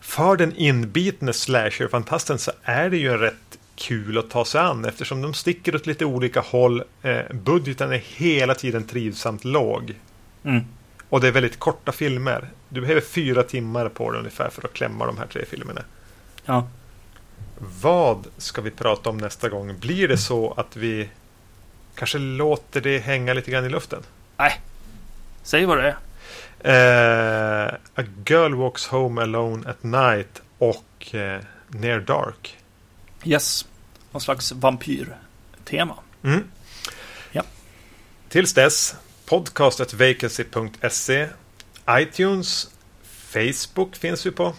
för 0.00 0.36
den 0.36 0.56
inbitne 0.56 1.32
slasher-fantasten 1.32 2.38
så 2.38 2.52
är 2.62 2.90
det 2.90 2.96
ju 2.96 3.16
rätt 3.16 3.58
kul 3.76 4.18
att 4.18 4.30
ta 4.30 4.44
sig 4.44 4.60
an 4.60 4.84
eftersom 4.84 5.22
de 5.22 5.34
sticker 5.34 5.76
åt 5.76 5.86
lite 5.86 6.04
olika 6.04 6.40
håll. 6.40 6.82
Eh, 7.02 7.22
budgeten 7.32 7.92
är 7.92 8.02
hela 8.16 8.54
tiden 8.54 8.84
trivsamt 8.84 9.44
låg. 9.44 9.94
Mm. 10.44 10.64
Och 11.08 11.20
det 11.20 11.28
är 11.28 11.32
väldigt 11.32 11.58
korta 11.58 11.92
filmer. 11.92 12.50
Du 12.68 12.80
behöver 12.80 13.00
fyra 13.00 13.42
timmar 13.42 13.88
på 13.88 14.12
det 14.12 14.18
ungefär 14.18 14.50
för 14.50 14.66
att 14.66 14.72
klämma 14.72 15.06
de 15.06 15.18
här 15.18 15.26
tre 15.26 15.44
filmerna. 15.44 15.82
Ja. 16.44 16.68
Vad 17.58 18.26
ska 18.36 18.60
vi 18.62 18.70
prata 18.70 19.10
om 19.10 19.18
nästa 19.18 19.48
gång? 19.48 19.78
Blir 19.78 20.08
det 20.08 20.18
så 20.18 20.52
att 20.56 20.76
vi 20.76 21.10
kanske 21.94 22.18
låter 22.18 22.80
det 22.80 22.98
hänga 22.98 23.34
lite 23.34 23.50
grann 23.50 23.64
i 23.64 23.68
luften? 23.68 24.02
Nej, 24.36 24.60
säg 25.42 25.66
vad 25.66 25.78
det 25.78 25.84
är. 25.84 25.96
Uh, 26.64 27.74
A 27.94 28.02
Girl 28.26 28.54
Walks 28.54 28.86
Home 28.86 29.22
Alone 29.22 29.70
at 29.70 29.82
Night 29.82 30.42
och 30.58 31.14
uh, 31.14 31.38
Near 31.68 32.00
Dark. 32.00 32.58
Yes, 33.24 33.66
någon 34.10 34.20
slags 34.20 34.52
vampyrtema. 34.52 35.96
Mm. 36.22 36.44
Ja. 37.32 37.42
Tills 38.28 38.54
dess, 38.54 38.96
podcastetvacancy.se 39.26 41.28
iTunes, 41.90 42.70
Facebook 43.04 43.96
finns 43.96 44.26
vi 44.26 44.30
på. 44.30 44.52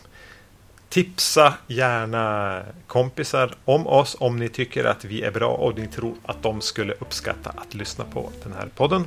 Tipsa 0.90 1.54
gärna 1.68 2.62
kompisar 2.88 3.56
om 3.66 3.88
oss 3.88 4.16
om 4.20 4.38
ni 4.38 4.50
tycker 4.50 4.86
att 4.86 5.06
vi 5.06 5.22
är 5.22 5.32
bra 5.32 5.50
och 5.50 5.78
ni 5.78 5.88
tror 5.88 6.16
att 6.26 6.44
de 6.44 6.62
skulle 6.62 6.94
uppskatta 6.94 7.50
att 7.50 7.74
lyssna 7.74 8.06
på 8.06 8.32
den 8.44 8.54
här 8.54 8.70
podden. 8.76 9.06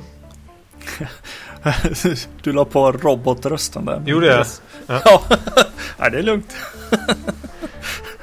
du 2.43 2.53
la 2.53 2.65
på 2.65 2.91
robotrösten 2.91 3.85
där. 3.85 4.03
Gjorde 4.05 4.27
jag? 4.27 4.45
Ja. 4.87 5.01
ja. 5.05 5.23
Nej, 5.97 6.11
det 6.11 6.17
är 6.17 6.23
lugnt. 6.23 6.55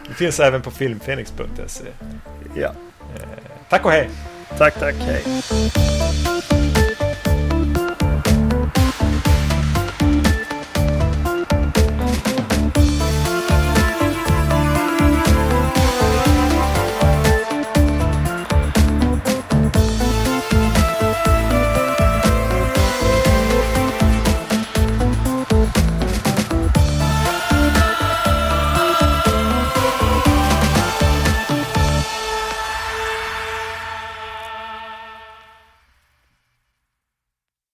det 0.08 0.14
finns 0.14 0.40
även 0.40 0.62
på 0.62 0.70
filmfenix.se. 0.70 1.84
Ja. 2.54 2.72
Eh, 3.14 3.20
tack 3.68 3.84
och 3.84 3.92
hej. 3.92 4.10
Tack, 4.58 4.78
tack. 4.78 4.94
Hej. 4.94 5.22